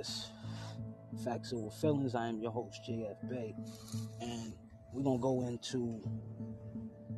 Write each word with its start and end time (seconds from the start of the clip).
podcast, 0.00 0.26
Facts 1.24 1.52
Over 1.52 1.70
Feelings. 1.70 2.14
I 2.14 2.28
am 2.28 2.40
your 2.40 2.50
host, 2.50 2.80
JF 2.88 3.28
Bay, 3.28 3.54
and 4.20 4.52
we're 4.92 5.02
gonna 5.02 5.18
go 5.18 5.42
into 5.46 6.00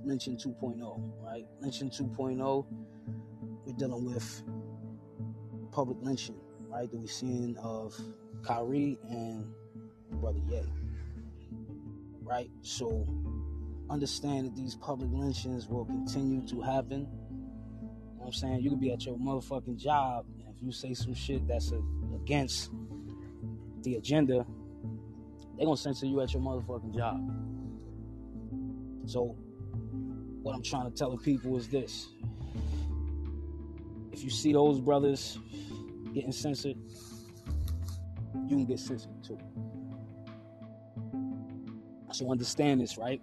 lynching 0.05 0.37
2.0, 0.37 1.01
right? 1.23 1.47
Lynching 1.61 1.91
2.0, 1.91 2.67
we're 3.65 3.73
dealing 3.75 4.05
with 4.05 4.43
public 5.71 5.99
lynching, 6.03 6.41
right? 6.69 6.91
That 6.91 6.99
we're 6.99 7.07
seeing 7.07 7.57
of 7.59 7.95
Kyrie 8.43 8.99
and 9.09 9.47
Brother 10.13 10.41
Ye, 10.49 10.63
right? 12.23 12.51
So 12.63 13.07
understand 13.91 14.47
that 14.47 14.57
these 14.57 14.75
public 14.75 15.11
lynchings 15.13 15.69
will 15.69 15.85
continue 15.85 16.47
to 16.49 16.61
happen. 16.61 17.01
You 17.01 18.19
know 18.19 18.27
what 18.27 18.27
I'm 18.27 18.33
saying? 18.33 18.61
You 18.63 18.71
could 18.71 18.81
be 18.81 18.93
at 18.93 19.05
your 19.05 19.17
motherfucking 19.17 19.77
job, 19.77 20.27
and 20.39 20.55
if 20.55 20.63
you 20.63 20.73
say 20.73 20.95
some 20.95 21.15
shit 21.15 21.47
that's 21.47 21.73
a, 21.73 21.81
against 22.23 22.71
the 23.83 23.97
agenda, 23.97 24.47
they're 25.57 25.67
gonna 25.67 25.77
censor 25.77 26.07
you 26.07 26.21
at 26.21 26.33
your 26.33 26.43
motherfucking 26.43 26.95
job. 26.95 27.21
So, 29.07 29.37
what 30.43 30.55
I'm 30.55 30.63
trying 30.63 30.91
to 30.91 30.97
tell 30.97 31.11
the 31.11 31.23
people 31.23 31.57
is 31.57 31.69
this 31.69 32.09
if 34.13 34.23
you 34.23 34.31
see 34.31 34.53
those 34.53 34.81
brothers 34.81 35.39
getting 36.15 36.33
censored, 36.33 36.77
you 38.47 38.57
can 38.57 38.67
get 38.67 38.79
censored 38.79 39.23
too. 39.25 39.39
So, 42.13 42.31
understand 42.31 42.81
this, 42.81 42.99
right? 42.99 43.21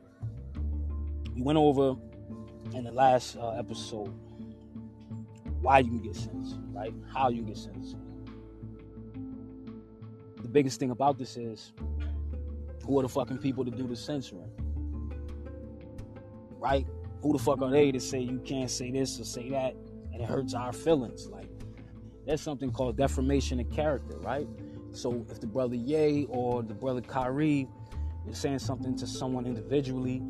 We 1.36 1.42
went 1.42 1.58
over 1.58 1.96
in 2.74 2.84
the 2.84 2.92
last 2.92 3.38
uh, 3.38 3.52
episode 3.52 4.14
why 5.62 5.80
you 5.80 5.90
can 5.90 6.02
get 6.02 6.16
censored, 6.16 6.74
right? 6.74 6.94
How 7.14 7.30
you 7.30 7.44
get 7.44 7.58
censored. 7.58 8.09
The 10.42 10.48
biggest 10.48 10.80
thing 10.80 10.92
about 10.92 11.18
this 11.18 11.38
is 11.38 11.74
who 12.86 13.00
are 13.00 13.04
the 13.04 13.10
fucking 13.10 13.38
people 13.40 13.66
to 13.66 13.72
do 13.72 13.88
the 13.88 13.96
censoring? 13.96 14.50
Right? 16.60 16.88
Who 17.22 17.34
the 17.34 17.40
fuck 17.40 17.62
are 17.62 17.70
they 17.70 17.92
to 17.92 18.00
say 18.00 18.20
you 18.20 18.40
can't 18.40 18.72
say 18.72 18.92
this 18.92 19.20
or 19.20 19.26
say 19.26 19.50
that 19.50 19.76
and 20.14 20.22
it 20.22 20.26
hurts 20.26 20.54
our 20.54 20.74
feelings? 20.74 21.28
Like, 21.28 21.50
there's 22.26 22.42
something 22.42 22.72
called 22.72 22.98
defamation 22.98 23.60
of 23.60 23.70
character, 23.72 24.18
right? 24.20 24.48
So 24.92 25.26
if 25.30 25.40
the 25.40 25.48
brother 25.48 25.76
Ye 25.76 26.26
or 26.30 26.64
the 26.64 26.74
brother 26.74 27.02
Kyrie 27.02 27.68
is 28.28 28.38
saying 28.38 28.60
something 28.60 28.96
to 28.98 29.08
someone 29.08 29.46
individually, 29.46 30.22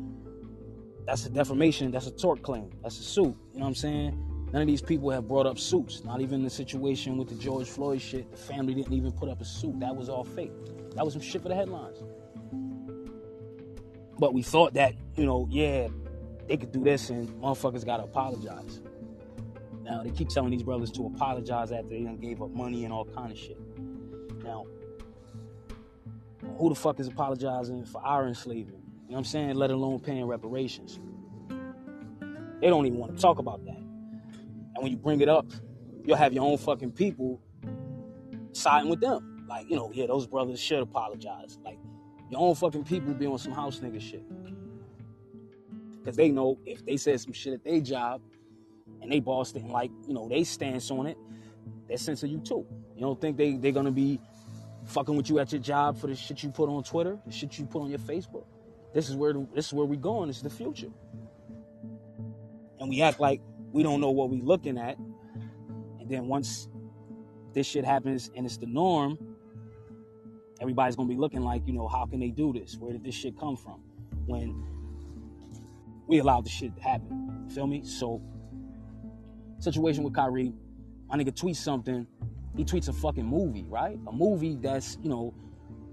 that's 1.06 1.26
a 1.26 1.30
defamation, 1.30 1.90
that's 1.90 2.06
a 2.06 2.10
tort 2.10 2.42
claim, 2.42 2.70
that's 2.82 2.98
a 2.98 3.02
suit. 3.02 3.24
You 3.24 3.60
know 3.60 3.60
what 3.60 3.66
I'm 3.68 3.74
saying? 3.74 4.29
None 4.52 4.62
of 4.62 4.68
these 4.68 4.82
people 4.82 5.10
have 5.10 5.28
brought 5.28 5.46
up 5.46 5.58
suits. 5.58 6.02
Not 6.04 6.20
even 6.20 6.42
the 6.42 6.50
situation 6.50 7.16
with 7.16 7.28
the 7.28 7.36
George 7.36 7.68
Floyd 7.68 8.00
shit. 8.00 8.30
The 8.30 8.36
family 8.36 8.74
didn't 8.74 8.92
even 8.92 9.12
put 9.12 9.28
up 9.28 9.40
a 9.40 9.44
suit. 9.44 9.78
That 9.78 9.94
was 9.94 10.08
all 10.08 10.24
fake. 10.24 10.52
That 10.96 11.04
was 11.04 11.14
some 11.14 11.22
shit 11.22 11.42
for 11.42 11.48
the 11.48 11.54
headlines. 11.54 12.02
But 14.18 14.34
we 14.34 14.42
thought 14.42 14.74
that, 14.74 14.94
you 15.14 15.24
know, 15.24 15.46
yeah, 15.50 15.88
they 16.48 16.56
could 16.56 16.72
do 16.72 16.82
this 16.82 17.10
and 17.10 17.28
motherfuckers 17.40 17.86
gotta 17.86 18.02
apologize. 18.02 18.80
Now 19.82 20.02
they 20.02 20.10
keep 20.10 20.28
telling 20.28 20.50
these 20.50 20.64
brothers 20.64 20.90
to 20.92 21.06
apologize 21.06 21.70
after 21.70 21.88
they 21.88 22.02
done 22.02 22.16
gave 22.16 22.42
up 22.42 22.50
money 22.50 22.84
and 22.84 22.92
all 22.92 23.04
kind 23.04 23.30
of 23.30 23.38
shit. 23.38 23.58
Now, 24.42 24.66
who 26.58 26.68
the 26.68 26.74
fuck 26.74 26.98
is 27.00 27.06
apologizing 27.06 27.84
for 27.84 28.04
our 28.04 28.26
enslavement? 28.26 28.82
You 28.84 29.12
know 29.12 29.14
what 29.14 29.18
I'm 29.18 29.24
saying? 29.24 29.54
Let 29.54 29.70
alone 29.70 30.00
paying 30.00 30.26
reparations. 30.26 30.98
They 32.60 32.68
don't 32.68 32.84
even 32.84 32.98
want 32.98 33.16
to 33.16 33.22
talk 33.22 33.38
about 33.38 33.64
that. 33.64 33.89
And 34.80 34.84
when 34.84 34.92
you 34.92 34.96
bring 34.96 35.20
it 35.20 35.28
up, 35.28 35.44
you'll 36.06 36.16
have 36.16 36.32
your 36.32 36.42
own 36.42 36.56
fucking 36.56 36.92
people 36.92 37.38
siding 38.52 38.88
with 38.88 39.00
them. 39.00 39.44
Like, 39.46 39.68
you 39.68 39.76
know, 39.76 39.90
yeah, 39.92 40.06
those 40.06 40.26
brothers 40.26 40.58
should 40.58 40.80
apologize. 40.80 41.58
Like, 41.62 41.76
your 42.30 42.40
own 42.40 42.54
fucking 42.54 42.84
people 42.84 43.12
be 43.12 43.26
on 43.26 43.36
some 43.36 43.52
house 43.52 43.78
nigga 43.80 44.00
shit. 44.00 44.24
Because 45.98 46.16
they 46.16 46.30
know 46.30 46.58
if 46.64 46.82
they 46.86 46.96
said 46.96 47.20
some 47.20 47.34
shit 47.34 47.52
at 47.52 47.62
their 47.62 47.80
job 47.80 48.22
and 49.02 49.12
they 49.12 49.20
boss 49.20 49.52
didn't 49.52 49.68
like, 49.68 49.90
you 50.08 50.14
know, 50.14 50.26
they 50.30 50.44
stance 50.44 50.90
on 50.90 51.06
it, 51.06 51.18
they 51.86 51.98
censor 51.98 52.26
you 52.26 52.38
too. 52.38 52.66
You 52.94 53.02
don't 53.02 53.20
think 53.20 53.36
they, 53.36 53.56
they're 53.56 53.72
gonna 53.72 53.90
be 53.90 54.18
fucking 54.86 55.14
with 55.14 55.28
you 55.28 55.40
at 55.40 55.52
your 55.52 55.60
job 55.60 55.98
for 55.98 56.06
the 56.06 56.14
shit 56.14 56.42
you 56.42 56.48
put 56.48 56.70
on 56.70 56.82
Twitter, 56.84 57.18
the 57.26 57.32
shit 57.32 57.58
you 57.58 57.66
put 57.66 57.82
on 57.82 57.90
your 57.90 57.98
Facebook? 57.98 58.46
This 58.94 59.10
is 59.10 59.14
where 59.14 59.34
this 59.54 59.66
is 59.66 59.74
where 59.74 59.84
we 59.84 59.98
going. 59.98 60.28
This 60.28 60.38
is 60.38 60.42
the 60.42 60.48
future. 60.48 60.88
And 62.78 62.88
we 62.88 63.02
act 63.02 63.20
like 63.20 63.42
we 63.72 63.82
don't 63.82 64.00
know 64.00 64.10
what 64.10 64.30
we're 64.30 64.42
looking 64.42 64.78
at. 64.78 64.98
And 65.98 66.08
then 66.08 66.26
once 66.26 66.68
this 67.52 67.66
shit 67.66 67.84
happens 67.84 68.30
and 68.36 68.46
it's 68.46 68.56
the 68.56 68.66
norm, 68.66 69.18
everybody's 70.60 70.96
gonna 70.96 71.08
be 71.08 71.16
looking 71.16 71.42
like, 71.42 71.66
you 71.66 71.72
know, 71.72 71.88
how 71.88 72.06
can 72.06 72.20
they 72.20 72.30
do 72.30 72.52
this? 72.52 72.76
Where 72.78 72.92
did 72.92 73.04
this 73.04 73.14
shit 73.14 73.38
come 73.38 73.56
from? 73.56 73.80
When 74.26 74.64
we 76.06 76.18
allowed 76.18 76.44
the 76.44 76.50
shit 76.50 76.74
to 76.76 76.82
happen. 76.82 77.48
Feel 77.54 77.66
me? 77.66 77.82
So 77.84 78.20
situation 79.58 80.02
with 80.02 80.14
Kyrie, 80.14 80.52
my 81.08 81.16
nigga 81.16 81.32
tweets 81.32 81.56
something. 81.56 82.06
He 82.56 82.64
tweets 82.64 82.88
a 82.88 82.92
fucking 82.92 83.24
movie, 83.24 83.64
right? 83.68 83.98
A 84.08 84.12
movie 84.12 84.56
that's, 84.56 84.98
you 85.02 85.08
know, 85.08 85.32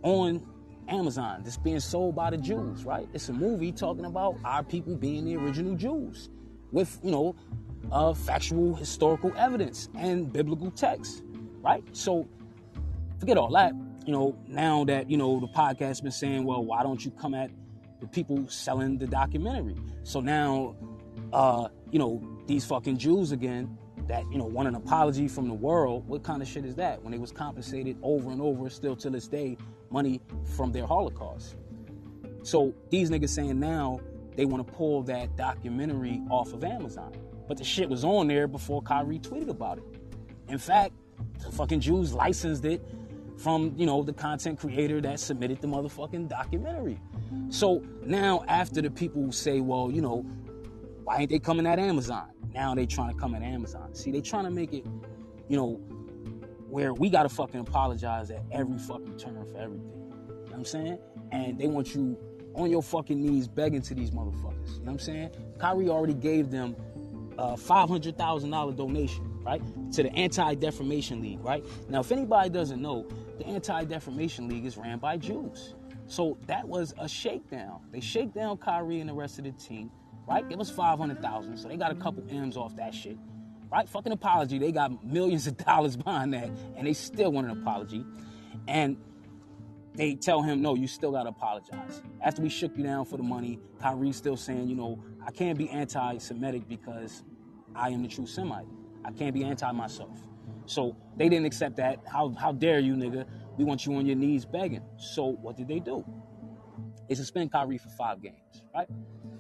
on 0.02 0.44
Amazon 0.88 1.42
that's 1.44 1.58
being 1.58 1.80
sold 1.80 2.16
by 2.16 2.32
the 2.32 2.38
Jews, 2.38 2.84
right? 2.84 3.08
It's 3.14 3.30
a 3.30 3.34
movie 3.34 3.72
talking 3.72 4.06
about 4.06 4.38
our 4.44 4.64
people 4.64 4.96
being 4.96 5.26
the 5.26 5.36
original 5.36 5.76
Jews 5.76 6.30
with, 6.72 7.00
you 7.04 7.12
know, 7.12 7.36
uh, 7.92 8.14
factual 8.14 8.76
historical 8.76 9.34
evidence 9.38 9.90
and 9.96 10.32
biblical 10.32 10.72
text, 10.72 11.24
right? 11.62 11.84
So 11.94 12.28
forget 13.20 13.38
all 13.38 13.52
that. 13.52 13.74
You 14.06 14.14
know, 14.14 14.38
now 14.48 14.86
that, 14.86 15.10
you 15.10 15.18
know, 15.18 15.40
the 15.40 15.48
podcast's 15.48 16.02
been 16.02 16.12
saying, 16.12 16.46
well, 16.46 16.64
why 16.64 16.84
don't 16.84 17.04
you 17.04 17.12
come 17.12 17.34
at 17.34 17.52
the 18.00 18.08
people 18.08 18.48
selling 18.48 18.98
the 18.98 19.08
documentary? 19.08 19.76
So 20.04 20.22
now, 20.22 20.76
uh, 21.34 21.68
you 21.92 22.00
know, 22.00 22.22
these 22.46 22.66
fucking 22.66 22.98
Jews 22.98 23.32
again 23.32 23.78
that, 24.08 24.24
you 24.32 24.38
know, 24.38 24.46
want 24.46 24.70
an 24.70 24.76
apology 24.76 25.28
from 25.28 25.50
the 25.50 25.54
world. 25.54 26.08
What 26.08 26.24
kind 26.24 26.42
of 26.42 26.48
shit 26.48 26.64
is 26.64 26.76
that? 26.76 27.02
When 27.04 27.12
they 27.12 27.18
was 27.18 27.32
compensated 27.32 27.98
over 28.02 28.32
and 28.32 28.42
over, 28.42 28.70
still 28.70 28.96
to 28.98 29.10
this 29.10 29.28
day, 29.28 29.58
money 29.90 30.22
from 30.56 30.72
their 30.72 30.86
Holocaust. 30.86 31.56
So 32.44 32.74
these 32.90 33.10
niggas 33.10 33.30
saying 33.30 33.60
now 33.60 34.00
they 34.38 34.46
want 34.46 34.66
to 34.66 34.74
pull 34.74 35.04
that 35.04 35.36
documentary 35.36 36.22
off 36.30 36.54
of 36.54 36.64
Amazon. 36.64 37.12
But 37.48 37.58
the 37.58 37.64
shit 37.64 37.90
was 37.90 38.04
on 38.04 38.28
there 38.28 38.48
before 38.48 38.82
Kyrie 38.82 39.20
tweeted 39.20 39.50
about 39.50 39.78
it. 39.78 39.84
In 40.50 40.58
fact, 40.58 40.94
the 41.44 41.52
fucking 41.52 41.80
Jews 41.80 42.14
licensed 42.14 42.66
it 42.66 42.82
from, 43.38 43.74
you 43.78 43.86
know, 43.86 44.04
the 44.04 44.14
content 44.14 44.60
creator 44.60 45.00
that 45.02 45.20
submitted 45.20 45.62
the 45.62 45.68
motherfucking 45.68 46.28
documentary. 46.28 47.00
So 47.50 47.84
now 48.04 48.44
after 48.48 48.82
the 48.82 48.90
people 48.90 49.32
say, 49.32 49.62
well, 49.62 49.92
you 49.92 50.02
know, 50.02 50.26
why 51.04 51.20
ain't 51.20 51.30
they 51.30 51.40
coming 51.40 51.66
at 51.68 51.80
Amazon? 51.80 52.32
Now 52.54 52.74
they 52.76 52.86
trying 52.86 53.14
to 53.14 53.20
come 53.20 53.36
at 53.36 53.44
Amazon. 53.44 53.94
See, 53.94 54.12
they 54.12 54.22
trying 54.22 54.46
to 54.46 54.52
make 54.52 54.74
it, 54.74 54.86
you 55.48 55.56
know, 55.56 55.80
where 56.70 56.94
we 56.94 57.10
gotta 57.10 57.30
fucking 57.30 57.60
apologize 57.60 58.30
at 58.32 58.44
every 58.52 58.78
fucking 58.78 59.18
turn 59.18 59.46
for 59.46 59.58
everything. 59.58 59.92
You 59.92 60.26
know 60.28 60.44
what 60.46 60.54
I'm 60.56 60.66
saying? 60.66 61.00
And 61.32 61.58
they 61.58 61.68
want 61.68 61.96
you 61.96 62.18
on 62.56 62.70
your 62.70 62.82
fucking 62.82 63.22
knees 63.22 63.48
begging 63.48 63.82
to 63.84 63.94
these 63.94 64.12
motherfuckers. 64.12 64.74
You 64.74 64.80
know 64.80 64.86
what 64.86 64.92
I'm 64.94 65.00
saying? 65.00 65.30
Kyrie 65.60 65.90
already 65.90 66.14
gave 66.14 66.50
them 66.50 66.76
a 67.38 67.56
$500,000 67.56 68.76
donation, 68.76 69.40
right? 69.44 69.62
To 69.94 70.04
the 70.04 70.14
Anti 70.14 70.56
Defamation 70.56 71.22
League, 71.22 71.40
right? 71.44 71.64
Now, 71.90 72.02
if 72.02 72.12
anybody 72.12 72.50
doesn't 72.50 72.82
know, 72.82 73.08
the 73.38 73.46
Anti 73.46 73.86
Defamation 73.86 74.48
League 74.48 74.66
is 74.66 74.78
ran 74.78 75.00
by 75.00 75.18
Jews. 75.18 75.76
So 76.08 76.38
that 76.48 76.68
was 76.68 76.94
a 76.98 77.08
shakedown. 77.08 77.82
They 77.92 78.00
shake 78.00 78.34
down 78.34 78.58
Kyrie 78.58 79.02
and 79.02 79.10
the 79.10 79.14
rest 79.14 79.40
of 79.40 79.46
the 79.46 79.52
team, 79.52 79.92
right? 80.28 80.46
It 80.50 80.58
was 80.58 80.70
500,000. 80.70 81.58
So 81.58 81.68
they 81.68 81.78
got 81.78 81.92
a 81.92 81.96
couple 81.96 82.24
M's 82.30 82.56
off 82.58 82.76
that 82.78 82.94
shit, 82.94 83.18
right? 83.72 83.88
Fucking 83.88 84.14
apology. 84.14 84.58
They 84.58 84.72
got 84.72 85.04
millions 85.06 85.48
of 85.48 85.58
dollars 85.66 85.98
behind 85.98 86.34
that, 86.34 86.50
and 86.76 86.88
they 86.88 86.94
still 86.94 87.32
want 87.32 87.52
an 87.52 87.62
apology. 87.62 88.06
And 88.68 88.98
they 89.96 90.14
tell 90.14 90.44
him, 90.44 90.62
no, 90.62 90.76
you 90.76 90.88
still 90.88 91.12
gotta 91.12 91.30
apologize. 91.30 92.02
After 92.22 92.42
we 92.42 92.50
shook 92.50 92.78
you 92.78 92.84
down 92.84 93.06
for 93.06 93.18
the 93.18 93.24
money, 93.24 93.60
Kyrie's 93.82 94.16
still 94.16 94.38
saying, 94.38 94.70
you 94.70 94.76
know, 94.76 95.04
I 95.28 95.32
can't 95.32 95.58
be 95.58 95.70
anti-Semitic 95.70 96.70
because 96.70 97.24
I 97.76 97.90
am 97.90 98.02
the 98.02 98.08
true 98.08 98.26
Semite. 98.26 98.66
I 99.04 99.12
can't 99.12 99.34
be 99.34 99.44
anti 99.44 99.70
myself. 99.74 100.18
So 100.66 100.96
they 101.18 101.28
didn't 101.28 101.46
accept 101.46 101.76
that. 101.78 102.00
How 102.08 102.34
how 102.40 102.54
dare 102.54 102.80
you, 102.80 102.94
nigga? 102.96 103.26
We 103.58 103.66
want 103.66 103.86
you 103.86 103.96
on 103.96 104.06
your 104.06 104.16
knees 104.16 104.46
begging. 104.46 104.84
So 104.98 105.26
what 105.26 105.58
did 105.58 105.68
they 105.68 105.80
do? 105.80 106.06
They 107.10 107.16
suspend 107.16 107.52
Kyrie 107.52 107.78
for 107.78 107.90
five 107.90 108.22
games, 108.22 108.64
right? 108.74 108.88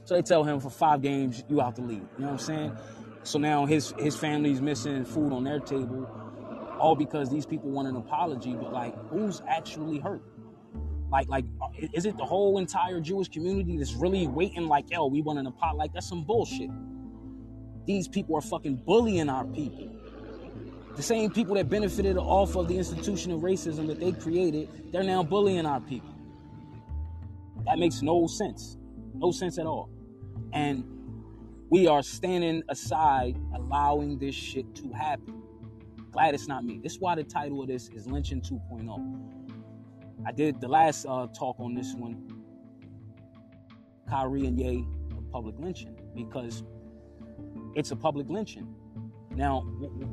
So 0.03 0.15
they 0.15 0.21
tell 0.21 0.43
him 0.43 0.59
for 0.59 0.69
five 0.69 1.01
games, 1.01 1.43
you 1.49 1.61
out 1.61 1.75
the 1.75 1.81
league. 1.81 2.01
You 2.17 2.19
know 2.19 2.27
what 2.27 2.31
I'm 2.33 2.39
saying? 2.39 2.77
So 3.23 3.39
now 3.39 3.65
his 3.65 3.93
his 3.97 4.15
family's 4.15 4.61
missing 4.61 5.05
food 5.05 5.33
on 5.33 5.43
their 5.43 5.59
table, 5.59 6.09
all 6.79 6.95
because 6.95 7.29
these 7.29 7.45
people 7.45 7.69
want 7.69 7.87
an 7.87 7.95
apology. 7.95 8.53
But 8.53 8.73
like, 8.73 8.95
who's 9.09 9.41
actually 9.47 9.99
hurt? 9.99 10.21
Like, 11.09 11.29
like, 11.29 11.45
is 11.93 12.05
it 12.05 12.17
the 12.17 12.25
whole 12.25 12.57
entire 12.57 12.99
Jewish 12.99 13.29
community 13.29 13.77
that's 13.77 13.93
really 13.93 14.27
waiting? 14.27 14.67
Like, 14.67 14.91
yo, 14.91 15.07
we 15.07 15.21
want 15.21 15.39
an 15.39 15.47
apology? 15.47 15.77
Like, 15.77 15.93
that's 15.93 16.07
some 16.07 16.23
bullshit. 16.23 16.69
These 17.85 18.07
people 18.07 18.35
are 18.35 18.41
fucking 18.41 18.75
bullying 18.85 19.29
our 19.29 19.45
people. 19.45 19.89
The 20.95 21.03
same 21.03 21.31
people 21.31 21.55
that 21.55 21.69
benefited 21.69 22.17
off 22.17 22.55
of 22.55 22.67
the 22.67 22.77
institution 22.77 23.31
of 23.31 23.41
racism 23.41 23.87
that 23.87 23.99
they 23.99 24.11
created, 24.11 24.91
they're 24.91 25.03
now 25.03 25.23
bullying 25.23 25.65
our 25.65 25.79
people. 25.79 26.13
That 27.65 27.79
makes 27.79 28.01
no 28.01 28.27
sense. 28.27 28.77
No 29.13 29.31
sense 29.31 29.57
at 29.57 29.65
all. 29.65 29.89
And 30.51 30.83
we 31.69 31.87
are 31.87 32.01
standing 32.01 32.63
aside, 32.67 33.37
allowing 33.55 34.17
this 34.17 34.35
shit 34.35 34.73
to 34.75 34.91
happen. 34.91 35.41
Glad 36.11 36.33
it's 36.33 36.47
not 36.47 36.65
me. 36.65 36.79
This 36.81 36.93
is 36.93 36.99
why 36.99 37.15
the 37.15 37.23
title 37.23 37.61
of 37.61 37.67
this 37.67 37.89
is 37.89 38.07
Lynching 38.07 38.41
2.0. 38.41 39.36
I 40.25 40.31
did 40.31 40.59
the 40.59 40.67
last 40.67 41.05
uh, 41.05 41.27
talk 41.27 41.59
on 41.59 41.73
this 41.73 41.93
one, 41.93 42.43
Kyrie 44.09 44.45
and 44.45 44.59
Ye, 44.59 44.85
public 45.31 45.55
lynching, 45.59 45.97
because 46.15 46.63
it's 47.75 47.91
a 47.91 47.95
public 47.95 48.27
lynching. 48.29 48.73
Now, 49.35 49.61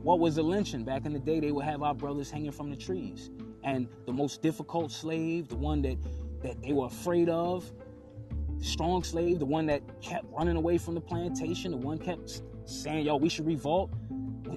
what 0.02 0.18
was 0.18 0.36
a 0.36 0.42
lynching? 0.42 0.84
Back 0.84 1.06
in 1.06 1.14
the 1.14 1.18
day, 1.18 1.40
they 1.40 1.50
would 1.50 1.64
have 1.64 1.82
our 1.82 1.94
brothers 1.94 2.30
hanging 2.30 2.52
from 2.52 2.70
the 2.70 2.76
trees. 2.76 3.30
And 3.62 3.88
the 4.04 4.12
most 4.12 4.42
difficult 4.42 4.92
slave, 4.92 5.48
the 5.48 5.56
one 5.56 5.80
that, 5.82 5.96
that 6.42 6.60
they 6.60 6.74
were 6.74 6.86
afraid 6.86 7.30
of, 7.30 7.72
the 8.58 8.64
strong 8.64 9.02
slave, 9.02 9.38
the 9.38 9.46
one 9.46 9.64
that 9.66 9.82
kept 10.02 10.26
running 10.30 10.56
away 10.56 10.76
from 10.76 10.94
the 10.94 11.00
plantation, 11.00 11.70
the 11.70 11.78
one 11.78 11.98
kept 11.98 12.42
saying, 12.66 13.06
yo, 13.06 13.16
we 13.16 13.30
should 13.30 13.46
revolt. 13.46 13.90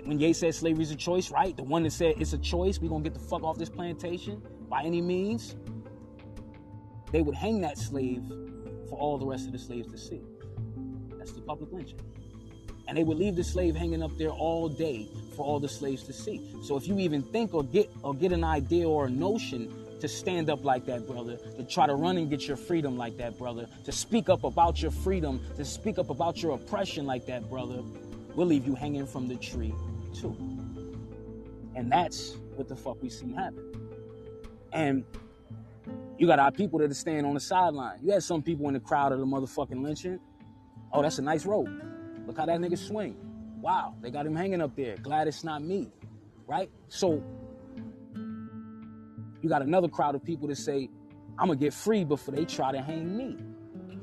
When 0.03 0.19
Ye 0.19 0.33
said 0.33 0.53
slavery's 0.53 0.91
a 0.91 0.95
choice, 0.95 1.31
right? 1.31 1.55
The 1.55 1.63
one 1.63 1.83
that 1.83 1.93
said 1.93 2.15
it's 2.19 2.33
a 2.33 2.37
choice, 2.37 2.79
we're 2.79 2.89
gonna 2.89 3.03
get 3.03 3.13
the 3.13 3.19
fuck 3.19 3.43
off 3.43 3.57
this 3.57 3.69
plantation 3.69 4.41
by 4.69 4.83
any 4.83 5.01
means. 5.01 5.55
They 7.11 7.21
would 7.21 7.35
hang 7.35 7.61
that 7.61 7.77
slave 7.77 8.23
for 8.89 8.97
all 8.97 9.17
the 9.17 9.25
rest 9.25 9.45
of 9.45 9.51
the 9.51 9.59
slaves 9.59 9.91
to 9.91 9.97
see. 9.97 10.21
That's 11.17 11.31
the 11.31 11.41
public 11.41 11.71
lynching. 11.71 11.99
And 12.87 12.97
they 12.97 13.03
would 13.03 13.17
leave 13.17 13.35
the 13.35 13.43
slave 13.43 13.75
hanging 13.75 14.01
up 14.01 14.17
there 14.17 14.29
all 14.29 14.69
day 14.69 15.09
for 15.35 15.45
all 15.45 15.59
the 15.59 15.69
slaves 15.69 16.03
to 16.03 16.13
see. 16.13 16.49
So 16.63 16.77
if 16.77 16.87
you 16.87 16.99
even 16.99 17.21
think 17.21 17.53
or 17.53 17.63
get 17.63 17.89
or 18.01 18.13
get 18.13 18.31
an 18.31 18.43
idea 18.43 18.87
or 18.87 19.07
a 19.07 19.09
notion 19.09 19.71
to 19.99 20.07
stand 20.07 20.49
up 20.49 20.63
like 20.63 20.85
that, 20.85 21.07
brother, 21.07 21.37
to 21.57 21.63
try 21.63 21.85
to 21.85 21.95
run 21.95 22.17
and 22.17 22.29
get 22.29 22.47
your 22.47 22.55
freedom 22.55 22.97
like 22.97 23.17
that, 23.17 23.37
brother, 23.37 23.67
to 23.83 23.91
speak 23.91 24.29
up 24.29 24.43
about 24.43 24.81
your 24.81 24.91
freedom, 24.91 25.41
to 25.57 25.65
speak 25.65 25.97
up 25.97 26.09
about 26.09 26.41
your 26.41 26.53
oppression 26.53 27.05
like 27.05 27.25
that, 27.25 27.49
brother, 27.49 27.81
we'll 28.35 28.47
leave 28.47 28.65
you 28.65 28.75
hanging 28.75 29.07
from 29.07 29.27
the 29.27 29.35
tree 29.35 29.73
too. 30.13 30.35
And 31.75 31.91
that's 31.91 32.37
what 32.55 32.67
the 32.67 32.75
fuck 32.75 33.01
we 33.01 33.09
seen 33.09 33.33
happen. 33.33 33.86
And 34.73 35.03
you 36.17 36.27
got 36.27 36.39
our 36.39 36.51
people 36.51 36.79
that 36.79 36.91
are 36.91 36.95
staying 36.95 37.25
on 37.25 37.33
the 37.33 37.39
sideline. 37.39 37.99
You 38.01 38.11
had 38.11 38.23
some 38.23 38.41
people 38.41 38.67
in 38.67 38.73
the 38.73 38.79
crowd 38.79 39.11
of 39.11 39.19
the 39.19 39.25
motherfucking 39.25 39.81
lynching. 39.81 40.19
Oh, 40.91 41.01
that's 41.01 41.19
a 41.19 41.21
nice 41.21 41.45
rope. 41.45 41.69
Look 42.25 42.37
how 42.37 42.45
that 42.45 42.59
nigga 42.59 42.77
swing. 42.77 43.15
Wow, 43.61 43.95
they 44.01 44.11
got 44.11 44.25
him 44.25 44.35
hanging 44.35 44.61
up 44.61 44.75
there. 44.75 44.97
Glad 44.97 45.27
it's 45.27 45.43
not 45.43 45.63
me. 45.63 45.91
Right? 46.47 46.69
So 46.87 47.23
you 49.41 49.49
got 49.49 49.61
another 49.61 49.87
crowd 49.87 50.15
of 50.15 50.23
people 50.23 50.47
that 50.47 50.57
say, 50.57 50.89
I'm 51.37 51.47
gonna 51.47 51.59
get 51.59 51.73
free 51.73 52.03
before 52.03 52.33
they 52.33 52.45
try 52.45 52.71
to 52.71 52.81
hang 52.81 53.15
me. 53.15 53.37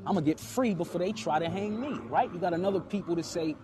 I'm 0.05 0.13
gonna 0.13 0.21
get 0.21 0.39
free 0.39 0.73
before 0.73 0.99
they 0.99 1.11
try 1.11 1.39
to 1.39 1.49
hang 1.49 1.79
me, 1.79 1.99
right? 2.07 2.31
You 2.31 2.39
got 2.39 2.53
another 2.53 2.79
people 2.79 3.15
that 3.15 3.25
say, 3.25 3.55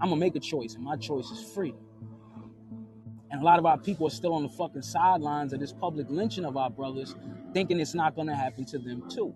I'm 0.00 0.10
gonna 0.10 0.16
make 0.16 0.36
a 0.36 0.40
choice, 0.40 0.74
and 0.74 0.84
my 0.84 0.96
choice 0.96 1.30
is 1.30 1.52
free. 1.52 1.74
And 3.30 3.42
a 3.42 3.44
lot 3.44 3.58
of 3.58 3.66
our 3.66 3.78
people 3.78 4.06
are 4.06 4.10
still 4.10 4.32
on 4.32 4.42
the 4.42 4.48
fucking 4.48 4.82
sidelines 4.82 5.52
of 5.52 5.60
this 5.60 5.72
public 5.72 6.06
lynching 6.08 6.44
of 6.44 6.56
our 6.56 6.70
brothers, 6.70 7.14
thinking 7.52 7.78
it's 7.80 7.94
not 7.94 8.16
gonna 8.16 8.34
happen 8.34 8.64
to 8.66 8.78
them 8.78 9.08
too 9.08 9.34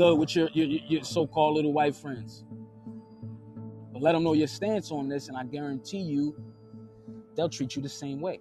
good 0.00 0.18
with 0.18 0.34
your, 0.34 0.48
your, 0.54 0.66
your 0.66 1.04
so-called 1.04 1.56
little 1.56 1.74
white 1.74 1.94
friends. 1.94 2.44
But 3.92 4.00
let 4.00 4.12
them 4.12 4.24
know 4.24 4.32
your 4.32 4.46
stance 4.46 4.90
on 4.90 5.10
this, 5.10 5.28
and 5.28 5.36
I 5.36 5.44
guarantee 5.44 6.00
you, 6.00 6.34
they'll 7.36 7.50
treat 7.50 7.76
you 7.76 7.82
the 7.82 7.88
same 7.90 8.20
way. 8.20 8.40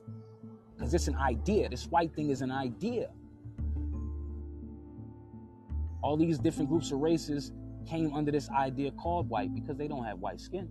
Because 0.78 0.94
it's 0.94 1.10
an 1.10 1.18
idea. 1.18 1.68
This 1.68 1.86
white 1.88 2.16
thing 2.16 2.30
is 2.30 2.42
an 2.42 2.52
idea. 2.52 3.10
All 6.02 6.16
these 6.16 6.40
different 6.40 6.70
groups 6.70 6.92
of 6.92 7.00
races 7.00 7.52
came 7.86 8.14
under 8.16 8.32
this 8.32 8.50
idea 8.52 8.92
called 8.92 9.28
white 9.28 9.54
because 9.54 9.76
they 9.76 9.90
don't 9.90 10.06
have 10.06 10.20
white 10.20 10.40
skin. 10.40 10.70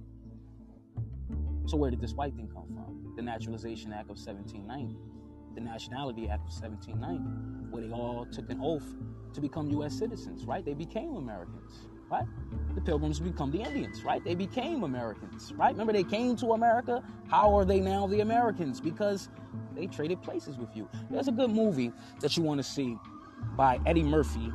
So 1.69 1.76
where 1.76 1.91
did 1.91 2.00
this 2.00 2.15
white 2.15 2.35
thing 2.35 2.49
come 2.49 2.65
from? 2.69 3.12
The 3.15 3.20
Naturalization 3.20 3.93
Act 3.93 4.09
of 4.09 4.17
1790, 4.17 4.97
the 5.55 5.61
Nationality 5.61 6.26
Act 6.26 6.49
of 6.49 6.62
1790, 6.62 7.70
where 7.70 7.82
they 7.82 7.93
all 7.93 8.25
took 8.32 8.49
an 8.49 8.59
oath 8.62 8.87
to 9.35 9.41
become 9.43 9.69
U.S. 9.73 9.93
citizens, 9.93 10.47
right? 10.47 10.65
They 10.65 10.73
became 10.73 11.17
Americans, 11.17 11.91
right? 12.11 12.25
The 12.75 12.81
Pilgrims 12.81 13.20
become 13.20 13.50
the 13.50 13.61
Indians, 13.61 14.03
right? 14.03 14.25
They 14.25 14.35
became 14.35 14.82
Americans, 14.82 15.53
right? 15.59 15.73
Remember, 15.73 15.93
they 15.93 16.05
came 16.05 16.37
to 16.37 16.53
America. 16.53 17.03
How 17.29 17.55
are 17.55 17.67
they 17.67 17.81
now 17.81 18.06
the 18.06 18.21
Americans? 18.21 18.81
Because 18.81 19.29
they 19.76 19.88
traded 19.88 20.23
places 20.23 20.56
with 20.56 20.75
you. 20.75 20.88
There's 21.11 21.29
a 21.29 21.32
good 21.32 21.50
movie 21.50 21.93
that 22.21 22.35
you 22.35 22.43
want 22.43 22.61
to 22.61 22.64
see 22.64 22.97
by 23.59 23.79
Eddie 23.85 24.05
Murphy, 24.05 24.50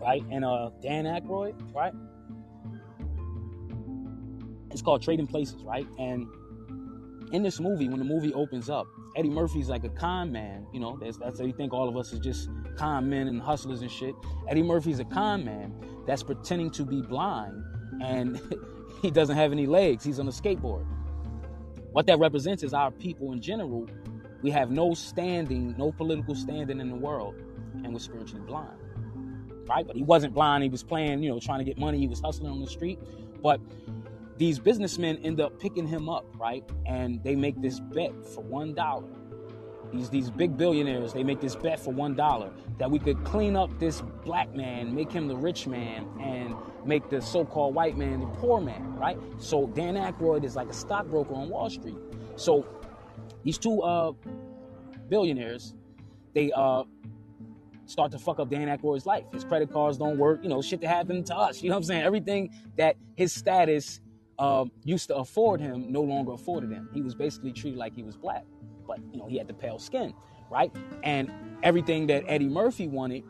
right? 0.00 0.24
And 0.32 0.44
uh, 0.44 0.70
Dan 0.82 1.04
Aykroyd, 1.04 1.54
right? 1.72 1.94
It's 4.72 4.82
called 4.82 5.02
Trading 5.02 5.26
Places, 5.26 5.62
right? 5.62 5.86
And 5.98 6.26
in 7.32 7.42
this 7.42 7.60
movie, 7.60 7.88
when 7.88 7.98
the 7.98 8.04
movie 8.04 8.32
opens 8.34 8.68
up, 8.68 8.86
Eddie 9.16 9.30
Murphy's 9.30 9.68
like 9.68 9.84
a 9.84 9.88
con 9.88 10.32
man. 10.32 10.66
You 10.72 10.80
know, 10.80 10.98
that's, 11.00 11.16
that's 11.16 11.38
how 11.38 11.46
you 11.46 11.52
think 11.52 11.72
all 11.72 11.88
of 11.88 11.96
us 11.96 12.12
is 12.12 12.18
just 12.18 12.48
con 12.76 13.08
men 13.08 13.28
and 13.28 13.40
hustlers 13.40 13.82
and 13.82 13.90
shit. 13.90 14.14
Eddie 14.48 14.62
Murphy's 14.62 15.00
a 15.00 15.04
con 15.04 15.44
man 15.44 15.74
that's 16.06 16.22
pretending 16.22 16.70
to 16.72 16.84
be 16.84 17.00
blind 17.02 17.62
and 18.02 18.40
he 19.02 19.10
doesn't 19.10 19.36
have 19.36 19.52
any 19.52 19.66
legs. 19.66 20.04
He's 20.04 20.18
on 20.18 20.28
a 20.28 20.32
skateboard. 20.32 20.86
What 21.92 22.06
that 22.06 22.18
represents 22.18 22.62
is 22.62 22.72
our 22.72 22.90
people 22.90 23.32
in 23.32 23.40
general. 23.40 23.86
We 24.42 24.50
have 24.50 24.70
no 24.70 24.94
standing, 24.94 25.74
no 25.78 25.92
political 25.92 26.34
standing 26.34 26.80
in 26.80 26.88
the 26.88 26.96
world, 26.96 27.34
and 27.74 27.92
we're 27.92 28.00
spiritually 28.00 28.44
blind. 28.46 28.78
Right? 29.68 29.86
But 29.86 29.96
he 29.96 30.02
wasn't 30.02 30.34
blind. 30.34 30.64
He 30.64 30.68
was 30.68 30.82
playing, 30.82 31.22
you 31.22 31.30
know, 31.30 31.38
trying 31.38 31.58
to 31.58 31.64
get 31.64 31.78
money. 31.78 31.98
He 31.98 32.08
was 32.08 32.20
hustling 32.20 32.50
on 32.50 32.60
the 32.60 32.66
street. 32.66 32.98
But 33.42 33.60
these 34.38 34.58
businessmen 34.58 35.18
end 35.18 35.40
up 35.40 35.58
picking 35.60 35.86
him 35.86 36.08
up, 36.08 36.24
right? 36.38 36.64
And 36.86 37.22
they 37.22 37.36
make 37.36 37.60
this 37.60 37.80
bet 37.80 38.12
for 38.26 38.42
one 38.42 38.74
dollar. 38.74 39.08
These 39.92 40.08
these 40.08 40.30
big 40.30 40.56
billionaires, 40.56 41.12
they 41.12 41.22
make 41.22 41.40
this 41.40 41.54
bet 41.54 41.78
for 41.78 41.92
one 41.92 42.14
dollar 42.14 42.50
that 42.78 42.90
we 42.90 42.98
could 42.98 43.22
clean 43.24 43.56
up 43.56 43.78
this 43.78 44.02
black 44.24 44.54
man, 44.54 44.94
make 44.94 45.12
him 45.12 45.28
the 45.28 45.36
rich 45.36 45.66
man, 45.66 46.08
and 46.20 46.56
make 46.86 47.10
the 47.10 47.20
so-called 47.20 47.74
white 47.74 47.96
man 47.96 48.20
the 48.20 48.26
poor 48.26 48.60
man, 48.60 48.96
right? 48.96 49.18
So 49.38 49.66
Dan 49.66 49.94
Aykroyd 49.94 50.44
is 50.44 50.56
like 50.56 50.68
a 50.68 50.72
stockbroker 50.72 51.34
on 51.34 51.50
Wall 51.50 51.68
Street. 51.68 51.98
So 52.36 52.66
these 53.44 53.58
two 53.58 53.82
uh, 53.82 54.12
billionaires, 55.08 55.74
they 56.32 56.50
uh, 56.52 56.84
start 57.84 58.10
to 58.12 58.18
fuck 58.18 58.40
up 58.40 58.48
Dan 58.48 58.68
Aykroyd's 58.68 59.04
life. 59.04 59.24
His 59.32 59.44
credit 59.44 59.70
cards 59.70 59.98
don't 59.98 60.16
work, 60.16 60.40
you 60.42 60.48
know, 60.48 60.62
shit 60.62 60.80
that 60.80 60.88
happened 60.88 61.26
to 61.26 61.36
us. 61.36 61.62
You 61.62 61.68
know 61.68 61.76
what 61.76 61.80
I'm 61.80 61.84
saying? 61.84 62.02
Everything 62.02 62.50
that 62.76 62.96
his 63.14 63.32
status 63.32 64.00
um, 64.42 64.72
used 64.84 65.06
to 65.06 65.16
afford 65.16 65.60
him 65.60 65.92
no 65.92 66.02
longer 66.02 66.32
afforded 66.32 66.70
him. 66.72 66.88
He 66.92 67.00
was 67.00 67.14
basically 67.14 67.52
treated 67.52 67.78
like 67.78 67.94
he 67.94 68.02
was 68.02 68.16
black, 68.16 68.44
but 68.88 68.98
you 69.12 69.18
know 69.18 69.26
he 69.28 69.38
had 69.38 69.46
the 69.46 69.54
pale 69.54 69.78
skin, 69.78 70.12
right? 70.50 70.72
And 71.04 71.30
everything 71.62 72.08
that 72.08 72.24
Eddie 72.26 72.48
Murphy 72.48 72.88
wanted, 72.88 73.22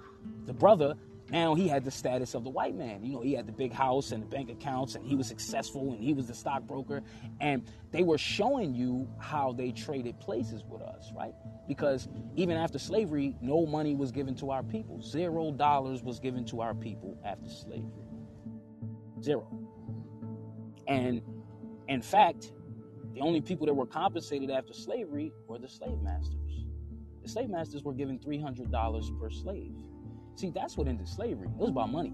the 0.47 0.55
brother, 0.55 0.95
now 1.29 1.55
he 1.55 1.69
had 1.69 1.85
the 1.85 1.91
status 1.91 2.35
of 2.35 2.45
the 2.45 2.51
white 2.51 2.75
man. 2.75 3.05
You 3.05 3.13
know, 3.13 3.21
he 3.21 3.35
had 3.35 3.47
the 3.47 3.53
big 3.53 3.73
house 3.73 4.13
and 4.13 4.23
the 4.23 4.27
bank 4.27 4.51
accounts, 4.51 4.95
and 4.95 5.07
he 5.07 5.15
was 5.15 5.27
successful, 5.27 5.93
and 5.93 6.03
he 6.03 6.15
was 6.15 6.27
the 6.29 6.35
stockbroker. 6.35 7.03
And 7.41 7.63
they 7.91 8.03
were 8.03 8.19
showing 8.19 8.75
you 8.75 9.07
how 9.19 9.53
they 9.53 9.71
traded 9.71 10.19
places 10.19 10.63
with 10.67 10.83
us, 10.83 11.11
right? 11.15 11.35
Because 11.69 12.09
even 12.37 12.57
after 12.57 12.79
slavery, 12.79 13.37
no 13.43 13.67
money 13.67 13.95
was 13.95 14.13
given 14.13 14.35
to 14.37 14.51
our 14.51 14.63
people. 14.63 15.01
Zero 15.03 15.53
dollars 15.53 16.03
was 16.03 16.21
given 16.21 16.45
to 16.47 16.63
our 16.63 16.75
people 16.75 17.19
after 17.25 17.51
slavery. 17.51 18.09
Zero. 19.23 19.47
And 20.93 21.23
in 21.89 22.03
fact, 22.03 22.53
the 23.15 23.21
only 23.21 23.41
people 23.41 23.67
that 23.67 23.75
were 23.75 23.87
compensated 23.87 24.51
after 24.51 24.73
slavery 24.73 25.33
were 25.47 25.59
the 25.59 25.69
slave 25.69 26.01
masters. 26.03 26.65
The 27.23 27.29
slave 27.29 27.51
masters 27.51 27.83
were 27.83 27.93
given 27.93 28.19
$300 28.19 29.21
per 29.21 29.31
slave. 29.31 29.75
See, 30.35 30.51
that's 30.51 30.77
what 30.77 30.89
ended 30.89 31.09
slavery. 31.09 31.49
It 31.49 31.57
was 31.57 31.71
about 31.71 31.91
money. 31.91 32.13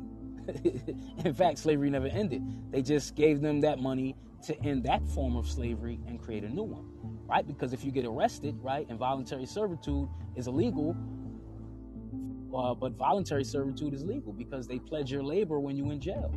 in 1.24 1.34
fact, 1.34 1.58
slavery 1.58 1.90
never 1.90 2.06
ended. 2.06 2.42
They 2.70 2.82
just 2.82 3.14
gave 3.14 3.40
them 3.40 3.60
that 3.60 3.80
money 3.80 4.16
to 4.46 4.58
end 4.62 4.84
that 4.84 5.06
form 5.08 5.36
of 5.36 5.48
slavery 5.48 6.00
and 6.06 6.20
create 6.20 6.44
a 6.44 6.48
new 6.48 6.62
one, 6.62 6.88
right? 7.26 7.46
Because 7.46 7.72
if 7.72 7.84
you 7.84 7.90
get 7.90 8.04
arrested, 8.04 8.56
right, 8.62 8.86
involuntary 8.88 9.46
servitude 9.46 10.08
is 10.36 10.46
illegal, 10.46 10.96
uh, 12.54 12.74
but 12.74 12.92
voluntary 12.92 13.44
servitude 13.44 13.94
is 13.94 14.04
legal 14.04 14.32
because 14.32 14.66
they 14.66 14.78
pledge 14.78 15.10
your 15.10 15.22
labor 15.22 15.58
when 15.58 15.76
you're 15.76 15.92
in 15.92 16.00
jail 16.00 16.32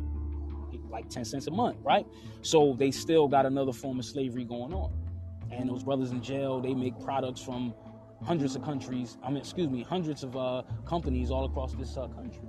like 0.92 1.08
10 1.08 1.24
cents 1.24 1.46
a 1.48 1.50
month, 1.50 1.78
right? 1.82 2.06
So 2.42 2.74
they 2.78 2.90
still 2.90 3.28
got 3.28 3.46
another 3.46 3.72
form 3.72 3.98
of 3.98 4.04
slavery 4.04 4.44
going 4.44 4.72
on. 4.74 4.92
And 5.50 5.68
those 5.68 5.84
brothers 5.84 6.12
in 6.12 6.22
jail, 6.22 6.60
they 6.60 6.74
make 6.74 6.98
products 7.00 7.42
from 7.42 7.74
hundreds 8.24 8.56
of 8.56 8.62
countries, 8.62 9.18
I 9.22 9.28
mean, 9.28 9.38
excuse 9.38 9.68
me, 9.68 9.82
hundreds 9.82 10.22
of 10.22 10.36
uh, 10.36 10.62
companies 10.86 11.30
all 11.30 11.44
across 11.44 11.74
this 11.74 11.96
uh, 11.96 12.08
country. 12.08 12.48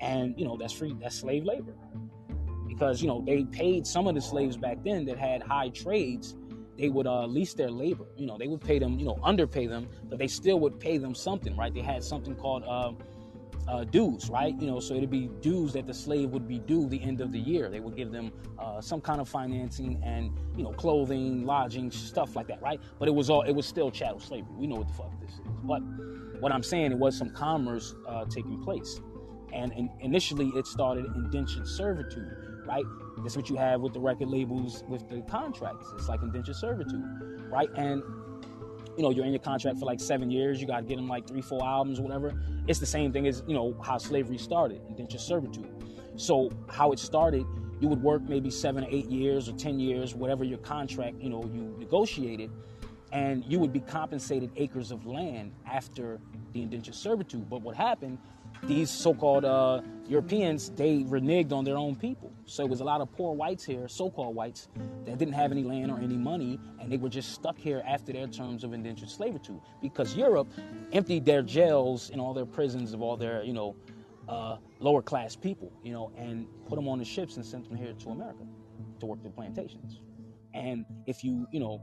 And, 0.00 0.34
you 0.38 0.44
know, 0.44 0.56
that's 0.56 0.72
free, 0.72 0.96
that's 1.00 1.16
slave 1.16 1.44
labor. 1.44 1.74
because 2.78 3.02
you 3.02 3.08
know 3.08 3.22
they 3.26 3.44
paid 3.44 3.86
some 3.86 4.06
of 4.06 4.14
the 4.14 4.20
slaves 4.20 4.56
back 4.56 4.78
then 4.84 5.04
that 5.04 5.18
had 5.18 5.42
high 5.42 5.68
trades 5.70 6.36
they 6.78 6.88
would 6.88 7.06
uh, 7.06 7.26
lease 7.26 7.54
their 7.54 7.70
labor 7.70 8.04
you 8.16 8.26
know 8.26 8.38
they 8.38 8.46
would 8.46 8.60
pay 8.60 8.78
them 8.78 8.98
you 8.98 9.04
know 9.04 9.18
underpay 9.24 9.66
them 9.66 9.88
but 10.08 10.18
they 10.18 10.28
still 10.28 10.60
would 10.60 10.78
pay 10.78 10.98
them 10.98 11.14
something 11.14 11.56
right 11.56 11.74
they 11.74 11.80
had 11.80 12.04
something 12.04 12.34
called 12.36 12.62
uh, 12.64 12.92
uh, 13.68 13.84
dues 13.84 14.30
right 14.30 14.54
you 14.60 14.66
know 14.66 14.80
so 14.80 14.94
it'd 14.94 15.10
be 15.10 15.28
dues 15.40 15.72
that 15.72 15.86
the 15.86 15.94
slave 15.94 16.30
would 16.30 16.48
be 16.48 16.58
due 16.58 16.88
the 16.88 17.02
end 17.02 17.20
of 17.20 17.32
the 17.32 17.38
year 17.38 17.68
they 17.68 17.80
would 17.80 17.96
give 17.96 18.10
them 18.10 18.32
uh, 18.58 18.80
some 18.80 19.00
kind 19.00 19.20
of 19.20 19.28
financing 19.28 20.00
and 20.04 20.32
you 20.56 20.62
know 20.62 20.72
clothing 20.72 21.44
lodging 21.44 21.90
stuff 21.90 22.34
like 22.34 22.46
that 22.46 22.60
right 22.62 22.80
but 22.98 23.08
it 23.08 23.14
was 23.14 23.30
all 23.30 23.42
it 23.42 23.52
was 23.52 23.66
still 23.66 23.90
chattel 23.90 24.20
slavery 24.20 24.54
we 24.56 24.66
know 24.66 24.76
what 24.76 24.88
the 24.88 24.94
fuck 24.94 25.20
this 25.20 25.32
is 25.32 25.40
but 25.64 25.80
what 26.40 26.52
i'm 26.52 26.62
saying 26.62 26.92
it 26.92 26.98
was 26.98 27.16
some 27.16 27.30
commerce 27.30 27.94
uh, 28.08 28.24
taking 28.24 28.62
place 28.62 29.00
and, 29.52 29.72
and 29.72 29.90
initially 30.00 30.48
it 30.56 30.66
started 30.66 31.04
indentured 31.16 31.66
servitude 31.66 32.48
right? 32.68 32.84
That's 33.18 33.34
what 33.34 33.48
you 33.48 33.56
have 33.56 33.80
with 33.80 33.94
the 33.94 34.00
record 34.00 34.28
labels 34.28 34.84
with 34.88 35.08
the 35.08 35.22
contracts. 35.22 35.86
It's 35.96 36.08
like 36.08 36.22
indentured 36.22 36.54
servitude, 36.54 37.02
right? 37.50 37.70
And 37.76 38.02
you 38.98 39.04
know, 39.04 39.10
you're 39.10 39.24
in 39.24 39.30
your 39.30 39.38
contract 39.38 39.78
for 39.78 39.86
like 39.86 40.00
seven 40.00 40.28
years. 40.28 40.60
You 40.60 40.66
got 40.66 40.80
to 40.80 40.82
get 40.82 40.96
them 40.96 41.06
like 41.06 41.26
three, 41.26 41.40
four 41.40 41.64
albums 41.64 42.00
whatever. 42.00 42.34
It's 42.66 42.80
the 42.80 42.86
same 42.86 43.12
thing 43.12 43.28
as 43.28 43.44
you 43.46 43.54
know 43.54 43.80
how 43.80 43.96
slavery 43.96 44.38
started, 44.38 44.82
indentured 44.88 45.20
servitude. 45.20 45.70
So 46.16 46.50
how 46.68 46.90
it 46.90 46.98
started, 46.98 47.46
you 47.80 47.86
would 47.86 48.02
work 48.02 48.22
maybe 48.22 48.50
seven 48.50 48.84
eight 48.90 49.06
years 49.06 49.48
or 49.48 49.52
ten 49.52 49.78
years, 49.78 50.16
whatever 50.16 50.42
your 50.42 50.58
contract 50.58 51.20
you 51.20 51.30
know 51.30 51.44
you 51.54 51.76
negotiated, 51.78 52.50
and 53.12 53.44
you 53.44 53.60
would 53.60 53.72
be 53.72 53.80
compensated 53.80 54.50
acres 54.56 54.90
of 54.90 55.06
land 55.06 55.52
after 55.64 56.18
the 56.52 56.62
indentured 56.62 56.96
servitude. 56.96 57.48
But 57.48 57.62
what 57.62 57.76
happened 57.76 58.18
these 58.64 58.90
so-called 58.90 59.44
uh, 59.44 59.82
Europeans, 60.08 60.70
they 60.70 61.04
reneged 61.04 61.52
on 61.52 61.64
their 61.64 61.76
own 61.76 61.94
people. 61.94 62.32
So 62.48 62.64
it 62.64 62.70
was 62.70 62.80
a 62.80 62.84
lot 62.84 63.02
of 63.02 63.12
poor 63.12 63.34
whites 63.34 63.62
here, 63.62 63.86
so-called 63.88 64.34
whites, 64.34 64.68
that 65.04 65.18
didn't 65.18 65.34
have 65.34 65.52
any 65.52 65.62
land 65.62 65.90
or 65.90 65.98
any 65.98 66.16
money, 66.16 66.58
and 66.80 66.90
they 66.90 66.96
were 66.96 67.10
just 67.10 67.32
stuck 67.32 67.58
here 67.58 67.82
after 67.86 68.10
their 68.10 68.26
terms 68.26 68.64
of 68.64 68.72
indentured 68.72 69.10
servitude. 69.10 69.60
Because 69.82 70.16
Europe 70.16 70.48
emptied 70.92 71.26
their 71.26 71.42
jails 71.42 72.08
and 72.08 72.22
all 72.22 72.32
their 72.32 72.46
prisons 72.46 72.94
of 72.94 73.02
all 73.02 73.18
their, 73.18 73.42
you 73.42 73.52
know, 73.52 73.76
uh, 74.30 74.56
lower 74.80 75.02
class 75.02 75.36
people, 75.36 75.70
you 75.82 75.92
know, 75.92 76.10
and 76.16 76.46
put 76.66 76.76
them 76.76 76.88
on 76.88 76.98
the 76.98 77.04
ships 77.04 77.36
and 77.36 77.44
sent 77.44 77.68
them 77.68 77.76
here 77.76 77.92
to 77.92 78.08
America 78.08 78.44
to 79.00 79.06
work 79.06 79.22
the 79.22 79.28
plantations. 79.28 80.00
And 80.54 80.86
if 81.06 81.22
you, 81.22 81.46
you 81.52 81.60
know, 81.60 81.82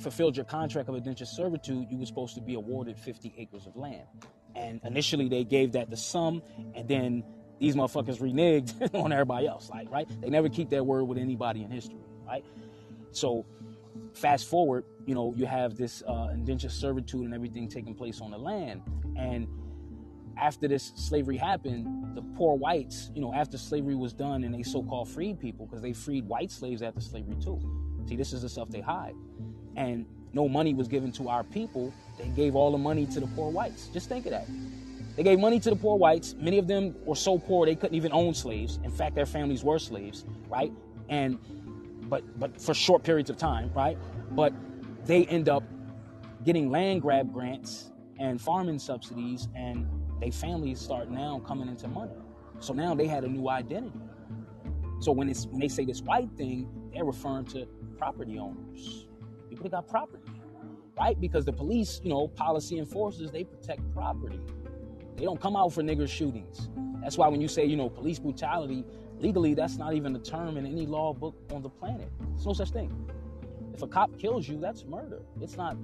fulfilled 0.00 0.36
your 0.36 0.44
contract 0.44 0.88
of 0.88 0.96
indentured 0.96 1.28
servitude, 1.28 1.86
you 1.88 1.98
were 1.98 2.06
supposed 2.06 2.34
to 2.34 2.40
be 2.40 2.54
awarded 2.54 2.98
50 2.98 3.32
acres 3.38 3.66
of 3.66 3.76
land. 3.76 4.08
And 4.56 4.80
initially 4.82 5.28
they 5.28 5.44
gave 5.44 5.70
that 5.72 5.88
to 5.90 5.96
some, 5.96 6.42
and 6.74 6.88
then 6.88 7.22
these 7.60 7.76
motherfuckers 7.76 8.18
reneged 8.18 8.94
on 8.94 9.12
everybody 9.12 9.46
else. 9.46 9.70
Like, 9.70 9.90
right? 9.90 10.08
They 10.20 10.30
never 10.30 10.48
keep 10.48 10.70
their 10.70 10.82
word 10.82 11.04
with 11.04 11.18
anybody 11.18 11.62
in 11.62 11.70
history, 11.70 12.00
right? 12.26 12.44
So 13.12 13.44
fast 14.14 14.48
forward, 14.48 14.84
you 15.06 15.14
know, 15.14 15.34
you 15.36 15.46
have 15.46 15.76
this 15.76 16.02
uh, 16.08 16.30
indentured 16.32 16.72
servitude 16.72 17.22
and 17.22 17.34
everything 17.34 17.68
taking 17.68 17.94
place 17.94 18.20
on 18.20 18.30
the 18.30 18.38
land. 18.38 18.82
And 19.16 19.46
after 20.38 20.66
this 20.66 20.92
slavery 20.96 21.36
happened, 21.36 22.16
the 22.16 22.22
poor 22.36 22.56
whites, 22.56 23.10
you 23.14 23.20
know, 23.20 23.32
after 23.34 23.58
slavery 23.58 23.94
was 23.94 24.14
done 24.14 24.42
and 24.42 24.54
they 24.54 24.62
so-called 24.62 25.08
freed 25.08 25.38
people, 25.38 25.66
because 25.66 25.82
they 25.82 25.92
freed 25.92 26.26
white 26.26 26.50
slaves 26.50 26.82
after 26.82 27.00
slavery 27.00 27.36
too. 27.36 27.60
See, 28.08 28.16
this 28.16 28.32
is 28.32 28.42
the 28.42 28.48
stuff 28.48 28.70
they 28.70 28.80
hide. 28.80 29.14
And 29.76 30.06
no 30.32 30.48
money 30.48 30.72
was 30.72 30.88
given 30.88 31.12
to 31.12 31.28
our 31.28 31.44
people, 31.44 31.92
they 32.16 32.28
gave 32.28 32.56
all 32.56 32.72
the 32.72 32.78
money 32.78 33.04
to 33.06 33.20
the 33.20 33.26
poor 33.28 33.50
whites. 33.50 33.88
Just 33.88 34.08
think 34.08 34.24
of 34.26 34.32
that. 34.32 34.46
They 35.20 35.24
gave 35.24 35.38
money 35.38 35.60
to 35.60 35.68
the 35.68 35.76
poor 35.76 35.98
whites. 35.98 36.34
Many 36.38 36.56
of 36.56 36.66
them 36.66 36.94
were 37.04 37.14
so 37.14 37.36
poor 37.36 37.66
they 37.66 37.74
couldn't 37.74 37.94
even 37.94 38.10
own 38.10 38.32
slaves. 38.32 38.80
In 38.84 38.90
fact, 38.90 39.14
their 39.14 39.26
families 39.26 39.62
were 39.62 39.78
slaves, 39.78 40.24
right? 40.48 40.72
And 41.10 41.38
but 42.08 42.22
but 42.40 42.58
for 42.58 42.72
short 42.72 43.02
periods 43.02 43.28
of 43.28 43.36
time, 43.36 43.70
right? 43.74 43.98
But 44.30 44.54
they 45.04 45.26
end 45.26 45.50
up 45.50 45.62
getting 46.42 46.70
land 46.70 47.02
grab 47.02 47.34
grants 47.34 47.92
and 48.18 48.40
farming 48.40 48.78
subsidies, 48.78 49.48
and 49.54 49.86
their 50.22 50.32
families 50.32 50.80
start 50.80 51.10
now 51.10 51.42
coming 51.46 51.68
into 51.68 51.86
money. 51.86 52.16
So 52.60 52.72
now 52.72 52.94
they 52.94 53.06
had 53.06 53.22
a 53.22 53.28
new 53.28 53.50
identity. 53.50 54.00
So 55.00 55.12
when 55.12 55.28
it's 55.28 55.44
when 55.48 55.60
they 55.60 55.68
say 55.68 55.84
this 55.84 56.00
white 56.00 56.30
thing, 56.38 56.66
they're 56.94 57.04
referring 57.04 57.44
to 57.48 57.66
property 57.98 58.38
owners, 58.38 59.06
people 59.50 59.64
that 59.64 59.72
got 59.72 59.86
property 59.86 60.32
right? 60.98 61.18
Because 61.18 61.46
the 61.46 61.52
police, 61.52 62.00
you 62.04 62.10
know, 62.10 62.28
policy 62.28 62.78
enforcers, 62.78 63.30
they 63.30 63.42
protect 63.44 63.80
property. 63.92 64.38
They 65.16 65.24
don't 65.24 65.40
come 65.40 65.56
out 65.56 65.72
for 65.72 65.82
nigger 65.82 66.08
shootings. 66.08 66.68
That's 67.02 67.18
why 67.18 67.28
when 67.28 67.40
you 67.40 67.48
say, 67.48 67.64
you 67.64 67.76
know, 67.76 67.88
police 67.88 68.18
brutality, 68.18 68.84
legally, 69.18 69.54
that's 69.54 69.76
not 69.76 69.94
even 69.94 70.14
a 70.16 70.18
term 70.18 70.56
in 70.56 70.66
any 70.66 70.86
law 70.86 71.12
book 71.12 71.34
on 71.52 71.62
the 71.62 71.68
planet. 71.68 72.10
There's 72.30 72.46
no 72.46 72.52
such 72.52 72.70
thing. 72.70 73.10
If 73.74 73.82
a 73.82 73.86
cop 73.86 74.18
kills 74.18 74.48
you, 74.48 74.58
that's 74.58 74.84
murder. 74.84 75.22
It's 75.40 75.56
not 75.56 75.76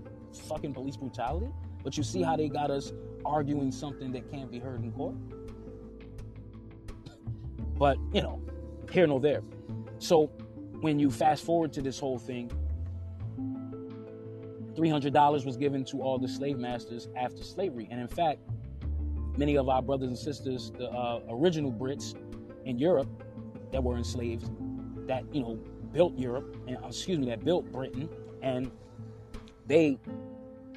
fucking 0.48 0.74
police 0.74 0.96
brutality. 0.96 1.48
But 1.82 1.96
you 1.96 2.02
see 2.02 2.22
how 2.22 2.36
they 2.36 2.48
got 2.48 2.70
us 2.70 2.92
arguing 3.24 3.72
something 3.72 4.12
that 4.12 4.30
can't 4.30 4.50
be 4.50 4.58
heard 4.58 4.82
in 4.82 4.92
court? 4.92 5.14
But, 7.78 7.98
you 8.10 8.22
know, 8.22 8.40
here 8.90 9.06
nor 9.06 9.20
there. 9.20 9.42
So 9.98 10.28
when 10.80 10.98
you 10.98 11.10
fast 11.10 11.44
forward 11.44 11.74
to 11.74 11.82
this 11.82 11.98
whole 11.98 12.18
thing, 12.18 12.50
$300 14.76 15.44
was 15.44 15.56
given 15.56 15.84
to 15.86 16.02
all 16.02 16.18
the 16.18 16.28
slave 16.28 16.58
masters 16.58 17.08
after 17.16 17.42
slavery. 17.42 17.88
And 17.90 18.00
in 18.00 18.08
fact, 18.08 18.40
many 19.36 19.56
of 19.56 19.68
our 19.68 19.82
brothers 19.82 20.08
and 20.08 20.18
sisters, 20.18 20.72
the 20.78 20.90
uh, 20.90 21.20
original 21.30 21.72
Brits 21.72 22.14
in 22.64 22.78
Europe 22.78 23.08
that 23.72 23.82
were 23.82 23.96
enslaved, 23.96 24.48
that, 25.06 25.24
you 25.32 25.40
know, 25.40 25.58
built 25.92 26.16
Europe, 26.18 26.56
and 26.66 26.76
uh, 26.78 26.88
excuse 26.88 27.18
me, 27.18 27.26
that 27.26 27.44
built 27.44 27.70
Britain, 27.72 28.08
and 28.42 28.70
they 29.66 29.98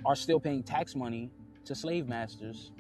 are 0.05 0.15
still 0.15 0.39
paying 0.39 0.63
tax 0.63 0.95
money 0.95 1.31
to 1.65 1.75
slave 1.75 2.07
masters 2.07 2.71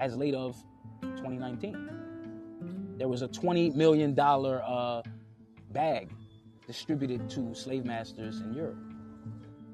as 0.00 0.16
late 0.16 0.34
of 0.34 0.56
2019. 1.02 2.96
There 2.96 3.08
was 3.08 3.22
a 3.22 3.28
$20 3.28 3.74
million 3.74 4.18
uh, 4.18 5.02
bag 5.72 6.10
distributed 6.66 7.28
to 7.30 7.54
slave 7.54 7.84
masters 7.84 8.40
in 8.40 8.54
Europe 8.54 8.78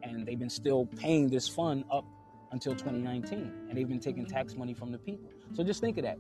and 0.02 0.26
they've 0.26 0.38
been 0.38 0.50
still 0.50 0.87
paying 0.97 1.28
this 1.28 1.49
fund 1.49 1.85
up 1.90 2.04
until 2.52 2.73
2019 2.73 3.52
and 3.69 3.76
they've 3.78 3.88
been 3.88 4.00
taking 4.00 4.26
tax 4.26 4.57
money 4.57 4.75
from 4.75 4.90
the 4.90 4.99
people 4.99 5.30
so 5.52 5.64
just 5.64 5.80
think 5.80 5.99
of 5.99 6.04
that. 6.04 6.19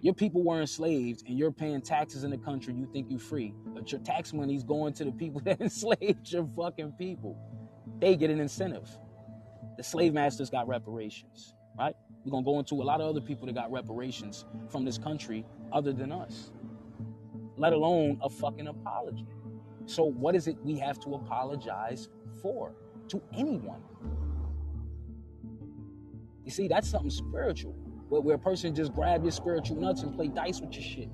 Your 0.00 0.14
people 0.14 0.42
were 0.42 0.60
enslaved 0.60 1.24
and 1.28 1.38
you're 1.38 1.52
paying 1.52 1.80
taxes 1.80 2.24
in 2.24 2.30
the 2.30 2.38
country 2.38 2.74
you 2.74 2.86
think 2.92 3.08
you're 3.08 3.20
free. 3.20 3.54
But 3.66 3.92
your 3.92 4.00
tax 4.00 4.32
money's 4.32 4.64
going 4.64 4.94
to 4.94 5.04
the 5.04 5.12
people 5.12 5.40
that 5.44 5.60
enslaved 5.60 6.30
your 6.32 6.46
fucking 6.56 6.92
people. 6.98 7.38
They 8.00 8.16
get 8.16 8.30
an 8.30 8.40
incentive. 8.40 8.88
The 9.76 9.82
slave 9.82 10.14
masters 10.14 10.50
got 10.50 10.68
reparations 10.68 11.54
right? 11.78 11.94
We're 12.24 12.32
to 12.44 12.44
go 12.44 12.58
into 12.58 12.74
a 12.82 12.84
lot 12.84 13.00
of 13.00 13.08
other 13.08 13.20
people 13.20 13.46
that 13.46 13.54
got 13.54 13.72
reparations 13.72 14.44
from 14.68 14.84
this 14.84 14.98
country 14.98 15.46
other 15.72 15.92
than 15.92 16.12
us 16.12 16.50
let 17.56 17.72
alone 17.72 18.18
a 18.22 18.28
fucking 18.28 18.66
apology. 18.68 19.26
So 19.86 20.04
what 20.04 20.34
is 20.34 20.48
it 20.48 20.56
we 20.64 20.78
have 20.78 21.00
to 21.00 21.14
apologize 21.14 22.08
for? 22.42 22.74
to 23.08 23.22
anyone. 23.36 23.82
You 26.44 26.50
see, 26.50 26.68
that's 26.68 26.88
something 26.88 27.10
spiritual, 27.10 27.76
where, 28.12 28.20
where 28.20 28.34
a 28.34 28.38
person 28.38 28.74
just 28.74 28.92
grab 28.92 29.22
your 29.22 29.32
spiritual 29.32 29.76
nuts 29.76 30.02
and 30.02 30.14
play 30.14 30.28
dice 30.28 30.60
with 30.60 30.74
your 30.74 30.82
shit. 30.82 31.08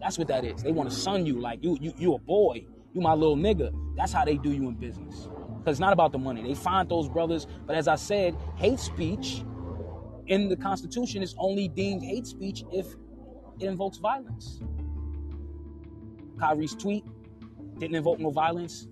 That's 0.00 0.18
what 0.18 0.26
that 0.26 0.44
is. 0.44 0.60
They 0.60 0.72
want 0.72 0.90
to 0.90 0.96
sun 0.96 1.24
you 1.24 1.40
like 1.40 1.62
you, 1.62 1.78
you, 1.80 1.94
you 1.96 2.14
a 2.14 2.18
boy, 2.18 2.66
you 2.92 3.00
my 3.00 3.14
little 3.14 3.36
nigga. 3.36 3.72
That's 3.96 4.12
how 4.12 4.24
they 4.24 4.36
do 4.36 4.50
you 4.50 4.68
in 4.68 4.74
business. 4.74 5.28
Because 5.58 5.74
it's 5.74 5.80
not 5.80 5.92
about 5.92 6.10
the 6.10 6.18
money. 6.18 6.42
They 6.42 6.54
find 6.54 6.88
those 6.88 7.08
brothers, 7.08 7.46
but 7.64 7.76
as 7.76 7.86
I 7.86 7.94
said, 7.94 8.36
hate 8.56 8.80
speech 8.80 9.44
in 10.26 10.48
the 10.48 10.56
Constitution 10.56 11.22
is 11.22 11.36
only 11.38 11.68
deemed 11.68 12.02
hate 12.02 12.26
speech 12.26 12.64
if 12.72 12.86
it 13.60 13.66
invokes 13.66 13.98
violence. 13.98 14.60
Kyrie's 16.40 16.74
tweet 16.74 17.04
didn't 17.78 17.94
invoke 17.94 18.18
no 18.18 18.30
violence 18.30 18.88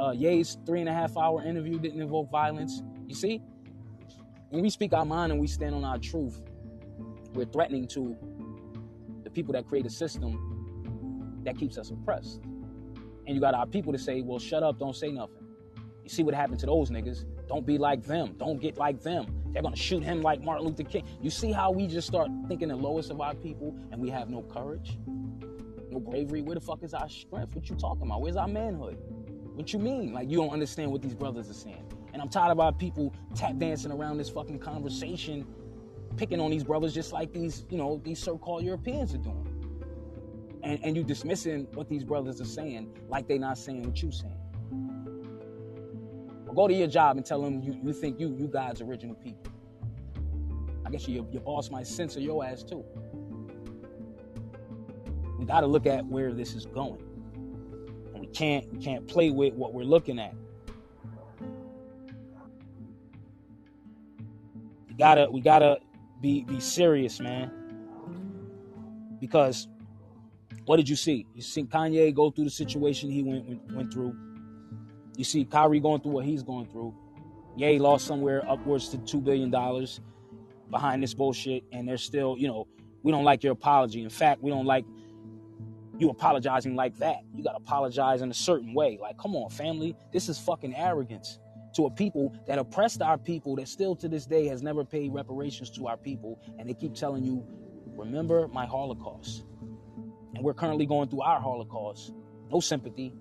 uh, 0.00 0.10
Ye's 0.10 0.58
three 0.64 0.80
and 0.80 0.88
a 0.88 0.92
half 0.92 1.16
hour 1.16 1.42
interview 1.42 1.78
didn't 1.78 2.00
invoke 2.00 2.30
violence. 2.30 2.82
You 3.06 3.14
see, 3.14 3.42
when 4.50 4.62
we 4.62 4.70
speak 4.70 4.92
our 4.92 5.04
mind 5.04 5.32
and 5.32 5.40
we 5.40 5.46
stand 5.46 5.74
on 5.74 5.84
our 5.84 5.98
truth, 5.98 6.42
we're 7.34 7.46
threatening 7.46 7.86
to 7.88 8.16
the 9.24 9.30
people 9.30 9.52
that 9.52 9.66
create 9.66 9.86
a 9.86 9.90
system 9.90 11.40
that 11.44 11.58
keeps 11.58 11.78
us 11.78 11.90
oppressed. 11.90 12.40
And 13.26 13.34
you 13.34 13.40
got 13.40 13.54
our 13.54 13.66
people 13.66 13.92
to 13.92 13.98
say, 13.98 14.22
well, 14.22 14.38
shut 14.38 14.62
up, 14.62 14.78
don't 14.78 14.94
say 14.94 15.10
nothing. 15.10 15.44
You 16.04 16.10
see 16.10 16.22
what 16.22 16.34
happened 16.34 16.60
to 16.60 16.66
those 16.66 16.90
niggas? 16.90 17.24
Don't 17.48 17.66
be 17.66 17.78
like 17.78 18.04
them. 18.04 18.34
Don't 18.38 18.60
get 18.60 18.78
like 18.78 19.02
them. 19.02 19.26
They're 19.52 19.62
gonna 19.62 19.74
shoot 19.74 20.02
him 20.02 20.22
like 20.22 20.42
Martin 20.42 20.66
Luther 20.66 20.84
King. 20.84 21.04
You 21.20 21.30
see 21.30 21.50
how 21.50 21.72
we 21.72 21.88
just 21.88 22.06
start 22.06 22.28
thinking 22.46 22.68
the 22.68 22.76
lowest 22.76 23.10
of 23.10 23.20
our 23.20 23.34
people 23.34 23.76
and 23.90 24.00
we 24.00 24.10
have 24.10 24.28
no 24.30 24.42
courage, 24.42 24.98
no 25.90 25.98
bravery? 25.98 26.42
Where 26.42 26.54
the 26.54 26.60
fuck 26.60 26.82
is 26.82 26.94
our 26.94 27.08
strength? 27.08 27.56
What 27.56 27.68
you 27.68 27.74
talking 27.74 28.02
about? 28.02 28.20
Where's 28.20 28.36
our 28.36 28.46
manhood? 28.46 28.98
What 29.54 29.72
you 29.72 29.78
mean? 29.80 30.12
Like 30.12 30.30
you 30.30 30.36
don't 30.36 30.50
understand 30.50 30.92
what 30.92 31.02
these 31.02 31.14
brothers 31.14 31.50
are 31.50 31.54
saying. 31.54 31.84
And 32.16 32.22
I'm 32.22 32.30
tired 32.30 32.50
about 32.50 32.78
people 32.78 33.14
tap 33.34 33.58
dancing 33.58 33.92
around 33.92 34.16
this 34.16 34.30
fucking 34.30 34.60
conversation, 34.60 35.46
picking 36.16 36.40
on 36.40 36.50
these 36.50 36.64
brothers 36.64 36.94
just 36.94 37.12
like 37.12 37.30
these, 37.30 37.66
you 37.68 37.76
know, 37.76 38.00
these 38.06 38.18
so-called 38.18 38.64
Europeans 38.64 39.14
are 39.14 39.18
doing. 39.18 39.46
and, 40.62 40.80
and 40.84 40.96
you 40.96 41.04
dismissing 41.04 41.68
what 41.74 41.88
these 41.88 42.04
brothers 42.04 42.40
are 42.40 42.46
saying 42.46 42.90
like 43.08 43.28
they 43.28 43.38
not 43.38 43.56
saying 43.58 43.84
what 43.84 44.02
you 44.02 44.10
saying. 44.10 44.36
Or 46.46 46.54
go 46.54 46.68
to 46.68 46.74
your 46.74 46.88
job 46.88 47.16
and 47.16 47.26
tell 47.26 47.42
them 47.42 47.62
you, 47.62 47.78
you 47.82 47.92
think 47.92 48.20
you 48.20 48.34
you 48.38 48.48
God's 48.48 48.80
original 48.82 49.14
people. 49.16 49.52
I 50.86 50.90
guess 50.90 51.08
your, 51.08 51.26
your 51.32 51.42
boss 51.42 51.70
might 51.70 51.86
censor 51.86 52.20
your 52.20 52.44
ass 52.44 52.62
too. 52.64 52.84
We 55.38 55.46
got 55.46 55.60
to 55.62 55.66
look 55.66 55.86
at 55.86 56.06
where 56.06 56.32
this 56.32 56.54
is 56.54 56.66
going, 56.66 57.02
and 58.14 58.20
we 58.20 58.28
can't 58.28 58.70
we 58.72 58.78
can't 58.78 59.06
play 59.06 59.30
with 59.30 59.54
what 59.54 59.74
we're 59.74 59.84
looking 59.84 60.18
at. 60.18 60.34
Gotta 64.98 65.28
we 65.30 65.40
gotta 65.40 65.78
be 66.20 66.42
be 66.44 66.60
serious, 66.60 67.20
man. 67.20 67.50
Because 69.20 69.68
what 70.64 70.76
did 70.76 70.88
you 70.88 70.96
see? 70.96 71.26
You 71.34 71.42
see 71.42 71.64
Kanye 71.64 72.14
go 72.14 72.30
through 72.30 72.44
the 72.44 72.50
situation 72.50 73.10
he 73.10 73.22
went 73.22 73.46
went, 73.46 73.72
went 73.72 73.92
through. 73.92 74.16
You 75.16 75.24
see 75.24 75.44
Kyrie 75.44 75.80
going 75.80 76.00
through 76.00 76.12
what 76.12 76.24
he's 76.24 76.42
going 76.42 76.66
through. 76.66 76.94
Ye 77.56 77.78
lost 77.78 78.06
somewhere 78.06 78.42
upwards 78.48 78.88
to 78.90 78.98
two 78.98 79.20
billion 79.20 79.50
dollars 79.50 80.00
behind 80.70 81.02
this 81.02 81.14
bullshit, 81.14 81.64
and 81.72 81.88
they're 81.88 81.96
still, 81.96 82.36
you 82.36 82.48
know, 82.48 82.66
we 83.02 83.12
don't 83.12 83.24
like 83.24 83.42
your 83.42 83.52
apology. 83.52 84.02
In 84.02 84.10
fact, 84.10 84.42
we 84.42 84.50
don't 84.50 84.66
like 84.66 84.84
you 85.98 86.10
apologizing 86.10 86.74
like 86.74 86.98
that. 86.98 87.18
You 87.34 87.42
gotta 87.42 87.56
apologize 87.56 88.20
in 88.20 88.30
a 88.30 88.34
certain 88.34 88.74
way. 88.74 88.98
Like, 89.00 89.16
come 89.16 89.34
on, 89.36 89.48
family, 89.48 89.96
this 90.12 90.28
is 90.28 90.38
fucking 90.38 90.74
arrogance 90.74 91.38
to 91.76 91.86
a 91.86 91.90
people 91.90 92.34
that 92.46 92.58
oppressed 92.58 93.02
our 93.02 93.18
people 93.18 93.56
that 93.56 93.68
still 93.68 93.94
to 93.96 94.08
this 94.08 94.26
day 94.26 94.46
has 94.46 94.62
never 94.62 94.84
paid 94.84 95.12
reparations 95.12 95.70
to 95.70 95.86
our 95.86 95.96
people, 95.96 96.40
and 96.58 96.68
they 96.68 96.74
keep 96.74 96.94
telling 96.94 97.22
you, 97.22 97.46
remember 97.96 98.48
my 98.48 98.66
Holocaust. 98.66 99.44
And 100.34 100.42
we're 100.42 100.54
currently 100.54 100.86
going 100.86 101.08
through 101.08 101.22
our 101.22 101.40
Holocaust. 101.40 102.12
No 102.50 102.60
sympathy, 102.60 103.12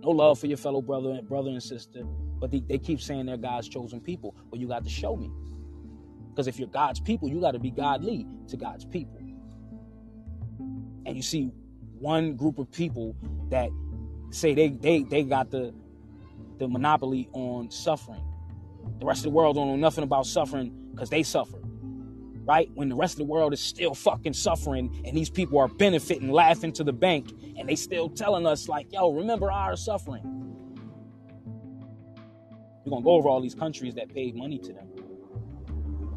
no 0.00 0.10
love 0.10 0.38
for 0.38 0.46
your 0.46 0.56
fellow 0.56 0.82
brother, 0.82 1.10
and 1.10 1.28
brother 1.28 1.50
and 1.50 1.62
sister, 1.62 2.02
but 2.38 2.50
they, 2.50 2.60
they 2.60 2.78
keep 2.78 3.00
saying 3.00 3.26
they're 3.26 3.36
God's 3.36 3.68
chosen 3.68 4.00
people. 4.00 4.34
But 4.50 4.58
you 4.58 4.68
got 4.68 4.84
to 4.84 4.90
show 4.90 5.16
me. 5.16 5.30
Because 6.30 6.48
if 6.48 6.58
you're 6.58 6.68
God's 6.68 7.00
people, 7.00 7.28
you 7.28 7.40
got 7.40 7.52
to 7.52 7.58
be 7.58 7.70
godly 7.70 8.26
to 8.48 8.56
God's 8.56 8.84
people. 8.84 9.18
And 11.06 11.16
you 11.16 11.22
see 11.22 11.50
one 11.98 12.36
group 12.36 12.58
of 12.58 12.70
people 12.72 13.16
that 13.50 13.70
say 14.30 14.54
they 14.54 14.68
they 14.68 15.02
they 15.02 15.22
got 15.22 15.50
the 15.50 15.72
the 16.58 16.68
monopoly 16.68 17.28
on 17.32 17.70
suffering. 17.70 18.22
The 18.98 19.06
rest 19.06 19.20
of 19.20 19.24
the 19.24 19.36
world 19.36 19.56
don't 19.56 19.68
know 19.68 19.76
nothing 19.76 20.04
about 20.04 20.26
suffering 20.26 20.72
because 20.92 21.10
they 21.10 21.22
suffer. 21.22 21.58
Right? 22.44 22.70
When 22.74 22.88
the 22.88 22.94
rest 22.94 23.14
of 23.14 23.18
the 23.18 23.24
world 23.24 23.52
is 23.52 23.60
still 23.60 23.94
fucking 23.94 24.32
suffering 24.32 25.02
and 25.04 25.16
these 25.16 25.28
people 25.30 25.58
are 25.58 25.68
benefiting, 25.68 26.30
laughing 26.30 26.72
to 26.74 26.84
the 26.84 26.92
bank, 26.92 27.32
and 27.58 27.68
they 27.68 27.74
still 27.74 28.08
telling 28.08 28.46
us, 28.46 28.68
like, 28.68 28.92
yo, 28.92 29.12
remember 29.12 29.50
our 29.50 29.76
suffering. 29.76 30.22
We're 32.84 32.90
gonna 32.90 33.04
go 33.04 33.10
over 33.10 33.28
all 33.28 33.40
these 33.40 33.56
countries 33.56 33.96
that 33.96 34.14
paid 34.14 34.36
money 34.36 34.58
to 34.60 34.72
them. 34.72 34.88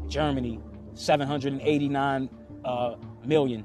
Germany, 0.06 0.60
789 0.94 2.30
uh, 2.64 2.94
million, 3.24 3.64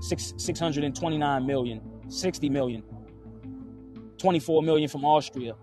six, 0.00 0.34
629 0.36 1.46
million, 1.46 1.80
60 2.08 2.48
million, 2.48 2.82
24 4.18 4.62
million 4.62 4.88
from 4.88 5.04
Austria, 5.04 5.54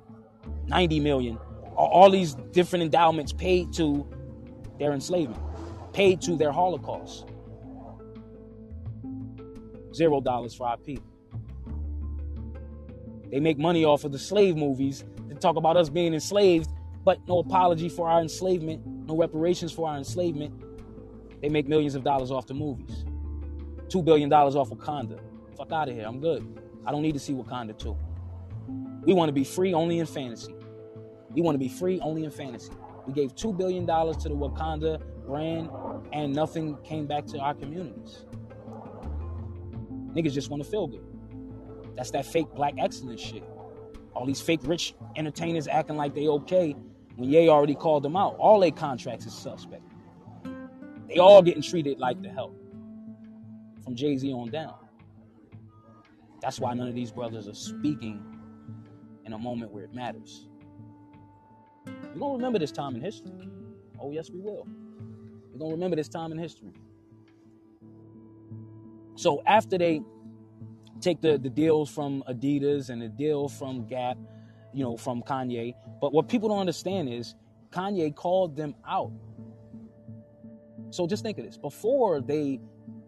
90 0.70 1.00
million. 1.00 1.38
All 1.76 2.10
these 2.10 2.36
different 2.52 2.84
endowments 2.84 3.34
paid 3.34 3.74
to 3.74 4.08
their 4.78 4.94
enslavement, 4.94 5.42
paid 5.94 6.22
to 6.22 6.36
their 6.36 6.52
Holocaust. 6.52 7.26
Zero 9.94 10.22
dollars 10.22 10.54
for 10.54 10.68
our 10.68 10.78
people. 10.78 11.06
They 13.32 13.40
make 13.40 13.58
money 13.58 13.86
off 13.86 14.04
of 14.04 14.12
the 14.12 14.20
slave 14.20 14.56
movies. 14.56 15.04
They 15.28 15.36
talk 15.36 15.56
about 15.56 15.78
us 15.78 15.90
being 15.90 16.14
enslaved, 16.14 16.70
but 17.04 17.20
no 17.28 17.40
apology 17.40 17.90
for 17.90 18.10
our 18.10 18.22
enslavement, 18.22 18.86
no 19.08 19.16
reparations 19.16 19.72
for 19.72 19.90
our 19.90 19.98
enslavement. 19.98 20.54
They 21.42 21.50
make 21.50 21.68
millions 21.68 21.96
of 21.96 22.04
dollars 22.04 22.32
off 22.32 22.48
the 22.48 22.54
movies. 22.54 23.06
$2 23.88 24.04
billion 24.04 24.32
off 24.32 24.70
Wakanda. 24.70 25.20
Fuck 25.58 25.72
out 25.72 25.90
of 25.90 25.96
here. 25.96 26.06
I'm 26.06 26.20
good. 26.20 26.62
I 26.86 26.92
don't 26.92 27.02
need 27.02 27.14
to 27.14 27.20
see 27.20 27.34
Wakanda 27.34 27.78
2. 27.78 27.98
We 29.04 29.14
want 29.14 29.30
to 29.30 29.34
be 29.34 29.44
free 29.44 29.74
only 29.74 30.00
in 30.00 30.06
fantasy. 30.06 30.54
We 31.34 31.42
want 31.42 31.56
to 31.56 31.60
be 31.60 31.70
free 31.70 32.00
only 32.02 32.24
in 32.24 32.32
fantasy. 32.32 32.72
We 33.06 33.14
gave 33.14 33.36
$2 33.36 33.58
billion 33.58 33.86
to 33.86 34.30
the 34.30 34.36
Wakanda 34.36 35.02
brand, 35.26 35.70
and 36.12 36.34
nothing 36.34 36.78
came 36.84 37.06
back 37.06 37.26
to 37.28 37.40
our 37.40 37.54
communities. 37.54 38.26
Niggas 40.14 40.34
just 40.34 40.50
want 40.50 40.64
to 40.64 40.70
feel 40.70 40.88
good. 40.88 41.06
That's 41.96 42.12
that 42.12 42.26
fake 42.26 42.48
black 42.56 42.74
excellence 42.78 43.22
shit. 43.22 43.44
All 44.14 44.26
these 44.26 44.42
fake 44.42 44.62
rich 44.64 44.96
entertainers 45.16 45.68
acting 45.68 45.98
like 45.98 46.16
they 46.16 46.28
okay 46.28 46.76
when 47.16 47.30
Ye 47.30 47.50
already 47.50 47.76
called 47.76 48.04
them 48.04 48.16
out. 48.16 48.36
All 48.38 48.60
their 48.60 48.72
contracts 48.72 49.26
is 49.26 49.34
suspect. 49.34 49.84
They 51.08 51.18
all 51.18 51.42
getting 51.42 51.62
treated 51.62 52.00
like 52.00 52.22
the 52.22 52.30
hell. 52.30 52.54
From 53.84 53.96
Jay 53.96 54.18
Z 54.18 54.32
on 54.32 54.50
down. 54.50 54.76
That's 56.42 56.60
why 56.60 56.74
none 56.74 56.88
of 56.88 56.96
these 56.96 57.12
brothers 57.12 57.48
are 57.48 57.54
speaking 57.54 58.24
in 59.26 59.34
a 59.34 59.38
moment 59.38 59.72
where 59.72 59.84
it 59.84 59.94
matters. 59.94 60.49
We're 62.14 62.20
going 62.20 62.34
to 62.34 62.38
remember 62.38 62.60
this 62.60 62.72
time 62.72 62.96
in 62.96 63.02
history. 63.02 63.50
Oh, 64.00 64.12
yes, 64.12 64.30
we 64.30 64.40
will. 64.40 64.68
We're 65.52 65.60
going 65.60 65.72
to 65.72 65.76
remember 65.76 65.96
this 65.96 66.10
time 66.10 66.32
in 66.32 66.38
history. 66.38 66.74
So 69.16 69.42
after 69.46 69.78
they 69.78 70.02
take 71.02 71.22
the, 71.22 71.38
the 71.38 71.50
deals 71.50 71.90
from 71.90 72.24
Adidas 72.30 72.90
and 72.90 73.02
the 73.02 73.10
deal 73.10 73.50
from 73.50 73.88
Gap, 73.88 74.18
you 74.74 74.84
know, 74.84 74.98
from 74.98 75.22
Kanye, 75.24 75.74
but 76.02 76.14
what 76.14 76.28
people 76.30 76.50
don't 76.50 76.60
understand 76.60 77.10
is 77.10 77.36
Kanye 77.72 78.16
called 78.16 78.56
them 78.56 78.76
out. 78.88 79.12
So 80.92 81.08
just 81.08 81.24
think 81.24 81.38
of 81.38 81.46
this. 81.46 81.58
Before 81.58 82.22
they 82.22 82.60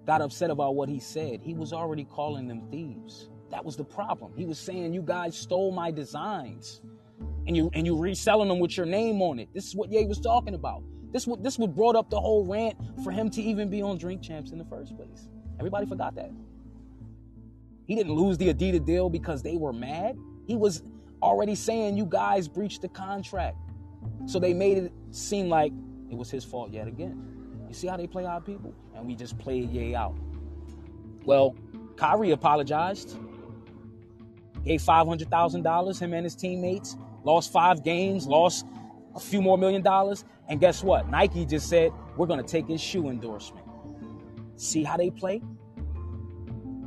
got 0.06 0.22
upset 0.22 0.50
about 0.50 0.76
what 0.76 0.90
he 0.90 1.00
said, 1.00 1.42
he 1.42 1.54
was 1.54 1.74
already 1.74 2.04
calling 2.06 2.48
them 2.48 2.64
thieves. 2.70 3.30
That 3.52 3.66
was 3.66 3.76
the 3.78 3.84
problem. 3.84 4.34
He 4.38 4.46
was 4.46 4.60
saying, 4.60 4.94
"You 4.94 5.02
guys 5.02 5.38
stole 5.38 5.72
my 5.72 5.92
designs, 5.92 6.82
and 7.48 7.56
you 7.56 7.70
and 7.74 7.86
you 7.86 7.98
reselling 7.98 8.50
them 8.50 8.60
with 8.60 8.78
your 8.78 8.86
name 8.86 9.22
on 9.22 9.40
it." 9.40 9.50
This 9.54 9.68
is 9.68 9.76
what 9.76 9.92
Ye 9.92 10.06
was 10.06 10.20
talking 10.20 10.54
about. 10.54 10.84
This 11.12 11.28
what 11.28 11.44
this 11.44 11.60
what 11.60 11.76
brought 11.76 11.96
up 11.96 12.10
the 12.10 12.20
whole 12.20 12.46
rant 12.46 12.78
for 13.04 13.12
him 13.12 13.30
to 13.32 13.42
even 13.42 13.70
be 13.70 13.82
on 13.82 13.98
Drink 13.98 14.22
Champs 14.22 14.52
in 14.52 14.58
the 14.58 14.66
first 14.66 14.96
place. 14.96 15.30
Everybody 15.60 15.86
forgot 15.86 16.16
that. 16.16 16.32
He 17.86 17.96
didn't 17.96 18.14
lose 18.14 18.38
the 18.38 18.54
Adidas 18.54 18.86
deal 18.86 19.10
because 19.10 19.42
they 19.44 19.58
were 19.58 19.74
mad. 19.74 20.18
He 20.46 20.56
was 20.56 20.84
already 21.22 21.56
saying, 21.56 21.98
"You 21.98 22.06
guys 22.06 22.48
breached 22.48 22.82
the 22.82 22.88
contract," 22.88 23.58
so 24.26 24.40
they 24.40 24.54
made 24.54 24.78
it 24.78 24.94
seem 25.12 25.50
like 25.50 25.74
it 26.10 26.18
was 26.18 26.32
his 26.32 26.44
fault 26.44 26.72
yet 26.72 26.88
again. 26.88 27.22
You 27.68 27.74
see 27.74 27.88
how 27.88 27.98
they 27.98 28.08
play 28.08 28.26
our 28.26 28.42
people, 28.42 28.74
and 28.96 29.06
we 29.06 29.16
just 29.16 29.38
played 29.38 29.70
Ye 29.72 29.96
out. 29.96 30.16
Well, 31.26 31.56
Kyrie 31.96 32.32
apologized 32.32 33.18
gave 34.64 34.82
$500,000, 34.82 36.00
him 36.00 36.14
and 36.14 36.24
his 36.24 36.36
teammates, 36.36 36.96
lost 37.24 37.52
five 37.52 37.84
games, 37.84 38.28
lost 38.28 38.66
a 39.16 39.20
few 39.20 39.42
more 39.42 39.58
million 39.58 39.82
dollars. 39.82 40.24
And 40.48 40.60
guess 40.60 40.84
what? 40.84 41.10
Nike 41.10 41.46
just 41.46 41.70
said, 41.70 41.92
we're 42.18 42.28
going 42.28 42.44
to 42.44 42.48
take 42.48 42.68
his 42.68 42.82
shoe 42.82 43.10
endorsement. 43.10 43.66
See 44.58 44.84
how 44.84 44.98
they 44.98 45.10
play? 45.10 45.42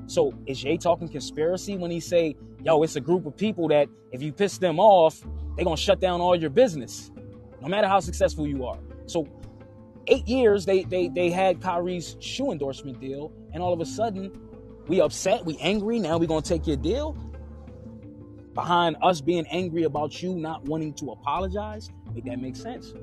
So 0.07 0.35
is 0.47 0.61
Jay 0.61 0.77
talking 0.77 1.09
conspiracy 1.09 1.77
when 1.77 1.91
he 1.91 2.01
say, 2.01 2.37
yo, 2.63 2.83
it's 2.83 2.97
a 2.97 3.01
group 3.01 3.27
of 3.27 3.37
people 3.37 3.69
that 3.69 3.89
if 4.13 4.23
you 4.23 4.33
piss 4.33 4.59
them 4.59 4.79
off, 4.79 5.21
they're 5.57 5.65
going 5.65 5.77
to 5.77 5.83
shut 5.83 6.01
down 6.01 6.21
all 6.21 6.37
your 6.37 6.51
business, 6.51 7.11
no 7.61 7.69
matter 7.69 7.89
how 7.89 8.01
successful 8.01 8.47
you 8.47 8.67
are. 8.67 8.79
So 9.07 9.27
eight 10.07 10.29
years, 10.29 10.67
they, 10.67 10.85
they, 10.85 11.09
they 11.09 11.31
had 11.31 11.61
Kyrie's 11.61 12.17
shoe 12.21 12.53
endorsement 12.53 13.01
deal. 13.01 13.33
And 13.53 13.63
all 13.63 13.73
of 13.73 13.81
a 13.81 13.87
sudden, 13.87 14.31
we 14.89 15.01
upset, 15.01 15.45
we 15.45 15.57
angry. 15.59 15.99
Now 15.99 16.19
we 16.19 16.27
going 16.27 16.43
to 16.43 16.49
take 16.49 16.67
your 16.67 16.77
deal 16.77 17.17
behind 18.55 18.97
us 19.03 19.21
being 19.21 19.47
angry 19.51 19.83
about 19.83 20.23
you 20.23 20.35
not 20.35 20.65
wanting 20.65 20.95
to 20.95 21.11
apologize. 21.11 21.91
Make 22.15 22.25
that 22.25 22.41
make 22.41 22.57
sense. 22.57 22.95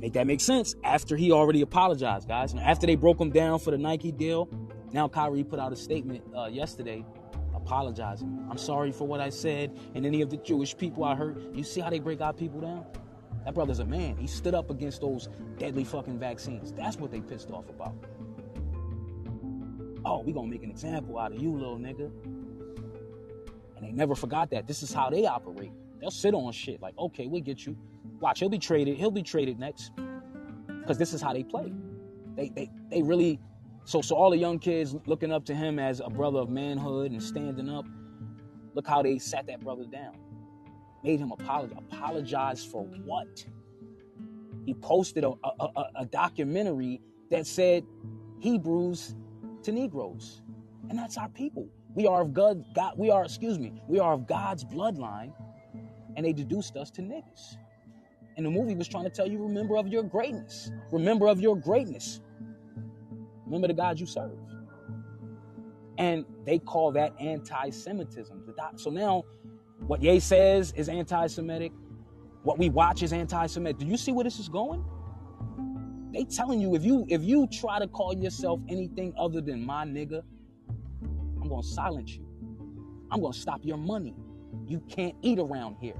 Make 0.00 0.12
that 0.14 0.26
make 0.26 0.40
sense 0.40 0.74
after 0.84 1.16
he 1.16 1.32
already 1.32 1.60
apologized, 1.60 2.28
guys. 2.28 2.54
After 2.54 2.86
they 2.86 2.94
broke 2.94 3.20
him 3.20 3.30
down 3.30 3.58
for 3.58 3.70
the 3.70 3.78
Nike 3.78 4.12
deal, 4.12 4.48
now 4.92 5.08
Kyrie 5.08 5.44
put 5.44 5.58
out 5.58 5.72
a 5.72 5.76
statement 5.76 6.22
uh, 6.36 6.46
yesterday 6.46 7.04
apologizing. 7.54 8.46
I'm 8.50 8.56
sorry 8.56 8.92
for 8.92 9.06
what 9.06 9.20
I 9.20 9.28
said 9.28 9.76
and 9.94 10.06
any 10.06 10.22
of 10.22 10.30
the 10.30 10.38
Jewish 10.38 10.76
people 10.76 11.04
I 11.04 11.14
hurt. 11.14 11.36
You 11.52 11.64
see 11.64 11.80
how 11.80 11.90
they 11.90 11.98
break 11.98 12.20
our 12.20 12.32
people 12.32 12.60
down? 12.60 12.86
That 13.44 13.54
brother's 13.54 13.80
a 13.80 13.84
man. 13.84 14.16
He 14.16 14.26
stood 14.26 14.54
up 14.54 14.70
against 14.70 15.00
those 15.00 15.28
deadly 15.58 15.84
fucking 15.84 16.18
vaccines. 16.18 16.72
That's 16.72 16.96
what 16.96 17.10
they 17.10 17.20
pissed 17.20 17.50
off 17.50 17.68
about. 17.68 17.94
Oh, 20.04 20.20
we 20.20 20.32
gonna 20.32 20.48
make 20.48 20.62
an 20.62 20.70
example 20.70 21.18
out 21.18 21.32
of 21.32 21.42
you, 21.42 21.52
little 21.52 21.78
nigga. 21.78 22.10
And 23.78 23.88
they 23.88 23.92
never 23.92 24.14
forgot 24.14 24.50
that. 24.50 24.66
This 24.66 24.82
is 24.82 24.92
how 24.92 25.10
they 25.10 25.26
operate. 25.26 25.72
They'll 26.00 26.10
sit 26.10 26.34
on 26.34 26.52
shit 26.52 26.82
like, 26.82 26.96
okay, 26.98 27.26
we'll 27.26 27.42
get 27.42 27.64
you. 27.66 27.76
Watch, 28.20 28.40
he'll 28.40 28.48
be 28.48 28.58
traded. 28.58 28.96
He'll 28.98 29.10
be 29.10 29.22
traded 29.22 29.58
next. 29.58 29.92
Because 30.80 30.98
this 30.98 31.14
is 31.14 31.22
how 31.22 31.32
they 31.32 31.44
play. 31.44 31.72
They, 32.36 32.50
they, 32.50 32.70
they 32.90 33.02
really 33.02 33.40
So, 33.84 34.02
so 34.02 34.16
all 34.16 34.30
the 34.30 34.36
young 34.36 34.58
kids 34.58 34.94
looking 35.06 35.32
up 35.32 35.46
to 35.46 35.54
him 35.54 35.78
as 35.78 36.00
a 36.00 36.10
brother 36.10 36.40
of 36.40 36.50
manhood 36.50 37.12
and 37.12 37.22
standing 37.22 37.70
up, 37.70 37.86
look 38.74 38.86
how 38.86 39.02
they 39.02 39.18
sat 39.18 39.46
that 39.46 39.60
brother 39.60 39.84
down. 39.86 40.14
Made 41.02 41.20
him 41.20 41.32
apologize. 41.32 41.78
Apologize 41.90 42.64
for 42.64 42.82
what? 42.82 43.46
He 44.66 44.74
posted 44.74 45.24
a, 45.24 45.30
a, 45.30 45.50
a, 45.76 45.84
a 46.00 46.06
documentary 46.06 47.00
that 47.30 47.46
said 47.46 47.86
Hebrews 48.40 49.14
to 49.62 49.72
Negroes. 49.72 50.42
And 50.90 50.98
that's 50.98 51.16
our 51.16 51.30
people. 51.30 51.68
We 51.94 52.06
are 52.06 52.20
of 52.20 52.32
God, 52.32 52.64
God, 52.74 52.94
we 52.96 53.10
are, 53.10 53.24
excuse 53.24 53.58
me, 53.58 53.82
we 53.88 53.98
are 53.98 54.12
of 54.12 54.26
God's 54.26 54.64
bloodline, 54.64 55.32
and 56.16 56.24
they 56.24 56.32
deduced 56.32 56.76
us 56.76 56.90
to 56.92 57.02
niggas. 57.02 57.56
And 58.36 58.46
the 58.46 58.50
movie 58.50 58.74
was 58.74 58.86
trying 58.86 59.04
to 59.04 59.10
tell 59.10 59.26
you, 59.26 59.42
remember 59.42 59.76
of 59.76 59.88
your 59.88 60.04
greatness. 60.04 60.70
Remember 60.92 61.26
of 61.26 61.40
your 61.40 61.56
greatness. 61.56 62.20
Remember 63.46 63.66
the 63.66 63.74
God 63.74 63.98
you 63.98 64.06
serve. 64.06 64.38
And 65.96 66.24
they 66.46 66.60
call 66.60 66.92
that 66.92 67.14
anti-Semitism. 67.18 68.54
So 68.76 68.90
now 68.90 69.24
what 69.86 70.02
Ye 70.02 70.20
says 70.20 70.72
is 70.76 70.88
anti-Semitic. 70.88 71.72
What 72.44 72.58
we 72.58 72.68
watch 72.68 73.02
is 73.02 73.12
anti-Semitic. 73.12 73.78
Do 73.78 73.86
you 73.86 73.96
see 73.96 74.12
where 74.12 74.22
this 74.22 74.38
is 74.38 74.48
going? 74.48 74.84
They 76.12 76.24
telling 76.24 76.60
you 76.60 76.76
if 76.76 76.84
you 76.84 77.04
if 77.08 77.22
you 77.22 77.48
try 77.48 77.78
to 77.78 77.88
call 77.88 78.16
yourself 78.16 78.60
anything 78.68 79.12
other 79.18 79.40
than 79.40 79.64
my 79.64 79.84
nigga, 79.84 80.22
I'm 81.48 81.54
gonna 81.54 81.62
silence 81.62 82.14
you. 82.14 82.26
I'm 83.10 83.22
gonna 83.22 83.32
stop 83.32 83.64
your 83.64 83.78
money. 83.78 84.14
You 84.66 84.80
can't 84.80 85.14
eat 85.22 85.38
around 85.38 85.76
here. 85.80 85.96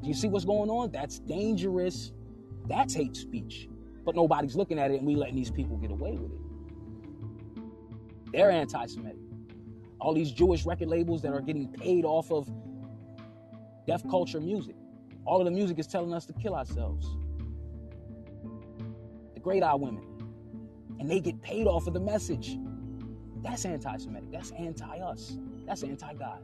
Do 0.00 0.06
you 0.06 0.14
see 0.14 0.28
what's 0.28 0.44
going 0.44 0.70
on? 0.70 0.92
That's 0.92 1.18
dangerous. 1.18 2.12
That's 2.68 2.94
hate 2.94 3.16
speech. 3.16 3.68
But 4.04 4.14
nobody's 4.14 4.54
looking 4.54 4.78
at 4.78 4.92
it 4.92 4.98
and 4.98 5.06
we 5.08 5.16
letting 5.16 5.34
these 5.34 5.50
people 5.50 5.76
get 5.76 5.90
away 5.90 6.12
with 6.12 6.30
it. 6.30 7.62
They're 8.32 8.52
anti 8.52 8.86
Semitic. 8.86 9.18
All 10.00 10.14
these 10.14 10.30
Jewish 10.30 10.64
record 10.64 10.86
labels 10.86 11.20
that 11.22 11.32
are 11.32 11.40
getting 11.40 11.66
paid 11.66 12.04
off 12.04 12.30
of 12.30 12.48
deaf 13.88 14.08
culture 14.08 14.40
music. 14.40 14.76
All 15.24 15.40
of 15.40 15.46
the 15.46 15.50
music 15.50 15.80
is 15.80 15.88
telling 15.88 16.14
us 16.14 16.26
to 16.26 16.32
kill 16.32 16.54
ourselves. 16.54 17.08
The 19.34 19.40
great 19.40 19.64
eye 19.64 19.74
women. 19.74 20.04
And 21.00 21.10
they 21.10 21.18
get 21.18 21.42
paid 21.42 21.66
off 21.66 21.88
of 21.88 21.94
the 21.94 22.00
message. 22.00 22.56
That's 23.42 23.64
anti 23.64 23.96
Semitic. 23.96 24.30
That's 24.30 24.52
anti 24.52 24.98
us. 24.98 25.38
That's 25.66 25.82
anti 25.82 26.14
God. 26.14 26.42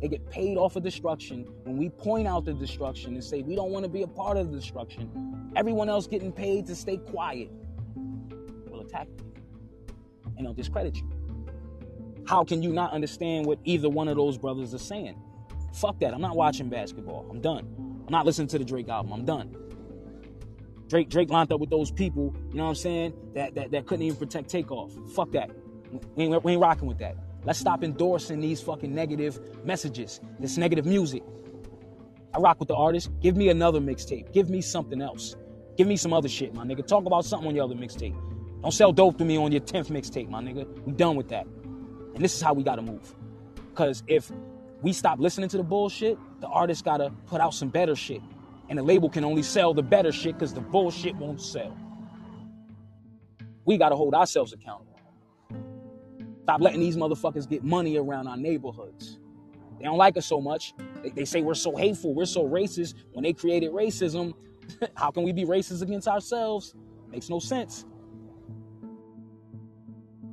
They 0.00 0.08
get 0.08 0.28
paid 0.30 0.58
off 0.58 0.76
of 0.76 0.82
destruction. 0.82 1.46
When 1.62 1.76
we 1.76 1.88
point 1.88 2.28
out 2.28 2.44
the 2.44 2.52
destruction 2.52 3.14
and 3.14 3.24
say 3.24 3.42
we 3.42 3.54
don't 3.54 3.70
want 3.70 3.84
to 3.84 3.88
be 3.88 4.02
a 4.02 4.06
part 4.06 4.36
of 4.36 4.50
the 4.50 4.58
destruction, 4.58 5.50
everyone 5.56 5.88
else 5.88 6.06
getting 6.06 6.32
paid 6.32 6.66
to 6.66 6.76
stay 6.76 6.98
quiet 6.98 7.50
will 8.68 8.80
attack 8.80 9.08
you 9.16 9.32
and 10.36 10.44
they'll 10.44 10.52
discredit 10.52 10.96
you. 10.96 11.10
How 12.26 12.44
can 12.44 12.62
you 12.62 12.72
not 12.72 12.92
understand 12.92 13.46
what 13.46 13.58
either 13.64 13.88
one 13.88 14.08
of 14.08 14.16
those 14.16 14.36
brothers 14.36 14.74
are 14.74 14.78
saying? 14.78 15.20
Fuck 15.72 16.00
that. 16.00 16.14
I'm 16.14 16.20
not 16.20 16.36
watching 16.36 16.68
basketball. 16.68 17.26
I'm 17.30 17.40
done. 17.40 17.66
I'm 18.06 18.12
not 18.12 18.26
listening 18.26 18.48
to 18.48 18.58
the 18.58 18.64
Drake 18.64 18.88
album. 18.88 19.12
I'm 19.12 19.24
done. 19.24 19.56
Drake 20.88 21.08
Drake 21.08 21.30
lined 21.30 21.52
up 21.52 21.60
with 21.60 21.70
those 21.70 21.90
people, 21.90 22.34
you 22.50 22.56
know 22.56 22.64
what 22.64 22.70
I'm 22.70 22.74
saying, 22.74 23.14
that 23.34 23.54
that, 23.54 23.70
that 23.70 23.86
couldn't 23.86 24.04
even 24.04 24.18
protect 24.18 24.48
takeoff. 24.48 24.92
Fuck 25.14 25.32
that. 25.32 25.50
We 26.16 26.24
ain't, 26.24 26.44
we 26.44 26.52
ain't 26.52 26.60
rocking 26.60 26.88
with 26.88 26.98
that. 26.98 27.16
Let's 27.44 27.58
stop 27.58 27.84
endorsing 27.84 28.40
these 28.40 28.60
fucking 28.60 28.94
negative 28.94 29.38
messages, 29.64 30.20
this 30.40 30.56
negative 30.56 30.86
music. 30.86 31.22
I 32.34 32.38
rock 32.38 32.58
with 32.58 32.68
the 32.68 32.74
artist. 32.74 33.10
Give 33.20 33.36
me 33.36 33.48
another 33.48 33.80
mixtape. 33.80 34.32
Give 34.32 34.50
me 34.50 34.60
something 34.60 35.00
else. 35.00 35.36
Give 35.76 35.86
me 35.86 35.96
some 35.96 36.12
other 36.12 36.28
shit, 36.28 36.54
my 36.54 36.64
nigga. 36.64 36.86
Talk 36.86 37.06
about 37.06 37.24
something 37.24 37.48
on 37.48 37.54
your 37.54 37.64
other 37.64 37.74
mixtape. 37.74 38.16
Don't 38.62 38.72
sell 38.72 38.92
dope 38.92 39.18
to 39.18 39.24
me 39.24 39.36
on 39.36 39.52
your 39.52 39.60
10th 39.60 39.88
mixtape, 39.88 40.28
my 40.28 40.42
nigga. 40.42 40.66
We 40.84 40.92
done 40.92 41.16
with 41.16 41.28
that. 41.28 41.46
And 42.14 42.24
this 42.24 42.34
is 42.34 42.40
how 42.40 42.54
we 42.54 42.62
gotta 42.62 42.82
move. 42.82 43.14
Cause 43.74 44.02
if 44.06 44.32
we 44.82 44.92
stop 44.92 45.18
listening 45.18 45.48
to 45.50 45.56
the 45.56 45.62
bullshit, 45.62 46.18
the 46.40 46.46
artist 46.46 46.84
gotta 46.84 47.12
put 47.26 47.40
out 47.40 47.54
some 47.54 47.68
better 47.68 47.94
shit. 47.94 48.22
And 48.68 48.78
the 48.78 48.82
label 48.82 49.10
can 49.10 49.24
only 49.24 49.42
sell 49.42 49.74
the 49.74 49.82
better 49.82 50.12
shit 50.12 50.34
because 50.34 50.54
the 50.54 50.60
bullshit 50.60 51.16
won't 51.16 51.40
sell. 51.40 51.76
We 53.64 53.78
gotta 53.78 53.96
hold 53.96 54.14
ourselves 54.14 54.52
accountable. 54.52 54.98
Stop 56.42 56.60
letting 56.60 56.80
these 56.80 56.96
motherfuckers 56.96 57.48
get 57.48 57.64
money 57.64 57.96
around 57.96 58.26
our 58.28 58.36
neighborhoods. 58.36 59.18
They 59.78 59.84
don't 59.84 59.98
like 59.98 60.16
us 60.16 60.26
so 60.26 60.40
much. 60.40 60.74
They, 61.02 61.10
they 61.10 61.24
say 61.24 61.42
we're 61.42 61.54
so 61.54 61.76
hateful, 61.76 62.14
we're 62.14 62.26
so 62.26 62.46
racist. 62.46 62.94
When 63.12 63.22
they 63.22 63.32
created 63.32 63.72
racism, 63.72 64.34
how 64.96 65.10
can 65.10 65.22
we 65.22 65.32
be 65.32 65.44
racist 65.44 65.82
against 65.82 66.08
ourselves? 66.08 66.74
Makes 67.10 67.30
no 67.30 67.38
sense. 67.38 67.86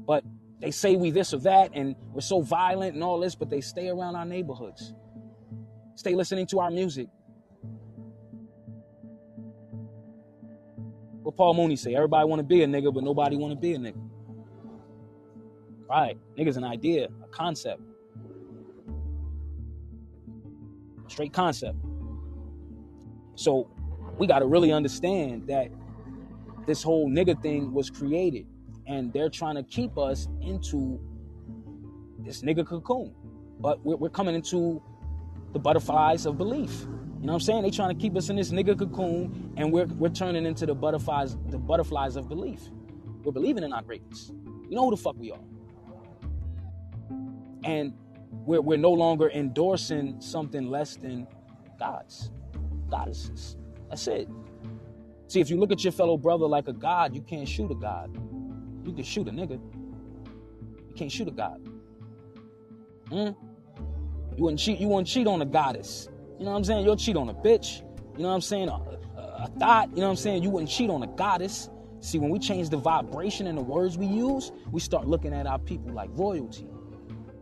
But 0.06 0.24
they 0.60 0.72
say 0.72 0.96
we 0.96 1.12
this 1.12 1.34
or 1.34 1.40
that 1.40 1.72
and 1.74 1.96
we're 2.14 2.22
so 2.22 2.42
violent 2.42 2.96
and 2.96 3.04
all 3.04 3.20
this, 3.20 3.36
but 3.36 3.50
they 3.50 3.62
stay 3.62 3.90
around 3.90 4.16
our 4.16 4.26
neighborhoods. 4.26 4.94
Stay 5.96 6.16
listening 6.16 6.48
to 6.48 6.60
our 6.60 6.72
music. 6.72 7.08
What 11.24 11.36
Paul 11.36 11.54
Mooney 11.54 11.76
say? 11.76 11.96
Everybody 11.96 12.28
want 12.28 12.40
to 12.40 12.44
be 12.44 12.64
a 12.64 12.68
nigga, 12.68 12.94
but 12.94 13.04
nobody 13.04 13.38
want 13.38 13.54
to 13.54 13.60
be 13.60 13.74
a 13.74 13.78
nigga. 13.78 14.02
Right. 15.90 16.18
Nigga's 16.38 16.58
an 16.58 16.64
idea, 16.64 17.10
a 17.24 17.28
concept. 17.28 17.82
Straight 21.08 21.34
concept. 21.34 21.78
So 23.36 23.70
we 24.18 24.26
got 24.28 24.40
to 24.40 24.46
really 24.46 24.72
understand 24.72 25.48
that 25.48 25.70
this 26.66 26.82
whole 26.82 27.10
nigga 27.10 27.42
thing 27.42 27.74
was 27.74 27.90
created 27.90 28.46
and 28.88 29.12
they're 29.14 29.30
trying 29.30 29.56
to 29.56 29.64
keep 29.64 29.98
us 29.98 30.28
into 30.42 31.00
this 32.20 32.42
nigga 32.42 32.66
cocoon. 32.66 33.14
But 33.60 33.84
we're, 33.86 33.96
we're 33.96 34.10
coming 34.10 34.36
into 34.36 34.82
the 35.54 35.60
butterflies 35.60 36.26
of 36.26 36.38
belief. 36.38 36.86
You 37.22 37.28
know 37.28 37.34
what 37.34 37.36
I'm 37.36 37.40
saying? 37.42 37.62
They 37.62 37.70
trying 37.70 37.96
to 37.96 38.02
keep 38.02 38.18
us 38.18 38.30
in 38.30 38.36
this 38.36 38.52
nigga 38.52 38.78
cocoon, 38.78 39.54
and 39.56 39.72
we're 39.72 39.86
we're 39.86 40.10
turning 40.10 40.46
into 40.46 40.66
the 40.66 40.76
butterflies, 40.76 41.38
the 41.50 41.60
butterflies 41.60 42.16
of 42.16 42.28
belief. 42.28 42.62
We're 43.24 43.32
believing 43.32 43.64
in 43.64 43.72
our 43.72 43.84
greatness. 43.84 44.32
You 44.70 44.76
know 44.76 44.86
who 44.86 44.92
the 44.92 44.98
fuck 44.98 45.16
we 45.18 45.32
are 45.32 45.40
and 47.64 47.94
we're, 48.32 48.62
we're 48.62 48.78
no 48.78 48.92
longer 48.92 49.30
endorsing 49.30 50.20
something 50.20 50.70
less 50.70 50.96
than 50.96 51.28
gods, 51.80 52.32
goddesses. 52.90 53.58
That's 53.90 54.08
it. 54.08 54.28
See, 55.28 55.40
if 55.40 55.50
you 55.50 55.58
look 55.58 55.72
at 55.72 55.84
your 55.84 55.94
fellow 55.94 56.18
brother 56.18 56.46
like 56.46 56.68
a 56.68 56.74
god, 56.74 57.16
you 57.16 57.22
can't 57.22 57.48
shoot 57.48 57.72
a 57.72 57.76
god. 57.76 58.14
You 58.86 58.94
can 58.94 59.04
shoot 59.04 59.28
a 59.28 59.32
nigga. 59.32 59.60
You 60.90 60.96
can't 60.96 61.12
shoot 61.12 61.28
a 61.28 61.32
god. 61.32 61.62
Hmm? 63.10 63.30
You 64.36 64.44
wouldn't 64.44 64.60
cheat. 64.60 64.80
You 64.80 64.88
wouldn't 64.88 65.08
cheat 65.08 65.28
on 65.28 65.42
a 65.42 65.46
goddess. 65.46 66.10
You 66.42 66.46
know 66.46 66.54
what 66.54 66.58
I'm 66.58 66.64
saying? 66.64 66.86
You'll 66.86 66.98
cheat 66.98 67.16
on 67.18 67.30
a 67.30 67.36
bitch. 67.36 67.84
You 68.18 68.24
know 68.24 68.30
what 68.30 68.34
I'm 68.34 68.42
saying? 68.42 68.68
A, 68.68 68.72
a, 68.72 69.44
a 69.44 69.52
thought. 69.60 69.92
You 69.92 69.98
know 69.98 70.06
what 70.06 70.10
I'm 70.10 70.16
saying? 70.16 70.42
You 70.42 70.50
wouldn't 70.50 70.72
cheat 70.72 70.90
on 70.90 71.04
a 71.04 71.08
goddess. 71.08 71.70
See, 72.00 72.18
when 72.18 72.32
we 72.32 72.40
change 72.40 72.70
the 72.70 72.78
vibration 72.78 73.46
and 73.46 73.56
the 73.56 73.62
words 73.62 73.96
we 73.96 74.08
use, 74.08 74.52
we 74.72 74.80
start 74.80 75.08
looking 75.08 75.36
at 75.36 75.46
our 75.46 75.60
people 75.60 75.94
like 75.94 76.10
royalty. 76.14 76.68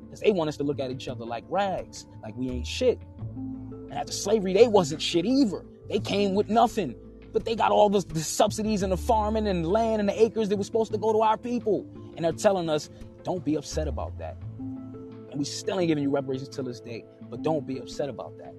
Because 0.03 0.19
they 0.19 0.31
want 0.31 0.49
us 0.49 0.57
to 0.57 0.63
look 0.63 0.81
at 0.81 0.91
each 0.91 1.07
other 1.07 1.23
like 1.23 1.45
rags, 1.47 2.07
like 2.21 2.35
we 2.35 2.49
ain't 2.49 2.67
shit. 2.67 2.99
And 3.37 3.93
after 3.93 4.11
slavery, 4.11 4.51
they 4.51 4.67
wasn't 4.67 5.01
shit 5.01 5.25
either. 5.25 5.63
They 5.87 5.99
came 5.99 6.35
with 6.35 6.49
nothing. 6.49 6.93
But 7.31 7.45
they 7.45 7.55
got 7.55 7.71
all 7.71 7.89
the, 7.89 8.01
the 8.01 8.19
subsidies 8.19 8.83
and 8.83 8.91
the 8.91 8.97
farming 8.97 9.47
and 9.47 9.63
the 9.63 9.69
land 9.69 10.01
and 10.01 10.09
the 10.09 10.21
acres 10.21 10.49
that 10.49 10.57
were 10.57 10.65
supposed 10.65 10.91
to 10.91 10.97
go 10.97 11.13
to 11.13 11.21
our 11.21 11.37
people. 11.37 11.87
And 12.17 12.25
they're 12.25 12.33
telling 12.33 12.69
us, 12.69 12.89
don't 13.23 13.45
be 13.45 13.55
upset 13.55 13.87
about 13.87 14.17
that. 14.17 14.35
And 14.57 15.35
we 15.35 15.45
still 15.45 15.79
ain't 15.79 15.87
giving 15.87 16.03
you 16.03 16.09
reparations 16.09 16.49
till 16.49 16.65
this 16.65 16.81
day, 16.81 17.05
but 17.29 17.43
don't 17.43 17.65
be 17.65 17.79
upset 17.79 18.09
about 18.09 18.37
that. 18.39 18.53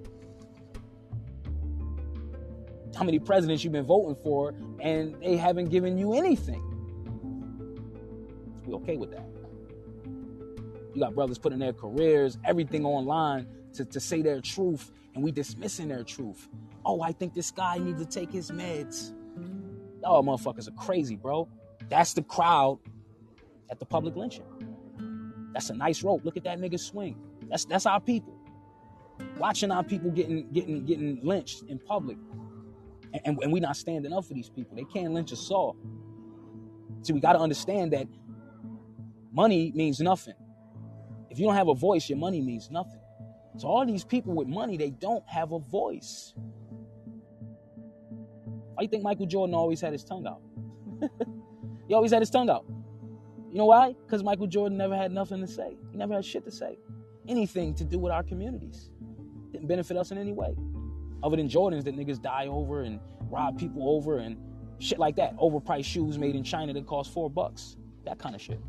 How 2.95 3.03
many 3.03 3.19
presidents 3.19 3.63
you've 3.63 3.73
been 3.73 3.85
voting 3.85 4.15
for 4.23 4.53
and 4.79 5.15
they 5.21 5.37
haven't 5.37 5.69
given 5.69 5.97
you 5.97 6.13
anything? 6.13 6.61
We 8.65 8.73
okay 8.75 8.97
with 8.97 9.11
that. 9.11 9.25
You 10.93 11.01
got 11.01 11.15
brothers 11.15 11.37
putting 11.37 11.59
their 11.59 11.73
careers, 11.73 12.37
everything 12.45 12.85
online 12.85 13.47
to, 13.73 13.85
to 13.85 13.99
say 13.99 14.21
their 14.21 14.41
truth, 14.41 14.91
and 15.15 15.23
we 15.23 15.31
dismissing 15.31 15.87
their 15.87 16.03
truth. 16.03 16.49
Oh, 16.85 17.01
I 17.01 17.11
think 17.11 17.33
this 17.33 17.51
guy 17.51 17.77
needs 17.77 17.99
to 17.99 18.05
take 18.05 18.31
his 18.31 18.51
meds. 18.51 19.13
Oh, 20.03 20.21
motherfuckers 20.21 20.67
are 20.67 20.71
crazy, 20.71 21.15
bro. 21.15 21.47
That's 21.89 22.13
the 22.13 22.23
crowd 22.23 22.79
at 23.69 23.79
the 23.79 23.85
public 23.85 24.15
lynching. 24.15 24.43
That's 25.53 25.69
a 25.69 25.75
nice 25.75 26.03
rope. 26.03 26.25
Look 26.25 26.37
at 26.37 26.43
that 26.43 26.59
nigga 26.59 26.79
swing. 26.79 27.17
That's 27.49 27.65
that's 27.65 27.85
our 27.85 27.99
people. 27.99 28.33
Watching 29.37 29.71
our 29.71 29.83
people 29.83 30.11
getting 30.11 30.49
getting 30.51 30.85
getting 30.85 31.19
lynched 31.23 31.63
in 31.63 31.79
public. 31.79 32.17
And, 33.13 33.21
and, 33.25 33.39
and 33.43 33.53
we 33.53 33.59
not 33.59 33.75
standing 33.77 34.13
up 34.13 34.25
for 34.25 34.33
these 34.33 34.49
people. 34.49 34.75
They 34.75 34.85
can't 34.85 35.13
lynch 35.13 35.33
us 35.33 35.49
all. 35.51 35.75
See, 37.01 37.13
we 37.13 37.19
got 37.19 37.33
to 37.33 37.39
understand 37.39 37.93
that 37.93 38.07
money 39.31 39.71
means 39.75 39.99
nothing. 39.99 40.35
If 41.29 41.39
you 41.39 41.45
don't 41.45 41.55
have 41.55 41.69
a 41.69 41.75
voice, 41.75 42.09
your 42.09 42.19
money 42.19 42.41
means 42.41 42.69
nothing. 42.71 42.99
So 43.57 43.67
all 43.67 43.85
these 43.85 44.03
people 44.03 44.33
with 44.33 44.47
money, 44.47 44.77
they 44.77 44.91
don't 44.91 45.27
have 45.27 45.51
a 45.51 45.59
voice. 45.59 46.33
Why 48.73 48.83
you 48.83 48.87
think 48.87 49.03
Michael 49.03 49.25
Jordan 49.25 49.55
always 49.55 49.81
had 49.81 49.93
his 49.93 50.03
tongue 50.03 50.27
out? 50.27 50.41
He 51.91 51.95
always 51.95 52.13
had 52.13 52.21
his 52.21 52.29
tongue 52.29 52.49
out. 52.49 52.63
You 53.51 53.57
know 53.57 53.65
why? 53.65 53.93
Because 54.05 54.23
Michael 54.23 54.47
Jordan 54.47 54.77
never 54.77 54.95
had 54.95 55.11
nothing 55.11 55.41
to 55.41 55.47
say. 55.47 55.75
He 55.91 55.97
never 55.97 56.13
had 56.13 56.23
shit 56.23 56.45
to 56.45 56.51
say. 56.51 56.79
Anything 57.27 57.75
to 57.75 57.83
do 57.83 57.99
with 57.99 58.13
our 58.13 58.23
communities. 58.23 58.91
Didn't 59.51 59.67
benefit 59.67 59.97
us 59.97 60.11
in 60.11 60.17
any 60.17 60.31
way. 60.31 60.55
Other 61.23 61.37
than 61.37 61.47
Jordans 61.47 61.83
that 61.83 61.95
niggas 61.95 62.21
die 62.21 62.47
over 62.47 62.81
and 62.81 62.99
rob 63.29 63.57
people 63.57 63.95
over 63.95 64.17
and 64.17 64.37
shit 64.79 64.99
like 64.99 65.15
that. 65.17 65.37
Overpriced 65.37 65.85
shoes 65.85 66.17
made 66.17 66.35
in 66.35 66.43
China 66.43 66.73
that 66.73 66.85
cost 66.85 67.13
four 67.13 67.29
bucks. 67.29 67.77
That 68.05 68.17
kind 68.17 68.35
of 68.35 68.41
shit. 68.41 68.59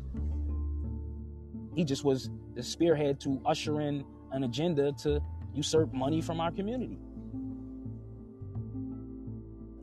He 1.75 1.83
just 1.83 2.03
was 2.03 2.29
the 2.55 2.61
spearhead 2.61 3.19
to 3.21 3.41
usher 3.45 3.81
in 3.81 4.05
an 4.31 4.43
agenda 4.43 4.91
to 5.03 5.21
usurp 5.53 5.91
money 5.93 6.21
from 6.21 6.39
our 6.39 6.51
community. 6.51 6.99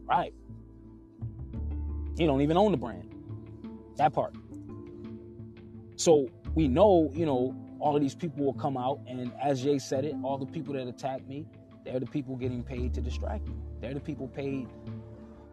Right. 0.05 0.33
He 2.17 2.27
don't 2.27 2.43
even 2.43 2.57
own 2.57 2.73
the 2.73 2.79
brand. 2.79 3.15
That 3.97 4.13
part. 4.13 4.35
So 5.97 6.29
we 6.55 6.69
know, 6.69 7.11
you 7.13 7.27
know, 7.27 7.55
all 7.79 7.97
of 7.97 8.03
these 8.03 8.15
people 8.15 8.45
will 8.45 8.55
come 8.55 8.77
out, 8.77 9.01
and 9.07 9.33
as 9.43 9.63
Jay 9.63 9.79
said 9.79 10.05
it, 10.05 10.15
all 10.23 10.39
the 10.39 10.47
people 10.47 10.75
that 10.75 10.87
attack 10.87 11.27
me, 11.27 11.47
they're 11.85 12.01
the 12.01 12.07
people 12.07 12.37
getting 12.37 12.63
paid 12.63 12.95
to 12.95 13.01
distract 13.01 13.49
you. 13.49 13.57
They're 13.81 13.95
the 13.95 14.01
people 14.01 14.29
paid 14.29 14.69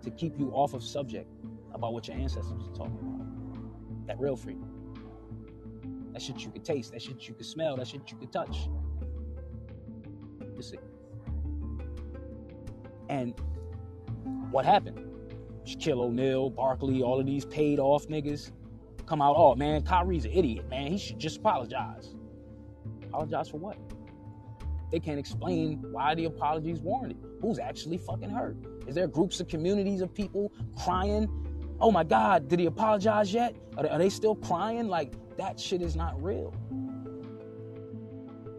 to 0.03 0.11
keep 0.11 0.37
you 0.39 0.51
off 0.51 0.73
of 0.73 0.83
subject 0.83 1.29
about 1.73 1.93
what 1.93 2.07
your 2.07 2.17
ancestors 2.17 2.67
are 2.67 2.75
talking 2.75 2.99
about. 2.99 4.07
That 4.07 4.19
real 4.19 4.35
freedom. 4.35 4.69
That 6.13 6.21
shit 6.21 6.43
you 6.43 6.49
could 6.49 6.65
taste, 6.65 6.91
that 6.93 7.01
shit 7.01 7.27
you 7.27 7.33
could 7.33 7.45
smell, 7.45 7.77
that 7.77 7.87
shit 7.87 8.11
you 8.11 8.17
could 8.17 8.31
touch. 8.31 8.69
You 10.55 10.61
see. 10.61 10.79
And 13.09 13.33
what 14.51 14.65
happened? 14.65 14.99
Shaquille 15.65 15.99
O'Neal, 15.99 16.49
Barkley, 16.49 17.01
all 17.01 17.19
of 17.19 17.25
these 17.25 17.45
paid 17.45 17.79
off 17.79 18.07
niggas 18.07 18.51
come 19.05 19.21
out, 19.21 19.35
oh 19.37 19.55
man, 19.55 19.81
Kyrie's 19.83 20.25
an 20.25 20.31
idiot, 20.31 20.69
man. 20.69 20.91
He 20.91 20.97
should 20.97 21.19
just 21.19 21.37
apologize. 21.37 22.13
Apologize 23.03 23.49
for 23.49 23.57
what? 23.57 23.77
They 24.91 24.99
can't 24.99 25.19
explain 25.19 25.83
why 25.91 26.15
the 26.15 26.25
apology 26.25 26.71
is 26.71 26.79
warranted. 26.79 27.17
Who's 27.41 27.59
actually 27.59 27.97
fucking 27.97 28.29
hurt? 28.29 28.57
Is 28.87 28.95
there 28.95 29.07
groups 29.07 29.39
of 29.39 29.47
communities 29.47 30.01
of 30.01 30.13
people 30.13 30.51
crying? 30.81 31.29
Oh 31.79 31.91
my 31.91 32.03
God, 32.03 32.47
did 32.47 32.59
he 32.59 32.65
apologize 32.65 33.33
yet? 33.33 33.55
Are 33.75 33.83
they, 33.83 33.89
are 33.89 33.99
they 33.99 34.09
still 34.09 34.35
crying? 34.35 34.87
Like, 34.87 35.13
that 35.37 35.59
shit 35.59 35.81
is 35.81 35.95
not 35.95 36.21
real. 36.23 36.53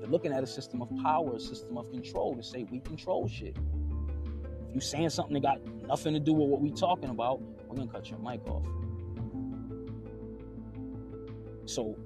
You're 0.00 0.08
looking 0.08 0.32
at 0.32 0.42
a 0.42 0.46
system 0.46 0.82
of 0.82 0.90
power, 1.02 1.36
a 1.36 1.40
system 1.40 1.78
of 1.78 1.90
control 1.90 2.36
to 2.36 2.42
say 2.42 2.64
we 2.70 2.80
control 2.80 3.26
shit. 3.26 3.56
If 4.68 4.74
you 4.74 4.80
saying 4.80 5.10
something 5.10 5.34
that 5.34 5.42
got 5.42 5.66
nothing 5.86 6.12
to 6.12 6.20
do 6.20 6.34
with 6.34 6.48
what 6.48 6.60
we're 6.60 6.74
talking 6.74 7.08
about, 7.08 7.40
we're 7.66 7.76
gonna 7.76 7.90
cut 7.90 8.10
your 8.10 8.18
mic 8.18 8.46
off. 8.46 8.64
So 11.64 11.96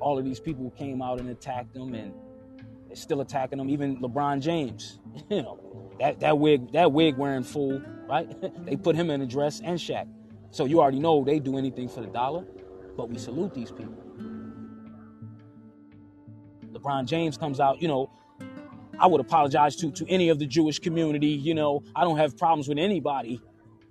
all 0.00 0.18
of 0.18 0.24
these 0.24 0.40
people 0.40 0.70
came 0.72 1.00
out 1.02 1.20
and 1.20 1.30
attacked 1.30 1.72
them 1.72 1.94
and 1.94 2.12
they're 2.88 2.96
still 2.96 3.20
attacking 3.20 3.58
them. 3.58 3.70
Even 3.70 3.98
LeBron 3.98 4.40
James, 4.40 4.98
you 5.30 5.42
know, 5.42 5.60
that, 6.00 6.20
that 6.20 6.38
wig, 6.38 6.72
that 6.72 6.90
wig 6.92 7.16
wearing 7.16 7.44
fool, 7.44 7.80
right? 8.08 8.28
they 8.64 8.76
put 8.76 8.96
him 8.96 9.10
in 9.10 9.22
a 9.22 9.26
dress 9.26 9.60
and 9.62 9.78
Shaq. 9.78 10.08
So 10.50 10.64
you 10.64 10.80
already 10.80 10.98
know 10.98 11.22
they 11.24 11.38
do 11.38 11.58
anything 11.58 11.88
for 11.88 12.00
the 12.00 12.06
dollar, 12.06 12.44
but 12.96 13.10
we 13.10 13.18
salute 13.18 13.54
these 13.54 13.70
people. 13.70 13.94
LeBron 16.72 17.06
James 17.06 17.36
comes 17.36 17.60
out, 17.60 17.82
you 17.82 17.88
know, 17.88 18.10
I 19.00 19.06
would 19.06 19.20
apologize 19.20 19.76
to 19.76 19.92
to 19.92 20.08
any 20.08 20.28
of 20.28 20.38
the 20.38 20.46
Jewish 20.46 20.78
community, 20.78 21.28
you 21.28 21.54
know, 21.54 21.82
I 21.94 22.02
don't 22.02 22.16
have 22.16 22.36
problems 22.36 22.68
with 22.68 22.78
anybody. 22.78 23.40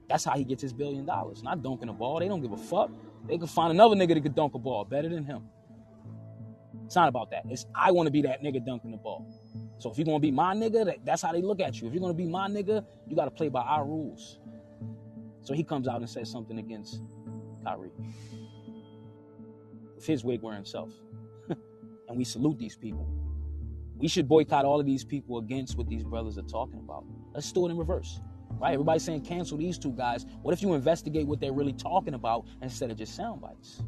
That's 0.10 0.24
how 0.24 0.38
he 0.38 0.44
gets 0.44 0.62
his 0.62 0.74
billion 0.74 1.06
dollars. 1.06 1.44
Not 1.44 1.62
dunking 1.62 1.90
a 1.90 1.94
ball. 1.94 2.20
They 2.20 2.28
don't 2.28 2.42
give 2.42 2.52
a 2.52 2.58
fuck. 2.58 2.92
They 3.28 3.38
could 3.38 3.50
find 3.50 3.72
another 3.72 3.96
nigga 3.96 4.16
that 4.16 4.22
could 4.22 4.36
dunk 4.36 4.54
a 4.54 4.60
ball 4.60 4.86
better 4.86 5.10
than 5.10 5.26
him. 5.26 5.44
It's 6.88 6.95
not 6.95 7.10
about 7.10 7.30
that. 7.32 7.43
It's 7.50 7.65
I 7.76 7.91
want 7.91 8.08
to 8.08 8.12
be 8.12 8.21
that 8.21 8.41
nigga 8.41 8.65
dunking 8.65 8.91
the 8.91 8.97
ball. 8.97 9.28
So 9.78 9.91
if 9.91 9.97
you're 9.97 10.06
gonna 10.06 10.21
be 10.21 10.32
my 10.32 10.56
nigga, 10.56 10.86
that, 10.86 11.00
that's 11.04 11.21
how 11.21 11.34
they 11.34 11.41
look 11.41 11.60
at 11.60 11.82
you. 11.82 11.88
If 11.89 11.93
you're 11.93 12.00
gonna 12.00 12.13
be 12.13 12.26
my 12.26 12.47
nigga, 12.47 12.86
you 13.10 13.13
gotta 13.13 13.30
play 13.30 13.50
by 13.50 13.62
our 13.62 13.84
rules. 13.84 14.39
So 15.41 15.54
he 15.54 15.65
comes 15.65 15.89
out 15.89 16.00
and 16.00 16.10
says 16.10 16.32
something 16.32 16.60
against 16.60 17.02
Kyrie. 17.62 17.91
With 19.95 20.06
his 20.06 20.23
wig 20.23 20.41
wearing 20.41 20.63
self. 20.63 20.93
and 21.50 22.17
we 22.17 22.23
salute 22.23 22.58
these 22.58 22.78
people. 22.78 23.06
We 23.97 24.08
should 24.08 24.30
boycott 24.30 24.63
all 24.63 24.80
of 24.80 24.86
these 24.86 25.04
people 25.04 25.39
against 25.39 25.78
what 25.78 25.89
these 25.89 26.06
brothers 26.06 26.38
are 26.38 26.43
talking 26.43 26.80
about. 26.80 27.04
Let's 27.34 27.52
do 27.52 27.67
it 27.67 27.71
in 27.71 27.78
reverse. 27.78 28.21
Right? 28.62 28.76
Everybody's 28.76 29.04
saying 29.04 29.26
cancel 29.26 29.58
these 29.58 29.78
two 29.78 29.91
guys. 29.91 30.26
What 30.41 30.54
if 30.54 30.62
you 30.62 30.73
investigate 30.73 31.28
what 31.28 31.41
they're 31.41 31.52
really 31.52 31.73
talking 31.73 32.13
about 32.13 32.45
instead 32.62 32.91
of 32.91 32.97
just 32.97 33.13
sound 33.13 33.41
bites? 33.41 33.84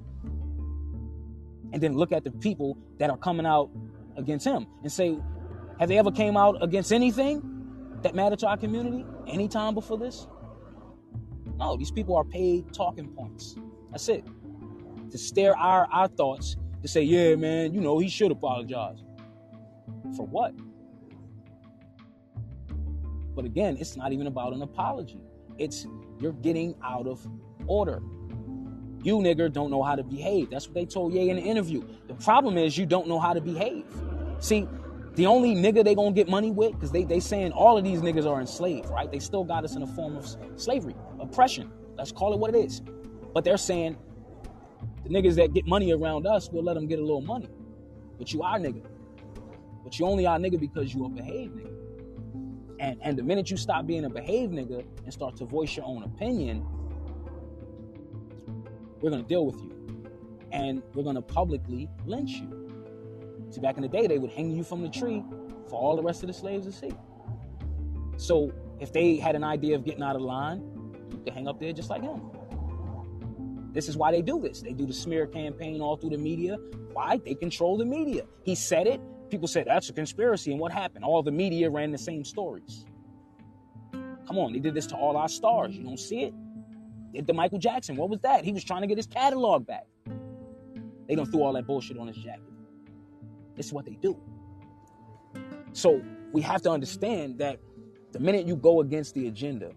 And 1.71 1.81
then 1.81 1.95
look 1.95 2.11
at 2.11 2.23
the 2.23 2.31
people 2.31 2.77
that 2.97 3.09
are 3.09 3.17
coming 3.17 3.45
out 3.45 3.69
against 4.17 4.45
him 4.45 4.67
and 4.83 4.91
say, 4.91 5.17
have 5.79 5.89
they 5.89 5.97
ever 5.97 6.11
came 6.11 6.35
out 6.35 6.61
against 6.61 6.91
anything 6.91 7.41
that 8.01 8.15
mattered 8.15 8.39
to 8.39 8.47
our 8.47 8.57
community 8.57 9.05
anytime 9.27 9.73
before 9.73 9.97
this? 9.97 10.27
No, 11.57 11.77
these 11.77 11.91
people 11.91 12.15
are 12.15 12.23
paid 12.23 12.73
talking 12.73 13.07
points. 13.09 13.55
That's 13.91 14.07
it. 14.09 14.25
To 15.11 15.17
stare 15.17 15.57
our, 15.57 15.87
our 15.91 16.07
thoughts 16.07 16.57
to 16.81 16.87
say, 16.87 17.01
yeah, 17.01 17.35
man, 17.35 17.73
you 17.73 17.81
know, 17.81 17.99
he 17.99 18.09
should 18.09 18.31
apologize. 18.31 19.03
For 20.15 20.25
what? 20.25 20.53
But 23.35 23.45
again, 23.45 23.77
it's 23.79 23.95
not 23.95 24.11
even 24.11 24.27
about 24.27 24.53
an 24.53 24.61
apology. 24.61 25.21
It's 25.57 25.87
you're 26.19 26.33
getting 26.33 26.75
out 26.83 27.07
of 27.07 27.25
order. 27.67 28.01
You 29.01 29.17
nigger 29.17 29.51
don't 29.51 29.71
know 29.71 29.81
how 29.81 29.95
to 29.95 30.03
behave. 30.03 30.49
That's 30.49 30.67
what 30.67 30.75
they 30.75 30.85
told 30.85 31.13
Ye 31.13 31.29
in 31.29 31.37
the 31.37 31.41
interview. 31.41 31.83
The 32.07 32.15
problem 32.15 32.57
is 32.57 32.77
you 32.77 32.85
don't 32.85 33.07
know 33.07 33.19
how 33.19 33.33
to 33.33 33.41
behave. 33.41 33.85
See, 34.39 34.67
the 35.15 35.25
only 35.25 35.55
nigga 35.55 35.83
they 35.83 35.95
gonna 35.95 36.11
get 36.11 36.29
money 36.29 36.51
with, 36.51 36.73
because 36.73 36.91
they 36.91 37.03
they 37.03 37.19
saying 37.19 37.51
all 37.51 37.77
of 37.77 37.83
these 37.83 38.01
niggas 38.01 38.25
are 38.25 38.39
enslaved, 38.39 38.89
right? 38.89 39.11
They 39.11 39.19
still 39.19 39.43
got 39.43 39.63
us 39.63 39.75
in 39.75 39.81
a 39.81 39.87
form 39.87 40.15
of 40.15 40.35
slavery, 40.55 40.95
oppression. 41.19 41.71
Let's 41.97 42.11
call 42.11 42.33
it 42.33 42.39
what 42.39 42.55
it 42.55 42.57
is. 42.57 42.81
But 43.33 43.43
they're 43.43 43.57
saying 43.57 43.97
the 45.03 45.09
niggas 45.09 45.35
that 45.35 45.53
get 45.53 45.65
money 45.65 45.91
around 45.91 46.27
us, 46.27 46.49
we'll 46.51 46.63
let 46.63 46.75
them 46.75 46.87
get 46.87 46.99
a 46.99 47.01
little 47.01 47.21
money. 47.21 47.49
But 48.17 48.33
you 48.33 48.43
are 48.43 48.57
nigga. 48.57 48.85
But 49.83 49.99
you 49.99 50.05
only 50.05 50.25
are 50.25 50.37
nigga 50.37 50.59
because 50.59 50.93
you 50.93 51.05
a 51.05 51.09
behave 51.09 51.51
nigga. 51.51 51.75
And 52.79 52.99
and 53.01 53.17
the 53.17 53.23
minute 53.23 53.49
you 53.49 53.57
stop 53.57 53.85
being 53.85 54.05
a 54.05 54.09
behave 54.09 54.51
nigga 54.51 54.85
and 55.03 55.13
start 55.13 55.35
to 55.37 55.45
voice 55.45 55.75
your 55.75 55.85
own 55.85 56.03
opinion, 56.03 56.65
we're 59.01 59.09
gonna 59.09 59.23
deal 59.23 59.45
with 59.45 59.61
you. 59.61 59.75
And 60.51 60.81
we're 60.93 61.03
gonna 61.03 61.21
publicly 61.21 61.89
lynch 62.05 62.31
you. 62.31 62.67
See, 63.51 63.61
back 63.61 63.77
in 63.77 63.81
the 63.81 63.87
day, 63.87 64.07
they 64.07 64.17
would 64.17 64.31
hang 64.31 64.51
you 64.51 64.63
from 64.63 64.81
the 64.81 64.89
tree 64.89 65.23
for 65.69 65.79
all 65.79 65.95
the 65.95 66.03
rest 66.03 66.23
of 66.23 66.27
the 66.27 66.33
slaves 66.33 66.65
to 66.65 66.71
see. 66.71 66.91
So 68.17 68.51
if 68.79 68.91
they 68.91 69.17
had 69.17 69.35
an 69.35 69.43
idea 69.43 69.75
of 69.75 69.85
getting 69.85 70.03
out 70.03 70.15
of 70.15 70.21
line, 70.21 70.61
you 71.11 71.21
could 71.23 71.33
hang 71.33 71.47
up 71.47 71.59
there 71.59 71.73
just 71.73 71.89
like 71.89 72.01
him. 72.01 72.21
This 73.71 73.87
is 73.87 73.95
why 73.95 74.11
they 74.11 74.21
do 74.21 74.39
this. 74.39 74.61
They 74.61 74.73
do 74.73 74.85
the 74.85 74.93
smear 74.93 75.27
campaign 75.27 75.81
all 75.81 75.95
through 75.95 76.09
the 76.11 76.17
media. 76.17 76.57
Why? 76.93 77.19
They 77.23 77.35
control 77.35 77.77
the 77.77 77.85
media. 77.85 78.23
He 78.43 78.55
said 78.55 78.87
it, 78.87 78.99
People 79.29 79.47
said 79.47 79.65
that's 79.67 79.89
a 79.89 79.93
conspiracy. 79.93 80.51
And 80.51 80.59
what 80.59 80.71
happened? 80.71 81.05
All 81.05 81.21
the 81.21 81.31
media 81.31 81.69
ran 81.69 81.91
the 81.91 81.97
same 81.97 82.25
stories. 82.25 82.85
Come 83.91 84.37
on, 84.37 84.53
they 84.53 84.59
did 84.59 84.73
this 84.73 84.87
to 84.87 84.95
all 84.95 85.17
our 85.17 85.29
stars. 85.29 85.75
You 85.75 85.83
don't 85.83 85.99
see 85.99 86.23
it? 86.23 86.33
Did 87.13 87.27
the 87.27 87.33
Michael 87.33 87.59
Jackson. 87.59 87.95
What 87.95 88.09
was 88.09 88.19
that? 88.21 88.43
He 88.45 88.51
was 88.51 88.63
trying 88.63 88.81
to 88.81 88.87
get 88.87 88.97
his 88.97 89.07
catalog 89.07 89.65
back. 89.65 89.87
They 91.07 91.15
don't 91.15 91.25
throw 91.25 91.43
all 91.43 91.53
that 91.53 91.65
bullshit 91.65 91.97
on 91.97 92.07
his 92.07 92.17
jacket. 92.17 92.43
This 93.55 93.65
is 93.65 93.73
what 93.73 93.85
they 93.85 93.95
do. 93.95 94.17
So 95.73 96.01
we 96.31 96.41
have 96.41 96.61
to 96.63 96.71
understand 96.71 97.39
that 97.39 97.59
the 98.11 98.19
minute 98.19 98.47
you 98.47 98.55
go 98.55 98.81
against 98.81 99.15
the 99.15 99.27
agenda, 99.27 99.71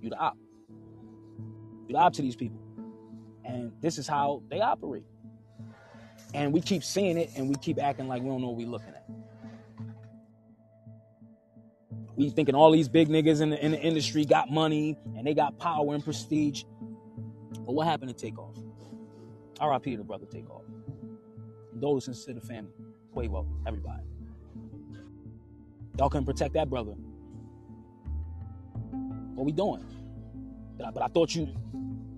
you 0.00 0.10
the 0.10 0.16
op. 0.16 0.36
You 1.86 1.94
the 1.94 1.98
op 1.98 2.12
to 2.14 2.22
these 2.22 2.36
people. 2.36 2.60
And 3.44 3.72
this 3.80 3.98
is 3.98 4.06
how 4.06 4.42
they 4.48 4.60
operate. 4.60 5.04
And 6.34 6.52
we 6.52 6.60
keep 6.60 6.84
seeing 6.84 7.16
it 7.16 7.30
and 7.36 7.48
we 7.48 7.54
keep 7.56 7.80
acting 7.82 8.08
like 8.08 8.22
we 8.22 8.28
don't 8.28 8.40
know 8.40 8.48
what 8.48 8.56
we're 8.56 8.68
looking 8.68 8.88
at. 8.88 8.97
We 12.18 12.30
thinking 12.30 12.56
all 12.56 12.72
these 12.72 12.88
big 12.88 13.08
niggas 13.08 13.40
in 13.40 13.50
the, 13.50 13.64
in 13.64 13.70
the 13.70 13.80
industry 13.80 14.24
got 14.24 14.50
money 14.50 14.98
and 15.16 15.24
they 15.24 15.34
got 15.34 15.56
power 15.56 15.94
and 15.94 16.02
prestige. 16.02 16.64
But 17.64 17.74
what 17.74 17.86
happened 17.86 18.08
to 18.10 18.16
Takeoff? 18.16 18.56
RIP 19.62 19.84
to 19.84 19.96
the 19.98 20.02
brother 20.02 20.26
Takeoff. 20.26 20.64
Condolences 21.70 22.24
to 22.24 22.34
the 22.34 22.40
family. 22.40 22.72
Quavo, 23.14 23.46
everybody. 23.68 24.02
Y'all 25.96 26.10
couldn't 26.10 26.26
protect 26.26 26.54
that 26.54 26.68
brother. 26.68 26.94
What 29.36 29.44
we 29.46 29.52
doing? 29.52 29.84
But 30.76 30.88
I, 30.88 30.90
but 30.90 31.04
I 31.04 31.06
thought 31.06 31.36
you, 31.36 31.46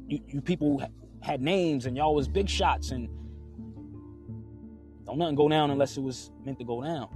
you, 0.09 0.21
you 0.29 0.41
people 0.41 0.83
had 1.21 1.43
names 1.43 1.85
and 1.85 1.95
y'all 1.95 2.15
was 2.15 2.27
big 2.27 2.49
shots 2.49 2.91
and 2.91 3.07
don't 5.05 5.19
nothing 5.19 5.35
go 5.35 5.47
down 5.47 5.71
unless 5.71 5.99
it 5.99 6.01
was 6.01 6.31
meant 6.43 6.59
to 6.59 6.65
go 6.65 6.83
down. 6.83 7.09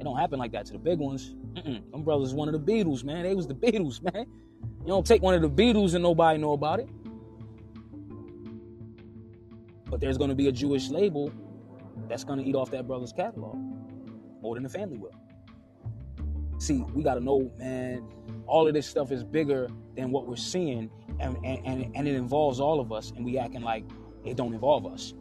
It 0.00 0.02
don't 0.02 0.16
happen 0.16 0.40
like 0.40 0.50
that 0.50 0.66
to 0.66 0.72
the 0.72 0.80
big 0.80 0.98
ones. 0.98 1.36
Mm-mm. 1.54 1.90
Them 1.90 2.02
brothers 2.02 2.34
one 2.34 2.52
of 2.52 2.64
the 2.64 2.72
Beatles, 2.72 3.04
man. 3.04 3.22
They 3.22 3.34
was 3.34 3.46
the 3.46 3.54
Beatles, 3.66 4.02
man. 4.02 4.26
You 4.80 4.88
don't 4.88 5.06
take 5.06 5.22
one 5.22 5.34
of 5.34 5.42
the 5.42 5.50
Beatles 5.50 5.94
and 5.94 6.02
nobody 6.02 6.38
know 6.38 6.52
about 6.52 6.80
it. 6.80 6.88
But 9.86 10.00
there's 10.00 10.18
going 10.18 10.30
to 10.30 10.36
be 10.36 10.48
a 10.48 10.52
Jewish 10.52 10.88
label 10.88 11.30
that's 12.08 12.24
going 12.24 12.38
to 12.38 12.44
eat 12.44 12.54
off 12.54 12.70
that 12.72 12.86
brother's 12.86 13.12
catalog 13.12 13.56
more 14.42 14.54
than 14.54 14.62
the 14.62 14.68
family 14.68 14.98
will. 14.98 15.14
See, 16.58 16.84
we 16.94 17.02
got 17.02 17.14
to 17.14 17.20
know, 17.20 17.50
man, 17.58 18.06
all 18.46 18.66
of 18.66 18.74
this 18.74 18.86
stuff 18.86 19.12
is 19.12 19.24
bigger 19.24 19.68
than 19.96 20.10
what 20.10 20.26
we're 20.26 20.36
seeing, 20.36 20.90
and, 21.20 21.36
and, 21.44 21.90
and 21.94 22.08
it 22.08 22.14
involves 22.14 22.60
all 22.60 22.80
of 22.80 22.92
us, 22.92 23.12
and 23.16 23.24
we 23.24 23.38
acting 23.38 23.62
like 23.62 23.84
it 24.24 24.36
don't 24.36 24.52
involve 24.54 24.86
us. 24.86 25.12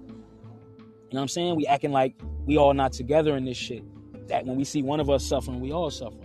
You 1.14 1.18
know 1.18 1.20
what 1.20 1.22
I'm 1.22 1.28
saying? 1.28 1.56
We 1.56 1.68
acting 1.68 1.92
like 1.92 2.16
we 2.46 2.58
all 2.58 2.74
not 2.74 2.92
together 2.94 3.38
in 3.38 3.46
this 3.46 3.58
shit. 3.58 3.84
That 4.28 4.46
when 4.46 4.56
we 4.56 4.64
see 4.64 4.82
one 4.82 5.00
of 5.00 5.10
us 5.10 5.26
suffering, 5.26 5.60
we 5.60 5.72
all 5.72 5.92
suffering. 5.92 6.23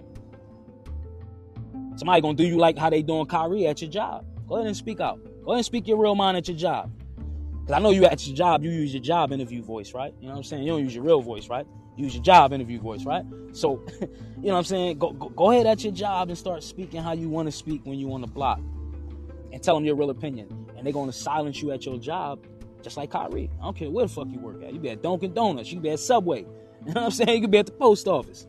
Somebody 1.98 2.22
gonna 2.22 2.34
do 2.34 2.46
you 2.46 2.58
like 2.58 2.78
how 2.78 2.90
they 2.90 3.02
doing 3.02 3.26
Kyrie 3.26 3.66
at 3.66 3.82
your 3.82 3.90
job. 3.90 4.24
Go 4.46 4.54
ahead 4.54 4.68
and 4.68 4.76
speak 4.76 5.00
out. 5.00 5.18
Go 5.44 5.50
ahead 5.50 5.58
and 5.58 5.66
speak 5.66 5.88
your 5.88 5.96
real 5.98 6.14
mind 6.14 6.36
at 6.36 6.46
your 6.46 6.56
job. 6.56 6.92
Cause 7.66 7.72
I 7.72 7.80
know 7.80 7.90
you 7.90 8.04
at 8.04 8.24
your 8.24 8.36
job, 8.36 8.62
you 8.62 8.70
use 8.70 8.94
your 8.94 9.02
job 9.02 9.32
interview 9.32 9.64
voice, 9.64 9.92
right? 9.92 10.14
You 10.20 10.28
know 10.28 10.34
what 10.34 10.38
I'm 10.38 10.44
saying? 10.44 10.62
You 10.62 10.70
don't 10.70 10.84
use 10.84 10.94
your 10.94 11.02
real 11.02 11.20
voice, 11.20 11.48
right? 11.48 11.66
You 11.96 12.04
use 12.04 12.14
your 12.14 12.22
job 12.22 12.52
interview 12.52 12.78
voice, 12.78 13.04
right? 13.04 13.24
So, 13.50 13.82
you 14.00 14.06
know 14.36 14.52
what 14.52 14.58
I'm 14.58 14.64
saying? 14.64 14.98
Go, 15.00 15.10
go, 15.10 15.28
go 15.30 15.50
ahead 15.50 15.66
at 15.66 15.82
your 15.82 15.92
job 15.92 16.28
and 16.28 16.38
start 16.38 16.62
speaking 16.62 17.02
how 17.02 17.14
you 17.14 17.28
want 17.28 17.48
to 17.48 17.52
speak 17.52 17.80
when 17.84 17.98
you 17.98 18.12
on 18.12 18.20
the 18.20 18.28
block. 18.28 18.60
And 19.52 19.60
tell 19.60 19.74
them 19.74 19.84
your 19.84 19.96
real 19.96 20.10
opinion. 20.10 20.68
And 20.76 20.86
they're 20.86 20.92
gonna 20.92 21.12
silence 21.12 21.60
you 21.60 21.72
at 21.72 21.84
your 21.84 21.98
job, 21.98 22.46
just 22.80 22.96
like 22.96 23.10
Kyrie. 23.10 23.50
I 23.60 23.64
don't 23.64 23.76
care 23.76 23.90
where 23.90 24.06
the 24.06 24.12
fuck 24.12 24.28
you 24.30 24.38
work 24.38 24.62
at. 24.62 24.72
You 24.72 24.78
be 24.78 24.90
at 24.90 25.02
Dunkin' 25.02 25.34
Donuts, 25.34 25.72
you 25.72 25.80
be 25.80 25.90
at 25.90 25.98
Subway. 25.98 26.46
You 26.86 26.94
know 26.94 27.00
what 27.00 27.06
I'm 27.06 27.10
saying? 27.10 27.34
You 27.34 27.40
could 27.40 27.50
be 27.50 27.58
at 27.58 27.66
the 27.66 27.72
post 27.72 28.06
office. 28.06 28.46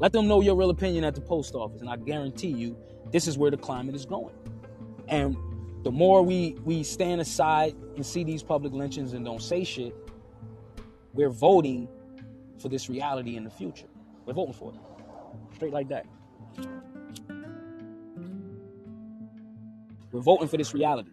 Let 0.00 0.12
them 0.12 0.26
know 0.26 0.40
your 0.40 0.56
real 0.56 0.70
opinion 0.70 1.04
at 1.04 1.14
the 1.14 1.20
post 1.20 1.54
office, 1.54 1.82
and 1.82 1.90
I 1.90 1.96
guarantee 1.96 2.48
you, 2.48 2.74
this 3.12 3.28
is 3.28 3.36
where 3.36 3.50
the 3.50 3.58
climate 3.58 3.94
is 3.94 4.06
going. 4.06 4.34
And 5.08 5.36
the 5.82 5.90
more 5.90 6.22
we 6.22 6.56
we 6.64 6.82
stand 6.82 7.20
aside 7.20 7.74
and 7.96 8.04
see 8.04 8.24
these 8.24 8.42
public 8.42 8.72
lynchings 8.72 9.12
and 9.12 9.24
don't 9.24 9.42
say 9.42 9.62
shit, 9.62 9.94
we're 11.12 11.30
voting 11.30 11.86
for 12.58 12.70
this 12.70 12.88
reality 12.88 13.36
in 13.36 13.44
the 13.44 13.50
future. 13.50 13.88
We're 14.24 14.32
voting 14.32 14.54
for 14.54 14.72
it. 14.72 14.80
Straight 15.56 15.72
like 15.72 15.88
that. 15.88 16.06
We're 20.12 20.20
voting 20.20 20.48
for 20.48 20.56
this 20.56 20.72
reality. 20.72 21.10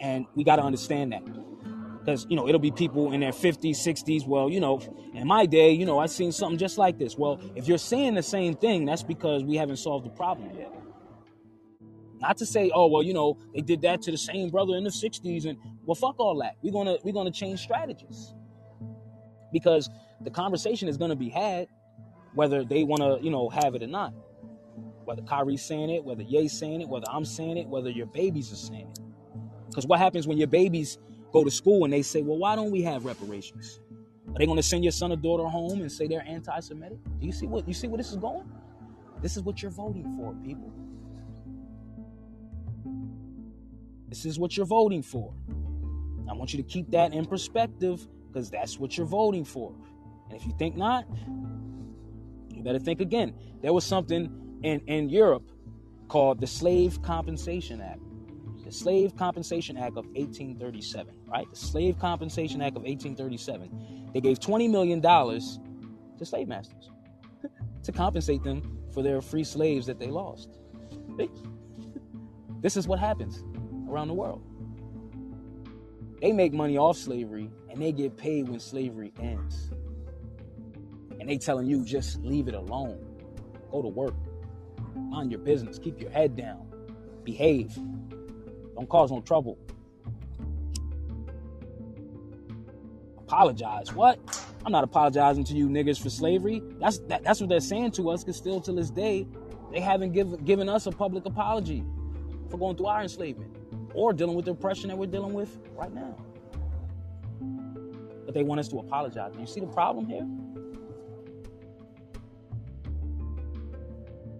And 0.00 0.26
we 0.34 0.44
got 0.44 0.56
to 0.56 0.62
understand 0.62 1.12
that. 1.12 1.22
Because, 2.06 2.24
you 2.30 2.36
know, 2.36 2.46
it'll 2.46 2.60
be 2.60 2.70
people 2.70 3.12
in 3.12 3.18
their 3.18 3.32
50s, 3.32 3.78
60s. 3.78 4.28
Well, 4.28 4.48
you 4.48 4.60
know, 4.60 4.80
in 5.12 5.26
my 5.26 5.44
day, 5.44 5.72
you 5.72 5.84
know, 5.84 5.98
I 5.98 6.06
seen 6.06 6.30
something 6.30 6.56
just 6.56 6.78
like 6.78 6.98
this. 6.98 7.18
Well, 7.18 7.40
if 7.56 7.66
you're 7.66 7.78
saying 7.78 8.14
the 8.14 8.22
same 8.22 8.54
thing, 8.54 8.84
that's 8.84 9.02
because 9.02 9.42
we 9.42 9.56
haven't 9.56 9.78
solved 9.78 10.06
the 10.06 10.10
problem 10.10 10.52
yet. 10.56 10.72
Not 12.20 12.36
to 12.36 12.46
say, 12.46 12.70
oh 12.72 12.86
well, 12.86 13.02
you 13.02 13.12
know, 13.12 13.36
they 13.52 13.60
did 13.60 13.82
that 13.82 14.02
to 14.02 14.12
the 14.12 14.16
same 14.16 14.50
brother 14.50 14.76
in 14.76 14.84
the 14.84 14.90
'60s, 14.90 15.46
and 15.46 15.58
well, 15.84 15.96
fuck 15.96 16.18
all 16.20 16.38
that. 16.38 16.54
We're 16.62 16.72
gonna 16.72 16.96
we're 17.02 17.12
gonna 17.12 17.32
change 17.32 17.58
strategies 17.60 18.32
because 19.52 19.90
the 20.20 20.30
conversation 20.30 20.88
is 20.88 20.96
gonna 20.96 21.16
be 21.16 21.28
had, 21.28 21.66
whether 22.34 22.64
they 22.64 22.84
want 22.84 23.02
to, 23.02 23.22
you 23.22 23.30
know, 23.30 23.48
have 23.48 23.74
it 23.74 23.82
or 23.82 23.88
not. 23.88 24.14
Whether 25.04 25.22
Kyrie's 25.22 25.62
saying 25.62 25.90
it, 25.90 26.04
whether 26.04 26.22
Ye's 26.22 26.56
saying 26.56 26.82
it, 26.82 26.88
whether 26.88 27.06
I'm 27.10 27.24
saying 27.24 27.58
it, 27.58 27.66
whether 27.66 27.90
your 27.90 28.06
babies 28.06 28.52
are 28.52 28.56
saying 28.56 28.88
it. 28.92 29.00
Because 29.68 29.86
what 29.86 29.98
happens 29.98 30.26
when 30.26 30.38
your 30.38 30.46
babies 30.46 30.98
go 31.36 31.44
to 31.44 31.50
school 31.50 31.84
and 31.84 31.92
they 31.92 32.00
say, 32.00 32.22
well, 32.22 32.38
why 32.38 32.56
don't 32.56 32.70
we 32.70 32.80
have 32.82 33.04
reparations? 33.04 33.80
Are 34.28 34.38
they 34.38 34.46
going 34.46 34.56
to 34.56 34.62
send 34.62 34.82
your 34.84 34.92
son 34.92 35.12
or 35.12 35.16
daughter 35.16 35.44
home 35.44 35.82
and 35.82 35.92
say 35.92 36.06
they're 36.06 36.26
anti-Semitic? 36.26 36.98
Do 37.20 37.26
you 37.26 37.32
see 37.32 37.46
what 37.46 37.68
you 37.68 37.74
see 37.74 37.88
where 37.88 37.98
this 37.98 38.10
is 38.10 38.16
going? 38.16 38.50
This 39.20 39.36
is 39.36 39.42
what 39.42 39.60
you're 39.60 39.70
voting 39.70 40.10
for, 40.16 40.34
people. 40.46 40.72
This 44.08 44.24
is 44.24 44.38
what 44.38 44.56
you're 44.56 44.66
voting 44.66 45.02
for. 45.02 45.34
I 46.28 46.32
want 46.32 46.54
you 46.54 46.62
to 46.62 46.68
keep 46.68 46.90
that 46.92 47.12
in 47.12 47.26
perspective 47.26 48.06
because 48.28 48.50
that's 48.50 48.78
what 48.78 48.96
you're 48.96 49.06
voting 49.06 49.44
for. 49.44 49.74
And 50.28 50.40
if 50.40 50.46
you 50.46 50.54
think 50.58 50.76
not, 50.76 51.06
you 52.50 52.62
better 52.62 52.78
think 52.78 53.00
again. 53.00 53.34
There 53.60 53.74
was 53.74 53.84
something 53.84 54.60
in, 54.62 54.80
in 54.86 55.10
Europe 55.10 55.50
called 56.08 56.40
the 56.40 56.46
Slave 56.46 57.02
Compensation 57.02 57.80
Act. 57.82 58.00
The 58.66 58.72
Slave 58.72 59.14
Compensation 59.16 59.76
Act 59.76 59.96
of 59.96 60.06
1837, 60.06 61.14
right? 61.28 61.48
The 61.48 61.56
Slave 61.56 62.00
Compensation 62.00 62.60
Act 62.60 62.76
of 62.76 62.82
1837. 62.82 64.10
They 64.12 64.20
gave 64.20 64.40
$20 64.40 64.68
million 64.68 65.00
to 65.00 66.26
slave 66.26 66.48
masters 66.48 66.90
to 67.84 67.92
compensate 67.92 68.42
them 68.42 68.80
for 68.92 69.04
their 69.04 69.20
free 69.22 69.44
slaves 69.44 69.86
that 69.86 70.00
they 70.00 70.08
lost. 70.08 70.58
This 72.62 72.76
is 72.76 72.88
what 72.88 72.98
happens 72.98 73.44
around 73.88 74.08
the 74.08 74.14
world. 74.14 74.42
They 76.20 76.32
make 76.32 76.52
money 76.52 76.78
off 76.78 76.96
slavery 76.96 77.48
and 77.70 77.80
they 77.80 77.92
get 77.92 78.16
paid 78.16 78.48
when 78.48 78.58
slavery 78.58 79.12
ends. 79.20 79.70
And 81.20 81.28
they 81.28 81.38
telling 81.38 81.66
you 81.66 81.84
just 81.84 82.18
leave 82.22 82.48
it 82.48 82.54
alone. 82.54 82.98
Go 83.70 83.82
to 83.82 83.88
work. 83.88 84.14
Mind 84.96 85.30
your 85.30 85.38
business. 85.38 85.78
Keep 85.78 86.00
your 86.00 86.10
head 86.10 86.34
down. 86.34 86.66
Behave. 87.22 87.78
Don't 88.76 88.88
cause 88.88 89.10
no 89.10 89.20
trouble. 89.20 89.58
Apologize. 93.18 93.92
What? 93.92 94.18
I'm 94.64 94.72
not 94.72 94.84
apologizing 94.84 95.44
to 95.44 95.54
you 95.54 95.68
niggas 95.68 96.00
for 96.00 96.10
slavery. 96.10 96.62
That's 96.78 96.98
that, 97.08 97.24
that's 97.24 97.40
what 97.40 97.48
they're 97.48 97.60
saying 97.60 97.92
to 97.92 98.10
us, 98.10 98.22
because 98.22 98.36
still 98.36 98.60
to 98.60 98.72
this 98.72 98.90
day, 98.90 99.26
they 99.72 99.80
haven't 99.80 100.12
give, 100.12 100.44
given 100.44 100.68
us 100.68 100.86
a 100.86 100.92
public 100.92 101.24
apology 101.24 101.84
for 102.50 102.58
going 102.58 102.76
through 102.76 102.86
our 102.86 103.02
enslavement 103.02 103.56
or 103.94 104.12
dealing 104.12 104.36
with 104.36 104.44
the 104.44 104.50
oppression 104.52 104.88
that 104.88 104.98
we're 104.98 105.06
dealing 105.06 105.32
with 105.32 105.58
right 105.74 105.92
now. 105.92 106.16
But 108.24 108.34
they 108.34 108.42
want 108.42 108.60
us 108.60 108.68
to 108.68 108.78
apologize. 108.78 109.32
You 109.38 109.46
see 109.46 109.60
the 109.60 109.66
problem 109.66 110.06
here? 110.06 110.26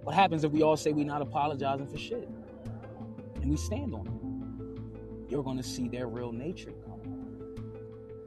What 0.02 0.14
happens 0.14 0.44
if 0.44 0.52
we 0.52 0.62
all 0.62 0.76
say 0.76 0.92
we're 0.92 1.04
not 1.04 1.22
apologizing 1.22 1.86
for 1.86 1.98
shit 1.98 2.28
and 3.40 3.50
we 3.50 3.56
stand 3.56 3.94
on 3.94 4.06
it? 4.06 4.25
You're 5.28 5.42
going 5.42 5.56
to 5.56 5.62
see 5.62 5.88
their 5.88 6.06
real 6.06 6.32
nature 6.32 6.72
come. 6.84 7.00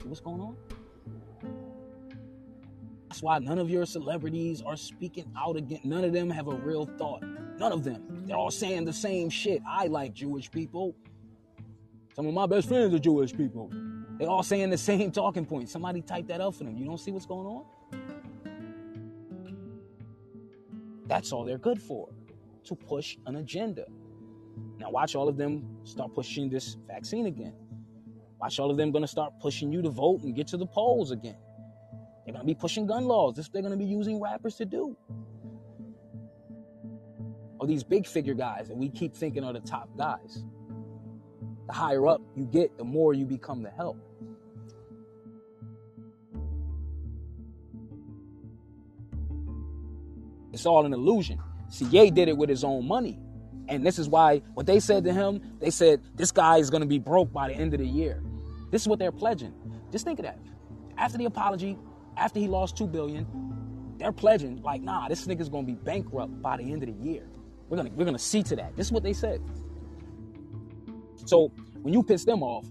What's 0.03 0.21
going 0.21 0.41
on? 0.41 0.55
That's 3.07 3.23
why 3.23 3.39
none 3.39 3.57
of 3.57 3.69
your 3.69 3.85
celebrities 3.85 4.61
are 4.61 4.75
speaking 4.75 5.31
out 5.37 5.55
again. 5.55 5.81
None 5.83 6.03
of 6.03 6.13
them 6.13 6.29
have 6.29 6.47
a 6.47 6.55
real 6.55 6.85
thought. 6.97 7.23
None 7.57 7.71
of 7.71 7.83
them. 7.83 8.23
They're 8.25 8.37
all 8.37 8.51
saying 8.51 8.85
the 8.85 8.93
same 8.93 9.29
shit. 9.29 9.61
I 9.67 9.87
like 9.87 10.13
Jewish 10.13 10.51
people. 10.51 10.95
Some 12.15 12.27
of 12.27 12.33
my 12.33 12.45
best 12.45 12.67
friends 12.67 12.93
are 12.93 12.99
Jewish 12.99 13.33
people. 13.33 13.71
They're 14.17 14.29
all 14.29 14.43
saying 14.43 14.69
the 14.69 14.77
same 14.77 15.11
talking 15.11 15.45
points. 15.45 15.71
Somebody 15.71 16.01
type 16.01 16.27
that 16.27 16.41
up 16.41 16.55
for 16.55 16.65
them. 16.65 16.77
You 16.77 16.85
don't 16.85 16.99
see 16.99 17.11
what's 17.11 17.25
going 17.25 17.47
on? 17.47 17.65
That's 21.07 21.31
all 21.31 21.43
they're 21.43 21.57
good 21.57 21.81
for, 21.81 22.09
to 22.65 22.75
push 22.75 23.17
an 23.25 23.37
agenda. 23.37 23.85
Now 24.77 24.91
watch 24.91 25.15
all 25.15 25.27
of 25.27 25.37
them 25.37 25.77
start 25.83 26.13
pushing 26.13 26.49
this 26.49 26.77
vaccine 26.87 27.25
again. 27.25 27.53
Watch 28.39 28.59
all 28.59 28.71
of 28.71 28.77
them 28.77 28.91
gonna 28.91 29.07
start 29.07 29.33
pushing 29.41 29.71
you 29.71 29.81
to 29.81 29.89
vote 29.89 30.21
and 30.21 30.35
get 30.35 30.47
to 30.47 30.57
the 30.57 30.65
polls 30.65 31.11
again. 31.11 31.37
They're 32.25 32.33
gonna 32.33 32.45
be 32.45 32.55
pushing 32.55 32.85
gun 32.87 33.05
laws. 33.05 33.35
This 33.35 33.49
they're 33.49 33.61
gonna 33.61 33.77
be 33.77 33.85
using 33.85 34.21
rappers 34.21 34.55
to 34.57 34.65
do. 34.65 34.95
Or 37.59 37.67
these 37.67 37.83
big 37.83 38.07
figure 38.07 38.33
guys 38.33 38.69
that 38.69 38.77
we 38.77 38.89
keep 38.89 39.13
thinking 39.13 39.43
are 39.43 39.51
the 39.51 39.59
top 39.59 39.89
guys. 39.97 40.43
The 41.67 41.73
higher 41.73 42.07
up 42.07 42.21
you 42.35 42.45
get, 42.45 42.77
the 42.77 42.83
more 42.83 43.13
you 43.13 43.25
become 43.25 43.61
the 43.61 43.69
help. 43.69 43.97
It's 50.53 50.65
all 50.65 50.85
an 50.85 50.93
illusion. 50.93 51.39
Ye 51.77 52.09
did 52.09 52.27
it 52.27 52.37
with 52.37 52.49
his 52.49 52.63
own 52.63 52.87
money. 52.87 53.19
And 53.69 53.85
this 53.85 53.99
is 53.99 54.09
why 54.09 54.41
what 54.55 54.65
they 54.65 54.79
said 54.79 55.03
to 55.05 55.13
him, 55.13 55.41
they 55.59 55.69
said, 55.69 56.01
this 56.15 56.31
guy 56.31 56.57
is 56.57 56.69
going 56.69 56.81
to 56.81 56.87
be 56.87 56.99
broke 56.99 57.31
by 57.31 57.47
the 57.47 57.53
end 57.53 57.73
of 57.73 57.79
the 57.79 57.87
year. 57.87 58.21
This 58.71 58.81
is 58.81 58.87
what 58.87 58.99
they're 58.99 59.11
pledging. 59.11 59.53
Just 59.91 60.05
think 60.05 60.19
of 60.19 60.25
that. 60.25 60.39
After 60.97 61.17
the 61.17 61.25
apology, 61.25 61.77
after 62.17 62.39
he 62.39 62.47
lost 62.47 62.75
two 62.75 62.87
billion, 62.87 63.25
they're 63.97 64.11
pledging, 64.11 64.61
like, 64.63 64.81
nah, 64.81 65.07
this 65.07 65.25
nigga's 65.27 65.49
gonna 65.49 65.67
be 65.67 65.75
bankrupt 65.75 66.41
by 66.41 66.57
the 66.57 66.63
end 66.63 66.83
of 66.83 66.89
the 66.89 66.95
year. 66.95 67.29
We're 67.69 67.77
gonna 67.77 67.91
we're 67.95 68.05
gonna 68.05 68.17
see 68.17 68.41
to 68.43 68.55
that. 68.55 68.75
This 68.75 68.87
is 68.87 68.91
what 68.91 69.03
they 69.03 69.13
said. 69.13 69.41
So 71.25 71.51
when 71.81 71.93
you 71.93 72.01
piss 72.01 72.25
them 72.25 72.41
off, 72.41 72.65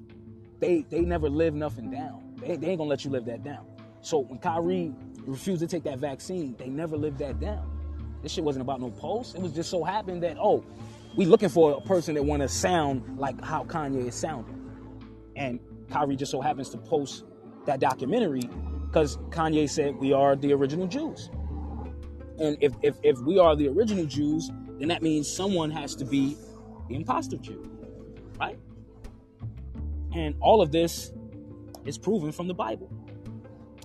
they 0.59 0.84
they 0.90 1.01
never 1.01 1.28
live 1.28 1.55
nothing 1.55 1.90
down. 1.90 2.34
They, 2.38 2.57
they 2.57 2.68
ain't 2.68 2.78
gonna 2.78 2.90
let 2.90 3.05
you 3.05 3.11
live 3.11 3.24
that 3.26 3.44
down. 3.44 3.66
So 4.01 4.18
when 4.18 4.38
Kyrie 4.38 4.92
refused 5.26 5.61
to 5.61 5.68
take 5.68 5.84
that 5.84 5.99
vaccine, 5.99 6.57
they 6.59 6.68
never 6.68 6.96
lived 6.96 7.18
that 7.18 7.38
down. 7.38 7.77
This 8.22 8.32
shit 8.32 8.44
wasn't 8.44 8.62
about 8.62 8.80
no 8.80 8.90
post. 8.90 9.34
It 9.34 9.40
was 9.40 9.52
just 9.52 9.70
so 9.70 9.84
happened 9.84 10.22
that 10.22 10.36
oh, 10.38 10.64
we 11.16 11.24
looking 11.24 11.48
for 11.48 11.72
a 11.72 11.80
person 11.80 12.14
that 12.14 12.24
want 12.24 12.42
to 12.42 12.48
sound 12.48 13.18
like 13.18 13.42
how 13.44 13.64
Kanye 13.64 14.08
is 14.08 14.14
sounding, 14.14 14.70
and 15.36 15.60
Kyrie 15.90 16.16
just 16.16 16.30
so 16.30 16.40
happens 16.40 16.70
to 16.70 16.78
post 16.78 17.24
that 17.66 17.80
documentary 17.80 18.48
because 18.86 19.16
Kanye 19.30 19.68
said 19.68 19.96
we 19.96 20.12
are 20.12 20.36
the 20.36 20.52
original 20.52 20.86
Jews. 20.86 21.30
And 22.38 22.56
if, 22.60 22.72
if 22.82 22.96
if 23.02 23.18
we 23.20 23.38
are 23.38 23.56
the 23.56 23.68
original 23.68 24.06
Jews, 24.06 24.50
then 24.78 24.88
that 24.88 25.02
means 25.02 25.28
someone 25.28 25.70
has 25.70 25.94
to 25.96 26.04
be 26.04 26.36
the 26.88 26.94
imposter 26.94 27.36
Jew 27.36 27.68
right? 28.38 28.58
And 30.14 30.34
all 30.40 30.60
of 30.60 30.72
this 30.72 31.12
is 31.84 31.98
proven 31.98 32.32
from 32.32 32.48
the 32.48 32.54
Bible. 32.54 32.90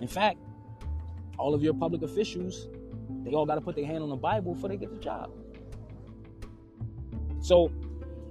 In 0.01 0.07
fact, 0.07 0.39
all 1.37 1.53
of 1.53 1.63
your 1.63 1.73
public 1.73 2.01
officials, 2.01 2.67
they 3.23 3.31
all 3.31 3.45
got 3.45 3.55
to 3.55 3.61
put 3.61 3.75
their 3.75 3.85
hand 3.85 4.03
on 4.03 4.09
the 4.09 4.15
Bible 4.15 4.53
before 4.53 4.69
they 4.69 4.77
get 4.77 4.91
the 4.91 4.99
job. 4.99 5.31
So, 7.41 7.71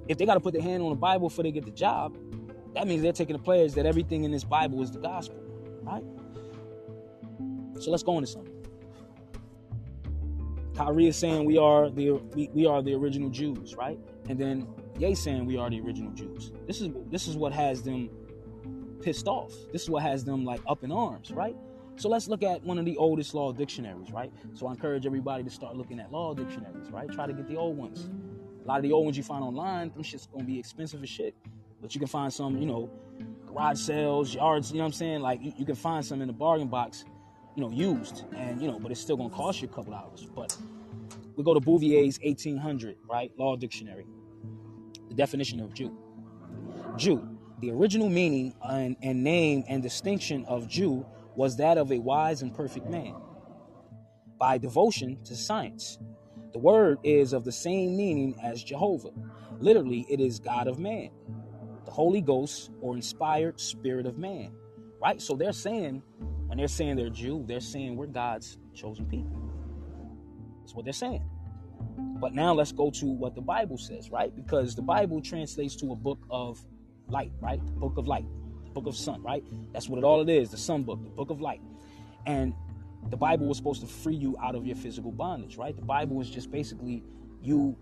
if 0.09 0.19
they 0.19 0.27
got 0.27 0.35
to 0.35 0.41
put 0.41 0.53
their 0.53 0.63
hand 0.63 0.83
on 0.83 0.91
the 0.91 0.97
Bible 0.97 1.29
before 1.29 1.45
they 1.45 1.53
get 1.53 1.65
the 1.65 1.71
job, 1.71 2.17
that 2.75 2.87
means 2.87 3.03
they're 3.03 3.13
taking 3.13 3.37
the 3.37 3.43
players 3.43 3.75
that 3.75 3.87
everything 3.87 4.25
in 4.25 4.31
this 4.31 4.45
Bible 4.45 4.83
is 4.83 4.91
the 4.91 4.99
gospel, 4.99 5.43
right? 5.83 6.05
So 7.81 7.91
let's 7.91 8.03
go 8.03 8.17
into 8.17 8.29
something. 8.29 8.53
Kyrie 10.75 11.09
is 11.09 11.17
saying 11.17 11.45
we 11.45 11.59
are 11.59 11.91
the 11.91 12.13
we, 12.13 12.49
we 12.55 12.67
are 12.67 12.83
the 12.83 12.95
original 12.95 13.29
Jews, 13.29 13.75
right? 13.77 13.99
And 14.29 14.39
then 14.39 14.67
Ye 14.99 15.15
saying 15.15 15.47
we 15.47 15.57
are 15.57 15.69
the 15.69 15.81
original 15.81 16.13
Jews. 16.13 16.53
This 16.67 16.81
is 16.81 16.89
this 17.11 17.27
is 17.27 17.37
what 17.37 17.53
has 17.53 17.83
them 17.83 18.09
pissed 19.03 19.27
off. 19.27 19.53
This 19.73 19.83
is 19.83 19.91
what 19.91 20.03
has 20.03 20.25
them 20.25 20.45
like 20.45 20.61
up 20.67 20.85
in 20.85 20.93
arms, 20.93 21.31
right? 21.33 21.57
So 22.03 22.09
let's 22.09 22.27
look 22.27 22.43
at 22.43 22.65
one 22.65 22.81
of 22.81 22.85
the 22.85 22.97
oldest 22.97 23.33
law 23.33 23.53
dictionaries, 23.53 24.11
right? 24.11 24.33
So 24.55 24.67
I 24.67 24.73
encourage 24.73 25.07
everybody 25.07 25.45
to 25.45 25.51
start 25.51 25.77
looking 25.77 26.01
at 26.01 26.11
law 26.11 26.35
dictionaries, 26.35 26.91
right? 26.91 27.09
Try 27.09 27.29
to 27.29 27.33
get 27.33 27.47
the 27.47 27.55
old 27.55 27.77
ones. 27.77 28.11
A 28.65 28.67
lot 28.67 28.79
of 28.79 28.83
the 28.83 28.91
old 28.91 29.05
ones 29.05 29.17
you 29.17 29.23
find 29.23 29.45
online, 29.45 29.93
them 29.93 30.03
shit's 30.03 30.27
gonna 30.27 30.43
be 30.43 30.59
expensive 30.59 31.01
as 31.01 31.09
shit. 31.09 31.33
But 31.81 31.95
you 31.95 32.01
can 32.01 32.09
find 32.09 32.33
some, 32.33 32.59
you 32.59 32.67
know, 32.67 32.91
garage 33.47 33.79
sales, 33.79 34.35
yards, 34.35 34.73
you 34.73 34.79
know 34.79 34.83
what 34.83 34.87
I'm 34.87 34.93
saying? 34.95 35.21
Like 35.21 35.43
you, 35.43 35.53
you 35.57 35.65
can 35.65 35.77
find 35.77 36.05
some 36.05 36.21
in 36.21 36.27
the 36.27 36.33
bargain 36.33 36.67
box, 36.67 37.05
you 37.55 37.63
know, 37.63 37.71
used. 37.71 38.25
And, 38.35 38.61
you 38.61 38.67
know, 38.67 38.81
but 38.81 38.91
it's 38.91 39.01
still 39.01 39.17
gonna 39.17 39.31
cost 39.31 39.63
you 39.63 39.69
a 39.69 39.73
couple 39.73 39.95
hours. 39.95 40.27
But 40.35 40.57
we 41.37 41.45
go 41.45 41.55
to 41.55 41.61
Bouvier's 41.61 42.19
1800, 42.25 42.97
right? 43.09 43.31
Law 43.39 43.55
Dictionary. 43.55 44.09
The 45.09 45.15
definition 45.15 45.61
of 45.61 45.73
Jew. 45.73 45.97
Jew. 46.97 47.39
The 47.61 47.71
original 47.71 48.09
meaning 48.09 48.55
and, 48.61 48.97
and 49.03 49.23
name 49.23 49.63
and 49.69 49.85
distinction 49.85 50.45
of 50.47 50.67
Jew 50.67 51.07
was 51.35 51.57
that 51.57 51.79
of 51.79 51.91
a 51.93 51.99
wise 51.99 52.43
and 52.43 52.55
perfect 52.55 52.89
man. 52.89 53.15
By 54.39 54.59
devotion 54.59 55.23
to 55.25 55.37
science. 55.37 55.99
The 56.53 56.59
word 56.59 56.99
is 57.03 57.33
of 57.33 57.45
the 57.45 57.53
same 57.53 57.97
meaning 57.97 58.39
as 58.43 58.63
Jehovah. 58.63 59.11
Literally, 59.59 60.05
it 60.09 60.21
is 60.21 60.39
God 60.39 60.67
of 60.67 60.79
man, 60.79 61.11
the 61.85 61.91
Holy 61.91 62.21
Ghost 62.21 62.71
or 62.81 62.95
inspired 62.95 63.61
spirit 63.61 64.07
of 64.07 64.19
man. 64.19 64.53
Right? 65.01 65.21
So 65.21 65.35
they're 65.35 65.53
saying, 65.53 66.03
when 66.47 66.59
they're 66.59 66.69
saying 66.69 66.97
they're 66.97 67.09
Jew, 67.11 67.45
they're 67.47 67.61
saying 67.61 67.97
we're 67.97 68.07
God's 68.07 68.59
chosen 68.75 69.07
people. 69.07 69.41
That's 70.61 70.75
what 70.75 70.85
they're 70.85 70.93
saying. 70.93 71.25
But 72.21 72.35
now 72.35 72.53
let's 72.55 72.73
go 72.73 72.91
to 72.91 73.07
what 73.07 73.35
the 73.35 73.41
Bible 73.41 73.79
says, 73.79 74.11
right? 74.11 74.35
Because 74.35 74.75
the 74.75 74.83
Bible 74.83 75.21
translates 75.21 75.75
to 75.77 75.93
a 75.93 75.97
book 75.97 76.21
of 76.31 76.65
light, 77.09 77.33
right? 77.41 77.65
The 77.65 77.73
book 77.73 77.99
of 77.99 78.07
light, 78.07 78.27
book 78.73 78.87
of 78.87 78.97
sun, 78.97 79.23
right? 79.23 79.45
That's 79.73 79.89
what 79.89 79.99
it 79.99 80.05
all 80.05 80.21
it 80.21 80.29
is, 80.29 80.51
the 80.51 80.57
sun 80.57 80.83
book, 80.83 81.03
the 81.03 81.11
book 81.11 81.31
of 81.31 81.41
light. 81.41 81.61
And 82.27 82.55
the 83.11 83.17
Bible 83.17 83.47
was 83.47 83.57
supposed 83.57 83.81
to 83.81 83.87
free 83.87 84.15
you 84.15 84.37
out 84.43 84.55
of 84.55 84.67
your 84.67 84.77
physical 84.77 85.11
bondage, 85.11 85.57
right? 85.57 85.75
The 85.75 85.83
Bible 85.83 86.21
is 86.21 86.31
just 86.31 86.51
basically 86.51 87.03
you 87.43 87.77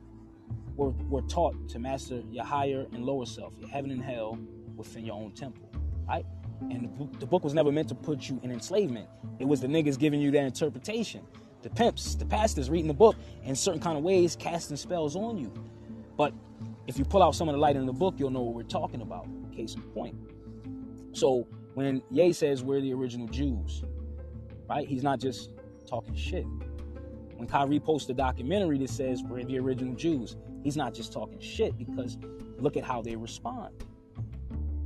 were, 0.77 0.91
were 1.09 1.23
taught 1.23 1.69
to 1.71 1.79
master 1.79 2.23
your 2.31 2.45
higher 2.45 2.87
and 2.93 3.05
lower 3.05 3.27
self, 3.27 3.53
your 3.59 3.69
heaven 3.69 3.91
and 3.91 4.03
hell 4.03 4.39
within 4.77 5.05
your 5.05 5.17
own 5.17 5.33
temple, 5.33 5.69
right? 6.09 6.25
And 6.63 6.85
the 6.85 6.89
book, 6.89 7.21
the 7.21 7.27
book 7.27 7.45
was 7.45 7.55
never 7.55 7.73
meant 7.73 7.89
to 7.89 7.95
put 7.95 8.29
you 8.29 8.41
in 8.43 8.51
enslavement. 8.51 9.09
It 9.39 9.47
was 9.47 9.61
the 9.61 9.67
niggas 9.67 9.99
giving 9.99 10.21
you 10.21 10.31
that 10.33 10.43
interpretation. 10.43 11.23
The 11.63 11.71
pimps, 11.71 12.15
the 12.15 12.25
pastors 12.25 12.71
reading 12.71 12.89
the 12.89 12.95
book 12.95 13.17
in 13.45 13.55
certain 13.55 13.81
kind 13.81 13.99
of 13.99 14.03
ways, 14.03 14.37
casting 14.37 14.77
spells 14.77 15.17
on 15.17 15.37
you. 15.37 15.53
But 16.17 16.33
if 16.87 16.99
you 16.99 17.05
pull 17.05 17.23
out 17.23 17.35
some 17.35 17.49
of 17.49 17.55
the 17.55 17.59
light 17.59 17.77
in 17.77 17.87
the 17.87 17.93
book, 17.93 18.15
you'll 18.19 18.31
know 18.31 18.43
what 18.43 18.55
we're 18.55 18.63
talking 18.63 19.03
about. 19.03 19.27
Case 19.55 19.75
in 19.75 19.83
point. 19.83 20.17
So 21.13 21.47
when 21.75 22.03
Ye 22.11 22.33
says 22.33 22.63
we're 22.63 22.81
the 22.81 22.93
original 22.93 23.29
Jews, 23.29 23.85
right? 24.69 24.87
He's 24.87 25.03
not 25.03 25.21
just 25.21 25.51
talking 25.87 26.15
shit. 26.15 26.47
When 27.37 27.49
Kyrie 27.49 27.81
posts 27.81 28.09
a 28.11 28.15
documentary 28.15 28.79
that 28.79 28.91
says 28.91 29.23
we're 29.23 29.45
the 29.45 29.59
original 29.59 29.95
Jews, 29.95 30.37
he's 30.63 30.77
not 30.77 30.95
just 30.95 31.13
talking 31.13 31.41
shit 31.41 31.77
because 31.79 32.19
look 32.59 32.77
at 32.77 32.85
how 32.85 33.03
they 33.03 33.17
respond. 33.17 33.73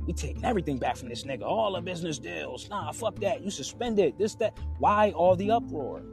We 0.05 0.13
taking 0.13 0.45
everything 0.45 0.77
back 0.77 0.97
from 0.97 1.09
this 1.09 1.23
nigga. 1.23 1.43
All 1.43 1.73
the 1.73 1.81
business 1.81 2.19
deals. 2.19 2.69
Nah, 2.69 2.91
fuck 2.91 3.19
that. 3.19 3.41
You 3.41 3.49
suspended. 3.49 4.17
This, 4.17 4.35
that. 4.35 4.57
Why 4.77 5.11
all 5.11 5.35
the 5.35 5.49
uproar? 5.51 6.03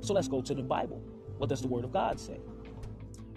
So 0.00 0.12
let's 0.12 0.28
go 0.28 0.42
to 0.42 0.54
the 0.54 0.62
Bible. 0.62 1.02
What 1.38 1.48
does 1.48 1.62
the 1.62 1.68
Word 1.68 1.84
of 1.84 1.92
God 1.92 2.20
say? 2.20 2.38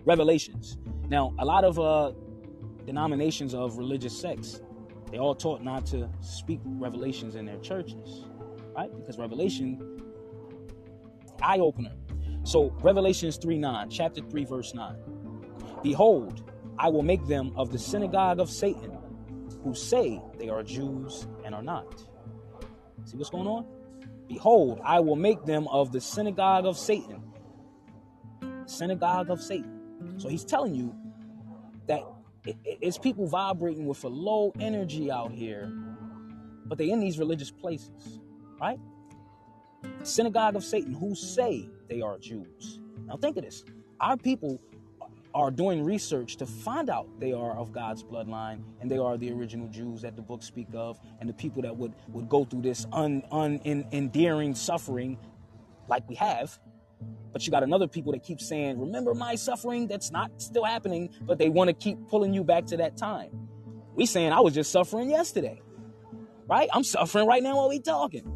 Revelations. 0.05 0.77
Now, 1.07 1.33
a 1.39 1.45
lot 1.45 1.63
of 1.63 1.79
uh, 1.79 2.11
denominations 2.85 3.53
of 3.53 3.77
religious 3.77 4.17
sects, 4.17 4.61
they 5.13 5.19
all 5.19 5.35
taught 5.35 5.61
not 5.61 5.85
to 5.85 6.09
speak 6.21 6.59
revelations 6.65 7.35
in 7.35 7.45
their 7.45 7.59
churches, 7.59 8.25
right? 8.75 8.89
Because 8.97 9.19
revelation, 9.19 10.01
eye 11.39 11.59
opener. 11.59 11.91
So 12.41 12.75
Revelations 12.81 13.37
3 13.37 13.59
9, 13.59 13.91
chapter 13.91 14.21
3, 14.21 14.45
verse 14.45 14.73
9. 14.73 14.95
Behold, 15.83 16.51
I 16.79 16.89
will 16.89 17.03
make 17.03 17.27
them 17.27 17.53
of 17.55 17.71
the 17.71 17.77
synagogue 17.77 18.39
of 18.39 18.49
Satan, 18.49 18.97
who 19.63 19.75
say 19.75 20.19
they 20.39 20.49
are 20.49 20.63
Jews 20.63 21.27
and 21.45 21.53
are 21.53 21.61
not. 21.61 22.03
See 23.05 23.15
what's 23.15 23.29
going 23.29 23.45
on? 23.45 23.67
Behold, 24.27 24.81
I 24.83 24.99
will 24.99 25.15
make 25.15 25.45
them 25.45 25.67
of 25.67 25.91
the 25.91 26.01
synagogue 26.01 26.65
of 26.65 26.75
Satan. 26.75 27.21
Synagogue 28.65 29.29
of 29.29 29.43
Satan. 29.43 30.15
So 30.17 30.27
he's 30.27 30.43
telling 30.43 30.73
you 30.73 30.95
that 31.85 32.01
it's 32.45 32.97
people 32.97 33.27
vibrating 33.27 33.85
with 33.85 34.03
a 34.03 34.07
low 34.07 34.51
energy 34.59 35.09
out 35.11 35.31
here, 35.31 35.71
but 36.65 36.77
they're 36.77 36.87
in 36.87 36.99
these 36.99 37.17
religious 37.17 37.51
places, 37.51 38.19
right? 38.59 38.79
Synagogue 40.03 40.55
of 40.55 40.63
Satan, 40.63 40.93
who 40.93 41.15
say 41.15 41.69
they 41.89 42.01
are 42.01 42.17
Jews. 42.17 42.79
Now 43.05 43.17
think 43.17 43.37
of 43.37 43.43
this. 43.43 43.63
Our 43.99 44.17
people 44.17 44.59
are 45.33 45.49
doing 45.49 45.83
research 45.83 46.35
to 46.37 46.45
find 46.45 46.89
out 46.89 47.07
they 47.19 47.33
are 47.33 47.57
of 47.57 47.71
God's 47.71 48.03
bloodline 48.03 48.61
and 48.81 48.89
they 48.89 48.97
are 48.97 49.17
the 49.17 49.31
original 49.31 49.67
Jews 49.67 50.01
that 50.03 50.15
the 50.15 50.21
books 50.21 50.45
speak 50.45 50.67
of 50.73 50.99
and 51.19 51.27
the 51.27 51.33
people 51.33 51.61
that 51.63 51.75
would, 51.75 51.93
would 52.09 52.29
go 52.29 52.45
through 52.45 52.61
this 52.61 52.85
un, 52.91 53.23
un, 53.31 53.59
in, 53.63 53.85
endearing 53.91 54.53
suffering 54.53 55.17
like 55.87 56.07
we 56.07 56.15
have. 56.15 56.57
But 57.31 57.45
you 57.45 57.51
got 57.51 57.63
another 57.63 57.87
people 57.87 58.11
that 58.13 58.23
keep 58.23 58.39
saying, 58.39 58.79
remember 58.79 59.13
my 59.13 59.35
suffering? 59.35 59.87
That's 59.87 60.11
not 60.11 60.41
still 60.41 60.63
happening, 60.63 61.09
but 61.21 61.39
they 61.39 61.49
want 61.49 61.69
to 61.69 61.73
keep 61.73 61.97
pulling 62.07 62.33
you 62.33 62.43
back 62.43 62.65
to 62.67 62.77
that 62.77 62.95
time. 62.95 63.31
We 63.95 64.05
saying 64.05 64.31
I 64.31 64.39
was 64.39 64.53
just 64.53 64.71
suffering 64.71 65.09
yesterday, 65.09 65.61
right? 66.47 66.69
I'm 66.73 66.83
suffering 66.83 67.27
right 67.27 67.41
now 67.41 67.57
while 67.57 67.69
we 67.69 67.79
talking. 67.79 68.31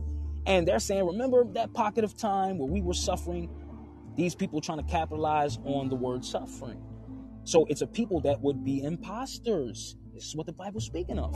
And 0.47 0.67
they're 0.67 0.79
saying, 0.79 1.05
remember 1.05 1.45
that 1.53 1.73
pocket 1.73 2.03
of 2.03 2.17
time 2.17 2.57
where 2.57 2.69
we 2.69 2.81
were 2.81 2.93
suffering? 2.93 3.49
These 4.15 4.33
people 4.33 4.61
trying 4.61 4.79
to 4.79 4.91
capitalize 4.91 5.59
on 5.63 5.89
the 5.89 5.95
word 5.95 6.25
suffering. 6.25 6.81
So 7.43 7.65
it's 7.69 7.81
a 7.81 7.87
people 7.87 8.21
that 8.21 8.41
would 8.41 8.63
be 8.63 8.81
imposters. 8.83 9.95
This 10.13 10.25
is 10.25 10.35
what 10.35 10.47
the 10.47 10.53
Bible's 10.53 10.85
speaking 10.85 11.19
of. 11.19 11.35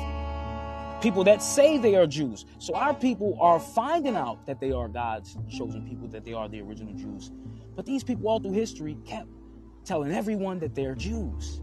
People 1.01 1.23
that 1.23 1.41
say 1.41 1.79
they 1.79 1.95
are 1.95 2.05
Jews. 2.05 2.45
So 2.59 2.75
our 2.75 2.93
people 2.93 3.35
are 3.41 3.59
finding 3.59 4.15
out 4.15 4.45
that 4.45 4.59
they 4.59 4.71
are 4.71 4.87
God's 4.87 5.35
chosen 5.49 5.87
people, 5.87 6.07
that 6.09 6.23
they 6.23 6.33
are 6.33 6.47
the 6.47 6.61
original 6.61 6.93
Jews. 6.93 7.31
But 7.75 7.85
these 7.87 8.03
people 8.03 8.27
all 8.27 8.39
through 8.39 8.53
history 8.53 8.97
kept 9.05 9.27
telling 9.83 10.11
everyone 10.11 10.59
that 10.59 10.75
they're 10.75 10.93
Jews. 10.93 11.61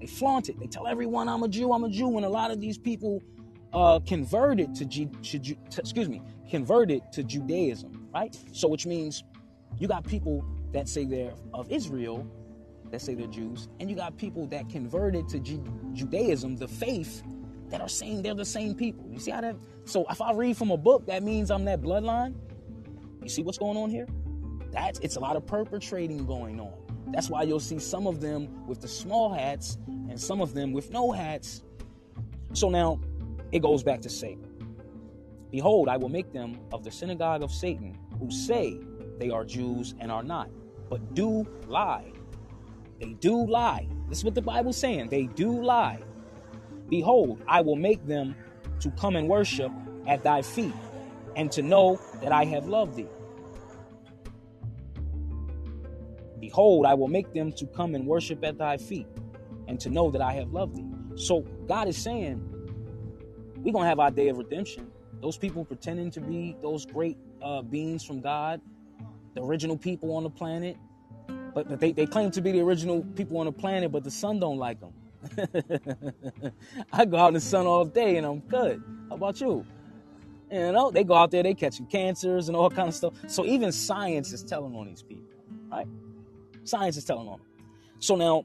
They 0.00 0.06
flaunt 0.06 0.48
it. 0.48 0.60
They 0.60 0.66
tell 0.66 0.86
everyone, 0.86 1.28
I'm 1.28 1.42
a 1.42 1.48
Jew, 1.48 1.72
I'm 1.72 1.82
a 1.82 1.90
Jew. 1.90 2.16
And 2.16 2.24
a 2.24 2.28
lot 2.28 2.52
of 2.52 2.60
these 2.60 2.78
people 2.78 3.22
uh, 3.72 3.98
converted 4.06 4.74
to, 4.76 4.84
G- 4.84 5.10
to, 5.22 5.38
to, 5.40 5.56
excuse 5.80 6.08
me, 6.08 6.22
converted 6.48 7.02
to 7.12 7.24
Judaism, 7.24 8.08
right? 8.14 8.38
So 8.52 8.68
which 8.68 8.86
means 8.86 9.24
you 9.78 9.88
got 9.88 10.04
people 10.04 10.44
that 10.72 10.88
say 10.88 11.04
they're 11.04 11.34
of 11.52 11.70
Israel, 11.72 12.26
that 12.90 13.00
say 13.00 13.14
they're 13.14 13.26
Jews, 13.26 13.68
and 13.80 13.90
you 13.90 13.96
got 13.96 14.16
people 14.16 14.46
that 14.46 14.68
converted 14.68 15.28
to 15.30 15.40
G- 15.40 15.60
Judaism, 15.92 16.56
the 16.56 16.68
faith, 16.68 17.22
that 17.70 17.80
are 17.80 17.88
saying 17.88 18.22
they're 18.22 18.34
the 18.34 18.44
same 18.44 18.74
people. 18.74 19.06
You 19.10 19.18
see 19.18 19.30
how 19.30 19.40
that? 19.40 19.56
So 19.84 20.04
if 20.10 20.20
I 20.20 20.32
read 20.32 20.56
from 20.56 20.70
a 20.70 20.76
book, 20.76 21.06
that 21.06 21.22
means 21.22 21.50
I'm 21.50 21.64
that 21.64 21.82
bloodline. 21.82 22.34
You 23.22 23.28
see 23.28 23.42
what's 23.42 23.58
going 23.58 23.76
on 23.76 23.90
here? 23.90 24.06
That's 24.70 24.98
it's 25.00 25.16
a 25.16 25.20
lot 25.20 25.36
of 25.36 25.46
perpetrating 25.46 26.26
going 26.26 26.60
on. 26.60 26.72
That's 27.08 27.30
why 27.30 27.42
you'll 27.42 27.60
see 27.60 27.78
some 27.78 28.06
of 28.06 28.20
them 28.20 28.66
with 28.66 28.80
the 28.80 28.88
small 28.88 29.32
hats 29.32 29.78
and 29.86 30.20
some 30.20 30.40
of 30.40 30.54
them 30.54 30.72
with 30.72 30.90
no 30.90 31.12
hats. 31.12 31.62
So 32.52 32.68
now 32.68 33.00
it 33.52 33.60
goes 33.60 33.82
back 33.82 34.00
to 34.02 34.10
say, 34.10 34.38
Behold, 35.50 35.88
I 35.88 35.96
will 35.96 36.08
make 36.08 36.32
them 36.32 36.58
of 36.72 36.84
the 36.84 36.90
synagogue 36.90 37.42
of 37.42 37.52
Satan, 37.52 37.96
who 38.18 38.30
say 38.30 38.78
they 39.18 39.30
are 39.30 39.44
Jews 39.44 39.94
and 40.00 40.10
are 40.10 40.22
not, 40.22 40.50
but 40.90 41.14
do 41.14 41.46
lie. 41.66 42.12
They 43.00 43.12
do 43.14 43.46
lie. 43.46 43.88
This 44.08 44.18
is 44.18 44.24
what 44.24 44.34
the 44.34 44.42
Bible's 44.42 44.76
saying. 44.76 45.08
They 45.08 45.26
do 45.26 45.62
lie. 45.62 46.02
Behold, 46.88 47.40
I 47.48 47.60
will 47.60 47.76
make 47.76 48.06
them 48.06 48.34
to 48.80 48.90
come 48.92 49.16
and 49.16 49.28
worship 49.28 49.72
at 50.06 50.22
thy 50.22 50.42
feet, 50.42 50.74
and 51.34 51.50
to 51.52 51.62
know 51.62 52.00
that 52.22 52.32
I 52.32 52.44
have 52.44 52.66
loved 52.66 52.96
thee. 52.96 53.08
Behold, 56.38 56.86
I 56.86 56.94
will 56.94 57.08
make 57.08 57.32
them 57.32 57.52
to 57.52 57.66
come 57.66 57.94
and 57.94 58.06
worship 58.06 58.44
at 58.44 58.58
thy 58.58 58.76
feet, 58.76 59.06
and 59.66 59.80
to 59.80 59.90
know 59.90 60.10
that 60.10 60.20
I 60.20 60.32
have 60.34 60.52
loved 60.52 60.76
thee. 60.76 60.86
So 61.16 61.40
God 61.66 61.88
is 61.88 61.96
saying, 61.96 62.40
we're 63.56 63.72
going 63.72 63.84
to 63.84 63.88
have 63.88 63.98
our 63.98 64.10
day 64.10 64.28
of 64.28 64.38
redemption. 64.38 64.90
those 65.20 65.36
people 65.36 65.64
pretending 65.64 66.10
to 66.12 66.20
be 66.20 66.56
those 66.62 66.86
great 66.86 67.16
uh, 67.42 67.62
beings 67.62 68.04
from 68.04 68.20
God, 68.20 68.60
the 69.34 69.42
original 69.42 69.76
people 69.76 70.14
on 70.14 70.22
the 70.22 70.30
planet, 70.30 70.76
but, 71.54 71.68
but 71.68 71.80
they, 71.80 71.92
they 71.92 72.06
claim 72.06 72.30
to 72.32 72.40
be 72.40 72.52
the 72.52 72.60
original 72.60 73.02
people 73.16 73.38
on 73.38 73.46
the 73.46 73.52
planet, 73.52 73.90
but 73.90 74.04
the 74.04 74.10
sun 74.10 74.38
don't 74.38 74.58
like 74.58 74.78
them. 74.80 74.92
I 76.92 77.04
go 77.04 77.16
out 77.16 77.28
in 77.28 77.34
the 77.34 77.40
sun 77.40 77.66
all 77.66 77.84
day 77.84 78.16
and 78.16 78.26
I'm 78.26 78.40
good. 78.40 78.82
How 79.08 79.16
about 79.16 79.40
you? 79.40 79.64
You 80.50 80.72
know, 80.72 80.90
they 80.90 81.04
go 81.04 81.14
out 81.14 81.30
there, 81.30 81.42
they 81.42 81.54
catching 81.54 81.86
cancers 81.86 82.48
and 82.48 82.56
all 82.56 82.70
kind 82.70 82.88
of 82.88 82.94
stuff. 82.94 83.14
So 83.26 83.44
even 83.44 83.72
science 83.72 84.32
is 84.32 84.42
telling 84.44 84.74
on 84.74 84.86
these 84.86 85.02
people, 85.02 85.34
right? 85.70 85.86
Science 86.64 86.96
is 86.96 87.04
telling 87.04 87.28
on 87.28 87.38
them. 87.38 87.46
So 87.98 88.14
now, 88.14 88.44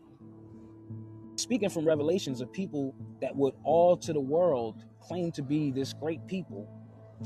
speaking 1.36 1.70
from 1.70 1.86
revelations 1.86 2.42
of 2.42 2.52
people 2.52 2.96
that 3.22 3.36
would 3.36 3.54
all 3.64 3.98
to 3.98 4.14
the 4.14 4.20
world 4.20 4.84
claim 5.00 5.32
to 5.34 5.44
be 5.44 5.72
this 5.72 5.94
great 5.94 6.26
people, 6.28 6.68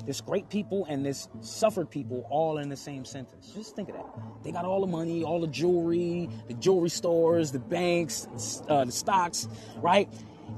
this 0.04 0.22
great 0.22 0.50
people 0.50 0.86
and 0.90 1.06
this 1.06 1.28
suffered 1.42 1.90
people 1.90 2.26
all 2.30 2.58
in 2.58 2.70
the 2.70 2.78
same 2.78 3.06
sentence. 3.06 3.52
Just 3.54 3.76
think 3.76 3.90
of 3.90 3.96
that. 3.96 4.06
They 4.44 4.52
got 4.52 4.66
all 4.66 4.82
the 4.82 4.88
money, 4.88 5.24
all 5.24 5.40
the 5.40 5.48
jewelry, 5.48 6.30
the 6.48 6.54
jewelry 6.56 6.90
stores, 6.90 7.52
the 7.52 7.60
banks, 7.60 8.28
uh, 8.68 8.86
the 8.86 8.92
stocks, 8.92 9.48
right? 9.78 10.12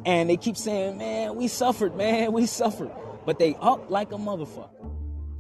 And 0.06 0.30
they 0.30 0.38
keep 0.38 0.58
saying, 0.58 0.98
man, 0.98 1.36
we 1.36 1.48
suffered, 1.48 1.96
man, 1.96 2.34
we 2.34 2.46
suffered 2.46 2.92
but 3.28 3.38
they 3.40 3.56
up 3.60 3.92
like 3.92 4.14
a 4.14 4.16
motherfucker. 4.16 4.90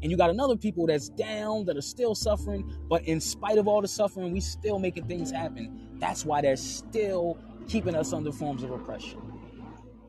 And 0.03 0.11
you 0.11 0.17
got 0.17 0.29
another 0.29 0.57
people 0.57 0.85
that's 0.87 1.07
down 1.07 1.63
that 1.65 1.77
are 1.77 1.81
still 1.81 2.15
suffering, 2.15 2.69
but 2.89 3.01
in 3.03 3.21
spite 3.21 3.57
of 3.57 3.65
all 3.65 3.81
the 3.81 3.87
suffering, 3.87 4.33
we 4.33 4.41
still 4.41 4.77
making 4.77 5.07
things 5.07 5.31
happen. 5.31 5.95
That's 5.97 6.25
why 6.25 6.41
they're 6.41 6.57
still 6.57 7.37
keeping 7.69 7.95
us 7.95 8.11
under 8.11 8.33
forms 8.33 8.61
of 8.61 8.71
oppression. 8.71 9.21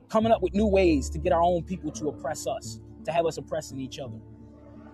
Coming 0.08 0.32
up 0.32 0.42
with 0.42 0.54
new 0.54 0.66
ways 0.66 1.08
to 1.10 1.18
get 1.18 1.32
our 1.32 1.40
own 1.40 1.62
people 1.62 1.92
to 1.92 2.08
oppress 2.08 2.48
us, 2.48 2.80
to 3.08 3.12
have 3.12 3.26
us 3.26 3.38
oppressing 3.38 3.80
each 3.80 3.98
other. 3.98 4.18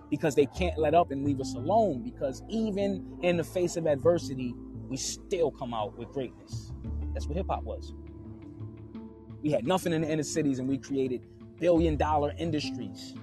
Because 0.09 0.35
they 0.35 0.45
can't 0.45 0.77
let 0.77 0.93
up 0.93 1.11
and 1.11 1.25
leave 1.25 1.41
us 1.41 1.53
alone. 1.55 2.01
Because 2.03 2.41
even 2.49 3.17
in 3.21 3.37
the 3.37 3.43
face 3.43 3.75
of 3.75 3.85
adversity, 3.85 4.53
we 4.87 4.97
still 4.97 5.51
come 5.51 5.73
out 5.73 5.97
with 5.97 6.09
greatness. 6.09 6.71
That's 7.13 7.27
what 7.27 7.37
hip 7.37 7.47
hop 7.49 7.63
was. 7.63 7.93
We 9.41 9.51
had 9.51 9.67
nothing 9.67 9.93
in 9.93 10.01
the 10.01 10.09
inner 10.09 10.23
cities 10.23 10.59
and 10.59 10.67
we 10.67 10.77
created 10.77 11.21
billion 11.59 11.97
dollar 11.97 12.33
industries. 12.37 13.13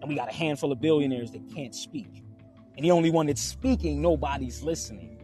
And 0.00 0.08
we 0.08 0.14
got 0.14 0.28
a 0.28 0.34
handful 0.34 0.72
of 0.72 0.80
billionaires 0.80 1.30
that 1.32 1.48
can't 1.54 1.74
speak. 1.74 2.22
And 2.76 2.84
the 2.84 2.90
only 2.90 3.10
one 3.10 3.26
that's 3.26 3.42
speaking, 3.42 4.00
nobody's 4.00 4.62
listening. 4.62 5.18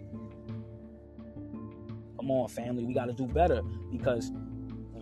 Come 2.17 2.31
on, 2.31 2.49
family, 2.49 2.85
we 2.85 2.93
got 2.93 3.07
to 3.07 3.13
do 3.13 3.27
better 3.27 3.63
because 3.91 4.31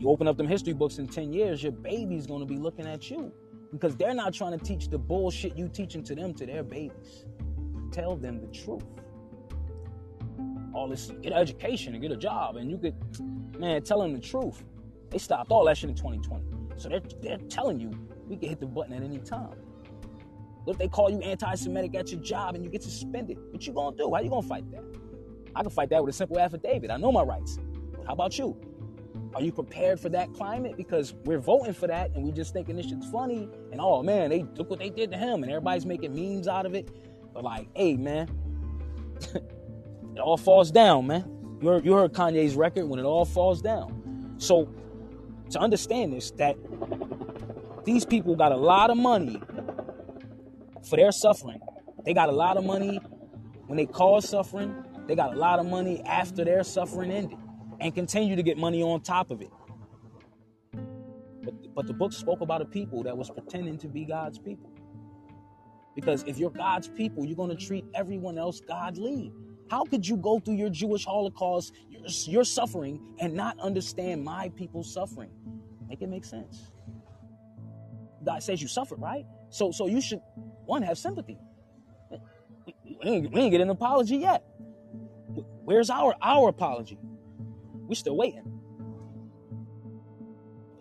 you 0.05 0.11
open 0.11 0.28
up 0.28 0.36
them 0.36 0.46
history 0.46 0.74
books 0.74 0.98
in 0.98 1.09
10 1.09 1.32
years, 1.32 1.62
your 1.62 1.72
baby's 1.72 2.26
to 2.26 2.44
be 2.44 2.59
looking 2.59 2.86
at 2.86 3.11
you 3.11 3.32
because 3.72 3.96
they're 3.96 4.12
not 4.12 4.34
trying 4.34 4.57
to 4.57 4.62
teach 4.62 4.90
the 4.90 4.98
bullshit 4.98 5.57
you 5.57 5.66
teaching 5.66 6.05
to 6.05 6.14
them 6.14 6.34
to 6.34 6.44
their 6.44 6.62
babies. 6.62 7.24
Tell 7.90 8.14
them 8.14 8.38
the 8.38 8.48
truth. 8.48 8.84
All 10.74 10.88
this, 10.88 11.07
get 11.22 11.32
an 11.32 11.38
education 11.38 11.94
and 11.94 12.02
get 12.02 12.12
a 12.12 12.18
job, 12.18 12.57
and 12.57 12.70
you 12.70 12.76
could, 12.76 12.94
man, 13.59 13.82
tell 13.82 14.02
them 14.02 14.12
the 14.12 14.20
truth. 14.20 14.62
They 15.09 15.16
stopped 15.16 15.50
all 15.50 15.64
that 15.64 15.78
shit 15.78 15.88
in 15.88 15.96
2020. 15.96 16.44
So 16.76 16.90
they're, 16.90 17.00
they're 17.22 17.38
telling 17.48 17.80
you 17.80 17.90
we 18.28 18.36
can 18.36 18.50
hit 18.50 18.61
the 18.61 18.66
button 18.66 18.92
at 18.92 19.02
any 19.02 19.20
time. 19.20 19.57
What 20.64 20.74
if 20.74 20.78
they 20.78 20.88
call 20.88 21.11
you 21.11 21.20
anti-Semitic 21.20 21.94
at 21.94 22.12
your 22.12 22.20
job 22.20 22.57
and 22.57 22.62
you 22.62 22.68
get 22.68 22.82
suspended? 22.82 23.38
What 23.52 23.66
you 23.66 23.72
gonna 23.72 23.96
do? 23.96 24.12
How 24.12 24.20
you 24.20 24.28
gonna 24.28 24.46
fight 24.46 24.70
that? 24.70 24.84
I 25.57 25.62
can 25.62 25.70
fight 25.70 25.88
that 25.90 26.05
with 26.05 26.14
a 26.14 26.16
simple 26.16 26.38
affidavit. 26.38 26.90
I 26.90 26.98
know 26.98 27.11
my 27.11 27.22
rights. 27.22 27.59
How 28.07 28.12
about 28.12 28.38
you? 28.38 28.61
Are 29.35 29.43
you 29.43 29.51
prepared 29.51 29.99
for 29.99 30.09
that 30.11 30.32
climate? 30.32 30.76
Because 30.76 31.14
we're 31.24 31.41
voting 31.41 31.74
for 31.74 31.89
that 31.89 32.11
and 32.14 32.24
we 32.24 32.30
just 32.30 32.53
thinking 32.53 32.76
this 32.76 32.87
shit's 32.87 33.11
funny 33.11 33.49
and 33.72 33.80
oh 33.80 34.03
man, 34.03 34.30
they 34.30 34.45
look 34.57 34.70
what 34.70 34.78
they 34.78 34.91
did 34.91 35.11
to 35.11 35.16
him 35.16 35.43
and 35.43 35.51
everybody's 35.51 35.85
making 35.85 36.14
memes 36.14 36.47
out 36.47 36.66
of 36.66 36.74
it. 36.74 36.89
But 37.32 37.43
like, 37.43 37.68
hey 37.74 37.97
man, 37.97 38.28
it 39.35 40.20
all 40.20 40.37
falls 40.37 40.70
down, 40.70 41.09
man. 41.09 41.59
You 41.61 41.68
heard, 41.68 41.85
you 41.85 41.95
heard 41.95 42.12
Kanye's 42.12 42.55
record 42.55 42.87
when 42.87 43.01
it 43.01 43.05
all 43.05 43.24
falls 43.24 43.61
down. 43.61 44.37
So 44.39 44.72
to 45.51 45.59
understand 45.59 46.12
this 46.12 46.30
that 46.32 46.57
these 47.85 48.05
people 48.05 48.37
got 48.37 48.53
a 48.53 48.57
lot 48.57 48.91
of 48.91 48.97
money 48.97 49.41
for 50.89 50.97
their 50.97 51.11
suffering. 51.11 51.61
They 52.05 52.14
got 52.14 52.28
a 52.28 52.32
lot 52.32 52.57
of 52.57 52.64
money 52.64 53.01
when 53.66 53.78
they 53.78 53.87
cause 53.87 54.28
suffering. 54.28 54.74
They 55.09 55.16
got 55.16 55.35
a 55.35 55.39
lot 55.39 55.59
of 55.59 55.66
money 55.66 56.03
after 56.05 56.45
their 56.45 56.62
suffering 56.62 57.11
ended 57.11 57.39
and 57.85 57.95
continue 57.95 58.35
to 58.35 58.43
get 58.43 58.57
money 58.57 58.82
on 58.82 59.03
top 59.03 59.30
of 59.30 59.43
it. 59.43 59.51
But, 61.45 61.74
but 61.74 61.87
the 61.87 61.93
book 61.93 62.14
spoke 62.14 62.41
about 62.41 62.62
a 62.62 62.64
people 62.64 63.03
that 63.03 63.16
was 63.16 63.30
pretending 63.30 63.76
to 63.78 63.89
be 63.89 64.07
God's 64.07 64.39
people. 64.39 64.72
Because 65.95 66.24
if 66.26 66.39
you're 66.39 66.51
God's 66.51 66.89
people, 66.89 67.26
you're 67.26 67.37
going 67.37 67.55
to 67.55 67.66
treat 67.66 67.85
everyone 67.95 68.39
else 68.39 68.61
godly. 68.61 69.32
How 69.70 69.85
could 69.85 70.09
you 70.09 70.16
go 70.16 70.41
through 70.41 70.55
your 70.55 70.70
Jewish 70.70 71.05
Holocaust, 71.05 71.74
your, 71.91 72.03
your 72.24 72.45
suffering, 72.45 73.01
and 73.20 73.35
not 73.35 73.61
understand 73.61 74.24
my 74.24 74.49
people's 74.57 74.93
suffering? 74.93 75.30
Make 75.87 76.01
it 76.01 76.09
make 76.09 76.24
sense. 76.24 76.70
God 78.24 78.43
says 78.43 78.62
you 78.62 78.68
suffered, 78.68 78.99
right? 78.99 79.26
So, 79.51 79.70
so 79.70 79.87
you 79.87 80.01
should 80.01 80.20
one 80.64 80.80
have 80.80 80.97
sympathy. 80.97 81.39
We 83.05 83.11
ain't, 83.11 83.30
we 83.30 83.41
ain't 83.43 83.51
get 83.51 83.61
an 83.61 83.68
apology 83.68 84.16
yet. 84.16 84.43
Where's 85.64 85.91
our 85.91 86.14
our 86.22 86.49
apology? 86.49 86.99
We 87.87 87.95
still 87.95 88.16
waiting. 88.16 88.61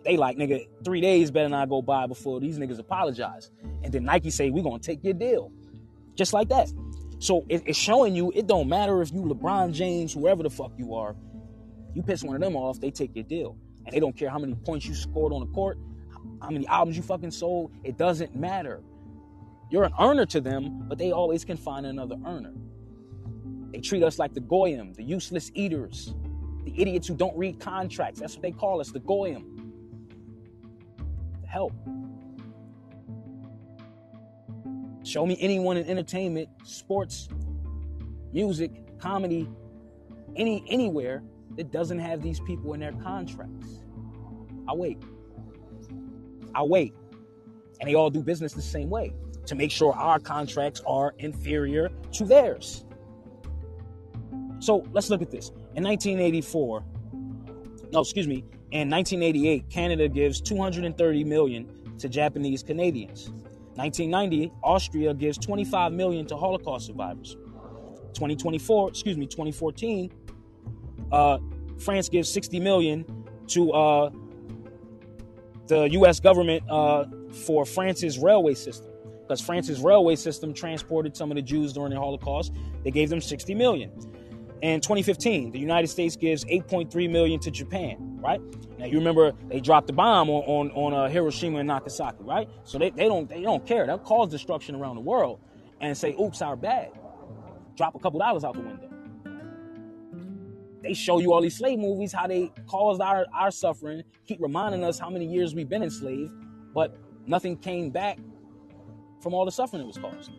They 0.04 0.16
like 0.16 0.36
nigga, 0.36 0.68
three 0.84 1.00
days 1.00 1.30
better 1.30 1.48
not 1.48 1.68
go 1.68 1.80
by 1.80 2.06
before 2.06 2.40
these 2.40 2.58
niggas 2.58 2.78
apologize. 2.78 3.50
And 3.82 3.92
then 3.92 4.04
Nike 4.04 4.30
say 4.30 4.50
we 4.50 4.62
gonna 4.62 4.78
take 4.78 5.02
your 5.02 5.14
deal, 5.14 5.50
just 6.14 6.32
like 6.32 6.48
that. 6.48 6.70
So 7.18 7.44
it, 7.48 7.62
it's 7.66 7.78
showing 7.78 8.14
you 8.14 8.32
it 8.34 8.46
don't 8.46 8.68
matter 8.68 9.00
if 9.00 9.12
you 9.12 9.22
LeBron 9.22 9.72
James, 9.72 10.12
whoever 10.12 10.42
the 10.42 10.50
fuck 10.50 10.72
you 10.76 10.94
are, 10.94 11.16
you 11.94 12.02
piss 12.02 12.22
one 12.22 12.34
of 12.36 12.42
them 12.42 12.56
off, 12.56 12.80
they 12.80 12.90
take 12.90 13.14
your 13.14 13.24
deal. 13.24 13.56
And 13.86 13.94
they 13.94 14.00
don't 14.00 14.16
care 14.16 14.28
how 14.28 14.38
many 14.38 14.54
points 14.54 14.86
you 14.86 14.94
scored 14.94 15.32
on 15.32 15.40
the 15.40 15.46
court, 15.46 15.78
how 16.40 16.50
many 16.50 16.66
albums 16.66 16.96
you 16.96 17.02
fucking 17.02 17.30
sold, 17.30 17.72
it 17.82 17.96
doesn't 17.96 18.34
matter. 18.34 18.82
You're 19.70 19.84
an 19.84 19.92
earner 19.98 20.26
to 20.26 20.40
them, 20.40 20.86
but 20.88 20.98
they 20.98 21.12
always 21.12 21.44
can 21.44 21.56
find 21.56 21.86
another 21.86 22.16
earner. 22.26 22.52
They 23.72 23.80
treat 23.80 24.02
us 24.02 24.18
like 24.18 24.34
the 24.34 24.40
goyim, 24.40 24.92
the 24.92 25.02
useless 25.02 25.50
eaters, 25.54 26.14
the 26.64 26.80
idiots 26.80 27.06
who 27.06 27.14
don't 27.14 27.36
read 27.36 27.60
contracts. 27.60 28.20
That's 28.20 28.34
what 28.34 28.42
they 28.42 28.50
call 28.50 28.80
us, 28.80 28.90
the 28.90 29.00
goyim. 29.00 29.72
The 31.42 31.46
help. 31.46 31.72
Show 35.04 35.26
me 35.26 35.36
anyone 35.40 35.76
in 35.76 35.86
entertainment, 35.86 36.48
sports, 36.64 37.28
music, 38.32 38.98
comedy, 38.98 39.48
any 40.36 40.64
anywhere 40.68 41.22
that 41.56 41.70
doesn't 41.70 41.98
have 41.98 42.22
these 42.22 42.40
people 42.40 42.72
in 42.72 42.80
their 42.80 42.92
contracts. 42.92 43.82
I 44.66 44.74
wait. 44.74 45.02
I 46.54 46.62
wait. 46.62 46.94
And 47.80 47.90
they 47.90 47.94
all 47.94 48.10
do 48.10 48.22
business 48.22 48.54
the 48.54 48.62
same 48.62 48.88
way 48.88 49.12
to 49.46 49.54
make 49.54 49.70
sure 49.70 49.92
our 49.92 50.18
contracts 50.18 50.80
are 50.86 51.14
inferior 51.18 51.90
to 52.12 52.24
theirs. 52.24 52.84
So 54.58 54.86
let's 54.92 55.10
look 55.10 55.20
at 55.20 55.30
this. 55.30 55.52
In 55.76 55.82
1984, 55.82 56.84
no, 57.92 58.00
excuse 58.00 58.28
me, 58.28 58.44
in 58.70 58.88
1988, 58.90 59.68
Canada 59.68 60.08
gives 60.08 60.40
230 60.40 61.24
million 61.24 61.68
to 61.98 62.08
Japanese 62.08 62.62
Canadians. 62.62 63.30
1990, 63.76 64.52
Austria 64.62 65.14
gives 65.14 65.36
25 65.38 65.92
million 65.92 66.26
to 66.26 66.36
Holocaust 66.36 66.86
survivors. 66.86 67.36
2024, 68.14 68.90
excuse 68.90 69.16
me, 69.16 69.26
2014, 69.26 70.12
uh, 71.10 71.38
France 71.78 72.08
gives 72.08 72.28
60 72.28 72.60
million 72.60 73.04
to 73.48 73.72
uh, 73.72 74.10
the 75.66 75.88
U.S. 75.92 76.20
government 76.20 76.62
uh, 76.70 77.04
for 77.32 77.64
France's 77.64 78.18
railway 78.18 78.54
system 78.54 78.92
because 79.22 79.40
France's 79.40 79.80
railway 79.80 80.14
system 80.16 80.52
transported 80.52 81.16
some 81.16 81.30
of 81.30 81.36
the 81.36 81.42
Jews 81.42 81.72
during 81.72 81.90
the 81.90 81.98
Holocaust. 81.98 82.52
They 82.84 82.90
gave 82.90 83.08
them 83.08 83.20
60 83.20 83.54
million. 83.54 83.90
In 84.64 84.80
2015, 84.80 85.50
the 85.50 85.58
United 85.58 85.88
States 85.88 86.16
gives 86.16 86.42
8.3 86.46 87.10
million 87.10 87.38
to 87.40 87.50
Japan. 87.50 88.18
Right 88.22 88.40
now, 88.78 88.86
you 88.86 88.96
remember 88.96 89.32
they 89.50 89.60
dropped 89.60 89.88
the 89.88 89.92
bomb 89.92 90.30
on 90.30 90.42
on, 90.44 90.70
on 90.70 90.94
uh, 90.94 91.06
Hiroshima 91.10 91.58
and 91.58 91.68
Nagasaki. 91.68 92.24
Right, 92.24 92.48
so 92.64 92.78
they, 92.78 92.88
they 92.88 93.04
don't 93.04 93.28
they 93.28 93.42
don't 93.42 93.66
care. 93.66 93.84
They'll 93.84 93.98
cause 93.98 94.30
destruction 94.30 94.74
around 94.74 94.94
the 94.94 95.02
world 95.02 95.40
and 95.82 95.94
say, 95.94 96.16
"Oops, 96.18 96.40
our 96.40 96.56
bad." 96.56 96.92
Drop 97.76 97.94
a 97.94 97.98
couple 97.98 98.18
dollars 98.20 98.42
out 98.42 98.54
the 98.54 98.60
window. 98.60 98.88
They 100.82 100.94
show 100.94 101.18
you 101.18 101.34
all 101.34 101.42
these 101.42 101.58
slave 101.58 101.78
movies, 101.78 102.14
how 102.14 102.26
they 102.26 102.50
caused 102.66 103.02
our, 103.02 103.26
our 103.34 103.50
suffering, 103.50 104.02
keep 104.26 104.38
reminding 104.40 104.82
us 104.82 104.98
how 104.98 105.10
many 105.10 105.26
years 105.26 105.54
we've 105.54 105.68
been 105.68 105.82
enslaved, 105.82 106.32
but 106.72 106.96
nothing 107.26 107.58
came 107.58 107.90
back 107.90 108.18
from 109.20 109.34
all 109.34 109.44
the 109.44 109.52
suffering 109.52 109.82
that 109.82 109.86
was 109.86 109.98
caused. 109.98 110.30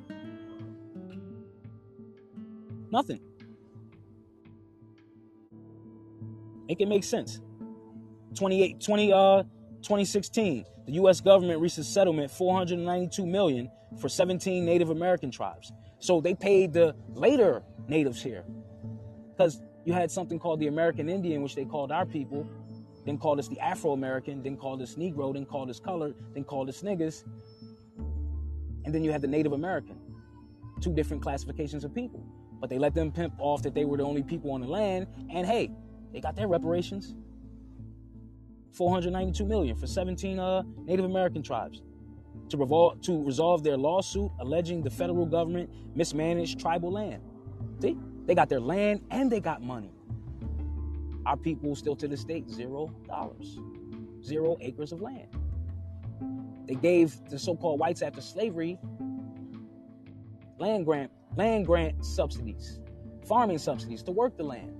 Nothing. 2.91 3.19
Make 6.67 6.81
it 6.81 6.87
make 6.87 7.03
sense. 7.03 7.41
28, 8.35 8.81
20, 8.81 9.13
uh, 9.13 9.43
2016, 9.81 10.65
the 10.85 10.93
U.S. 10.93 11.21
government 11.21 11.61
reached 11.61 11.77
a 11.77 11.83
settlement 11.83 12.31
492 12.31 13.25
million 13.25 13.69
for 13.99 14.09
17 14.09 14.65
Native 14.65 14.89
American 14.89 15.31
tribes. 15.31 15.71
So 15.99 16.19
they 16.21 16.33
paid 16.35 16.73
the 16.73 16.95
later 17.13 17.63
natives 17.87 18.21
here, 18.21 18.43
because 19.31 19.61
you 19.85 19.93
had 19.93 20.11
something 20.11 20.39
called 20.39 20.59
the 20.59 20.67
American 20.67 21.07
Indian, 21.09 21.41
which 21.41 21.55
they 21.55 21.65
called 21.65 21.91
our 21.91 22.05
people, 22.05 22.47
then 23.05 23.17
called 23.17 23.39
us 23.39 23.47
the 23.47 23.59
Afro 23.59 23.93
American, 23.93 24.41
then 24.41 24.57
called 24.57 24.81
us 24.81 24.95
Negro, 24.95 25.33
then 25.33 25.45
called 25.45 25.69
us 25.69 25.79
colored, 25.79 26.15
then 26.33 26.43
called 26.43 26.67
us 26.67 26.81
niggas, 26.81 27.23
and 28.83 28.93
then 28.93 29.03
you 29.03 29.11
had 29.11 29.21
the 29.21 29.27
Native 29.27 29.53
American, 29.53 29.97
two 30.81 30.93
different 30.93 31.21
classifications 31.21 31.83
of 31.83 31.93
people. 31.93 32.23
But 32.59 32.69
they 32.69 32.79
let 32.79 32.95
them 32.95 33.11
pimp 33.11 33.33
off 33.37 33.61
that 33.63 33.73
they 33.73 33.85
were 33.85 33.97
the 33.97 34.03
only 34.03 34.23
people 34.23 34.51
on 34.51 34.61
the 34.61 34.67
land, 34.67 35.07
and 35.31 35.45
hey, 35.45 35.71
they 36.15 36.21
got 36.21 36.37
their 36.37 36.47
reparations. 36.47 37.13
492 38.71 39.45
million 39.45 39.75
for 39.75 39.85
17 39.85 40.39
uh, 40.39 40.63
Native 40.85 41.03
American 41.03 41.43
tribes 41.43 41.81
to, 42.47 42.57
revol- 42.57 43.01
to 43.03 43.21
resolve 43.25 43.63
their 43.63 43.75
lawsuit 43.75 44.31
alleging 44.39 44.81
the 44.81 44.89
federal 44.89 45.25
government 45.25 45.69
mismanaged 45.93 46.57
tribal 46.57 46.89
land. 46.89 47.21
See, 47.81 47.97
they 48.25 48.33
got 48.33 48.47
their 48.47 48.61
land 48.61 49.01
and 49.11 49.29
they 49.29 49.41
got 49.41 49.61
money. 49.61 49.91
Our 51.25 51.35
people 51.35 51.75
still 51.75 51.97
to 51.97 52.07
this 52.07 52.23
day 52.23 52.45
zero 52.49 52.95
dollars, 53.07 53.59
zero 54.23 54.55
acres 54.61 54.93
of 54.93 55.01
land. 55.01 55.27
They 56.65 56.75
gave 56.75 57.29
the 57.29 57.37
so-called 57.37 57.77
whites 57.77 58.01
after 58.01 58.21
slavery 58.21 58.79
land 60.59 60.85
grant, 60.85 61.11
land 61.35 61.65
grant 61.65 62.05
subsidies, 62.05 62.79
farming 63.27 63.57
subsidies 63.57 64.01
to 64.03 64.11
work 64.11 64.37
the 64.37 64.43
land, 64.43 64.74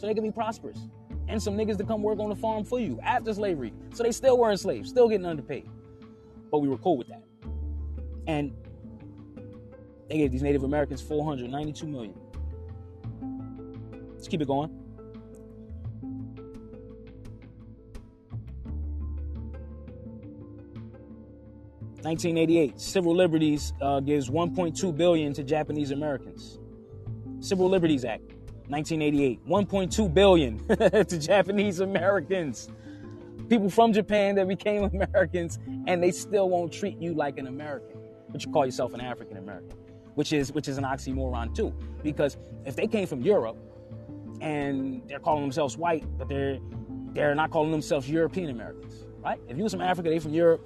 so 0.00 0.06
they 0.06 0.14
could 0.14 0.22
be 0.22 0.30
prosperous 0.30 0.78
and 1.28 1.40
some 1.42 1.56
niggas 1.56 1.76
to 1.76 1.84
come 1.84 2.02
work 2.02 2.18
on 2.18 2.30
the 2.30 2.36
farm 2.36 2.64
for 2.64 2.80
you 2.80 2.98
after 3.02 3.34
slavery. 3.34 3.72
So 3.94 4.02
they 4.02 4.12
still 4.12 4.38
weren't 4.38 4.58
slaves, 4.58 4.88
still 4.88 5.08
getting 5.08 5.26
underpaid. 5.26 5.68
But 6.50 6.60
we 6.60 6.68
were 6.68 6.78
cool 6.78 6.96
with 6.96 7.08
that. 7.08 7.22
And 8.26 8.52
they 10.08 10.16
gave 10.16 10.32
these 10.32 10.42
Native 10.42 10.64
Americans 10.64 11.02
492 11.02 11.86
million. 11.86 12.14
Let's 14.14 14.26
keep 14.26 14.40
it 14.40 14.48
going. 14.48 14.76
Nineteen 22.02 22.38
eighty-eight, 22.38 22.80
civil 22.80 23.14
liberties 23.14 23.74
uh, 23.82 24.00
gives 24.00 24.30
1.2 24.30 24.96
billion 24.96 25.34
to 25.34 25.44
Japanese 25.44 25.90
Americans. 25.90 26.58
Civil 27.40 27.68
Liberties 27.68 28.06
Act. 28.06 28.22
1988, 28.70 29.46
1.2 29.48 30.14
billion 30.14 30.58
to 31.06 31.18
Japanese 31.18 31.80
Americans. 31.80 32.68
People 33.48 33.68
from 33.68 33.92
Japan 33.92 34.36
that 34.36 34.46
became 34.46 34.84
Americans 34.94 35.58
and 35.88 36.00
they 36.00 36.12
still 36.12 36.48
won't 36.48 36.72
treat 36.72 36.96
you 36.98 37.12
like 37.12 37.36
an 37.38 37.48
American, 37.48 38.00
but 38.30 38.44
you 38.44 38.52
call 38.52 38.64
yourself 38.64 38.94
an 38.94 39.00
African 39.00 39.38
American, 39.38 39.76
which 40.14 40.32
is 40.32 40.52
which 40.52 40.68
is 40.68 40.78
an 40.78 40.84
oxymoron 40.84 41.52
too. 41.54 41.74
Because 42.04 42.36
if 42.64 42.76
they 42.76 42.86
came 42.86 43.08
from 43.08 43.22
Europe 43.22 43.56
and 44.40 45.02
they're 45.08 45.18
calling 45.18 45.42
themselves 45.42 45.76
white, 45.76 46.04
but 46.16 46.28
they're 46.28 46.58
they're 47.12 47.34
not 47.34 47.50
calling 47.50 47.72
themselves 47.72 48.08
European 48.08 48.50
Americans, 48.50 49.04
right? 49.18 49.40
If 49.48 49.56
you 49.56 49.64
was 49.64 49.72
from 49.72 49.80
Africa, 49.80 50.10
they 50.10 50.20
from 50.20 50.32
Europe, 50.32 50.64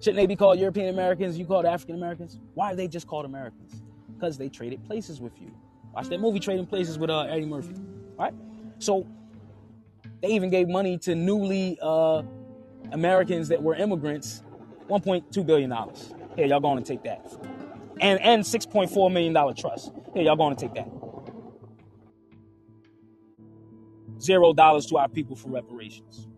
shouldn't 0.00 0.16
they 0.16 0.26
be 0.26 0.36
called 0.36 0.58
European 0.58 0.88
Americans? 0.88 1.38
You 1.38 1.44
called 1.44 1.66
African 1.66 1.94
Americans? 1.94 2.38
Why 2.54 2.72
are 2.72 2.76
they 2.76 2.88
just 2.88 3.06
called 3.06 3.26
Americans? 3.26 3.82
Because 4.14 4.38
they 4.38 4.48
traded 4.48 4.82
places 4.84 5.20
with 5.20 5.38
you. 5.42 5.52
Watch 5.98 6.10
that 6.10 6.20
movie 6.20 6.38
Trading 6.38 6.64
Places 6.64 6.96
with 6.96 7.10
uh, 7.10 7.22
Eddie 7.22 7.44
Murphy. 7.44 7.74
Right? 8.16 8.32
So 8.78 9.04
they 10.22 10.28
even 10.28 10.48
gave 10.48 10.68
money 10.68 10.96
to 10.98 11.16
newly 11.16 11.76
uh, 11.82 12.22
Americans 12.92 13.48
that 13.48 13.60
were 13.60 13.74
immigrants, 13.74 14.44
$1.2 14.88 15.44
billion. 15.44 15.72
Here, 16.36 16.46
y'all 16.46 16.60
going 16.60 16.80
to 16.80 16.88
take 16.88 17.02
that. 17.02 17.26
And, 18.00 18.20
and 18.20 18.44
$6.4 18.44 19.12
million 19.12 19.34
trust. 19.56 19.90
Here, 20.14 20.22
y'all 20.22 20.36
going 20.36 20.54
to 20.54 20.68
take 20.68 20.74
that. 20.74 20.88
Zero 24.20 24.52
dollars 24.52 24.86
to 24.86 24.98
our 24.98 25.08
people 25.08 25.34
for 25.34 25.48
reparations. 25.48 26.28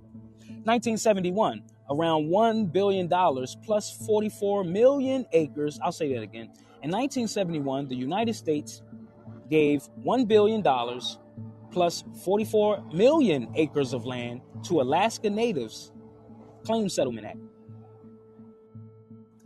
1971, 0.65 1.65
around 1.91 2.31
$1 2.31 2.73
billion 2.73 3.11
plus 3.63 3.95
44 4.07 4.65
million 4.65 5.27
acres. 5.33 5.79
I'll 5.85 5.93
say 5.93 6.15
that 6.15 6.23
again. 6.23 6.47
In 6.83 6.91
1971, 6.91 7.89
the 7.89 7.95
United 7.95 8.33
States 8.33 8.81
gave 9.51 9.83
$1 10.07 10.29
billion 10.29 10.63
plus 11.71 12.05
44 12.25 12.85
million 12.93 13.53
acres 13.57 13.93
of 13.93 14.07
land 14.07 14.41
to 14.65 14.81
Alaska 14.81 15.29
Natives 15.29 15.93
Claim 16.65 16.89
Settlement 16.89 17.27
Act. 17.27 17.39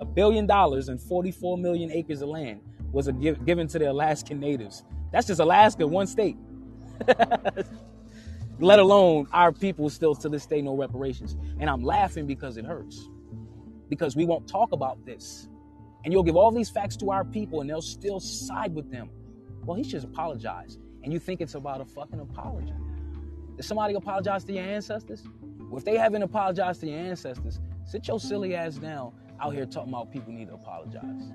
A 0.00 0.04
billion 0.04 0.46
dollars 0.46 0.88
and 0.88 1.00
44 1.00 1.56
million 1.58 1.90
acres 1.90 2.20
of 2.22 2.28
land 2.28 2.60
was 2.92 3.08
give, 3.20 3.44
given 3.44 3.66
to 3.68 3.78
the 3.78 3.90
Alaskan 3.90 4.40
Natives. 4.40 4.84
That's 5.12 5.26
just 5.26 5.40
Alaska, 5.40 5.86
one 5.86 6.06
state. 6.06 6.36
Let 8.60 8.78
alone 8.78 9.26
our 9.32 9.52
people 9.52 9.88
still 9.90 10.14
to 10.16 10.28
this 10.28 10.46
day 10.46 10.62
no 10.62 10.76
reparations. 10.76 11.36
And 11.58 11.68
I'm 11.68 11.82
laughing 11.82 12.26
because 12.26 12.56
it 12.56 12.64
hurts. 12.64 13.08
Because 13.88 14.16
we 14.16 14.24
won't 14.24 14.48
talk 14.48 14.72
about 14.72 15.04
this. 15.04 15.48
And 16.04 16.12
you'll 16.12 16.22
give 16.22 16.36
all 16.36 16.50
these 16.50 16.70
facts 16.70 16.96
to 16.98 17.10
our 17.10 17.24
people 17.24 17.60
and 17.60 17.70
they'll 17.70 17.82
still 17.82 18.20
side 18.20 18.74
with 18.74 18.90
them 18.90 19.10
well, 19.64 19.76
he 19.76 19.84
should 19.84 20.04
apologize. 20.04 20.78
And 21.02 21.12
you 21.12 21.18
think 21.18 21.40
it's 21.40 21.54
about 21.54 21.80
a 21.80 21.84
fucking 21.84 22.20
apology. 22.20 22.72
Did 23.56 23.64
somebody 23.64 23.94
apologize 23.94 24.44
to 24.44 24.52
your 24.52 24.64
ancestors? 24.64 25.22
Well, 25.58 25.78
if 25.78 25.84
they 25.84 25.96
haven't 25.96 26.22
apologized 26.22 26.80
to 26.80 26.88
your 26.88 26.98
ancestors, 26.98 27.60
sit 27.84 28.08
your 28.08 28.20
silly 28.20 28.54
ass 28.54 28.76
down 28.76 29.12
out 29.40 29.54
here 29.54 29.66
talking 29.66 29.92
about 29.92 30.12
people 30.12 30.32
need 30.32 30.48
to 30.48 30.54
apologize. 30.54 31.30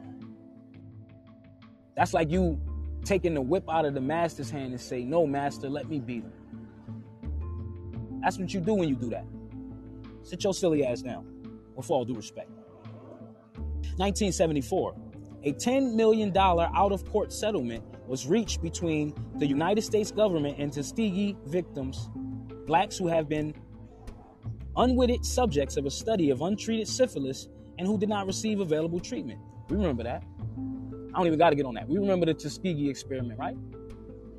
That's 1.95 2.13
like 2.13 2.31
you 2.31 2.59
taking 3.03 3.33
the 3.33 3.41
whip 3.41 3.63
out 3.69 3.85
of 3.85 3.93
the 3.93 4.01
master's 4.01 4.49
hand 4.49 4.71
and 4.71 4.81
say, 4.81 5.03
No, 5.03 5.25
master, 5.27 5.69
let 5.69 5.89
me 5.89 5.99
beat 5.99 6.23
him. 6.23 6.33
That's 8.21 8.37
what 8.37 8.53
you 8.53 8.59
do 8.59 8.73
when 8.73 8.89
you 8.89 8.95
do 8.95 9.09
that. 9.09 9.25
Sit 10.23 10.43
your 10.43 10.53
silly 10.53 10.85
ass 10.85 11.01
down, 11.01 11.25
with 11.75 11.89
all 11.89 12.05
due 12.05 12.15
respect. 12.15 12.49
1974, 13.97 14.95
a 15.43 15.53
$10 15.53 15.95
million 15.95 16.35
out 16.37 16.91
of 16.91 17.09
court 17.09 17.33
settlement 17.33 17.83
was 18.09 18.25
reached 18.25 18.61
between 18.63 19.13
the 19.35 19.45
United 19.45 19.83
States 19.83 20.09
government 20.09 20.57
and 20.57 20.73
Tuskegee 20.73 21.37
victims, 21.45 22.09
blacks 22.65 22.97
who 22.97 23.07
have 23.07 23.29
been 23.29 23.53
unwitting 24.75 25.21
subjects 25.23 25.77
of 25.77 25.85
a 25.85 25.91
study 25.91 26.31
of 26.31 26.41
untreated 26.41 26.87
syphilis 26.87 27.47
and 27.77 27.87
who 27.87 27.99
did 27.99 28.09
not 28.09 28.25
receive 28.25 28.61
available 28.61 28.99
treatment. 28.99 29.39
We 29.69 29.77
remember 29.77 30.01
that. 30.03 30.23
I 31.13 31.17
don't 31.17 31.27
even 31.27 31.37
got 31.37 31.51
to 31.51 31.55
get 31.55 31.67
on 31.67 31.75
that. 31.75 31.87
We 31.87 31.99
remember 31.99 32.25
the 32.25 32.33
Tuskegee 32.33 32.89
experiment, 32.89 33.37
right? 33.37 33.55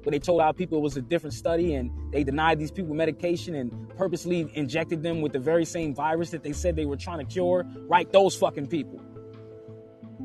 Where 0.03 0.11
they 0.11 0.18
told 0.18 0.41
our 0.41 0.53
people 0.53 0.79
it 0.79 0.83
was 0.83 0.97
a 0.97 1.03
different 1.03 1.35
study 1.35 1.75
and 1.75 1.93
they 2.12 2.25
denied 2.25 2.59
these 2.59 2.73
people 2.73 2.95
medication 2.95 3.55
and 3.55 3.89
purposely 3.97 4.51
injected 4.55 5.05
them 5.05 5.21
with 5.21 5.33
the 5.33 5.39
very 5.39 5.64
same 5.64 5.95
virus 5.95 6.31
that 6.31 6.43
they 6.43 6.53
said 6.53 6.75
they 6.75 6.87
were 6.87 6.97
trying 6.97 7.18
to 7.18 7.25
cure. 7.25 7.64
Right? 7.89 8.11
Those 8.11 8.35
fucking 8.35 8.66
people. 8.66 9.01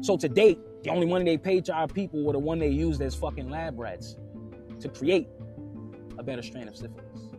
So 0.02 0.18
to 0.18 0.28
date, 0.28 0.60
the 0.86 0.92
only 0.92 1.08
money 1.08 1.26
they 1.26 1.38
paid 1.38 1.66
to 1.66 1.74
our 1.74 1.88
people 1.88 2.24
were 2.24 2.34
the 2.34 2.40
one 2.40 2.60
they 2.60 2.70
used 2.70 3.02
as 3.02 3.16
fucking 3.16 3.50
lab 3.50 3.80
rats 3.80 4.18
to 4.80 4.88
create 4.88 5.28
a 6.20 6.24
better 6.24 6.44
strain 6.44 6.68
of 6.68 6.78
syphilis. 6.78 7.32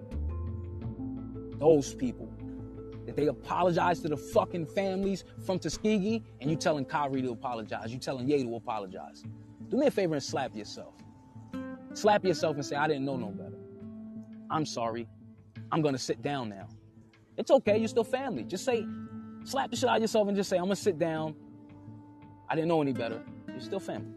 Those 1.59 1.95
people. 1.95 2.29
That 3.07 3.15
they 3.15 3.29
apologize 3.29 4.01
to 4.01 4.09
the 4.09 4.17
fucking 4.17 4.67
families 4.67 5.23
from 5.45 5.61
Tuskegee, 5.61 6.25
and 6.41 6.51
you 6.51 6.57
telling 6.57 6.85
Kyrie 6.85 7.23
to 7.23 7.31
apologize. 7.31 7.93
You 7.93 8.01
telling 8.01 8.29
Ye 8.29 8.43
to 8.43 8.57
apologize. 8.57 9.23
Do 9.69 9.77
me 9.77 9.87
a 9.87 9.91
favor 9.93 10.15
and 10.15 10.23
slap 10.23 10.57
yourself. 10.57 10.95
Slap 11.95 12.25
yourself 12.25 12.57
and 12.57 12.67
say, 12.67 12.75
I 12.75 12.89
didn't 12.89 13.05
know 13.05 13.17
no 13.17 13.29
better. 13.29 13.59
I'm 14.51 14.67
sorry. 14.67 15.07
I'm 15.71 15.83
gonna 15.83 15.99
sit 15.99 16.21
down 16.21 16.49
now. 16.49 16.67
It's 17.37 17.53
okay, 17.53 17.79
you're 17.79 17.87
still 17.87 18.03
family. 18.03 18.43
Just 18.43 18.65
say, 18.65 18.85
slap 19.45 19.71
the 19.71 19.77
shit 19.77 19.89
out 19.89 19.97
of 19.97 20.03
yourself 20.03 20.27
and 20.27 20.37
just 20.37 20.51
say, 20.51 20.57
I'm 20.57 20.65
gonna 20.65 20.75
sit 20.75 20.99
down. 20.99 21.37
I 22.49 22.57
didn't 22.57 22.69
know 22.69 22.83
any 22.83 22.93
better. 22.93 23.23
You're 23.57 23.65
still 23.65 23.81
family. 23.81 24.13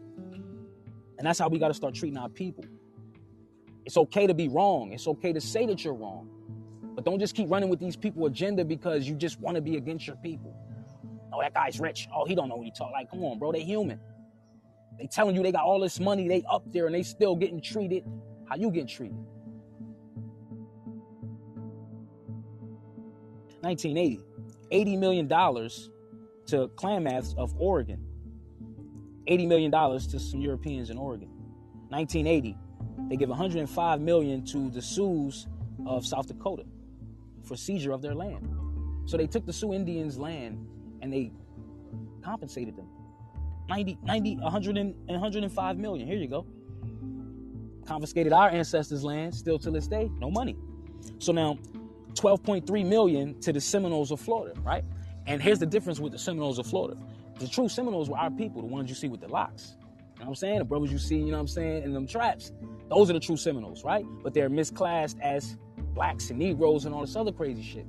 And 1.16 1.26
that's 1.26 1.38
how 1.38 1.48
we 1.48 1.58
got 1.58 1.68
to 1.68 1.74
start 1.74 1.94
treating 1.94 2.18
our 2.18 2.28
people. 2.28 2.62
It's 3.86 3.96
okay 3.96 4.26
to 4.26 4.34
be 4.34 4.48
wrong. 4.48 4.92
It's 4.92 5.08
okay 5.08 5.32
to 5.32 5.40
say 5.40 5.64
that 5.64 5.82
you're 5.82 5.94
wrong. 5.94 6.28
But 6.94 7.06
don't 7.06 7.18
just 7.18 7.34
keep 7.34 7.50
running 7.50 7.70
with 7.70 7.80
these 7.80 7.96
people 7.96 8.26
agenda 8.26 8.66
because 8.66 9.08
you 9.08 9.14
just 9.14 9.40
want 9.40 9.54
to 9.54 9.62
be 9.62 9.78
against 9.78 10.06
your 10.06 10.16
people. 10.16 10.54
Oh, 11.32 11.40
that 11.40 11.54
guy's 11.54 11.80
rich. 11.80 12.06
Oh, 12.14 12.26
he 12.26 12.34
don't 12.34 12.50
know 12.50 12.56
what 12.56 12.66
he 12.66 12.70
talk. 12.70 12.92
Like, 12.92 13.10
come 13.10 13.24
on, 13.24 13.38
bro. 13.38 13.50
They 13.50 13.62
human. 13.62 13.98
They 14.98 15.06
telling 15.06 15.34
you 15.34 15.42
they 15.42 15.52
got 15.52 15.64
all 15.64 15.80
this 15.80 15.98
money. 15.98 16.28
They 16.28 16.44
up 16.50 16.70
there 16.70 16.84
and 16.84 16.94
they 16.94 17.02
still 17.02 17.34
getting 17.34 17.62
treated. 17.62 18.04
How 18.46 18.56
you 18.56 18.70
getting 18.70 18.88
treated? 18.88 19.16
1980, 23.62 24.20
$80 24.70 24.98
million 24.98 25.28
to 25.28 26.68
Klamaths 26.76 27.34
of 27.38 27.54
Oregon 27.58 28.09
$80 29.30 29.46
million 29.46 29.70
to 29.70 30.18
some 30.18 30.40
Europeans 30.40 30.90
in 30.90 30.98
Oregon. 30.98 31.28
1980, 31.88 32.56
they 33.08 33.16
give 33.16 33.28
105 33.28 34.00
million 34.00 34.44
to 34.46 34.70
the 34.70 34.82
Sioux 34.82 35.32
of 35.86 36.04
South 36.04 36.26
Dakota 36.26 36.64
for 37.44 37.56
seizure 37.56 37.92
of 37.92 38.02
their 38.02 38.14
land. 38.14 38.48
So 39.06 39.16
they 39.16 39.26
took 39.26 39.46
the 39.46 39.52
Sioux 39.52 39.72
Indians' 39.72 40.18
land 40.18 40.66
and 41.00 41.12
they 41.12 41.32
compensated 42.22 42.76
them. 42.76 42.88
90, 43.68 43.98
90, 44.02 44.36
100 44.36 44.76
and 44.76 44.94
105 45.06 45.78
million. 45.78 46.06
Here 46.06 46.18
you 46.18 46.28
go. 46.28 46.46
Confiscated 47.86 48.32
our 48.32 48.50
ancestors' 48.50 49.04
land, 49.04 49.34
still 49.34 49.58
to 49.60 49.70
this 49.70 49.86
day, 49.86 50.10
no 50.18 50.30
money. 50.30 50.56
So 51.18 51.32
now 51.32 51.58
12.3 52.14 52.86
million 52.86 53.40
to 53.40 53.52
the 53.52 53.60
Seminoles 53.60 54.10
of 54.10 54.20
Florida, 54.20 54.60
right? 54.60 54.84
And 55.26 55.40
here's 55.40 55.60
the 55.60 55.66
difference 55.66 56.00
with 56.00 56.12
the 56.12 56.18
Seminoles 56.18 56.58
of 56.58 56.66
Florida. 56.66 57.00
The 57.40 57.48
true 57.48 57.70
Seminoles 57.70 58.10
were 58.10 58.18
our 58.18 58.30
people, 58.30 58.60
the 58.60 58.68
ones 58.68 58.90
you 58.90 58.94
see 58.94 59.08
with 59.08 59.22
the 59.22 59.28
locks. 59.28 59.76
You 59.80 59.86
know 59.86 60.26
what 60.26 60.28
I'm 60.28 60.34
saying? 60.34 60.58
The 60.58 60.64
brothers 60.66 60.92
you 60.92 60.98
see, 60.98 61.16
you 61.16 61.26
know 61.26 61.32
what 61.32 61.40
I'm 61.40 61.48
saying, 61.48 61.84
in 61.84 61.94
them 61.94 62.06
traps. 62.06 62.52
Those 62.90 63.08
are 63.08 63.14
the 63.14 63.20
true 63.20 63.38
Seminoles, 63.38 63.82
right? 63.82 64.04
But 64.22 64.34
they're 64.34 64.50
misclassed 64.50 65.18
as 65.22 65.56
blacks 65.94 66.28
and 66.28 66.38
Negroes 66.38 66.84
and 66.84 66.94
all 66.94 67.00
this 67.00 67.16
other 67.16 67.32
crazy 67.32 67.62
shit. 67.62 67.86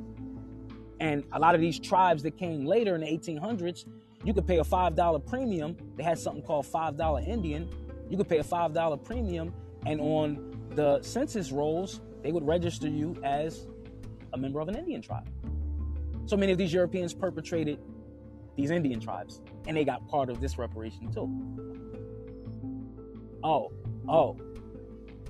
And 1.01 1.25
a 1.33 1.39
lot 1.39 1.53
of 1.53 1.59
these 1.59 1.77
tribes 1.77 2.23
that 2.23 2.37
came 2.37 2.65
later 2.65 2.95
in 2.95 3.01
the 3.01 3.07
1800s, 3.07 3.85
you 4.23 4.33
could 4.33 4.47
pay 4.47 4.59
a 4.59 4.63
$5 4.63 5.25
premium. 5.25 5.75
They 5.97 6.03
had 6.03 6.17
something 6.17 6.43
called 6.43 6.65
$5 6.65 7.27
Indian. 7.27 7.69
You 8.09 8.15
could 8.15 8.29
pay 8.29 8.37
a 8.37 8.43
$5 8.43 9.03
premium, 9.03 9.53
and 9.85 9.99
on 9.99 10.55
the 10.75 11.01
census 11.01 11.51
rolls, 11.51 11.99
they 12.21 12.31
would 12.31 12.47
register 12.47 12.87
you 12.87 13.19
as 13.23 13.67
a 14.31 14.37
member 14.37 14.61
of 14.61 14.69
an 14.69 14.75
Indian 14.75 15.01
tribe. 15.01 15.27
So 16.27 16.37
many 16.37 16.53
of 16.53 16.57
these 16.57 16.71
Europeans 16.71 17.13
perpetrated 17.13 17.79
these 18.61 18.71
Indian 18.71 18.99
tribes, 18.99 19.41
and 19.67 19.75
they 19.75 19.83
got 19.83 20.07
part 20.07 20.29
of 20.29 20.39
this 20.39 20.57
reparation 20.57 21.11
too. 21.11 21.29
Oh, 23.43 23.71
oh, 24.07 24.37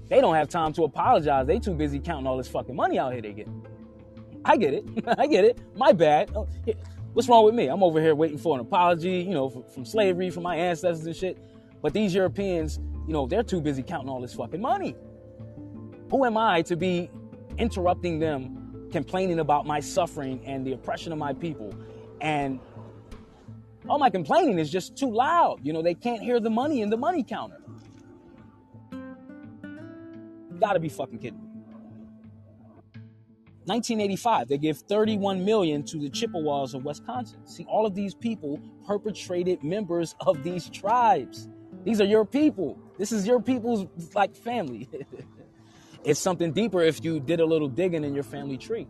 they 0.09 0.19
don't 0.19 0.35
have 0.35 0.49
time 0.49 0.73
to 0.73 0.83
apologize. 0.83 1.47
They 1.47 1.57
too 1.57 1.73
busy 1.73 1.97
counting 1.97 2.27
all 2.27 2.35
this 2.35 2.49
fucking 2.49 2.75
money 2.75 2.99
out 2.99 3.13
here 3.13 3.21
they 3.21 3.31
get. 3.31 3.47
I 4.43 4.57
get 4.57 4.73
it. 4.73 4.85
I 5.17 5.25
get 5.27 5.45
it. 5.45 5.59
My 5.75 5.93
bad. 5.93 6.31
Oh, 6.35 6.47
what's 7.13 7.29
wrong 7.29 7.45
with 7.45 7.55
me? 7.55 7.67
I'm 7.67 7.81
over 7.81 8.01
here 8.01 8.13
waiting 8.13 8.37
for 8.37 8.55
an 8.55 8.61
apology, 8.61 9.19
you 9.19 9.33
know, 9.33 9.49
from, 9.49 9.63
from 9.63 9.85
slavery, 9.85 10.29
from 10.29 10.43
my 10.43 10.57
ancestors 10.57 11.05
and 11.05 11.15
shit. 11.15 11.37
But 11.81 11.93
these 11.93 12.13
Europeans, 12.13 12.79
you 13.07 13.13
know, 13.13 13.25
they're 13.25 13.41
too 13.41 13.61
busy 13.61 13.83
counting 13.83 14.09
all 14.09 14.19
this 14.19 14.33
fucking 14.33 14.61
money. 14.61 14.95
Who 16.09 16.25
am 16.25 16.35
I 16.35 16.61
to 16.63 16.75
be 16.75 17.09
interrupting 17.57 18.19
them, 18.19 18.89
complaining 18.91 19.39
about 19.39 19.65
my 19.65 19.79
suffering 19.79 20.41
and 20.45 20.67
the 20.67 20.73
oppression 20.73 21.13
of 21.13 21.17
my 21.17 21.31
people? 21.31 21.73
And 22.19 22.59
all 23.87 23.99
my 23.99 24.09
complaining 24.09 24.59
is 24.59 24.69
just 24.69 24.95
too 24.95 25.11
loud. 25.11 25.59
You 25.63 25.73
know, 25.73 25.81
they 25.81 25.93
can't 25.93 26.21
hear 26.21 26.39
the 26.39 26.49
money 26.49 26.81
in 26.81 26.89
the 26.89 26.97
money 26.97 27.23
counter. 27.23 27.57
You 28.91 30.59
gotta 30.59 30.79
be 30.79 30.89
fucking 30.89 31.19
kidding 31.19 31.39
me. 31.39 31.51
1985, 33.65 34.47
they 34.47 34.57
give 34.57 34.77
31 34.79 35.45
million 35.45 35.83
to 35.83 35.99
the 35.99 36.09
Chippewas 36.09 36.73
of 36.73 36.83
Wisconsin. 36.83 37.45
See, 37.45 37.63
all 37.65 37.85
of 37.85 37.93
these 37.93 38.15
people 38.15 38.59
perpetrated 38.87 39.63
members 39.63 40.15
of 40.21 40.43
these 40.43 40.67
tribes. 40.69 41.47
These 41.83 42.01
are 42.01 42.05
your 42.05 42.25
people. 42.25 42.79
This 42.97 43.11
is 43.11 43.27
your 43.27 43.39
people's 43.39 43.87
like 44.15 44.35
family. 44.35 44.89
it's 46.03 46.19
something 46.19 46.51
deeper 46.51 46.81
if 46.81 47.03
you 47.03 47.19
did 47.19 47.39
a 47.39 47.45
little 47.45 47.67
digging 47.67 48.03
in 48.03 48.15
your 48.15 48.23
family 48.23 48.57
tree. 48.57 48.87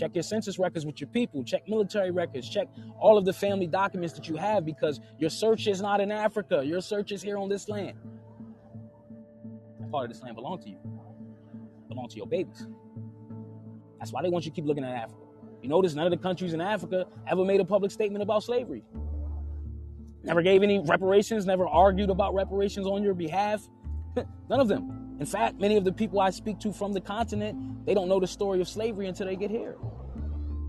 Check 0.00 0.14
your 0.14 0.22
census 0.22 0.58
records 0.58 0.86
with 0.86 0.98
your 0.98 1.08
people. 1.10 1.44
Check 1.44 1.68
military 1.68 2.10
records. 2.10 2.48
Check 2.48 2.68
all 2.98 3.18
of 3.18 3.26
the 3.26 3.34
family 3.34 3.66
documents 3.66 4.14
that 4.14 4.26
you 4.28 4.36
have 4.36 4.64
because 4.64 4.98
your 5.18 5.28
search 5.28 5.66
is 5.66 5.82
not 5.82 6.00
in 6.00 6.10
Africa. 6.10 6.62
Your 6.64 6.80
search 6.80 7.12
is 7.12 7.20
here 7.20 7.36
on 7.36 7.50
this 7.50 7.68
land. 7.68 7.98
part 9.90 10.06
of 10.06 10.10
this 10.10 10.22
land 10.22 10.36
belong 10.36 10.58
to 10.62 10.70
you. 10.70 10.78
Belong 11.90 12.08
to 12.08 12.16
your 12.16 12.26
babies. 12.26 12.66
That's 13.98 14.10
why 14.10 14.22
they 14.22 14.30
want 14.30 14.46
you 14.46 14.50
to 14.50 14.54
keep 14.54 14.64
looking 14.64 14.84
at 14.84 14.94
Africa. 14.94 15.20
You 15.60 15.68
notice 15.68 15.94
none 15.94 16.06
of 16.06 16.12
the 16.12 16.16
countries 16.16 16.54
in 16.54 16.62
Africa 16.62 17.06
ever 17.28 17.44
made 17.44 17.60
a 17.60 17.64
public 17.66 17.90
statement 17.90 18.22
about 18.22 18.42
slavery. 18.42 18.82
Never 20.22 20.40
gave 20.40 20.62
any 20.62 20.78
reparations, 20.78 21.44
never 21.44 21.68
argued 21.68 22.08
about 22.08 22.34
reparations 22.34 22.86
on 22.86 23.02
your 23.02 23.12
behalf. 23.12 23.68
none 24.48 24.60
of 24.60 24.68
them. 24.68 25.09
In 25.20 25.26
fact, 25.26 25.60
many 25.60 25.76
of 25.76 25.84
the 25.84 25.92
people 25.92 26.18
I 26.18 26.30
speak 26.30 26.58
to 26.60 26.72
from 26.72 26.94
the 26.94 27.00
continent, 27.00 27.84
they 27.84 27.92
don't 27.92 28.08
know 28.08 28.18
the 28.18 28.26
story 28.26 28.62
of 28.62 28.68
slavery 28.68 29.06
until 29.06 29.26
they 29.26 29.36
get 29.36 29.50
here. 29.50 29.76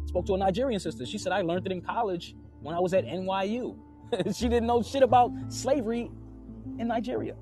Spoke 0.07 0.25
to 0.25 0.33
a 0.33 0.37
Nigerian 0.37 0.79
sister. 0.81 1.05
She 1.05 1.17
said, 1.17 1.31
I 1.31 1.41
learned 1.41 1.65
it 1.65 1.71
in 1.71 1.81
college 1.81 2.35
when 2.59 2.75
I 2.75 2.79
was 2.79 2.93
at 2.93 3.05
NYU. 3.05 3.77
she 4.35 4.49
didn't 4.49 4.67
know 4.67 4.83
shit 4.83 5.03
about 5.03 5.31
slavery 5.47 6.11
in 6.77 6.89
Nigeria. 6.89 7.35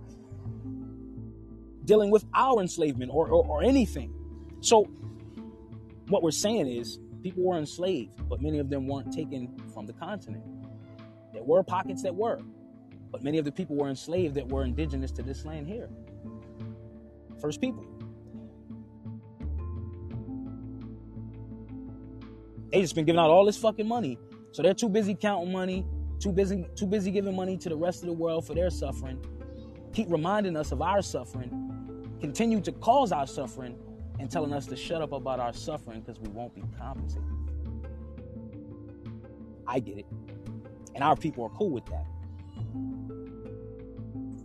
Dealing 1.84 2.12
with 2.12 2.26
our 2.36 2.62
enslavement 2.62 3.10
or, 3.12 3.28
or, 3.28 3.44
or 3.44 3.64
anything. 3.64 4.14
So 4.62 4.84
what 6.10 6.22
we're 6.22 6.30
saying 6.30 6.68
is 6.68 7.00
people 7.24 7.44
were 7.44 7.58
enslaved, 7.58 8.30
but 8.30 8.40
many 8.40 8.60
of 8.60 8.70
them 8.70 8.88
weren't 8.88 9.12
taken 9.12 9.58
from 9.74 9.88
the 9.88 9.94
continent. 9.94 10.44
There 11.34 11.44
were 11.44 11.64
pockets 11.64 12.04
that 12.04 12.14
were, 12.14 12.40
but 13.12 13.24
many 13.24 13.40
of 13.40 13.46
the 13.46 13.52
people 13.52 13.76
were 13.76 13.90
enslaved 13.90 14.36
that 14.36 14.48
were 14.48 14.64
indigenous 14.64 15.12
to 15.14 15.24
this 15.24 15.44
land 15.44 15.66
here. 15.66 15.90
First 17.42 17.62
people. 17.62 17.86
They 22.72 22.82
just 22.82 22.96
been 22.96 23.06
giving 23.06 23.20
out 23.20 23.30
all 23.30 23.46
this 23.46 23.58
fucking 23.58 23.88
money. 23.88 24.20
So 24.52 24.62
they're 24.62 24.74
too 24.74 24.90
busy 24.90 25.16
counting 25.16 25.52
money, 25.52 25.86
too 26.20 26.32
busy, 26.32 26.66
too 26.76 26.86
busy 26.86 27.12
giving 27.12 27.36
money 27.36 27.58
to 27.58 27.70
the 27.70 27.76
rest 27.76 28.04
of 28.04 28.08
the 28.08 28.14
world 28.14 28.46
for 28.46 28.54
their 28.54 28.70
suffering. 28.70 29.20
Keep 29.94 30.12
reminding 30.12 30.56
us 30.56 30.72
of 30.72 30.82
our 30.82 31.02
suffering, 31.02 31.50
continue 32.20 32.62
to 32.62 32.72
cause 32.74 33.12
our 33.12 33.26
suffering, 33.26 33.76
and 34.20 34.30
telling 34.30 34.54
us 34.54 34.68
to 34.68 34.76
shut 34.76 35.02
up 35.02 35.14
about 35.14 35.40
our 35.40 35.54
suffering 35.54 36.02
because 36.02 36.20
we 36.20 36.30
won't 36.30 36.54
be 36.54 36.64
compensated. 36.78 37.24
I 39.66 39.80
get 39.80 40.00
it. 40.00 40.06
And 40.96 41.04
our 41.04 41.16
people 41.16 41.46
are 41.46 41.50
cool 41.50 41.72
with 41.72 41.86
that. 41.86 42.06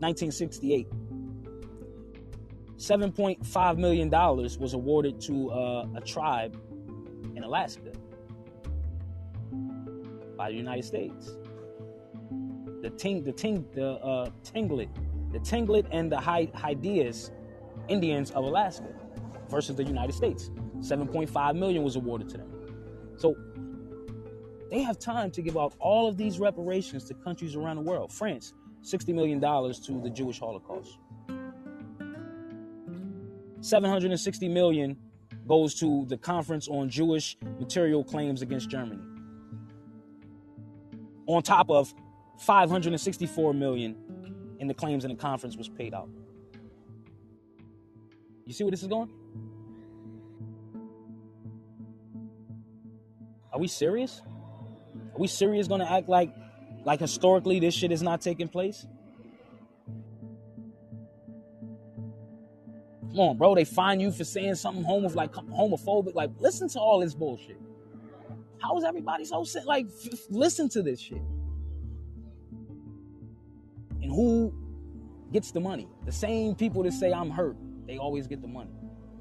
1968, 0.00 0.86
$7.5 2.76 3.78
million 3.78 4.10
was 4.10 4.74
awarded 4.74 5.20
to 5.22 5.50
uh, 5.50 5.86
a 5.96 6.00
tribe 6.00 6.60
in 7.36 7.44
Alaska 7.44 7.92
by 10.36 10.50
the 10.50 10.56
United 10.56 10.84
States. 10.84 11.36
The 12.82 12.90
Ting, 12.90 13.24
the 13.24 13.32
Ting, 13.32 13.66
the 13.74 13.92
uh, 13.92 14.30
Tlingit, 14.44 14.88
the 15.32 15.38
Tlingit 15.38 15.86
and 15.90 16.10
the 16.10 16.16
Haidas 16.16 17.30
Indians 17.88 18.30
of 18.32 18.44
Alaska 18.44 18.88
versus 19.48 19.76
the 19.76 19.84
United 19.84 20.14
States. 20.14 20.50
7.5 20.80 21.56
million 21.56 21.82
was 21.82 21.96
awarded 21.96 22.28
to 22.30 22.38
them. 22.38 22.50
So 23.16 23.36
they 24.70 24.82
have 24.82 24.98
time 24.98 25.30
to 25.32 25.42
give 25.42 25.56
out 25.56 25.74
all 25.78 26.08
of 26.08 26.16
these 26.16 26.38
reparations 26.38 27.04
to 27.04 27.14
countries 27.14 27.54
around 27.54 27.76
the 27.76 27.82
world. 27.82 28.12
France, 28.12 28.54
$60 28.82 29.14
million 29.14 29.40
to 29.40 30.00
the 30.02 30.10
Jewish 30.10 30.40
Holocaust. 30.40 30.98
760 33.64 34.46
million 34.48 34.94
goes 35.48 35.74
to 35.76 36.04
the 36.08 36.18
Conference 36.18 36.68
on 36.68 36.90
Jewish 36.90 37.38
Material 37.58 38.04
Claims 38.04 38.42
Against 38.42 38.68
Germany. 38.68 39.00
On 41.26 41.42
top 41.42 41.70
of 41.70 41.94
564 42.40 43.54
million 43.54 43.96
in 44.60 44.68
the 44.68 44.74
claims 44.74 45.06
in 45.06 45.10
the 45.10 45.16
conference 45.16 45.56
was 45.56 45.70
paid 45.70 45.94
out. 45.94 46.10
You 48.44 48.52
see 48.52 48.64
where 48.64 48.70
this 48.70 48.82
is 48.82 48.88
going? 48.88 49.08
Are 53.50 53.58
we 53.58 53.68
serious? 53.68 54.20
Are 55.14 55.18
we 55.18 55.26
serious 55.26 55.68
gonna 55.68 55.90
act 55.90 56.10
like 56.10 56.34
like 56.84 57.00
historically 57.00 57.60
this 57.60 57.72
shit 57.72 57.92
is 57.92 58.02
not 58.02 58.20
taking 58.20 58.48
place? 58.48 58.86
Come 63.14 63.20
on, 63.20 63.38
bro. 63.38 63.54
They 63.54 63.64
find 63.64 64.02
you 64.02 64.10
for 64.10 64.24
saying 64.24 64.56
something 64.56 64.82
homo 64.82 65.08
like 65.10 65.32
homophobic. 65.32 66.16
Like, 66.16 66.30
listen 66.40 66.68
to 66.70 66.80
all 66.80 66.98
this 66.98 67.14
bullshit. 67.14 67.60
How 68.58 68.76
is 68.76 68.82
everybody 68.82 69.24
so 69.24 69.44
like? 69.66 69.86
F- 70.12 70.18
listen 70.30 70.68
to 70.70 70.82
this 70.82 70.98
shit. 70.98 71.22
And 74.02 74.10
who 74.10 74.52
gets 75.32 75.52
the 75.52 75.60
money? 75.60 75.88
The 76.04 76.10
same 76.10 76.56
people 76.56 76.82
that 76.82 76.92
say 76.92 77.12
I'm 77.12 77.30
hurt. 77.30 77.56
They 77.86 77.98
always 77.98 78.26
get 78.26 78.42
the 78.42 78.48
money. 78.48 78.72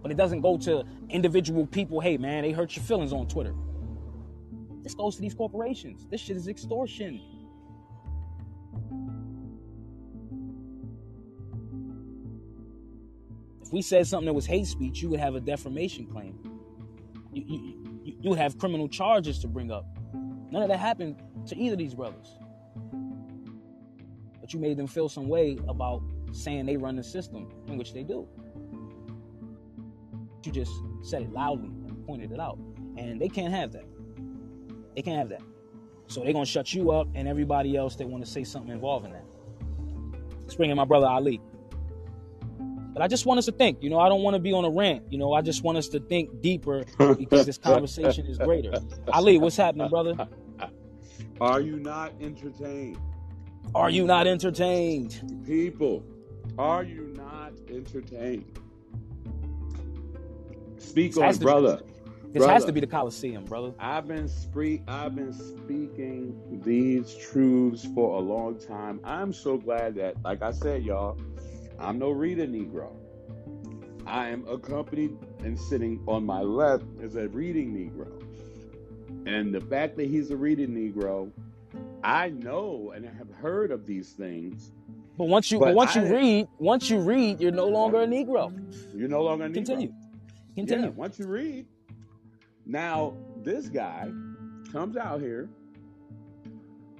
But 0.01 0.09
it 0.09 0.17
doesn't 0.17 0.41
go 0.41 0.57
to 0.57 0.83
individual 1.09 1.67
people. 1.67 1.99
Hey, 1.99 2.17
man, 2.17 2.41
they 2.41 2.51
hurt 2.51 2.75
your 2.75 2.83
feelings 2.83 3.13
on 3.13 3.27
Twitter. 3.27 3.53
This 4.81 4.95
goes 4.95 5.17
to 5.17 5.21
these 5.21 5.35
corporations. 5.35 6.07
This 6.09 6.19
shit 6.19 6.35
is 6.35 6.47
extortion. 6.47 7.21
We 13.73 13.81
said 13.81 14.05
something 14.05 14.27
that 14.27 14.33
was 14.33 14.45
hate 14.45 14.67
speech, 14.67 15.01
you 15.01 15.09
would 15.09 15.19
have 15.19 15.33
a 15.33 15.39
defamation 15.39 16.05
claim. 16.05 16.37
You, 17.33 17.43
you, 17.47 18.17
you 18.21 18.29
would 18.29 18.37
have 18.37 18.59
criminal 18.59 18.87
charges 18.87 19.39
to 19.39 19.47
bring 19.47 19.71
up. 19.71 19.87
None 20.51 20.61
of 20.61 20.69
that 20.69 20.77
happened 20.77 21.19
to 21.47 21.57
either 21.57 21.73
of 21.73 21.79
these 21.79 21.95
brothers. 21.95 22.37
But 24.39 24.53
you 24.53 24.59
made 24.59 24.77
them 24.77 24.85
feel 24.85 25.09
some 25.09 25.27
way 25.27 25.57
about 25.67 26.03
saying 26.31 26.67
they 26.67 26.77
run 26.77 26.95
the 26.95 27.03
system, 27.03 27.51
in 27.65 27.79
which 27.79 27.93
they 27.93 28.03
do. 28.03 28.27
You 30.45 30.51
just 30.51 30.71
said 31.01 31.23
it 31.23 31.33
loudly 31.33 31.69
and 31.69 32.05
pointed 32.05 32.31
it 32.31 32.39
out. 32.39 32.59
And 32.97 33.19
they 33.19 33.27
can't 33.27 33.55
have 33.55 33.71
that. 33.71 33.85
They 34.95 35.01
can't 35.01 35.17
have 35.17 35.29
that. 35.29 35.41
So 36.05 36.23
they're 36.23 36.33
gonna 36.33 36.45
shut 36.45 36.75
you 36.75 36.91
up 36.91 37.07
and 37.15 37.27
everybody 37.27 37.75
else 37.75 37.95
that 37.95 38.07
want 38.07 38.23
to 38.23 38.29
say 38.29 38.43
something 38.43 38.71
involving 38.71 39.13
that. 39.13 39.25
Let's 40.41 40.53
bring 40.53 40.69
in 40.69 40.77
my 40.77 40.85
brother 40.85 41.07
Ali. 41.07 41.41
But 42.93 43.01
I 43.01 43.07
just 43.07 43.25
want 43.25 43.39
us 43.39 43.45
to 43.45 43.51
think. 43.51 43.81
You 43.81 43.89
know, 43.89 43.99
I 43.99 44.07
don't 44.07 44.21
want 44.21 44.35
to 44.35 44.39
be 44.39 44.53
on 44.53 44.65
a 44.65 44.69
rant. 44.69 45.03
You 45.11 45.17
know, 45.17 45.33
I 45.33 45.41
just 45.41 45.63
want 45.63 45.77
us 45.77 45.87
to 45.89 45.99
think 45.99 46.41
deeper 46.41 46.83
because 47.17 47.45
this 47.45 47.57
conversation 47.57 48.27
is 48.27 48.37
greater. 48.37 48.73
Ali, 49.13 49.37
what's 49.37 49.57
happening, 49.57 49.89
brother? 49.89 50.27
Are 51.41 51.59
you 51.59 51.77
not 51.77 52.13
entertained? 52.21 52.99
Are 53.73 53.89
you 53.89 54.05
not 54.05 54.27
entertained? 54.27 55.43
People, 55.45 56.03
are 56.57 56.83
you 56.83 57.13
not 57.17 57.53
entertained? 57.69 58.59
Speak 60.77 61.17
on, 61.17 61.35
brother. 61.37 61.81
This 62.33 62.39
brother, 62.39 62.53
has 62.53 62.65
to 62.65 62.71
be 62.71 62.79
the 62.79 62.87
Coliseum, 62.87 63.45
brother. 63.45 63.73
I've 63.79 64.07
been 64.07 64.27
spree- 64.27 64.81
I've 64.87 65.15
been 65.15 65.33
speaking 65.33 66.39
these 66.63 67.15
truths 67.15 67.87
for 67.93 68.17
a 68.17 68.19
long 68.19 68.57
time. 68.57 68.99
I'm 69.03 69.33
so 69.33 69.57
glad 69.57 69.95
that, 69.95 70.15
like 70.23 70.41
I 70.41 70.51
said, 70.51 70.83
y'all, 70.83 71.17
I'm 71.79 71.99
no 71.99 72.11
reader 72.11 72.45
Negro. 72.45 72.91
I 74.05 74.29
am 74.29 74.47
accompanied 74.47 75.17
and 75.39 75.59
sitting 75.59 76.01
on 76.07 76.25
my 76.25 76.41
left 76.41 76.85
is 77.01 77.15
a 77.15 77.27
reading 77.29 77.73
Negro. 77.73 78.21
And 79.25 79.53
the 79.53 79.61
fact 79.61 79.95
that 79.97 80.07
he's 80.07 80.31
a 80.31 80.37
reading 80.37 80.69
Negro, 80.69 81.31
I 82.03 82.29
know 82.29 82.91
and 82.95 83.05
have 83.05 83.31
heard 83.31 83.71
of 83.71 83.85
these 83.85 84.11
things. 84.11 84.71
But 85.17 85.25
once 85.25 85.51
you 85.51 85.59
but, 85.59 85.65
but 85.67 85.75
once 85.75 85.95
I, 85.95 86.03
you 86.03 86.13
read, 86.13 86.47
once 86.59 86.89
you 86.89 86.99
read, 86.99 87.39
you're 87.39 87.51
no 87.51 87.67
longer 87.67 88.01
a 88.01 88.07
Negro. 88.07 88.51
You're 88.93 89.07
no 89.07 89.21
longer 89.21 89.45
a 89.45 89.49
Negro. 89.49 89.53
Continue. 89.53 89.93
Continue. 90.55 90.85
Yeah, 90.87 90.91
once 90.91 91.19
you 91.19 91.27
read. 91.27 91.65
Now, 92.65 93.15
this 93.43 93.69
guy 93.69 94.11
comes 94.71 94.97
out 94.97 95.21
here 95.21 95.49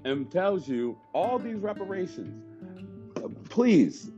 and 0.05 0.31
tells 0.31 0.67
you 0.67 0.97
all 1.13 1.39
these 1.39 1.57
reparations. 1.57 2.43
Uh, 3.17 3.29
please, 3.49 4.11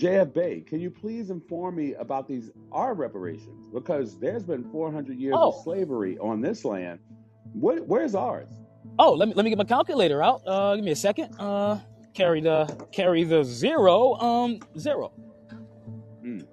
JF 0.00 0.32
Bay, 0.32 0.62
can 0.62 0.80
you 0.80 0.90
please 0.90 1.28
inform 1.28 1.76
me 1.76 1.92
about 1.94 2.26
these 2.26 2.50
our 2.72 2.94
reparations? 2.94 3.66
Because 3.72 4.18
there's 4.18 4.44
been 4.44 4.64
400 4.70 5.18
years 5.18 5.34
oh. 5.36 5.50
of 5.50 5.62
slavery 5.62 6.16
on 6.18 6.40
this 6.40 6.64
land. 6.64 7.00
What, 7.52 7.86
where's 7.86 8.14
ours? 8.14 8.48
Oh, 8.98 9.12
let 9.12 9.28
me 9.28 9.34
let 9.34 9.44
me 9.44 9.50
get 9.50 9.58
my 9.58 9.64
calculator 9.64 10.22
out. 10.22 10.40
Uh, 10.46 10.74
give 10.76 10.84
me 10.86 10.90
a 10.92 10.96
second. 10.96 11.34
Uh, 11.38 11.80
carry 12.14 12.40
the 12.40 12.64
carry 12.92 13.24
the 13.24 13.44
zero. 13.44 14.14
Um, 14.14 14.60
zero. 14.78 15.12
Mm. 16.24 16.46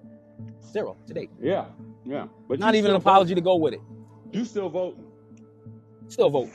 Zero 0.69 0.97
today. 1.07 1.29
Yeah, 1.39 1.67
yeah. 2.05 2.27
But 2.49 2.59
not 2.59 2.75
even 2.75 2.91
an 2.91 2.97
apology 2.97 3.29
voting. 3.29 3.35
to 3.35 3.41
go 3.41 3.55
with 3.55 3.75
it. 3.75 3.81
You 4.31 4.43
still 4.43 4.69
voting? 4.69 5.05
Still 6.09 6.29
voting. 6.29 6.53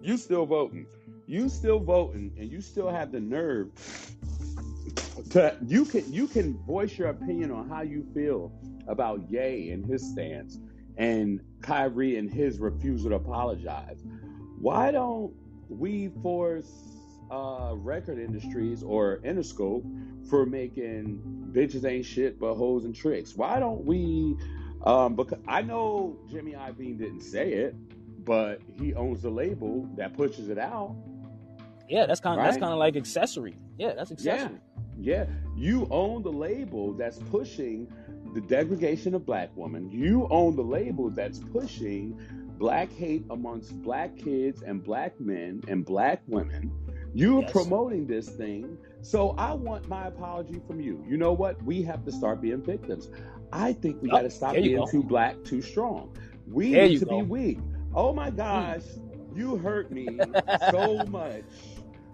You 0.00 0.16
still 0.16 0.44
voting? 0.44 0.86
You 1.26 1.48
still 1.48 1.78
voting, 1.78 2.32
and 2.36 2.50
you 2.50 2.60
still 2.60 2.90
have 2.90 3.12
the 3.12 3.20
nerve 3.20 3.70
to 5.30 5.56
you 5.66 5.84
can 5.84 6.12
you 6.12 6.26
can 6.26 6.58
voice 6.64 6.96
your 6.98 7.08
opinion 7.08 7.50
on 7.50 7.68
how 7.68 7.82
you 7.82 8.06
feel 8.14 8.52
about 8.88 9.30
Ye 9.30 9.70
and 9.70 9.84
his 9.84 10.04
stance 10.10 10.58
and 10.96 11.40
Kyrie 11.60 12.16
and 12.16 12.30
his 12.30 12.58
refusal 12.58 13.10
to 13.10 13.16
apologize. 13.16 14.02
Why 14.58 14.90
don't 14.90 15.32
we 15.68 16.08
force 16.22 16.70
uh, 17.30 17.72
record 17.74 18.18
industries 18.18 18.82
or 18.82 19.18
Interscope 19.24 20.28
for 20.28 20.44
making 20.44 21.50
bitches 21.52 21.84
ain't 21.84 22.04
shit 22.04 22.38
but 22.38 22.54
hoes 22.54 22.84
and 22.84 22.94
tricks? 22.94 23.34
Why 23.34 23.58
don't 23.58 23.84
we? 23.84 24.36
Um, 24.84 25.14
because 25.14 25.38
I 25.46 25.62
know 25.62 26.18
Jimmy 26.28 26.52
Iovine 26.52 26.98
didn't 26.98 27.22
say 27.22 27.52
it, 27.52 27.74
but 28.24 28.60
he 28.72 28.94
owns 28.94 29.22
the 29.22 29.30
label 29.30 29.88
that 29.96 30.14
pushes 30.14 30.48
it 30.48 30.58
out. 30.58 30.96
Yeah, 31.88 32.06
that's 32.06 32.20
kind 32.20 32.34
of 32.34 32.38
right? 32.38 32.50
that's 32.50 32.60
kind 32.60 32.72
of 32.72 32.78
like 32.78 32.96
accessory. 32.96 33.56
Yeah, 33.78 33.92
that's 33.94 34.10
accessory. 34.10 34.54
Yeah. 34.54 34.71
Yeah, 34.98 35.26
you 35.56 35.86
own 35.90 36.22
the 36.22 36.32
label 36.32 36.92
that's 36.92 37.18
pushing 37.18 37.92
the 38.34 38.40
degradation 38.40 39.14
of 39.14 39.26
black 39.26 39.50
women. 39.54 39.90
You 39.90 40.26
own 40.30 40.56
the 40.56 40.62
label 40.62 41.10
that's 41.10 41.38
pushing 41.38 42.18
black 42.58 42.92
hate 42.92 43.24
amongst 43.30 43.80
black 43.82 44.16
kids 44.16 44.62
and 44.62 44.82
black 44.82 45.20
men 45.20 45.62
and 45.68 45.84
black 45.84 46.22
women. 46.26 46.70
You're 47.14 47.42
yes. 47.42 47.52
promoting 47.52 48.06
this 48.06 48.28
thing. 48.28 48.78
So 49.02 49.34
I 49.36 49.52
want 49.52 49.88
my 49.88 50.06
apology 50.06 50.60
from 50.66 50.80
you. 50.80 51.04
You 51.06 51.16
know 51.16 51.32
what? 51.32 51.62
We 51.62 51.82
have 51.82 52.04
to 52.06 52.12
start 52.12 52.40
being 52.40 52.62
victims. 52.62 53.10
I 53.52 53.74
think 53.74 54.00
we 54.00 54.08
oh, 54.08 54.12
got 54.12 54.22
to 54.22 54.30
stop 54.30 54.54
being 54.54 54.76
go. 54.76 54.86
too 54.86 55.02
black, 55.02 55.42
too 55.44 55.60
strong. 55.60 56.16
We 56.46 56.72
there 56.72 56.88
need 56.88 57.00
to 57.00 57.04
go. 57.04 57.20
be 57.20 57.26
weak. 57.26 57.58
Oh 57.94 58.14
my 58.14 58.30
gosh, 58.30 58.80
mm. 58.80 59.36
you 59.36 59.56
hurt 59.56 59.90
me 59.90 60.08
so 60.70 61.04
much. 61.06 61.44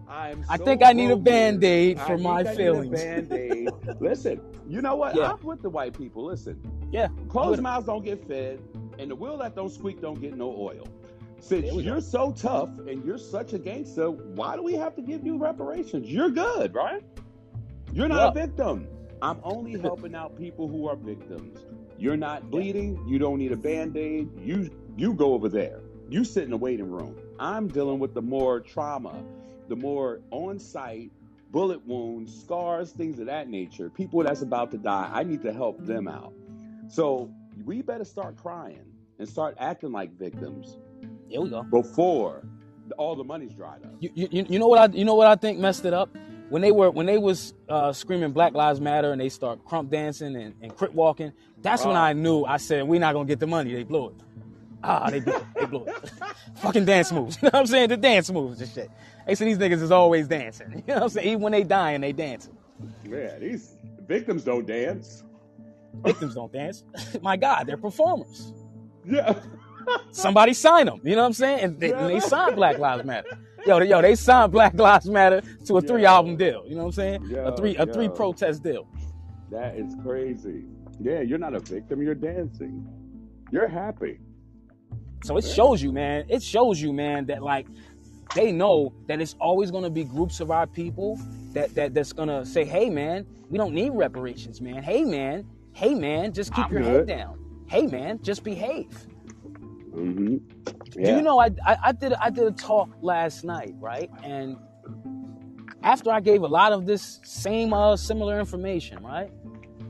I'm 0.09 0.45
I 0.49 0.57
think 0.57 0.83
I 0.83 0.93
need 0.93 1.11
a 1.11 1.17
band 1.17 1.63
aid 1.63 2.01
for 2.01 2.17
my 2.17 2.43
feelings. 2.43 3.01
Band 3.01 3.33
aid. 3.33 3.69
Listen, 4.01 4.41
you 4.67 4.81
know 4.81 4.97
what? 4.97 5.15
Yeah. 5.15 5.33
I'm 5.33 5.43
with 5.43 5.61
the 5.61 5.69
white 5.69 5.97
people. 5.97 6.25
Listen. 6.25 6.61
Yeah. 6.91 7.09
Closed 7.29 7.61
mouths 7.61 7.87
don't 7.87 8.05
get 8.05 8.27
fed, 8.27 8.61
and 8.99 9.11
the 9.11 9.15
wheel 9.15 9.37
that 9.39 9.55
don't 9.55 9.71
squeak 9.71 10.01
don't 10.01 10.21
get 10.21 10.35
no 10.35 10.49
oil. 10.57 10.87
Since 11.41 11.73
you're 11.75 11.97
go. 11.97 12.01
so 12.01 12.33
tough 12.33 12.71
and 12.89 13.05
you're 13.05 13.19
such 13.19 13.53
a 13.53 13.59
gangster, 13.59 14.11
why 14.11 14.57
do 14.57 14.63
we 14.63 14.75
have 14.75 14.97
to 14.97 15.03
give 15.03 15.25
you 15.25 15.37
reparations? 15.39 16.11
You're 16.11 16.31
good, 16.31 16.75
right? 16.75 17.05
You're 17.93 18.09
not 18.09 18.35
yeah. 18.35 18.43
a 18.43 18.47
victim. 18.47 18.89
I'm 19.21 19.41
only 19.43 19.79
helping 19.79 20.15
out 20.15 20.37
people 20.37 20.69
who 20.69 20.89
are 20.89 20.97
victims. 20.97 21.59
You're 21.99 22.17
not 22.17 22.51
bleeding. 22.51 23.03
You 23.07 23.19
don't 23.19 23.39
need 23.39 23.53
a 23.53 23.57
band-aid. 23.57 24.31
You 24.41 24.71
you 24.97 25.13
go 25.13 25.35
over 25.35 25.49
there. 25.49 25.81
You 26.09 26.25
sit 26.25 26.45
in 26.45 26.51
the 26.51 26.57
waiting 26.57 26.91
room. 26.91 27.17
I'm 27.39 27.69
dealing 27.69 27.99
with 27.99 28.15
the 28.15 28.23
more 28.23 28.61
trauma 28.61 29.23
the 29.69 29.77
more 29.77 30.21
on 30.31 30.59
site 30.59 31.11
bullet 31.51 31.87
wounds, 31.87 32.39
scars, 32.43 32.93
things 32.93 33.19
of 33.19 33.27
that 33.27 33.49
nature, 33.49 33.89
people 33.91 34.23
that's 34.23 34.43
about 34.43 34.71
to 34.71 34.79
die, 34.79 35.11
I 35.13 35.23
need 35.23 35.43
to 35.43 35.53
help 35.53 35.85
them 35.85 36.09
out. 36.09 36.33
So 36.89 37.31
we 37.65 37.83
better 37.83 38.05
start 38.05 38.37
crying 38.37 38.85
and 39.19 39.29
start 39.29 39.57
acting 39.59 39.93
like 39.93 40.13
victims. 40.19 40.79
Here 41.29 41.41
we 41.41 41.51
go. 41.51 41.63
Before 41.63 42.43
all 42.97 43.17
the 43.17 43.25
money's 43.25 43.53
dried 43.53 43.85
up. 43.85 43.93
You, 44.01 44.11
you, 44.15 44.47
you 44.49 44.59
know 44.59 44.69
what 44.69 44.91
I 44.91 44.95
you 44.97 45.05
know 45.05 45.15
what 45.15 45.27
I 45.27 45.37
think 45.37 45.59
messed 45.59 45.85
it 45.85 45.93
up? 45.93 46.17
When 46.49 46.63
they 46.63 46.73
were 46.73 46.91
when 46.91 47.05
they 47.05 47.19
was 47.19 47.53
uh, 47.69 47.93
screaming 47.93 48.33
Black 48.33 48.55
Lives 48.55 48.81
Matter 48.81 49.13
and 49.13 49.21
they 49.21 49.29
start 49.29 49.65
krump 49.67 49.91
dancing 49.91 50.35
and, 50.37 50.55
and 50.63 50.75
crip 50.75 50.95
walking, 50.95 51.33
that's 51.61 51.85
when 51.85 51.97
I 51.97 52.15
knew 52.15 52.45
I 52.45 52.57
said 52.57 52.85
we're 52.85 53.01
not 53.01 53.13
gonna 53.13 53.27
get 53.27 53.41
the 53.41 53.47
money. 53.47 53.75
They 53.75 53.83
blew 53.83 54.09
it. 54.09 54.15
Ah, 54.83 55.11
they 55.11 55.21
blew 55.21 55.35
it. 55.35 55.45
They 55.55 55.67
blew 55.67 55.85
it. 55.87 56.11
Fucking 56.57 56.85
dance 56.85 57.13
moves. 57.13 57.37
You 57.43 57.47
know 57.47 57.51
what 57.51 57.61
I'm 57.61 57.67
saying? 57.67 57.89
The 57.91 57.97
dance 57.97 58.31
moves 58.31 58.61
and 58.61 58.71
shit. 58.71 58.91
They 59.29 59.35
say 59.35 59.45
these 59.45 59.59
niggas 59.59 59.83
is 59.83 59.93
always 59.93 60.27
dancing. 60.27 60.73
You 60.89 60.95
know 60.95 60.95
what 60.95 61.03
I'm 61.03 61.09
saying? 61.11 61.29
Even 61.29 61.41
when 61.43 61.53
they 61.53 61.63
dying, 61.63 62.01
they 62.01 62.13
dancing. 62.13 62.57
Yeah, 63.05 63.39
these 63.39 63.77
victims 64.07 64.43
don't 64.43 64.67
dance. 64.67 65.23
Victims 66.03 66.35
don't 66.35 66.51
dance. 66.51 66.83
My 67.23 67.37
God, 67.37 67.67
they're 67.67 67.77
performers. 67.77 68.55
Yeah. 69.05 69.39
Somebody 70.13 70.55
sign 70.55 70.87
them. 70.87 71.01
You 71.05 71.15
know 71.15 71.23
what 71.23 71.27
I'm 71.27 71.33
saying? 71.35 71.61
And 71.61 71.81
they, 71.81 71.93
and 71.93 72.09
they 72.09 72.21
signed 72.21 72.57
Black 72.57 72.79
Lives 72.79 73.05
Matter. 73.05 73.39
Yo, 73.67 73.79
yo, 73.81 74.01
they 74.01 74.15
signed 74.15 74.51
Black 74.51 74.73
Lives 74.75 75.07
Matter 75.07 75.43
to 75.67 75.77
a 75.77 75.83
three 75.83 76.07
album 76.07 76.37
deal. 76.37 76.65
You 76.67 76.75
know 76.77 76.85
what 76.85 76.87
I'm 76.87 76.93
saying? 76.93 77.25
Yo, 77.25 77.45
a 77.45 77.57
three 77.57 77.77
a 77.77 77.85
yo. 77.85 77.93
three 77.93 78.09
protest 78.09 78.63
deal. 78.63 78.89
That 79.51 79.77
is 79.77 79.95
crazy. 80.03 80.65
Yeah, 81.01 81.21
you're 81.21 81.39
not 81.39 81.55
a 81.55 81.61
victim. 81.61 82.01
You're 82.01 82.15
dancing. 82.15 82.87
You're 83.53 83.69
happy. 83.69 84.21
So 85.25 85.37
it 85.37 85.45
shows 85.45 85.83
you, 85.83 85.93
man. 85.93 86.25
It 86.29 86.43
shows 86.43 86.81
you, 86.81 86.93
man, 86.93 87.27
that 87.27 87.43
like 87.43 87.67
they 88.35 88.53
know 88.53 88.93
that 89.07 89.21
it's 89.21 89.35
always 89.41 89.71
going 89.71 89.85
to 89.85 89.91
be 89.91 90.05
groups 90.05 90.41
of 90.41 90.51
our 90.51 90.67
people 90.67 91.19
that, 91.53 91.75
that 91.75 91.95
that's 91.95 92.13
going 92.13 92.29
to 92.29 92.45
say, 92.45 92.65
"Hey, 92.65 92.91
man, 92.91 93.27
we 93.51 93.59
don't 93.59 93.75
need 93.75 93.91
reparations, 93.91 94.61
man. 94.61 94.83
Hey, 94.83 95.05
man, 95.05 95.47
hey, 95.73 95.95
man, 95.95 96.33
just 96.33 96.55
keep 96.55 96.67
I'm 96.67 96.73
your 96.73 96.83
good. 96.83 97.09
head 97.09 97.19
down. 97.19 97.39
Hey, 97.67 97.87
man, 97.87 98.21
just 98.23 98.45
behave." 98.45 99.07
Mm-hmm. 99.95 100.37
Yeah. 100.95 101.11
Do 101.11 101.17
you 101.17 101.23
know 101.23 101.39
I, 101.39 101.51
I 101.67 101.77
I 101.85 101.93
did 101.93 102.13
I 102.15 102.31
did 102.31 102.47
a 102.47 102.53
talk 102.53 102.91
last 103.03 103.45
night, 103.45 103.75
right? 103.79 104.11
And 104.23 104.57
after 105.83 106.11
I 106.11 106.21
gave 106.21 106.43
a 106.43 106.47
lot 106.47 106.73
of 106.73 106.87
this 106.87 107.21
same 107.25 107.73
uh, 107.73 107.97
similar 107.97 108.39
information, 108.41 109.03
right? 109.03 109.31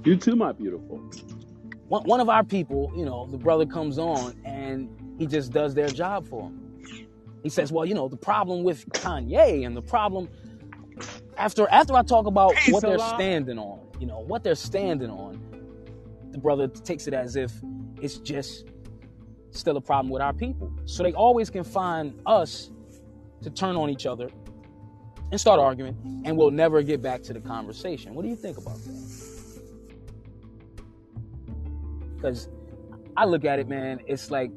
You 0.05 0.17
too, 0.17 0.37
my 0.37 0.53
beautiful. 0.53 0.99
One, 1.89 2.05
one 2.05 2.21
of 2.21 2.29
our 2.29 2.45
people, 2.45 2.93
you 2.97 3.05
know, 3.05 3.27
the 3.27 3.39
brother 3.39 3.67
comes 3.67 3.99
on 3.99 4.41
and 4.45 4.89
he 5.19 5.27
just 5.27 5.53
does 5.53 5.75
their 5.75 5.89
job 5.89 6.29
for 6.29 6.43
him. 6.49 6.68
He 7.43 7.49
says, 7.49 7.71
well, 7.73 7.85
you 7.85 7.95
know, 7.95 8.09
the 8.09 8.17
problem 8.17 8.65
with 8.65 8.89
Kanye 8.91 9.65
and 9.65 9.77
the 9.77 9.83
problem 9.83 10.29
after 11.37 11.69
after 11.71 11.95
I 11.95 12.03
talk 12.03 12.27
about 12.27 12.55
hey, 12.55 12.73
what 12.73 12.83
they're 12.83 12.99
standing 12.99 13.59
on, 13.59 13.81
you 14.01 14.07
know, 14.07 14.21
what 14.21 14.43
they're 14.43 14.55
standing 14.55 15.11
on, 15.11 15.41
the 16.33 16.39
brother 16.39 16.69
takes 16.69 17.07
it 17.07 17.15
as 17.15 17.37
if 17.37 17.53
it's 18.01 18.19
just 18.19 18.67
still 19.51 19.77
a 19.77 19.81
problem 19.81 20.11
with 20.11 20.23
our 20.23 20.33
people. 20.33 20.73
So 20.85 21.03
they 21.03 21.13
always 21.13 21.51
can 21.51 21.65
find 21.65 22.21
us 22.27 22.71
to 23.43 23.51
turn 23.51 23.77
on 23.77 23.89
each 23.89 24.07
other 24.07 24.29
and 25.31 25.41
start 25.41 25.61
arguing, 25.61 26.23
and 26.25 26.37
we'll 26.37 26.51
never 26.51 26.83
get 26.83 27.03
back 27.03 27.23
to 27.25 27.33
the 27.33 27.41
conversation. 27.41 28.15
What 28.15 28.23
do 28.23 28.29
you 28.29 28.37
think 28.37 28.57
about 28.57 28.79
that? 28.85 29.63
Because 32.17 32.49
I 33.17 33.25
look 33.27 33.45
at 33.45 33.59
it, 33.59 33.69
man, 33.69 34.01
it's 34.07 34.31
like 34.31 34.51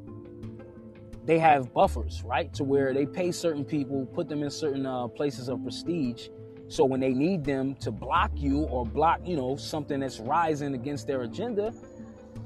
they 1.24 1.38
have 1.38 1.72
buffers, 1.72 2.22
right? 2.24 2.52
To 2.54 2.64
where 2.64 2.92
they 2.92 3.06
pay 3.06 3.32
certain 3.32 3.64
people, 3.64 4.06
put 4.06 4.28
them 4.28 4.42
in 4.42 4.50
certain 4.50 4.86
uh, 4.86 5.08
places 5.08 5.48
of 5.48 5.62
prestige. 5.62 6.28
So 6.68 6.84
when 6.84 7.00
they 7.00 7.12
need 7.12 7.44
them 7.44 7.74
to 7.76 7.90
block 7.90 8.32
you 8.34 8.60
or 8.64 8.86
block, 8.86 9.20
you 9.24 9.36
know, 9.36 9.56
something 9.56 10.00
that's 10.00 10.20
rising 10.20 10.74
against 10.74 11.06
their 11.06 11.22
agenda, 11.22 11.72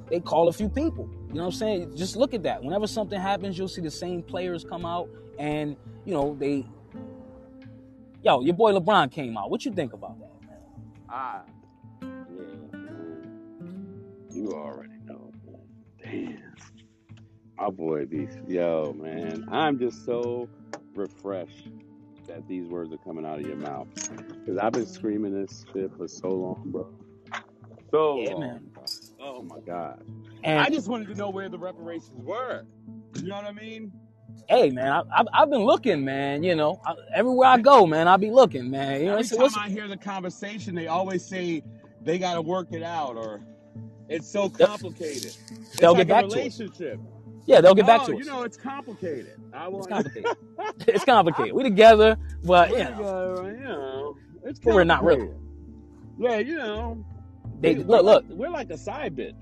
they 0.08 0.20
call 0.20 0.48
a 0.48 0.52
few 0.52 0.68
people. 0.68 1.08
You 1.28 1.34
know 1.34 1.40
what 1.42 1.54
I'm 1.54 1.58
saying? 1.58 1.96
Just 1.96 2.16
look 2.16 2.34
at 2.34 2.42
that. 2.42 2.62
Whenever 2.62 2.86
something 2.86 3.20
happens, 3.20 3.56
you'll 3.56 3.68
see 3.68 3.82
the 3.82 3.90
same 3.90 4.22
players 4.22 4.64
come 4.64 4.84
out 4.84 5.08
and, 5.38 5.76
you 6.04 6.12
know, 6.12 6.36
they 6.38 6.66
Yo, 8.26 8.40
your 8.40 8.54
boy 8.54 8.72
LeBron 8.72 9.12
came 9.12 9.36
out. 9.36 9.50
What 9.50 9.64
you 9.64 9.72
think 9.72 9.92
about 9.92 10.18
that, 10.18 10.32
man? 10.48 10.58
Ah, 11.08 11.42
yeah, 12.02 12.08
man. 12.72 14.26
You 14.32 14.50
already 14.52 14.98
know, 15.04 15.30
man. 15.46 15.60
Damn. 16.02 16.75
My 17.58 17.70
boy, 17.70 18.06
these, 18.06 18.36
yo, 18.48 18.94
man. 18.98 19.46
I'm 19.50 19.78
just 19.78 20.04
so 20.04 20.48
refreshed 20.94 21.68
that 22.28 22.46
these 22.48 22.68
words 22.68 22.92
are 22.92 22.98
coming 22.98 23.26
out 23.26 23.38
of 23.40 23.46
your 23.46 23.56
mouth. 23.56 23.88
Because 24.44 24.58
I've 24.58 24.72
been 24.74 24.86
screaming 24.86 25.40
this 25.40 25.66
shit 25.72 25.90
for 25.96 26.08
so 26.08 26.28
long, 26.30 26.62
bro. 26.66 26.88
So 27.92 28.16
Yeah, 28.16 28.34
long, 28.34 28.40
man. 28.40 28.70
bro. 28.74 28.84
Oh, 29.20 29.42
my 29.42 29.60
God. 29.66 30.02
And 30.44 30.60
I 30.60 30.70
just 30.70 30.88
wanted 30.88 31.08
to 31.08 31.14
know 31.14 31.30
where 31.30 31.48
the 31.48 31.58
reparations 31.58 32.10
were. 32.24 32.66
You 33.20 33.28
know 33.28 33.36
what 33.36 33.46
I 33.46 33.52
mean? 33.52 33.92
hey, 34.48 34.70
man, 34.70 34.88
I, 34.92 35.02
I've, 35.16 35.26
I've 35.32 35.50
been 35.50 35.64
looking, 35.64 36.04
man. 36.04 36.42
You 36.42 36.54
know, 36.56 36.80
I, 36.86 36.94
everywhere 37.14 37.48
I 37.48 37.58
go, 37.58 37.86
man, 37.86 38.08
I'll 38.08 38.18
be 38.18 38.30
looking, 38.30 38.70
man. 38.70 39.00
You 39.00 39.06
know, 39.08 39.16
Every 39.16 39.28
time 39.28 39.54
I 39.56 39.70
hear 39.70 39.88
the 39.88 39.96
conversation, 39.96 40.74
they 40.74 40.88
always 40.88 41.26
say 41.26 41.62
they 42.02 42.18
got 42.18 42.34
to 42.34 42.42
work 42.42 42.68
it 42.72 42.82
out 42.82 43.16
or 43.16 43.42
it's 44.08 44.30
so 44.30 44.48
They'll 44.58 44.68
complicated. 44.68 45.34
It's 45.78 45.80
they'll 45.80 45.92
like 45.92 46.06
get 46.06 46.08
a 46.10 46.14
back 46.14 46.28
to 46.28 46.42
us. 46.46 46.62
Yeah, 47.46 47.60
they'll 47.60 47.74
get 47.74 47.86
back 47.86 48.04
to 48.06 48.12
us. 48.14 48.18
you 48.18 48.24
know, 48.24 48.42
it's 48.42 48.56
complicated. 48.56 49.40
I 49.54 49.68
It's 49.68 49.86
complicated. 49.86 50.36
it's 50.88 51.04
complicated. 51.04 51.52
We 51.54 51.62
together, 51.62 52.16
but 52.44 52.70
you 52.70 52.78
know, 52.78 52.84
together, 53.36 53.56
you 53.58 53.64
know, 53.64 54.16
it's 54.44 54.58
but 54.60 54.74
we're 54.74 54.84
not 54.84 55.04
really. 55.04 55.30
Yeah, 56.18 56.38
you 56.38 56.56
know, 56.56 57.04
They 57.60 57.74
we, 57.74 57.84
we're 57.84 58.00
look, 58.00 58.04
like 58.04 58.28
look, 58.28 58.38
we're 58.38 58.50
like 58.50 58.70
a 58.70 58.78
side 58.78 59.16
bitch. 59.16 59.34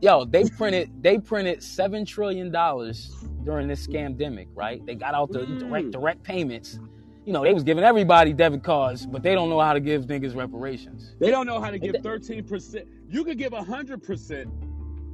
yo, 0.00 0.24
they 0.24 0.44
printed 0.44 0.90
they 1.02 1.18
printed 1.18 1.62
seven 1.62 2.04
trillion 2.04 2.50
dollars 2.50 3.14
during 3.44 3.68
this 3.68 3.86
scamdemic, 3.86 4.48
right? 4.54 4.84
They 4.86 4.94
got 4.94 5.14
out 5.14 5.30
the 5.32 5.46
direct 5.46 5.86
Mm. 5.88 5.92
direct 5.92 6.22
payments. 6.24 6.78
You 7.24 7.32
know, 7.32 7.44
they 7.44 7.54
was 7.54 7.62
giving 7.62 7.84
everybody 7.84 8.32
debit 8.32 8.64
cards, 8.64 9.06
but 9.06 9.22
they 9.22 9.34
don't 9.34 9.48
know 9.50 9.60
how 9.60 9.74
to 9.74 9.80
give 9.80 10.06
niggas 10.06 10.34
reparations. 10.34 11.14
They 11.20 11.30
don't 11.30 11.46
know 11.46 11.60
how 11.60 11.70
to 11.70 11.78
give 11.78 11.96
thirteen 12.02 12.42
percent. 12.44 12.88
You 13.08 13.24
could 13.24 13.38
give 13.38 13.52
hundred 13.52 14.02
percent, 14.02 14.48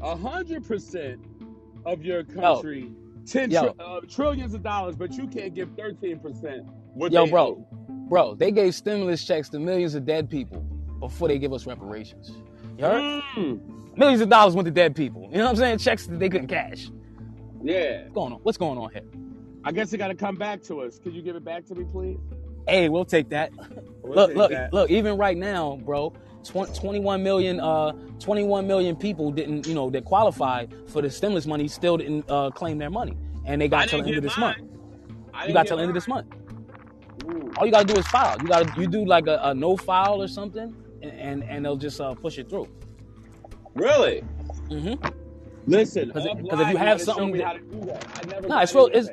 hundred 0.01 0.65
percent 0.67 1.21
of 1.85 2.05
your 2.05 2.23
Yo, 2.35 2.41
country 2.55 2.91
ten 3.27 3.51
yo, 3.51 3.73
tr- 3.73 3.83
uh, 3.83 4.01
trillions 4.09 4.55
of 4.55 4.63
dollars, 4.63 4.97
but 4.97 5.13
you 5.13 5.27
can't 5.27 5.55
give 5.55 5.71
thirteen 5.77 6.19
percent 6.19 6.67
yo, 7.11 7.27
bro, 7.27 7.43
owe. 7.47 7.67
bro, 8.09 8.35
they 8.35 8.51
gave 8.51 8.75
stimulus 8.75 9.25
checks 9.25 9.49
to 9.51 9.59
millions 9.59 9.95
of 9.95 10.05
dead 10.05 10.29
people 10.31 10.61
before 11.01 11.29
they 11.29 11.39
give 11.39 11.53
us 11.53 11.67
reparations. 11.67 12.33
You 12.77 12.85
heard? 12.85 13.23
Mm. 13.37 13.97
Millions 13.97 14.21
of 14.21 14.29
dollars 14.29 14.55
went 14.55 14.67
to 14.67 14.73
dead 14.73 14.95
people. 14.95 15.23
You 15.31 15.39
know 15.39 15.45
what 15.45 15.51
I'm 15.51 15.57
saying? 15.57 15.79
Checks 15.79 16.07
that 16.07 16.19
they 16.19 16.29
couldn't 16.29 16.49
cash. 16.49 16.91
Yeah, 17.63 18.03
What's 18.03 18.15
going 18.15 18.33
on? 18.33 18.39
What's 18.43 18.59
going 18.59 18.79
on 18.79 18.91
here? 18.93 19.03
I 19.65 19.73
guess 19.73 19.93
it 19.93 19.99
got 19.99 20.09
to 20.09 20.15
come 20.15 20.37
back 20.37 20.63
to 20.65 20.81
us. 20.83 20.99
Could 20.99 21.15
you 21.15 21.23
give 21.23 21.35
it 21.35 21.45
back 21.45 21.67
to 21.67 21.75
me, 21.75 21.85
please? 21.91 22.19
Hey, 22.69 22.89
we'll 22.89 23.05
take 23.05 23.29
that. 23.31 23.51
We'll 24.03 24.15
look, 24.15 24.31
take 24.31 24.37
look, 24.37 24.51
that. 24.53 24.73
look. 24.73 24.91
Even 24.91 25.19
right 25.19 25.37
now, 25.37 25.77
bro, 25.85 26.13
tw- 26.49 26.75
21 26.75 27.23
million, 27.23 27.61
uh, 27.61 27.93
21 28.21 28.67
million 28.67 28.97
people 28.97 29.31
didn't, 29.33 29.67
you 29.67 29.75
know, 29.75 29.91
that 29.91 30.05
qualified 30.05 30.75
for 30.89 31.03
the 31.03 31.11
stimulus 31.11 31.47
money 31.47 31.69
still 31.69 31.97
didn't 31.99 32.25
uh, 32.31 32.51
claim 32.51 32.79
their 32.79 32.91
money, 32.91 33.17
and 33.47 33.61
they 33.61 33.69
got 33.69 33.89
till 33.89 34.03
the 34.03 34.09
end 34.09 34.17
of 34.19 34.23
this 34.25 34.39
month. 34.39 34.59
mine. 34.59 34.69
I 35.35 35.47
You 35.47 35.55
got 35.55 35.63
get 35.65 35.69
till 35.69 35.77
the 35.79 35.83
end 35.85 35.91
of 35.91 35.95
this 35.95 36.09
month. 36.09 36.27
Ooh. 37.25 37.53
All 37.57 37.67
you 37.67 37.73
gotta 37.73 37.87
do 37.87 37.99
is 37.99 38.07
file. 38.09 38.37
You 38.41 38.49
gotta, 38.49 38.81
you 38.81 38.87
do 38.89 39.05
like 39.05 39.27
a, 39.27 39.41
a 39.45 39.55
no 39.55 39.77
file 39.77 40.23
or 40.23 40.29
something, 40.29 40.75
and 41.03 41.13
and, 41.13 41.45
and 41.45 41.65
they'll 41.65 41.77
just 41.77 42.01
uh, 42.01 42.15
push 42.15 42.39
it 42.39 42.49
through. 42.51 42.69
Really? 43.75 44.21
hmm 44.71 44.95
Listen, 45.67 46.09
Because 46.09 46.27
if 46.61 46.69
you 46.69 46.69
you 46.73 46.77
have 46.79 46.99
gotta 46.99 47.01
something 47.01 47.33
that, 47.33 47.47
how 47.47 47.53
to 47.55 47.61
do 47.61 47.81
that. 47.87 48.07
I 48.15 48.27
never 48.27 48.49
no, 48.49 48.59
it's 48.61 48.75
real. 48.75 48.87
It's, 48.93 49.11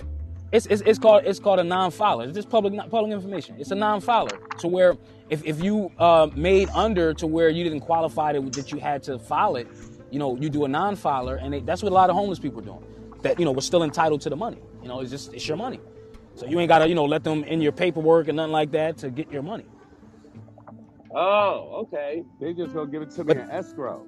it's 0.52 0.66
it's 0.68 0.82
it's 0.86 1.00
called 1.00 1.24
it's 1.26 1.40
called 1.40 1.60
a 1.60 1.64
non-filer. 1.64 2.26
It's 2.26 2.36
just 2.36 2.50
public 2.50 2.74
public 2.90 3.12
information. 3.12 3.56
It's 3.60 3.72
a 3.72 3.76
non-filer 3.76 4.40
to 4.60 4.68
where 4.68 4.96
if 5.30 5.44
if 5.46 5.64
you 5.64 5.92
uh, 6.00 6.30
made 6.36 6.70
under 6.76 7.14
to 7.16 7.28
where 7.28 7.50
you 7.50 7.64
didn't 7.64 7.82
qualify 7.82 8.34
that, 8.34 8.56
that 8.56 8.72
you 8.72 8.80
had 8.80 9.04
to 9.04 9.20
file 9.20 9.56
it, 9.58 9.68
you 10.12 10.20
know, 10.20 10.38
you 10.38 10.50
do 10.50 10.66
a 10.66 10.68
non-filer, 10.68 11.36
and 11.38 11.54
they, 11.54 11.62
that's 11.62 11.84
what 11.84 11.92
a 11.92 11.96
lot 11.96 12.10
of 12.10 12.16
homeless 12.16 12.40
people 12.40 12.60
are 12.62 12.66
doing. 12.66 12.84
That 13.24 13.40
you 13.40 13.46
know, 13.46 13.52
we're 13.54 13.62
still 13.62 13.84
entitled 13.84 14.22
to 14.22 14.30
the 14.30 14.38
money. 14.38 14.60
You 14.82 14.90
know, 14.90 15.02
it's 15.02 15.12
just 15.12 15.34
it's 15.34 15.48
your 15.48 15.58
money, 15.58 15.80
so 16.36 16.46
you 16.48 16.60
ain't 16.60 16.70
gotta 16.70 16.88
you 16.90 16.96
know 16.96 17.06
let 17.06 17.24
them 17.24 17.44
in 17.46 17.62
your 17.62 17.72
paperwork 17.74 18.28
and 18.30 18.38
nothing 18.38 18.54
like 18.54 18.72
that 18.72 18.98
to 19.00 19.10
get 19.12 19.32
your 19.32 19.44
money. 19.44 19.66
Oh, 21.14 21.84
okay. 21.88 22.24
They 22.42 22.54
just 22.54 22.74
gonna 22.74 22.92
give 22.92 23.02
it 23.04 23.12
to 23.12 23.26
me 23.26 23.34
But 23.34 23.38
in 23.38 23.50
escrow. 23.52 24.08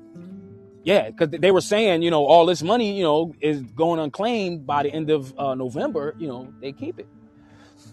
yeah, 0.83 1.09
because 1.11 1.29
they 1.31 1.51
were 1.51 1.61
saying 1.61 2.03
you 2.03 2.11
know 2.11 2.25
all 2.25 2.45
this 2.45 2.63
money 2.63 2.97
you 2.97 3.03
know 3.03 3.33
is 3.41 3.61
going 3.63 3.99
unclaimed 3.99 4.67
by 4.67 4.83
the 4.83 4.91
end 4.93 5.09
of 5.11 5.33
uh, 5.39 5.55
November. 5.55 6.15
You 6.19 6.27
know, 6.27 6.53
they 6.61 6.73
keep 6.73 6.99
it, 6.99 7.07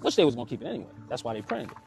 which 0.03 0.16
they 0.16 0.25
was 0.25 0.35
gonna 0.37 0.49
keep 0.49 0.62
it 0.62 0.66
anyway. 0.66 0.91
That's 1.09 1.25
why 1.25 1.35
they 1.35 1.43
printed 1.43 1.72
it. 1.72 1.79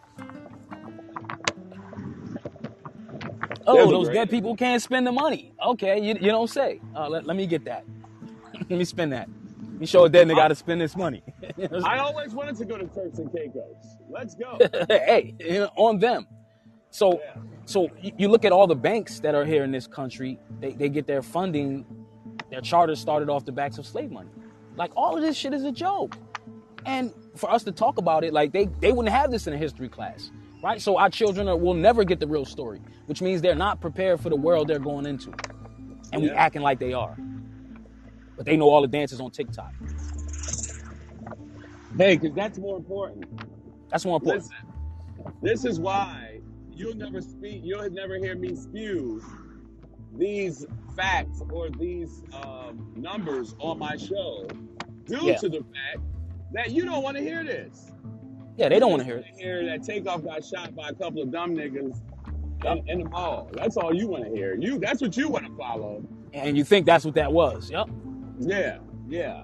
Oh, 3.68 3.91
those 3.91 4.09
dead 4.09 4.30
people 4.30 4.55
can't 4.55 4.82
spend 4.82 5.05
the 5.07 5.11
money. 5.11 5.53
Okay, 5.65 5.99
you, 6.01 6.15
you 6.15 6.32
don't 6.32 6.49
say. 6.49 6.80
Uh, 6.95 7.09
let, 7.09 7.26
let 7.26 7.38
me 7.38 7.45
get 7.47 7.65
that. 7.65 7.86
let 8.53 8.70
me 8.72 8.86
spend 8.86 9.13
that. 9.13 9.30
Let 9.61 9.82
me 9.82 9.86
show 9.86 10.05
a 10.05 10.09
dead 10.09 10.28
nigga 10.28 10.41
how 10.41 10.47
to 10.47 10.55
spend 10.55 10.82
this 10.82 10.95
money. 10.95 11.24
You 11.57 11.68
know 11.70 11.80
I 11.86 11.99
always 11.99 12.34
wanted 12.34 12.55
to 12.57 12.65
go 12.65 12.78
to 12.78 12.86
Turks 12.88 13.20
and 13.20 13.32
Caicos. 13.32 13.76
Let's 14.09 14.36
go. 14.36 14.57
hey, 14.89 15.36
you 15.39 15.59
know, 15.59 15.70
on 15.76 15.99
them. 15.99 16.28
So, 16.91 17.13
Yeah. 17.24 17.41
so 17.65 17.89
you 18.01 18.11
you 18.18 18.28
look 18.30 18.45
at 18.45 18.51
all 18.51 18.68
the 18.68 18.76
banks 18.76 19.20
that 19.22 19.36
are 19.36 19.45
here 19.45 19.63
in 19.63 19.72
this 19.72 19.88
country. 19.88 20.39
They, 20.61 20.74
they 20.74 20.89
get 20.89 21.07
their 21.07 21.22
funding, 21.22 21.86
their 22.51 22.61
charters 22.61 22.99
started 22.99 23.30
off 23.30 23.45
the 23.45 23.51
backs 23.51 23.78
of 23.78 23.86
slave 23.88 24.11
money. 24.11 24.30
Like 24.76 24.91
all 24.95 25.15
of 25.15 25.22
this 25.24 25.36
shit 25.36 25.53
is 25.53 25.63
a 25.63 25.72
joke. 25.72 26.15
And 26.86 27.13
for 27.36 27.51
us 27.51 27.63
to 27.63 27.72
talk 27.72 27.97
about 27.97 28.24
it, 28.24 28.34
like 28.34 28.51
they 28.53 28.65
they 28.80 28.91
wouldn't 28.91 29.13
have 29.13 29.32
this 29.32 29.47
in 29.47 29.53
a 29.53 29.57
history 29.57 29.89
class, 29.89 30.32
right? 30.68 30.82
So 30.82 30.97
our 30.97 31.09
children 31.09 31.47
are, 31.47 31.55
will 31.55 31.74
never 31.74 32.03
get 32.03 32.20
the 32.20 32.28
real 32.28 32.43
story, 32.43 32.82
which 33.05 33.22
means 33.22 33.41
they're 33.41 33.55
not 33.55 33.80
prepared 33.80 34.20
for 34.20 34.30
the 34.30 34.36
world 34.36 34.68
they're 34.68 34.80
going 34.80 35.05
into, 35.05 35.32
and 36.11 36.22
we 36.22 36.30
Yeah. 36.30 36.45
acting 36.45 36.61
like 36.61 36.78
they 36.80 36.91
are. 36.93 37.15
But 38.36 38.45
they 38.45 38.57
know 38.57 38.70
all 38.70 38.82
the 38.82 38.88
dances 38.88 39.22
on 39.22 39.32
TikTok. 39.32 39.74
Hey, 41.97 42.18
because 42.18 42.36
that's 42.36 42.59
more 42.59 42.78
important. 42.78 43.26
That's 43.89 44.05
more 44.05 44.18
important. 44.18 44.43
Listen, 44.43 44.74
this 45.41 45.63
is 45.63 45.80
why 45.80 46.41
you'll 46.76 46.95
never 46.95 47.22
speak, 47.22 47.61
you'll 47.63 47.89
never 47.89 48.18
hear 48.18 48.36
me 48.36 48.53
spew 48.55 49.24
these 50.18 50.65
facts 50.95 51.41
or 51.49 51.70
these 51.70 52.24
um, 52.34 52.91
numbers 52.95 53.55
on 53.59 53.80
my 53.80 53.95
show 53.95 54.47
due 55.05 55.28
Yeah, 55.28 55.38
to 55.38 55.47
the 55.49 55.59
fact 55.59 56.03
that 56.51 56.72
you 56.72 56.84
don't 56.84 57.03
want 57.03 57.15
to 57.15 57.24
hear 57.24 57.43
this. 57.43 57.91
Yeah, 58.58 58.70
they 58.70 58.80
don't 58.80 58.89
want 58.89 59.01
to 59.01 59.05
hear 59.05 59.18
it. 59.18 59.26
hear 59.38 59.66
that 59.66 59.84
Takeoff 59.84 60.24
got 60.24 60.43
shot 60.43 60.76
by 60.76 60.89
a 60.89 60.93
couple 60.93 61.22
of 61.22 61.32
dumb 61.32 61.55
niggas 61.55 62.01
in, 62.66 62.89
in 62.89 62.99
the 63.03 63.10
mall. 63.10 63.49
That's 63.53 63.78
all 63.78 63.93
you 63.93 64.08
want 64.08 64.26
to 64.26 64.32
hear. 64.32 64.55
You 64.55 64.80
That's 64.80 65.01
what 65.01 65.16
you 65.16 65.30
want 65.30 65.45
to 65.45 65.55
follow. 65.55 66.03
And 66.34 66.58
you 66.58 66.64
think 66.64 66.86
that's 66.86 67.05
what 67.05 67.14
that 67.16 67.32
was? 67.32 67.70
Yep. 67.70 67.88
Yeah, 68.39 68.80
yeah, 69.08 69.43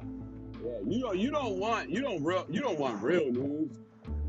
yeah. 0.63 0.71
You 0.85 1.01
don't, 1.01 1.17
you 1.17 1.31
don't 1.31 1.57
want, 1.57 1.89
you 1.89 2.01
don't 2.01 2.23
real, 2.23 2.45
you 2.49 2.59
don't 2.61 2.79
want 2.79 3.01
real 3.01 3.31
news. 3.31 3.77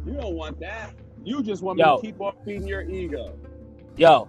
You 0.07 0.12
don't 0.12 0.35
want 0.35 0.61
that. 0.61 0.95
You 1.24 1.43
just 1.43 1.62
want 1.62 1.78
me 1.78 1.85
to 1.85 1.99
keep 2.03 2.20
on 2.20 2.35
feeding 2.45 2.68
your 2.68 2.82
ego. 2.82 3.39
yo, 3.97 4.28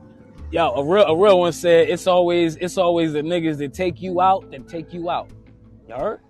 yo. 0.52 0.72
A 0.76 0.84
real 0.84 1.04
a 1.04 1.18
real 1.18 1.40
one 1.42 1.52
said 1.52 1.90
it's 1.90 2.08
always 2.08 2.56
it's 2.58 2.78
always 2.78 3.12
the 3.12 3.22
niggas 3.22 3.58
that 3.58 3.74
take 3.74 4.02
you 4.02 4.22
out 4.22 4.50
that 4.52 4.70
take 4.70 4.94
you 4.94 5.10
out. 5.10 5.30
You 5.90 5.96
heard? 5.96 6.22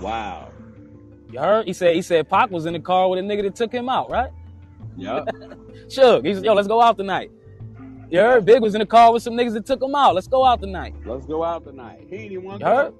Wow. 0.00 0.50
You 1.34 1.40
heard? 1.40 1.66
He 1.66 1.72
said 1.72 1.96
he 1.96 2.02
said 2.02 2.28
Pac 2.28 2.52
was 2.52 2.64
in 2.64 2.74
the 2.74 2.78
car 2.78 3.08
with 3.08 3.18
a 3.18 3.22
nigga 3.22 3.42
that 3.42 3.56
took 3.56 3.72
him 3.72 3.88
out, 3.88 4.08
right? 4.08 4.30
Yeah. 4.96 5.24
Suge, 5.88 6.24
he 6.24 6.32
said, 6.32 6.44
yo, 6.44 6.54
let's 6.54 6.68
go 6.68 6.80
out 6.80 6.96
tonight. 6.96 7.32
You 8.08 8.20
heard? 8.20 8.44
Big 8.44 8.62
was 8.62 8.76
in 8.76 8.78
the 8.78 8.86
car 8.86 9.12
with 9.12 9.24
some 9.24 9.34
niggas 9.34 9.54
that 9.54 9.66
took 9.66 9.82
him 9.82 9.96
out. 9.96 10.14
Let's 10.14 10.28
go 10.28 10.44
out 10.44 10.60
tonight. 10.60 10.94
Let's 11.04 11.26
go 11.26 11.42
out 11.42 11.64
tonight. 11.64 12.06
He 12.08 12.14
ain't 12.14 12.30
even 12.30 12.44
want 12.44 12.62
heard? 12.62 12.94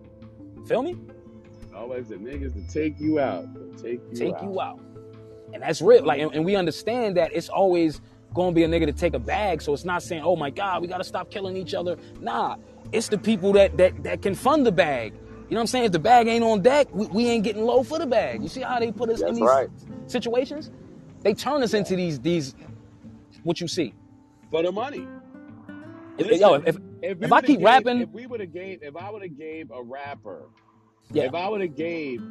Feel 0.67 0.83
me? 0.83 0.97
Always 1.77 2.09
the 2.09 2.17
niggas 2.17 2.55
to 2.55 2.75
take 2.75 2.99
you 2.99 3.21
out. 3.21 3.47
Take 3.81 4.01
you 4.11 4.17
Take 4.17 4.35
out. 4.35 4.43
you 4.43 4.61
out. 4.61 4.81
And 5.53 5.63
that's 5.63 5.81
real. 5.81 6.05
Like, 6.05 6.21
and, 6.21 6.35
and 6.35 6.45
we 6.45 6.57
understand 6.57 7.17
that 7.17 7.31
it's 7.33 7.49
always 7.49 8.01
gonna 8.35 8.51
be 8.51 8.65
a 8.65 8.69
nigga 8.69 8.87
to 8.87 8.93
take 8.93 9.15
a 9.15 9.21
bag. 9.21 9.63
So 9.63 9.73
it's 9.73 9.85
not 9.85 10.03
saying, 10.03 10.23
oh 10.25 10.35
my 10.35 10.51
God, 10.51 10.83
we 10.83 10.89
gotta 10.89 11.05
stop 11.05 11.31
killing 11.31 11.57
each 11.57 11.73
other. 11.73 11.97
Nah. 12.19 12.57
It's 12.91 13.07
the 13.07 13.19
people 13.19 13.53
that 13.53 13.77
that 13.77 14.03
that 14.03 14.23
can 14.23 14.35
fund 14.35 14.67
the 14.67 14.73
bag. 14.73 15.15
You 15.49 15.55
know 15.57 15.61
what 15.61 15.63
I'm 15.63 15.67
saying? 15.69 15.85
If 15.87 15.93
the 15.93 15.99
bag 16.01 16.29
ain't 16.29 16.45
on 16.45 16.63
deck, 16.63 16.89
we, 16.93 17.07
we 17.09 17.29
ain't 17.29 17.45
getting 17.45 17.65
low 17.65 17.83
for 17.85 17.99
the 17.99 18.07
bag. 18.07 18.43
You 18.43 18.49
see 18.49 18.63
how 18.63 18.81
they 18.81 18.93
put 18.93 19.11
us 19.11 19.23
in 19.23 19.35
these 19.35 19.43
right. 19.43 19.69
situations? 20.07 20.71
They 21.23 21.35
turn 21.35 21.63
us 21.63 21.75
into 21.75 21.97
these 21.97 22.21
these 22.21 22.55
what 23.45 23.61
you 23.61 23.69
see. 23.69 23.95
For 24.51 24.63
the 24.63 24.73
money. 24.73 25.07
If, 26.19 26.41
yo, 26.41 26.55
if, 26.55 26.67
if 26.69 26.77
if 27.03 27.23
if 27.23 27.33
I 27.33 27.43
keep 27.43 27.61
gave, 27.61 27.67
rapping, 27.67 28.01
if 28.03 28.11
we 28.11 28.27
would 28.27 28.41
have 28.41 28.53
gave, 28.53 28.83
if 28.83 28.97
I 28.97 29.11
would 29.11 29.23
have 29.23 29.39
gave 29.39 29.71
a 29.73 29.83
rapper 29.83 30.45
Yeah. 31.13 31.25
If 31.25 31.35
I 31.35 31.49
would 31.49 31.61
have 31.63 31.77
gave 31.77 32.23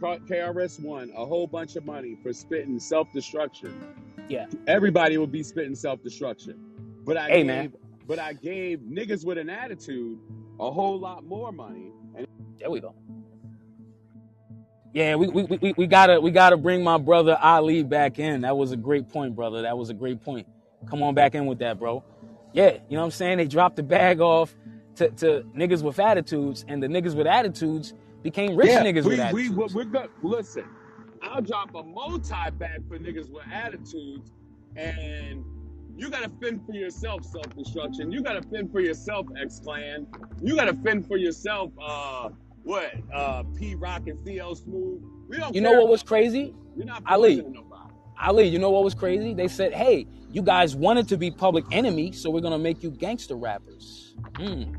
KRS 0.00 0.80
One 0.82 1.12
a 1.16 1.24
whole 1.26 1.46
bunch 1.46 1.76
of 1.76 1.84
money 1.86 2.16
for 2.22 2.32
spitting 2.32 2.80
self 2.80 3.12
destruction, 3.12 3.74
Yeah. 4.28 4.46
everybody 4.66 5.18
would 5.18 5.32
be 5.32 5.42
spitting 5.42 5.74
self 5.76 6.02
destruction. 6.02 6.58
But 7.04 7.16
I 7.16 7.30
Hey, 7.30 7.44
gave, 7.44 7.46
man. 7.46 7.72
but 8.06 8.18
I 8.18 8.34
gave 8.34 8.80
niggas 8.80 9.24
with 9.24 9.38
an 9.38 9.50
attitude 9.50 10.18
a 10.60 10.70
whole 10.70 10.98
lot 10.98 11.24
more 11.24 11.52
money. 11.52 11.92
There 12.58 12.70
we 12.70 12.80
go. 12.80 12.94
Yeah, 14.92 15.14
we, 15.16 15.28
we, 15.28 15.44
we, 15.44 15.74
we 15.76 15.86
gotta 15.86 16.20
we 16.20 16.32
gotta 16.32 16.56
bring 16.56 16.82
my 16.82 16.98
brother 16.98 17.38
Ali 17.40 17.84
back 17.84 18.18
in. 18.18 18.40
That 18.40 18.56
was 18.56 18.72
a 18.72 18.76
great 18.76 19.08
point, 19.08 19.36
brother. 19.36 19.62
That 19.62 19.78
was 19.78 19.88
a 19.90 19.94
great 19.94 20.22
point. 20.22 20.48
Come 20.88 21.02
on 21.02 21.14
back 21.14 21.34
in 21.34 21.46
with 21.46 21.60
that, 21.60 21.78
bro. 21.78 22.02
Yeah, 22.52 22.72
you 22.88 22.96
know 22.96 23.00
what 23.00 23.04
I'm 23.04 23.10
saying? 23.12 23.38
They 23.38 23.46
dropped 23.46 23.76
the 23.76 23.84
bag 23.84 24.20
off 24.20 24.54
to, 24.96 25.10
to 25.10 25.44
niggas 25.56 25.82
with 25.82 26.00
attitudes, 26.00 26.64
and 26.66 26.82
the 26.82 26.88
niggas 26.88 27.14
with 27.14 27.28
attitudes 27.28 27.94
became 28.22 28.56
rich 28.56 28.68
yeah, 28.68 28.82
niggas 28.82 29.04
we, 29.04 29.10
with 29.10 29.18
we, 29.18 29.20
attitudes. 29.20 29.74
we, 29.74 29.84
we're 29.84 29.90
good. 29.90 30.10
Listen, 30.22 30.64
I'll 31.22 31.42
drop 31.42 31.74
a 31.76 31.82
multi 31.84 32.34
bag 32.58 32.88
for 32.88 32.98
niggas 32.98 33.30
with 33.30 33.44
attitudes, 33.52 34.32
and 34.74 35.44
you 36.00 36.08
gotta 36.08 36.30
fend 36.40 36.64
for 36.64 36.72
yourself, 36.72 37.24
self 37.26 37.54
destruction. 37.54 38.10
You 38.10 38.22
gotta 38.22 38.40
fend 38.40 38.72
for 38.72 38.80
yourself, 38.80 39.26
X 39.40 39.60
Clan. 39.60 40.06
You 40.42 40.56
gotta 40.56 40.72
fend 40.72 41.06
for 41.06 41.18
yourself, 41.18 41.72
uh, 41.80 42.30
what, 42.62 42.94
uh, 43.14 43.42
Pete 43.58 43.78
Rock 43.78 44.06
and 44.06 44.18
CL 44.24 44.54
Smooth. 44.54 45.02
We 45.28 45.36
don't 45.36 45.54
You 45.54 45.60
know 45.60 45.72
what 45.72 45.88
was 45.88 46.02
crazy? 46.02 46.54
You're 46.74 46.86
not 46.86 47.02
Ali. 47.06 47.36
nobody. 47.36 47.64
Ali, 48.18 48.44
you 48.48 48.58
know 48.58 48.70
what 48.70 48.82
was 48.82 48.94
crazy? 48.94 49.34
They 49.34 49.48
said, 49.48 49.74
hey, 49.74 50.06
you 50.32 50.42
guys 50.42 50.74
wanted 50.74 51.06
to 51.08 51.18
be 51.18 51.30
public 51.30 51.64
enemy, 51.70 52.12
so 52.12 52.30
we're 52.30 52.40
gonna 52.40 52.58
make 52.58 52.82
you 52.82 52.90
gangster 52.90 53.36
rappers. 53.36 54.14
Hmm. 54.36 54.74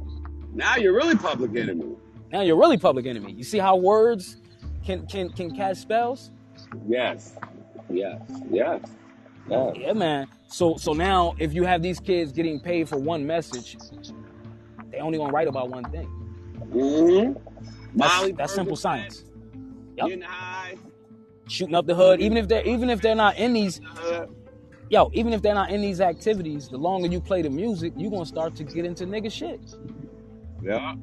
Now 0.53 0.75
you're 0.77 0.93
really 0.93 1.15
public 1.15 1.55
enemy. 1.55 1.95
Now 2.31 2.41
you're 2.41 2.57
really 2.57 2.79
public 2.79 3.05
enemy. 3.05 3.33
You 3.33 3.43
see 3.43 3.59
how 3.59 3.75
words 3.75 4.37
can 4.83 5.05
can 5.05 5.29
can 5.29 5.55
cast 5.55 5.81
spells? 5.81 6.31
Yes. 6.87 7.35
Yes. 7.91 8.21
Yes. 8.49 8.81
Yes. 9.51 9.75
Yeah, 9.77 9.93
man. 9.93 10.27
So 10.47 10.77
so 10.77 10.93
now 10.93 11.35
if 11.37 11.53
you 11.53 11.65
have 11.65 11.81
these 11.81 11.99
kids 11.99 12.31
getting 12.31 12.59
paid 12.59 12.87
for 12.87 12.97
one 12.97 13.25
message, 13.27 13.77
they 14.91 14.99
only 14.99 15.17
gonna 15.17 15.33
write 15.33 15.47
about 15.47 15.69
one 15.69 15.83
thing. 15.91 16.07
Mm-hmm. 16.73 17.33
That's, 17.97 18.13
Molly 18.15 18.31
that's 18.31 18.53
simple 18.53 18.77
science. 18.77 19.25
Yep. 19.97 20.07
Getting 20.07 20.21
high. 20.21 20.77
Shooting 21.47 21.75
up 21.75 21.85
the 21.85 21.95
hood, 21.95 22.21
even 22.21 22.37
if 22.37 22.47
they're 22.47 22.65
even 22.65 22.89
if 22.89 23.01
they're 23.01 23.15
not 23.15 23.37
in 23.37 23.51
these 23.53 23.81
yo, 24.89 25.09
even 25.13 25.33
if 25.33 25.41
they're 25.41 25.55
not 25.55 25.69
in 25.69 25.81
these 25.81 25.99
activities, 25.99 26.69
the 26.69 26.77
longer 26.77 27.07
you 27.07 27.19
play 27.19 27.41
the 27.41 27.49
music, 27.49 27.91
you're 27.97 28.11
gonna 28.11 28.25
start 28.25 28.55
to 28.55 28.63
get 28.63 28.85
into 28.85 29.05
nigga 29.05 29.31
shit. 29.31 29.59
yeah. 30.63 30.95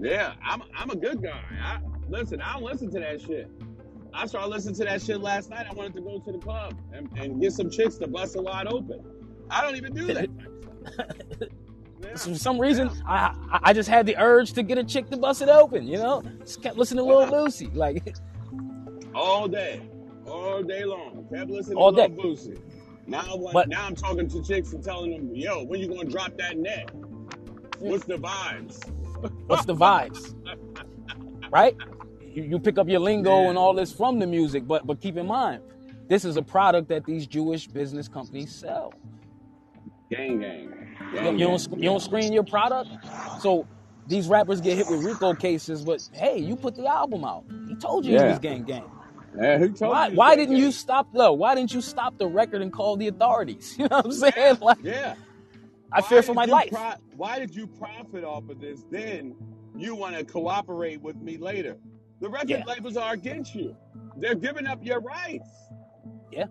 Yeah. 0.00 0.34
I'm 0.42 0.62
I'm 0.74 0.90
a 0.90 0.96
good 0.96 1.22
guy. 1.22 1.40
I 1.62 1.78
listen, 2.08 2.40
I 2.40 2.54
don't 2.54 2.64
listen 2.64 2.90
to 2.90 2.98
that 2.98 3.20
shit. 3.20 3.48
I 4.14 4.26
started 4.26 4.48
listening 4.48 4.74
to 4.76 4.84
that 4.84 5.02
shit 5.02 5.20
last 5.20 5.50
night. 5.50 5.66
I 5.68 5.72
wanted 5.74 5.94
to 5.94 6.00
go 6.02 6.18
to 6.18 6.32
the 6.32 6.38
club 6.38 6.78
and, 6.92 7.08
and 7.16 7.40
get 7.40 7.52
some 7.52 7.70
chicks 7.70 7.96
to 7.96 8.06
bust 8.06 8.36
a 8.36 8.42
wide 8.42 8.66
open. 8.66 9.02
I 9.50 9.62
don't 9.62 9.76
even 9.76 9.94
do 9.94 10.06
that. 10.14 10.28
Yeah. 12.04 12.16
For 12.16 12.34
some 12.34 12.60
reason, 12.60 12.90
I 13.06 13.32
I- 13.52 13.60
I 13.62 13.72
just 13.72 13.88
had 13.88 14.06
the 14.06 14.16
urge 14.20 14.54
to 14.54 14.64
get 14.64 14.76
a 14.76 14.82
chick 14.82 15.08
to 15.10 15.16
bust 15.16 15.40
it 15.40 15.48
open, 15.48 15.86
you 15.86 15.98
know? 15.98 16.20
Just 16.40 16.60
kept 16.60 16.76
listening 16.76 17.04
to 17.06 17.16
Lil 17.16 17.28
Lucy. 17.44 17.66
Like 17.74 18.16
all 19.14 19.46
day, 19.46 19.82
all 20.26 20.64
day 20.64 20.82
long. 20.84 21.28
Kept 21.32 21.48
listening 21.48 21.76
All 21.78 21.92
to 21.92 22.08
day. 22.08 22.12
Lil 22.12 22.34
Boosie. 22.34 22.60
Now, 23.06 23.36
what, 23.36 23.52
But- 23.52 23.68
now 23.68 23.86
I'm 23.86 23.94
talking 23.94 24.28
to 24.30 24.42
chicks 24.42 24.72
and 24.72 24.82
telling 24.82 25.12
them, 25.12 25.30
"Yo, 25.32 25.62
when 25.62 25.78
you 25.78 25.86
gonna 25.86 26.10
drop 26.10 26.36
that 26.38 26.56
net? 26.56 26.88
Mm. 26.92 27.78
What's 27.78 28.04
the 28.04 28.18
vibes?" 28.18 28.84
what's 29.46 29.64
the 29.64 29.76
vibes? 29.76 30.34
Right? 31.52 31.76
You, 32.34 32.42
you 32.44 32.58
pick 32.58 32.78
up 32.78 32.88
your 32.88 33.00
lingo 33.00 33.42
Yeah. 33.42 33.48
and 33.50 33.58
all 33.58 33.74
this 33.74 33.92
from 33.92 34.18
the 34.18 34.26
music, 34.26 34.66
but 34.66 34.86
but 34.86 35.00
keep 35.00 35.16
in 35.16 35.26
mind, 35.26 35.62
this 36.08 36.24
is 36.24 36.36
a 36.36 36.42
product 36.42 36.88
that 36.88 37.04
these 37.06 37.26
Jewish 37.26 37.66
business 37.66 38.08
companies 38.08 38.54
sell. 38.54 38.94
Gang, 40.10 40.40
gang. 40.40 40.96
You, 41.14 41.20
gang, 41.20 41.38
you 41.38 41.46
don't 41.46 41.70
you 41.78 41.84
don't 41.84 42.00
screen 42.00 42.32
your 42.32 42.44
product, 42.44 42.90
so 43.40 43.66
these 44.08 44.28
rappers 44.28 44.60
get 44.60 44.76
hit 44.76 44.88
with 44.88 45.04
RICO 45.04 45.34
cases. 45.34 45.84
But 45.84 46.08
hey, 46.12 46.38
you 46.38 46.56
put 46.56 46.76
the 46.76 46.86
album 46.86 47.24
out. 47.24 47.44
He 47.68 47.74
told 47.76 48.04
you 48.04 48.18
he 48.18 48.24
was 48.24 48.38
gang 48.38 48.64
gang. 48.64 48.84
Yeah, 49.40 49.58
who 49.58 49.70
told 49.72 49.92
Why 49.92 50.08
you 50.08 50.16
why 50.16 50.36
didn't 50.36 50.54
gang? 50.54 50.62
you 50.64 50.72
stop 50.72 51.08
though? 51.14 51.32
Why 51.32 51.54
didn't 51.54 51.72
you 51.74 51.80
stop 51.80 52.18
the 52.18 52.26
record 52.26 52.62
and 52.62 52.72
call 52.72 52.96
the 52.96 53.08
authorities? 53.08 53.76
You 53.78 53.88
know 53.88 53.96
what 53.98 54.06
I'm 54.06 54.12
saying? 54.12 54.58
Like 54.60 54.78
Yeah. 54.82 55.14
I 55.92 56.00
Why 56.00 56.08
fear 56.08 56.22
for 56.22 56.34
my 56.34 56.44
life. 56.46 56.70
pro- 56.70 56.94
why 57.16 57.38
did 57.38 57.54
you 57.54 57.66
profit 57.66 58.24
off 58.24 58.48
of 58.50 58.60
this? 58.60 58.84
Then 58.90 59.34
you 59.76 59.94
want 59.94 60.16
to 60.16 60.24
cooperate 60.24 61.00
with 61.02 61.16
me 61.16 61.36
later. 61.38 61.78
The 62.22 62.30
record 62.30 62.50
Yeah. 62.50 62.64
labels 62.66 62.96
are 62.96 63.14
against 63.14 63.52
you. 63.54 63.74
They're 64.16 64.36
giving 64.36 64.64
up 64.68 64.78
your 64.84 65.00
rights. 65.00 65.50
Yeah. 66.30 66.46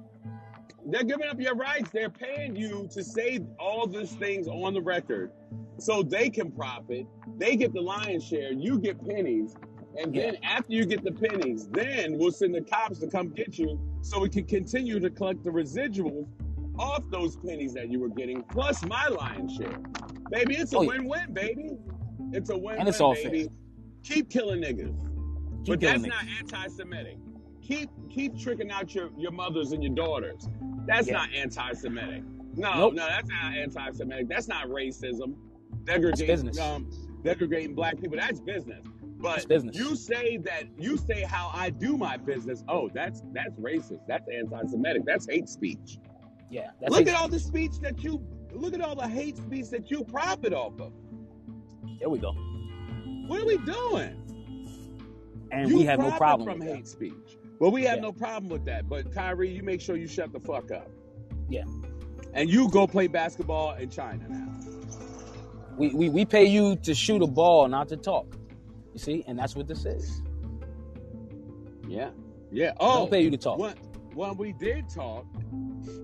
They're 0.85 1.05
giving 1.05 1.27
up 1.29 1.39
your 1.39 1.55
rights. 1.55 1.89
They're 1.91 2.09
paying 2.09 2.57
you 2.57 2.89
to 2.91 3.01
say 3.01 3.39
all 3.57 3.87
these 3.87 4.11
things 4.15 4.49
on 4.49 4.73
the 4.73 4.81
record 4.81 5.31
so 5.77 6.03
they 6.03 6.29
can 6.29 6.51
profit. 6.51 7.07
They 7.37 7.55
get 7.55 7.71
the 7.71 7.79
lion's 7.79 8.25
share. 8.25 8.51
You 8.51 8.79
get 8.79 8.99
pennies. 9.07 9.55
And 9.97 10.13
then 10.13 10.37
after 10.43 10.73
you 10.73 10.85
get 10.85 11.05
the 11.05 11.11
pennies, 11.13 11.67
then 11.69 12.17
we'll 12.17 12.31
send 12.33 12.53
the 12.53 12.61
cops 12.61 12.99
to 12.99 13.07
come 13.07 13.29
get 13.29 13.57
you 13.57 13.79
so 14.01 14.19
we 14.19 14.27
can 14.29 14.43
continue 14.45 14.99
to 14.99 15.09
collect 15.09 15.41
the 15.45 15.51
residuals 15.51 16.27
off 16.79 17.03
those 17.11 17.37
pennies 17.37 17.73
that 17.75 17.89
you 17.89 17.99
were 17.99 18.09
getting, 18.09 18.41
plus 18.43 18.83
my 18.85 19.07
lion's 19.07 19.55
share. 19.55 19.79
Baby, 20.31 20.55
it's 20.55 20.73
a 20.73 20.77
Oh, 20.77 20.81
yeah. 20.81 20.87
win-win, 20.89 21.33
baby. 21.33 21.77
It's 22.33 22.49
a 22.49 22.55
win-win, 22.57 22.79
And 22.79 22.89
it's 22.89 22.99
all 22.99 23.13
baby. 23.13 23.49
Keep 24.03 24.29
killing 24.29 24.61
niggas. 24.61 25.10
But 25.65 25.79
that's 25.79 26.03
not 26.03 26.23
anti-Semitic. 26.39 27.17
Keep 27.61 27.89
keep 28.09 28.37
tricking 28.37 28.71
out 28.71 28.93
your, 28.93 29.09
your 29.17 29.31
mothers 29.31 29.71
and 29.71 29.83
your 29.83 29.93
daughters. 29.93 30.47
That's 30.87 31.07
Yeah. 31.07 31.13
not 31.13 31.29
anti-Semitic. 31.33 32.23
No, 32.55 32.73
Nope. 32.77 32.93
no, 32.95 33.07
that's 33.07 33.29
not 33.29 33.53
anti-Semitic. 33.53 34.27
That's 34.27 34.47
not 34.47 34.67
racism. 34.67 35.35
Degrading, 35.85 36.27
business. 36.27 36.59
Um, 36.59 36.89
degrading 37.23 37.75
black 37.75 37.99
people. 37.99 38.17
That's 38.17 38.39
business. 38.41 38.83
But 39.19 39.33
That's 39.33 39.45
business. 39.45 39.77
you 39.77 39.95
say 39.95 40.37
that 40.37 40.63
you 40.77 40.97
say 40.97 41.21
how 41.21 41.51
I 41.53 41.69
do 41.69 41.95
my 41.95 42.17
business. 42.17 42.63
Oh, 42.67 42.89
that's 42.93 43.21
that's 43.33 43.55
racist. 43.59 44.01
That's 44.07 44.27
anti-Semitic. 44.27 45.03
That's 45.05 45.27
hate 45.27 45.47
speech. 45.47 45.99
Yeah, 46.49 46.71
that's 46.81 46.91
look 46.91 47.07
at 47.07 47.15
all 47.15 47.27
the 47.27 47.39
speech 47.39 47.79
that 47.81 48.03
you 48.03 48.21
look 48.51 48.73
at 48.73 48.81
all 48.81 48.95
the 48.95 49.07
hate 49.07 49.37
speech 49.37 49.69
that 49.69 49.89
you 49.91 50.03
profit 50.03 50.53
off 50.53 50.79
of. 50.81 50.91
There 51.99 52.09
we 52.09 52.17
go. 52.19 52.31
What 53.27 53.41
are 53.41 53.45
we 53.45 53.57
doing? 53.59 54.20
And 55.51 55.69
you 55.69 55.77
we 55.79 55.83
have 55.85 55.99
no 55.99 56.11
problem 56.11 56.47
from 56.49 56.59
with 56.59 56.67
hate 56.67 56.85
that. 56.85 56.89
speech. 56.89 57.37
Well, 57.59 57.71
we 57.71 57.83
have 57.83 57.97
Yeah. 57.97 58.01
no 58.03 58.11
problem 58.11 58.49
with 58.49 58.65
that. 58.65 58.87
But 58.89 59.11
Kyrie, 59.13 59.49
you 59.49 59.63
make 59.63 59.81
sure 59.81 59.95
you 59.97 60.07
shut 60.07 60.31
the 60.31 60.39
fuck 60.39 60.71
up. 60.71 60.89
Yeah. 61.49 61.63
And 62.33 62.49
you 62.49 62.69
go 62.69 62.87
play 62.87 63.07
basketball 63.07 63.73
in 63.75 63.89
China 63.89 64.25
now. 64.29 64.47
We, 65.77 65.89
we 65.93 66.09
we 66.09 66.25
pay 66.25 66.45
you 66.45 66.75
to 66.77 66.93
shoot 66.93 67.21
a 67.21 67.27
ball, 67.27 67.67
not 67.67 67.87
to 67.89 67.97
talk. 67.97 68.35
You 68.93 68.99
see, 68.99 69.23
and 69.27 69.37
that's 69.37 69.55
what 69.55 69.67
this 69.67 69.85
is. 69.85 70.21
Yeah. 71.87 72.11
Yeah. 72.51 72.73
Oh, 72.79 72.99
don't 72.99 73.11
pay 73.11 73.21
you 73.21 73.31
to 73.31 73.37
talk. 73.37 73.57
when, 73.59 73.75
when 74.13 74.37
we 74.37 74.53
did 74.53 74.89
talk, 74.89 75.25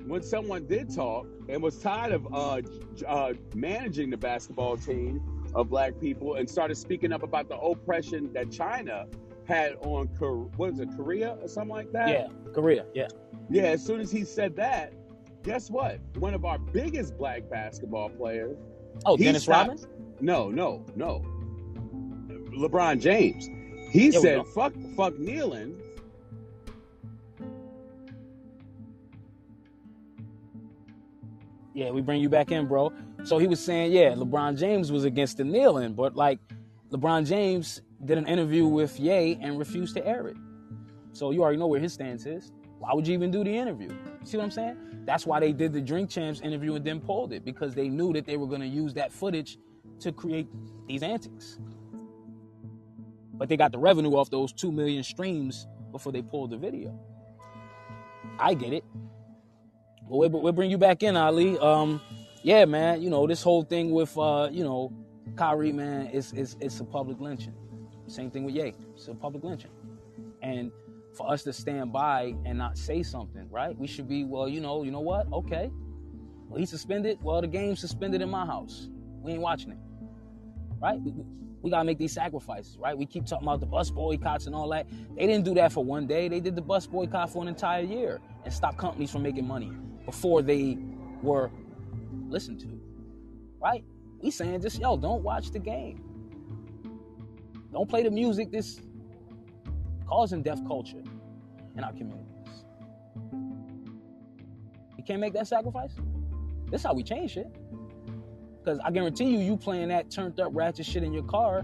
when 0.05 0.21
someone 0.23 0.65
did 0.67 0.93
talk 0.93 1.27
and 1.49 1.61
was 1.61 1.79
tired 1.79 2.13
of 2.13 2.27
uh, 2.33 2.61
uh, 3.07 3.33
managing 3.55 4.09
the 4.09 4.17
basketball 4.17 4.77
team 4.77 5.21
of 5.55 5.69
black 5.69 5.99
people 5.99 6.35
and 6.35 6.49
started 6.49 6.75
speaking 6.75 7.11
up 7.11 7.23
about 7.23 7.47
the 7.49 7.57
oppression 7.57 8.31
that 8.33 8.51
China 8.51 9.05
had 9.47 9.73
on, 9.81 10.07
what 10.57 10.73
is 10.73 10.79
it, 10.79 10.89
Korea 10.95 11.37
or 11.41 11.47
something 11.47 11.69
like 11.75 11.91
that? 11.93 12.09
Yeah, 12.09 12.27
Korea. 12.53 12.85
Yeah, 12.93 13.07
Yeah, 13.49 13.63
as 13.63 13.85
soon 13.85 14.01
as 14.01 14.11
he 14.11 14.23
said 14.23 14.55
that, 14.57 14.93
guess 15.43 15.69
what? 15.69 15.99
One 16.17 16.33
of 16.33 16.43
our 16.45 16.57
biggest 16.59 17.17
black 17.17 17.49
basketball 17.49 18.09
players, 18.09 18.57
Oh, 19.05 19.15
Dennis 19.15 19.43
stopped- 19.43 19.69
Rodman. 19.69 19.89
no, 20.21 20.49
no, 20.49 20.85
no, 20.95 21.23
LeBron 22.51 22.99
James, 22.99 23.47
he 23.91 24.09
There 24.09 24.19
we 24.21 24.27
said, 24.27 24.47
fuck, 24.47 24.73
fuck 24.95 25.17
kneeling. 25.17 25.79
Yeah, 31.73 31.91
we 31.91 32.01
bring 32.01 32.21
you 32.21 32.29
back 32.29 32.51
in, 32.51 32.67
bro. 32.67 32.91
So 33.23 33.37
he 33.37 33.47
was 33.47 33.63
saying, 33.63 33.91
yeah, 33.91 34.11
LeBron 34.13 34.57
James 34.57 34.91
was 34.91 35.03
against 35.03 35.37
the 35.37 35.43
kneeling, 35.43 35.93
but 35.93 36.15
like 36.15 36.39
LeBron 36.91 37.27
James 37.27 37.81
did 38.07 38.17
an 38.17 38.27
interview 38.27 38.65
with 38.65 38.99
Ye 38.99 39.37
and 39.41 39.59
refused 39.59 39.95
to 39.95 40.07
air 40.07 40.27
it. 40.27 40.37
So 41.13 41.31
you 41.31 41.43
already 41.43 41.57
know 41.57 41.67
where 41.67 41.79
his 41.79 41.93
stance 41.93 42.25
is. 42.25 42.51
Why 42.79 42.93
would 42.93 43.07
you 43.07 43.13
even 43.13 43.31
do 43.31 43.43
the 43.43 43.55
interview? 43.55 43.89
See 44.23 44.37
what 44.37 44.43
I'm 44.43 44.51
saying? 44.51 44.77
That's 45.05 45.25
why 45.25 45.39
they 45.39 45.51
did 45.51 45.73
the 45.73 45.81
Drink 45.81 46.09
Champs 46.09 46.41
interview 46.41 46.75
and 46.75 46.85
then 46.85 46.99
pulled 46.99 47.33
it 47.33 47.43
because 47.43 47.73
they 47.73 47.89
knew 47.89 48.13
that 48.13 48.25
they 48.25 48.37
were 48.37 48.47
going 48.47 48.61
to 48.61 48.67
use 48.67 48.93
that 48.95 49.11
footage 49.11 49.57
to 49.99 50.11
create 50.11 50.47
these 50.87 51.03
antics. 51.03 51.59
But 53.33 53.49
they 53.49 53.57
got 53.57 53.71
the 53.71 53.79
revenue 53.79 54.11
off 54.15 54.29
those 54.29 54.53
2 54.53 54.71
million 54.71 55.03
streams 55.03 55.67
before 55.91 56.11
they 56.11 56.21
pulled 56.21 56.51
the 56.51 56.57
video. 56.57 56.99
I 58.39 58.53
get 58.53 58.73
it. 58.73 58.83
We'll, 60.07 60.29
we'll 60.29 60.53
bring 60.53 60.71
you 60.71 60.77
back 60.77 61.03
in, 61.03 61.15
Ali. 61.17 61.57
Um, 61.59 62.01
yeah, 62.43 62.65
man. 62.65 63.01
You 63.01 63.09
know 63.09 63.27
this 63.27 63.43
whole 63.43 63.63
thing 63.63 63.91
with 63.91 64.17
uh, 64.17 64.49
you 64.51 64.63
know 64.63 64.93
Kyrie, 65.35 65.73
man. 65.73 66.09
It's 66.13 66.31
it's 66.33 66.55
it's 66.61 66.79
a 66.79 66.85
public 66.85 67.19
lynching. 67.19 67.55
Same 68.07 68.31
thing 68.31 68.43
with 68.43 68.55
Ye. 68.55 68.73
It's 68.95 69.07
a 69.07 69.13
public 69.13 69.43
lynching. 69.43 69.71
And 70.41 70.71
for 71.13 71.29
us 71.29 71.43
to 71.43 71.53
stand 71.53 71.91
by 71.91 72.35
and 72.45 72.57
not 72.57 72.77
say 72.77 73.03
something, 73.03 73.49
right? 73.49 73.77
We 73.77 73.87
should 73.87 74.07
be, 74.07 74.23
well, 74.23 74.47
you 74.47 74.61
know, 74.61 74.83
you 74.83 74.91
know 74.91 74.99
what? 75.01 75.31
Okay. 75.31 75.71
Well, 76.47 76.59
he 76.59 76.65
suspended. 76.65 77.19
Well, 77.21 77.41
the 77.41 77.47
game's 77.47 77.79
suspended 77.79 78.21
in 78.21 78.29
my 78.29 78.45
house. 78.45 78.89
We 79.21 79.33
ain't 79.33 79.41
watching 79.41 79.71
it. 79.71 79.77
Right? 80.79 81.01
We, 81.01 81.13
we 81.61 81.71
gotta 81.71 81.83
make 81.83 81.97
these 81.97 82.13
sacrifices, 82.13 82.77
right? 82.77 82.97
We 82.97 83.05
keep 83.05 83.25
talking 83.25 83.47
about 83.47 83.59
the 83.59 83.65
bus 83.65 83.89
boycotts 83.89 84.45
and 84.45 84.55
all 84.55 84.69
that. 84.69 84.87
They 85.17 85.25
didn't 85.25 85.43
do 85.43 85.53
that 85.55 85.71
for 85.71 85.83
one 85.83 86.07
day. 86.07 86.29
They 86.29 86.39
did 86.39 86.55
the 86.55 86.61
bus 86.61 86.85
boycott 86.85 87.31
for 87.31 87.41
an 87.41 87.47
entire 87.47 87.83
year 87.83 88.21
and 88.45 88.53
stop 88.53 88.77
companies 88.77 89.11
from 89.11 89.23
making 89.23 89.45
money 89.45 89.71
before 90.05 90.41
they 90.41 90.77
were 91.21 91.51
listened 92.29 92.59
to. 92.61 92.79
Right? 93.59 93.83
We 94.21 94.31
saying 94.31 94.61
just 94.61 94.79
yo, 94.79 94.97
don't 94.97 95.23
watch 95.23 95.51
the 95.51 95.59
game. 95.59 96.06
Don't 97.71 97.89
play 97.89 98.03
the 98.03 98.11
music 98.11 98.51
that's 98.51 98.79
causing 100.07 100.41
deaf 100.41 100.59
culture 100.67 101.03
in 101.75 101.83
our 101.83 101.93
communities. 101.93 102.25
You 104.97 105.03
can't 105.05 105.19
make 105.19 105.33
that 105.33 105.47
sacrifice? 105.47 105.91
This 106.71 106.81
is 106.81 106.85
how 106.85 106.93
we 106.93 107.03
change 107.03 107.31
shit. 107.31 107.47
Because 108.59 108.79
I 108.83 108.91
guarantee 108.91 109.25
you, 109.25 109.39
you 109.39 109.57
playing 109.57 109.89
that 109.89 110.11
turned 110.11 110.39
up 110.39 110.51
ratchet 110.53 110.85
shit 110.85 111.03
in 111.03 111.13
your 111.13 111.23
car, 111.23 111.63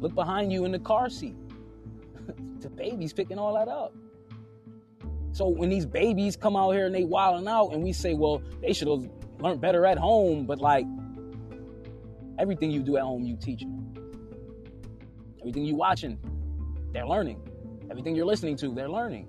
look 0.00 0.14
behind 0.14 0.52
you 0.52 0.64
in 0.64 0.72
the 0.72 0.78
car 0.78 1.10
seat. 1.10 1.36
the 2.60 2.70
baby's 2.70 3.12
picking 3.12 3.38
all 3.38 3.54
that 3.54 3.68
up. 3.68 3.94
So 5.32 5.46
when 5.46 5.68
these 5.68 5.86
babies 5.86 6.36
come 6.36 6.56
out 6.56 6.70
here 6.72 6.86
and 6.86 6.94
they 6.94 7.04
wilding 7.04 7.48
out, 7.48 7.72
and 7.72 7.82
we 7.82 7.92
say, 7.92 8.14
well, 8.14 8.42
they 8.60 8.72
should 8.72 8.88
have 8.88 9.08
learned 9.40 9.60
better 9.60 9.86
at 9.86 9.98
home, 9.98 10.46
but 10.46 10.58
like 10.58 10.86
everything 12.38 12.70
you 12.70 12.82
do 12.82 12.96
at 12.96 13.02
home, 13.02 13.24
you 13.24 13.36
teach 13.36 13.60
them. 13.60 13.87
Everything 15.48 15.64
you 15.64 15.76
watching, 15.76 16.18
they're 16.92 17.06
learning. 17.06 17.40
Everything 17.90 18.14
you're 18.14 18.26
listening 18.26 18.54
to, 18.58 18.74
they're 18.74 18.90
learning. 18.90 19.26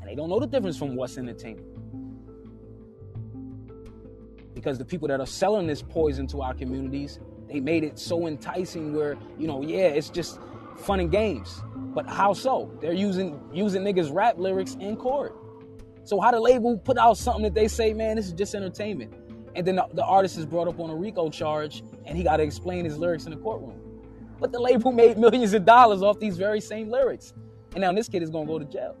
And 0.00 0.08
they 0.08 0.14
don't 0.14 0.28
know 0.28 0.38
the 0.38 0.46
difference 0.46 0.78
from 0.78 0.94
what's 0.94 1.18
entertainment. 1.18 1.66
Because 4.54 4.78
the 4.78 4.84
people 4.84 5.08
that 5.08 5.18
are 5.18 5.26
selling 5.26 5.66
this 5.66 5.82
poison 5.82 6.28
to 6.28 6.42
our 6.42 6.54
communities, 6.54 7.18
they 7.48 7.58
made 7.58 7.82
it 7.82 7.98
so 7.98 8.28
enticing 8.28 8.94
where, 8.94 9.16
you 9.36 9.48
know, 9.48 9.62
yeah, 9.62 9.88
it's 9.88 10.10
just 10.10 10.38
fun 10.76 11.00
and 11.00 11.10
games. 11.10 11.60
But 11.74 12.06
how 12.06 12.34
so? 12.34 12.70
They're 12.80 12.92
using 12.92 13.40
using 13.52 13.82
niggas 13.82 14.14
rap 14.14 14.38
lyrics 14.38 14.76
in 14.78 14.94
court. 14.94 15.34
So 16.04 16.20
how 16.20 16.30
the 16.30 16.38
label 16.38 16.78
put 16.78 16.98
out 16.98 17.18
something 17.18 17.42
that 17.42 17.54
they 17.54 17.66
say, 17.66 17.94
man, 17.94 18.14
this 18.14 18.26
is 18.26 18.32
just 18.32 18.54
entertainment. 18.54 19.12
And 19.56 19.66
then 19.66 19.74
the, 19.74 19.88
the 19.92 20.04
artist 20.04 20.38
is 20.38 20.46
brought 20.46 20.68
up 20.68 20.78
on 20.78 20.88
a 20.88 20.94
RICO 20.94 21.30
charge 21.30 21.82
and 22.06 22.16
he 22.16 22.22
got 22.22 22.36
to 22.36 22.44
explain 22.44 22.84
his 22.84 22.96
lyrics 22.96 23.24
in 23.24 23.32
the 23.32 23.38
courtroom. 23.38 23.77
But 24.40 24.52
the 24.52 24.60
label 24.60 24.92
made 24.92 25.18
millions 25.18 25.52
of 25.52 25.64
dollars 25.64 26.02
off 26.02 26.20
these 26.20 26.36
very 26.36 26.60
same 26.60 26.90
lyrics. 26.90 27.34
And 27.72 27.80
now 27.80 27.92
this 27.92 28.08
kid 28.08 28.22
is 28.22 28.30
going 28.30 28.46
to 28.46 28.52
go 28.52 28.58
to 28.58 28.64
jail 28.64 28.96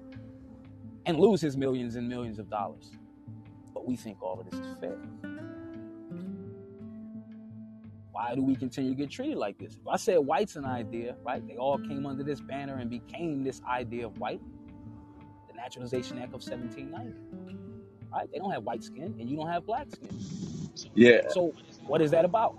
and 1.06 1.18
lose 1.18 1.40
his 1.40 1.56
millions 1.56 1.96
and 1.96 2.08
millions 2.08 2.38
of 2.38 2.50
dollars. 2.50 2.90
But 3.72 3.86
we 3.86 3.96
think 3.96 4.22
all 4.22 4.40
of 4.40 4.50
this 4.50 4.60
is 4.60 4.78
fair. 4.78 4.98
Why 8.10 8.34
do 8.34 8.42
we 8.42 8.56
continue 8.56 8.90
to 8.90 8.96
get 8.96 9.10
treated 9.10 9.38
like 9.38 9.58
this? 9.58 9.74
If 9.74 9.86
I 9.88 9.96
said 9.96 10.18
white's 10.18 10.56
an 10.56 10.64
idea, 10.64 11.14
right? 11.24 11.46
They 11.46 11.56
all 11.56 11.78
came 11.78 12.04
under 12.04 12.24
this 12.24 12.40
banner 12.40 12.74
and 12.74 12.90
became 12.90 13.44
this 13.44 13.62
idea 13.68 14.06
of 14.06 14.18
white. 14.18 14.40
The 15.48 15.54
Naturalization 15.54 16.18
Act 16.18 16.34
of 16.34 16.42
1790. 16.44 17.56
Right? 18.12 18.28
They 18.32 18.38
don't 18.38 18.50
have 18.50 18.64
white 18.64 18.82
skin 18.82 19.14
and 19.20 19.30
you 19.30 19.36
don't 19.36 19.48
have 19.48 19.64
black 19.64 19.86
skin. 19.90 20.90
Yeah. 20.94 21.28
So 21.28 21.54
what 21.86 22.00
is 22.00 22.10
that 22.10 22.24
about? 22.24 22.58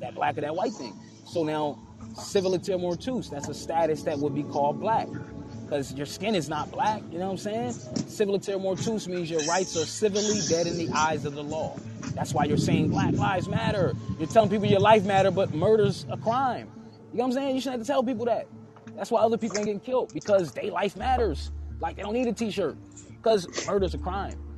That 0.00 0.16
black 0.16 0.36
or 0.36 0.40
that 0.40 0.54
white 0.54 0.72
thing. 0.72 0.94
So 1.26 1.44
now 1.44 1.78
civiliter 2.14 2.78
mortuus, 2.78 3.30
that's 3.30 3.48
a 3.48 3.54
status 3.54 4.02
that 4.02 4.18
would 4.18 4.34
be 4.34 4.42
called 4.42 4.80
black. 4.80 5.08
Because 5.64 5.94
your 5.94 6.06
skin 6.06 6.34
is 6.34 6.48
not 6.48 6.70
black, 6.70 7.02
you 7.10 7.18
know 7.18 7.26
what 7.26 7.32
I'm 7.32 7.38
saying? 7.38 7.70
Civiliter 7.70 8.60
mortuus 8.60 9.08
means 9.08 9.30
your 9.30 9.42
rights 9.44 9.76
are 9.76 9.86
civilly 9.86 10.40
dead 10.48 10.66
in 10.66 10.76
the 10.76 10.90
eyes 10.94 11.24
of 11.24 11.34
the 11.34 11.42
law. 11.42 11.78
That's 12.14 12.34
why 12.34 12.44
you're 12.44 12.58
saying 12.58 12.90
Black 12.90 13.14
Lives 13.14 13.48
Matter. 13.48 13.94
You're 14.18 14.28
telling 14.28 14.50
people 14.50 14.66
your 14.66 14.80
life 14.80 15.04
matter, 15.04 15.30
but 15.30 15.54
murder's 15.54 16.04
a 16.10 16.16
crime. 16.16 16.68
You 17.12 17.18
know 17.18 17.24
what 17.24 17.26
I'm 17.28 17.32
saying? 17.32 17.54
You 17.54 17.60
shouldn't 17.62 17.80
have 17.80 17.86
to 17.86 17.90
tell 17.90 18.02
people 18.02 18.26
that. 18.26 18.48
That's 18.96 19.10
why 19.10 19.22
other 19.22 19.38
people 19.38 19.56
ain't 19.58 19.66
getting 19.66 19.80
killed 19.80 20.12
because 20.12 20.52
they 20.52 20.70
life 20.70 20.96
matters. 20.96 21.50
Like 21.80 21.96
they 21.96 22.02
don't 22.02 22.12
need 22.12 22.28
a 22.28 22.32
T-shirt 22.32 22.76
because 23.08 23.66
murder's 23.66 23.94
a 23.94 23.98
crime. 23.98 24.38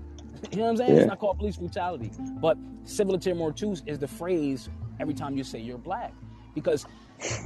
You 0.51 0.59
know 0.59 0.65
what 0.65 0.71
I'm 0.73 0.77
saying? 0.77 0.95
Yeah. 0.95 1.01
It's 1.01 1.09
not 1.09 1.21
called 1.21 1.39
police 1.39 1.57
brutality, 1.57 2.11
but 2.19 2.59
civiliter 2.85 3.35
mortuus 3.35 3.83
is 3.87 3.99
the 3.99 4.07
phrase 4.07 4.69
every 5.01 5.15
time 5.15 5.39
you 5.39 5.43
say 5.43 5.59
you're 5.59 5.79
black 5.79 6.13
because 6.55 6.87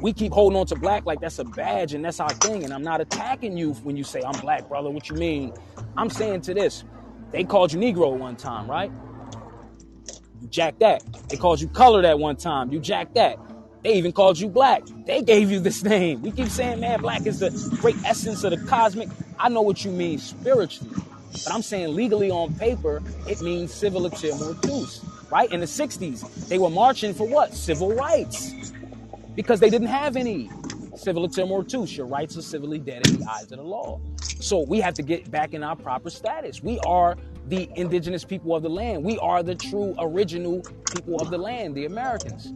we 0.03 0.13
keep 0.13 0.33
holding 0.33 0.59
on 0.59 0.67
to 0.67 0.77
black 0.77 1.07
like 1.07 1.21
that's 1.21 1.39
a 1.39 1.45
badge 1.45 1.95
and 1.95 2.05
that's 2.05 2.21
our 2.21 2.31
thing. 2.31 2.65
And 2.65 2.73
I'm 2.73 2.83
not 2.83 3.01
attacking 3.01 3.57
you 3.57 3.73
when 3.75 3.97
you 3.97 4.05
say 4.05 4.23
I'm 4.27 4.39
black, 4.41 4.69
brother. 4.69 4.91
What 4.91 5.09
you 5.11 5.17
mean? 5.17 5.53
I'm 5.97 6.11
saying 6.11 6.43
to 6.43 6.55
this, 6.55 6.85
they 7.33 7.45
called 7.45 7.73
you 7.73 7.81
Negro 7.81 8.17
one 8.17 8.37
time, 8.37 8.71
right? 8.71 8.93
You 10.41 10.49
jack 10.49 10.79
that. 10.81 11.03
They 11.29 11.37
called 11.37 11.61
you 11.61 11.69
colored 11.69 12.05
at 12.05 12.19
one 12.19 12.37
time. 12.37 12.73
You 12.73 12.81
jack 12.81 13.15
that. 13.15 13.39
They 13.83 13.95
even 13.95 14.13
called 14.13 14.39
you 14.39 14.49
black. 14.49 14.83
They 15.07 15.23
gave 15.23 15.51
you 15.51 15.61
this 15.61 15.83
name. 15.85 16.23
We 16.23 16.33
keep 16.33 16.49
saying, 16.49 16.81
man, 16.81 17.01
black 17.01 17.27
is 17.27 17.41
the 17.41 17.51
great 17.81 17.97
essence 18.05 18.45
of 18.45 18.51
the 18.51 18.67
cosmic. 18.67 19.09
I 19.39 19.49
know 19.49 19.63
what 19.63 19.85
you 19.85 19.91
mean 19.91 20.19
spiritually, 20.19 20.93
but 21.33 21.53
I'm 21.53 21.63
saying 21.63 21.95
legally 21.95 22.31
on 22.31 22.55
paper, 22.55 23.03
it 23.29 23.41
means 23.41 23.73
civiliter 23.73 24.33
mortuus, 24.39 25.05
right? 25.31 25.51
In 25.53 25.61
the 25.61 25.67
60s, 25.67 26.49
they 26.49 26.59
were 26.59 26.71
marching 26.71 27.15
for 27.15 27.27
what? 27.27 27.55
Civil 27.55 27.95
rights. 27.95 28.73
Because 29.39 29.61
they 29.61 29.71
didn't 29.71 29.87
have 29.87 30.17
any 30.17 30.49
civiliter 30.97 31.47
mortuus. 31.47 31.97
Your 31.97 32.07
rights 32.07 32.37
are 32.37 32.43
civilly 32.43 32.81
dead 32.81 33.07
in 33.07 33.21
the 33.21 33.31
eyes 33.31 33.53
of 33.53 33.59
the 33.59 33.63
law. 33.63 34.01
So 34.41 34.65
we 34.67 34.81
have 34.81 34.95
to 34.95 35.03
get 35.03 35.31
back 35.31 35.55
in 35.55 35.63
our 35.63 35.77
proper 35.77 36.11
status. 36.11 36.61
We 36.61 36.81
are 36.81 37.17
the 37.47 37.71
indigenous 37.77 38.25
people 38.25 38.57
of 38.57 38.65
the 38.65 38.69
land. 38.69 39.05
We 39.05 39.17
are 39.21 39.45
the 39.45 39.55
true 39.55 39.95
original 40.01 40.63
people 40.93 41.21
of 41.21 41.31
the 41.31 41.39
land, 41.39 41.77
the 41.77 41.87
Americans. 41.87 42.53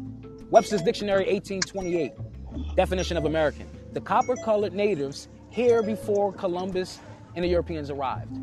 Webster's 0.51 0.83
Dictionary 0.83 1.33
1828, 1.33 2.75
definition 2.75 3.17
of 3.17 3.27
American. 3.27 3.69
The 3.93 4.01
copper 4.01 4.35
colored 4.35 4.73
natives 4.73 5.29
here 5.51 5.85
before 5.85 6.33
Columbus 6.33 6.99
and 7.37 7.45
the 7.45 7.49
Europeans 7.49 7.91
arrived. 7.91 8.37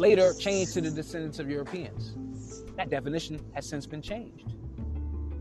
Later 0.00 0.34
changed 0.34 0.74
to 0.74 0.80
the 0.80 0.90
descendants 0.90 1.38
of 1.38 1.48
Europeans. 1.48 2.16
That 2.76 2.90
definition 2.90 3.38
has 3.52 3.64
since 3.64 3.86
been 3.86 4.02
changed. 4.02 4.54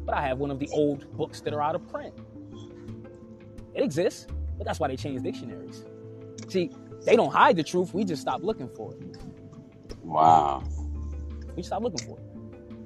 But 0.05 0.13
I 0.13 0.21
have 0.21 0.37
one 0.37 0.51
of 0.51 0.59
the 0.59 0.69
old 0.69 1.11
books 1.17 1.41
that 1.41 1.51
are 1.51 1.63
out 1.63 1.73
of 1.73 1.89
print. 1.91 2.13
It 3.75 3.83
exists, 3.83 4.27
but 4.57 4.65
that's 4.65 4.79
why 4.79 4.87
they 4.87 4.95
changed 4.95 5.23
dictionaries. 5.23 5.83
See, 6.47 6.71
they 7.03 7.15
don't 7.15 7.31
hide 7.31 7.55
the 7.57 7.63
truth, 7.63 7.93
we 7.93 8.03
just 8.03 8.21
stop 8.21 8.41
looking 8.41 8.69
for 8.69 8.93
it. 8.93 9.17
Wow. 10.01 10.63
We 11.55 11.63
stop 11.63 11.83
looking 11.83 12.07
for 12.07 12.17
it. 12.17 12.23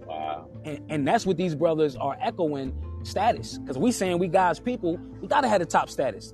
Wow. 0.05 0.49
And, 0.63 0.79
and 0.89 1.07
that's 1.07 1.25
what 1.25 1.37
these 1.37 1.55
brothers 1.55 1.95
are 1.95 2.17
echoing 2.19 2.73
status. 3.03 3.57
Because 3.57 3.77
we 3.77 3.91
saying 3.91 4.19
we 4.19 4.27
God's 4.27 4.59
people, 4.59 4.97
we 5.21 5.27
gotta 5.27 5.47
have 5.47 5.59
the 5.59 5.65
top 5.65 5.89
status. 5.89 6.33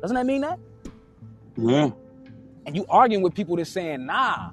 Doesn't 0.00 0.14
that 0.14 0.26
mean 0.26 0.42
that? 0.42 0.58
Yeah. 1.56 1.90
And 2.66 2.76
you 2.76 2.84
arguing 2.88 3.22
with 3.22 3.34
people 3.34 3.56
that's 3.56 3.70
saying, 3.70 4.06
nah, 4.06 4.50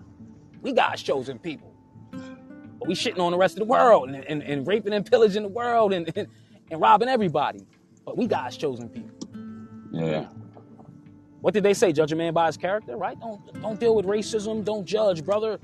we 0.61 0.71
God's 0.71 1.03
chosen 1.03 1.37
people. 1.37 1.73
But 2.11 2.87
we 2.87 2.95
shitting 2.95 3.19
on 3.19 3.31
the 3.31 3.37
rest 3.37 3.55
of 3.55 3.59
the 3.59 3.65
world 3.65 4.09
and, 4.09 4.23
and, 4.25 4.41
and 4.41 4.65
raping 4.65 4.93
and 4.93 5.05
pillaging 5.05 5.43
the 5.43 5.49
world 5.49 5.93
and, 5.93 6.11
and, 6.15 6.27
and 6.71 6.81
robbing 6.81 7.09
everybody. 7.09 7.67
But 8.05 8.17
we 8.17 8.27
God's 8.27 8.57
chosen 8.57 8.89
people. 8.89 9.11
Yeah. 9.91 10.27
What 11.41 11.53
did 11.53 11.63
they 11.63 11.73
say? 11.75 11.93
Judge 11.93 12.11
a 12.11 12.15
man 12.17 12.33
by 12.33 12.47
his 12.47 12.57
character, 12.57 12.97
right? 12.97 13.19
Don't 13.19 13.61
don't 13.61 13.79
deal 13.79 13.95
with 13.95 14.05
racism. 14.05 14.65
Don't 14.65 14.85
judge, 14.85 15.25
brother. 15.25 15.59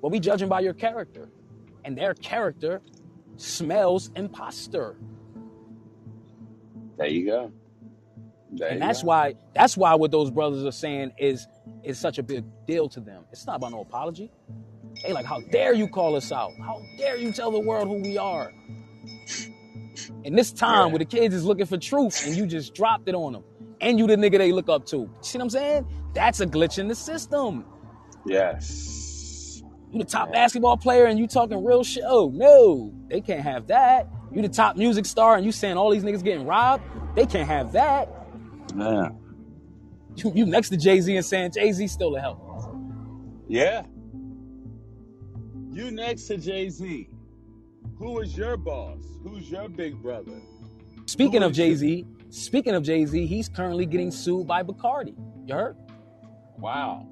Well, 0.00 0.10
we 0.10 0.20
judge 0.20 0.42
him 0.42 0.48
by 0.50 0.60
your 0.60 0.74
character, 0.74 1.28
and 1.84 1.96
their 1.98 2.14
character 2.14 2.82
smells 3.36 4.10
imposter, 4.16 4.96
There 6.98 7.08
you 7.08 7.26
go. 7.26 7.52
There 8.52 8.68
and 8.70 8.80
you 8.80 8.80
that's 8.80 9.02
go. 9.02 9.08
why 9.08 9.34
that's 9.54 9.76
why 9.76 9.94
what 9.94 10.10
those 10.12 10.30
brothers 10.30 10.64
are 10.64 10.72
saying 10.72 11.12
is 11.18 11.48
is 11.84 11.98
such 11.98 12.18
a 12.18 12.22
big 12.24 12.44
deal 12.66 12.88
to 12.90 13.00
them. 13.00 13.24
It's 13.32 13.46
not 13.46 13.56
about 13.56 13.72
no 13.72 13.80
apology. 13.82 14.30
They 15.04 15.12
like, 15.12 15.26
how 15.26 15.40
dare 15.40 15.74
you 15.74 15.88
call 15.88 16.16
us 16.16 16.32
out? 16.32 16.52
How 16.60 16.82
dare 16.98 17.16
you 17.16 17.32
tell 17.32 17.50
the 17.52 17.60
world 17.60 17.88
who 17.88 18.02
we 18.02 18.18
are? 18.18 18.52
In 20.24 20.36
this 20.36 20.52
time 20.52 20.86
Yeah. 20.86 20.92
where 20.92 20.98
the 20.98 21.04
kids 21.04 21.34
is 21.34 21.44
looking 21.44 21.66
for 21.66 21.76
truth, 21.78 22.26
and 22.26 22.36
you 22.36 22.46
just 22.46 22.74
dropped 22.74 23.08
it 23.08 23.14
on 23.14 23.32
them, 23.32 23.44
and 23.80 23.98
you 23.98 24.06
the 24.06 24.16
nigga 24.16 24.38
they 24.38 24.52
look 24.52 24.68
up 24.68 24.86
to. 24.86 25.10
See 25.20 25.38
what 25.38 25.44
I'm 25.44 25.50
saying? 25.50 25.86
That's 26.14 26.40
a 26.40 26.46
glitch 26.46 26.78
in 26.78 26.88
the 26.88 26.94
system. 26.94 27.64
Yes. 28.26 29.62
You 29.90 29.98
the 29.98 30.04
top 30.04 30.32
basketball 30.32 30.76
player 30.78 31.04
and 31.06 31.18
you 31.18 31.26
talking 31.26 31.62
real 31.64 31.84
shit. 31.84 32.04
Oh 32.06 32.30
no, 32.32 32.92
they 33.08 33.20
can't 33.20 33.42
have 33.42 33.66
that. 33.66 34.08
You 34.32 34.40
the 34.40 34.48
top 34.48 34.76
music 34.76 35.04
star 35.04 35.36
and 35.36 35.44
you 35.44 35.52
saying 35.52 35.76
all 35.76 35.90
these 35.90 36.04
niggas 36.04 36.22
getting 36.24 36.46
robbed. 36.46 36.82
They 37.14 37.26
can't 37.26 37.46
have 37.48 37.72
that. 37.72 38.08
Yeah. 38.74 39.10
You, 40.16 40.32
you 40.34 40.46
next 40.46 40.70
to 40.70 40.76
Jay 40.78 41.00
Z 41.00 41.14
and 41.14 41.24
saying 41.24 41.52
Jay 41.52 41.72
Z 41.72 41.86
stole 41.88 42.12
the 42.12 42.20
help. 42.20 42.38
Yeah. 43.48 43.82
You 45.70 45.90
next 45.90 46.24
to 46.28 46.38
Jay 46.38 46.68
Z. 46.70 47.08
Who 48.02 48.18
is 48.18 48.36
your 48.36 48.56
boss? 48.56 48.98
Who's 49.22 49.48
your 49.48 49.68
big 49.68 50.02
brother? 50.02 50.42
Speaking 51.06 51.42
Who 51.42 51.46
of 51.46 51.52
Jay 51.52 51.72
Z, 51.76 52.04
speaking 52.30 52.74
of 52.74 52.82
Jay 52.82 53.06
Z, 53.06 53.26
he's 53.26 53.48
currently 53.48 53.86
getting 53.86 54.10
sued 54.10 54.44
by 54.44 54.64
Bacardi. 54.64 55.14
You 55.46 55.54
heard? 55.54 55.76
Wow. 56.58 57.06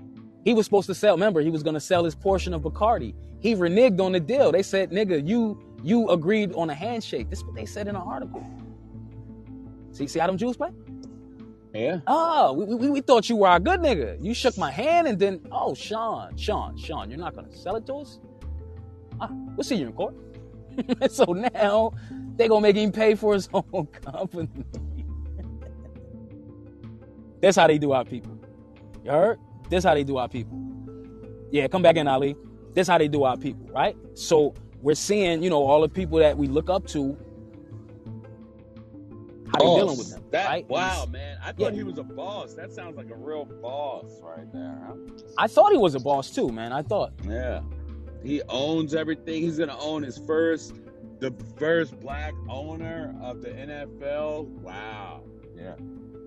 He 0.44 0.52
was 0.52 0.66
supposed 0.66 0.88
to 0.88 0.94
sell. 0.96 1.14
Remember, 1.14 1.42
he 1.42 1.50
was 1.50 1.62
going 1.62 1.74
to 1.74 1.80
sell 1.80 2.04
his 2.04 2.16
portion 2.16 2.52
of 2.52 2.62
Bacardi. 2.62 3.14
He 3.38 3.54
reneged 3.54 4.00
on 4.00 4.10
the 4.10 4.18
deal. 4.18 4.50
They 4.50 4.64
said, 4.64 4.90
"Nigga, 4.90 5.24
you 5.24 5.62
you 5.80 6.08
agreed 6.08 6.52
on 6.54 6.70
a 6.70 6.74
handshake." 6.74 7.30
This 7.30 7.38
is 7.38 7.44
what 7.44 7.54
they 7.54 7.66
said 7.66 7.86
in 7.86 7.94
an 7.94 8.02
article. 8.02 8.44
See, 9.92 10.08
see 10.08 10.18
how 10.18 10.26
them 10.26 10.38
Jews 10.38 10.56
play? 10.56 10.70
Yeah. 11.72 12.00
Oh, 12.08 12.52
we, 12.52 12.74
we, 12.74 12.90
we 12.90 13.00
thought 13.00 13.28
you 13.28 13.36
were 13.36 13.54
a 13.54 13.60
good 13.60 13.78
nigga. 13.78 14.20
You 14.20 14.34
shook 14.34 14.58
my 14.58 14.72
hand 14.72 15.06
and 15.06 15.20
then, 15.20 15.40
oh, 15.52 15.72
Sean, 15.72 16.36
Sean, 16.36 16.76
Sean, 16.76 17.08
you're 17.10 17.18
not 17.18 17.36
gonna 17.36 17.54
sell 17.54 17.76
it 17.76 17.86
to 17.86 17.94
us? 17.94 18.18
Ah, 19.20 19.30
we'll 19.56 19.62
see 19.62 19.76
you 19.76 19.86
in 19.86 19.92
court. 19.92 20.16
so 21.10 21.24
now 21.32 21.92
they 22.36 22.48
gonna 22.48 22.60
make 22.60 22.76
him 22.76 22.92
pay 22.92 23.14
for 23.14 23.34
his 23.34 23.48
own 23.54 23.86
company. 23.86 24.48
That's 27.40 27.56
how 27.56 27.66
they 27.66 27.78
do 27.78 27.92
our 27.92 28.04
people. 28.04 28.38
You 29.04 29.10
heard? 29.12 29.38
That's 29.70 29.84
how 29.84 29.94
they 29.94 30.04
do 30.04 30.18
our 30.18 30.28
people. 30.28 30.58
Yeah, 31.50 31.68
come 31.68 31.82
back 31.82 31.96
in, 31.96 32.06
Ali. 32.06 32.36
That's 32.74 32.88
how 32.88 32.98
they 32.98 33.08
do 33.08 33.24
our 33.24 33.36
people, 33.36 33.66
right? 33.72 33.96
So 34.14 34.54
we're 34.82 34.94
seeing, 34.94 35.42
you 35.42 35.50
know, 35.50 35.64
all 35.64 35.80
the 35.80 35.88
people 35.88 36.18
that 36.18 36.36
we 36.36 36.46
look 36.48 36.70
up 36.70 36.86
to, 36.88 37.16
how 39.52 39.58
they 39.58 39.64
dealing 39.64 39.98
with 39.98 40.10
them, 40.10 40.22
That 40.30 40.46
right? 40.46 40.68
wow, 40.68 41.02
And 41.04 41.12
man. 41.12 41.38
I 41.42 41.52
thought 41.52 41.72
Yeah. 41.72 41.78
he 41.78 41.82
was 41.82 41.98
a 41.98 42.04
boss. 42.04 42.54
That 42.54 42.72
sounds 42.72 42.96
like 42.96 43.10
a 43.10 43.16
real 43.16 43.44
boss 43.44 44.20
right 44.22 44.50
there. 44.52 44.80
Huh? 44.86 44.94
I 45.38 45.48
thought 45.48 45.72
he 45.72 45.78
was 45.78 45.94
a 45.96 46.00
boss 46.00 46.30
too, 46.30 46.50
man. 46.50 46.72
I 46.72 46.82
thought. 46.82 47.12
Yeah. 47.26 47.62
He 48.22 48.42
owns 48.48 48.94
everything. 48.94 49.42
He's 49.42 49.58
gonna 49.58 49.78
own 49.78 50.02
his 50.02 50.18
first, 50.18 50.74
the 51.20 51.32
first 51.58 51.98
black 52.00 52.34
owner 52.48 53.14
of 53.22 53.42
the 53.42 53.48
NFL. 53.50 54.46
Wow. 54.46 55.22
Yeah. 55.56 55.74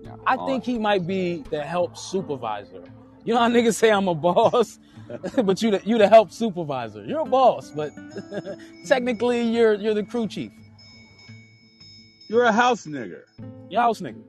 yeah. 0.02 0.16
I 0.26 0.36
think 0.46 0.64
he 0.64 0.78
might 0.78 1.06
be 1.06 1.44
the 1.50 1.62
help 1.62 1.96
supervisor. 1.96 2.84
You 3.24 3.34
know 3.34 3.40
how 3.40 3.48
niggas 3.48 3.74
say 3.74 3.90
I'm 3.90 4.08
a 4.08 4.14
boss, 4.14 4.78
but 5.44 5.62
you 5.62 5.70
the, 5.72 5.80
you 5.84 5.98
the 5.98 6.08
help 6.08 6.30
supervisor. 6.30 7.04
You're 7.04 7.20
a 7.20 7.24
boss, 7.24 7.70
but 7.70 7.92
technically 8.86 9.42
you're 9.42 9.74
you're 9.74 9.94
the 9.94 10.02
crew 10.02 10.28
chief. 10.28 10.52
You're 12.28 12.44
a 12.44 12.52
house 12.52 12.86
nigger. 12.86 13.22
Your 13.70 13.82
house 13.82 14.00
nigga. 14.00 14.22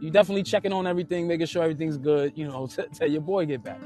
You 0.00 0.10
definitely 0.10 0.42
checking 0.42 0.72
on 0.72 0.86
everything, 0.86 1.28
making 1.28 1.46
sure 1.46 1.62
everything's 1.62 1.96
good. 1.96 2.32
You 2.34 2.48
know, 2.48 2.66
t- 2.66 2.82
till 2.94 3.08
your 3.08 3.20
boy 3.20 3.46
get 3.46 3.62
back. 3.62 3.80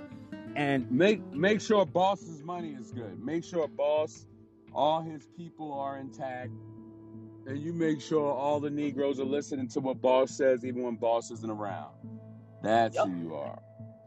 And 0.56 0.90
Make 0.92 1.22
make 1.34 1.60
sure 1.62 1.86
boss's 1.86 2.42
money 2.44 2.70
is 2.70 2.92
good. 2.92 3.24
Make 3.24 3.44
sure 3.44 3.68
boss, 3.68 4.26
all 4.74 5.02
his 5.02 5.28
people 5.38 5.72
are 5.74 5.98
intact. 5.98 6.50
And 7.46 7.58
you 7.58 7.72
make 7.74 8.00
sure 8.00 8.32
all 8.32 8.60
the 8.60 8.70
Negroes 8.70 9.20
are 9.20 9.24
listening 9.26 9.68
to 9.70 9.80
what 9.80 10.02
boss 10.02 10.32
says 10.36 10.64
even 10.66 10.82
when 10.84 10.96
boss 10.96 11.30
isn't 11.32 11.50
around. 11.50 11.94
That's 12.62 12.96
Yup. 12.96 13.08
who 13.08 13.16
you 13.18 13.34
are. 13.36 13.60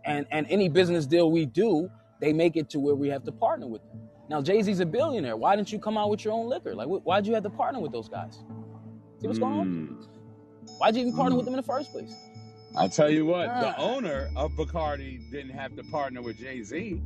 and 0.05 0.27
and 0.31 0.47
any 0.49 0.69
business 0.69 1.07
deal 1.07 1.31
we 1.31 1.45
do, 1.47 1.89
they 2.21 2.33
make 2.33 2.57
it 2.57 2.69
to 2.71 2.79
where 2.79 2.95
we 2.95 3.09
have 3.09 3.23
to 3.25 3.33
partner 3.33 3.67
with 3.67 3.83
them. 3.89 4.01
Now 4.29 4.41
Jay 4.41 4.61
Z's 4.63 4.81
a 4.81 4.87
billionaire. 4.87 5.37
Why 5.37 5.55
didn't 5.55 5.71
you 5.73 5.79
come 5.79 5.97
out 5.97 6.09
with 6.11 6.25
your 6.25 6.33
own 6.33 6.49
liquor? 6.49 6.75
Like, 6.75 6.87
why'd 6.89 7.27
you 7.27 7.35
have 7.35 7.43
to 7.43 7.51
partner 7.51 7.81
with 7.81 7.93
those 7.93 8.09
guys? 8.09 8.43
See 9.21 9.27
what's 9.27 9.39
going 9.39 9.53
on? 9.53 9.67
Mm. 9.67 10.07
Why'd 10.79 10.95
you 10.95 11.01
even 11.03 11.13
partner 11.15 11.35
Mm. 11.35 11.37
with 11.37 11.45
them 11.45 11.55
in 11.55 11.59
the 11.59 11.63
first 11.67 11.91
place? 11.91 12.13
I 12.75 12.87
tell 12.87 13.09
you 13.09 13.25
what, 13.25 13.49
Ah. 13.49 13.61
the 13.61 13.77
owner 13.79 14.29
of 14.35 14.51
Bacardi 14.53 15.29
didn't 15.31 15.51
have 15.51 15.75
to 15.75 15.83
partner 15.85 16.21
with 16.21 16.37
Jay 16.39 16.61
Z. 16.63 17.01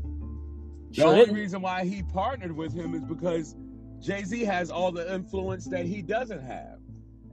The 0.90 0.94
Sure 0.96 1.08
only 1.08 1.20
didn't. 1.22 1.36
reason 1.36 1.62
why 1.62 1.86
he 1.86 2.04
partnered 2.04 2.52
with 2.56 2.74
him 2.74 2.94
is 2.96 3.04
because 3.06 3.56
Jay 4.00 4.24
Z 4.24 4.44
has 4.46 4.70
all 4.72 4.92
the 4.92 5.14
influence 5.14 5.66
that 5.68 5.86
he 5.86 6.02
doesn't 6.02 6.42
have, 6.44 6.80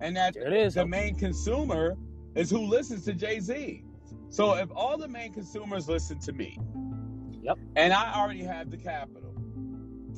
and 0.00 0.16
that 0.16 0.34
There 0.34 0.46
it 0.46 0.52
is. 0.52 0.74
the 0.74 0.86
main 0.86 1.14
consumer 1.16 1.96
is 2.34 2.50
who 2.50 2.60
listens 2.66 3.04
to 3.06 3.14
Jay 3.14 3.40
Z. 3.40 3.84
So 4.30 4.54
if 4.54 4.70
all 4.74 4.96
the 4.96 5.08
main 5.08 5.32
consumers 5.32 5.88
listen 5.88 6.18
to 6.20 6.32
me, 6.32 6.56
Yep. 7.42 7.58
and 7.76 7.92
I 7.92 8.14
already 8.14 8.44
have 8.44 8.70
the 8.70 8.76
capital, 8.78 9.34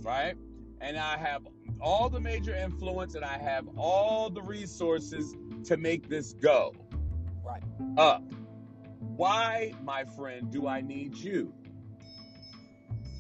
right, 0.03 0.37
and 0.81 0.97
I 0.99 1.17
have 1.17 1.47
all 1.81 2.09
the 2.11 2.21
major 2.21 2.55
influence, 2.55 3.15
and 3.17 3.25
I 3.25 3.39
have 3.39 3.67
all 3.77 4.31
the 4.31 4.43
resources 4.43 5.35
to 5.65 5.77
make 5.77 6.09
this 6.09 6.35
go 6.35 6.75
Right. 7.45 7.63
up. 7.99 8.23
Why, 9.17 9.73
my 9.83 10.05
friend, 10.05 10.51
do 10.51 10.67
I 10.67 10.81
need 10.81 11.15
you 11.17 11.53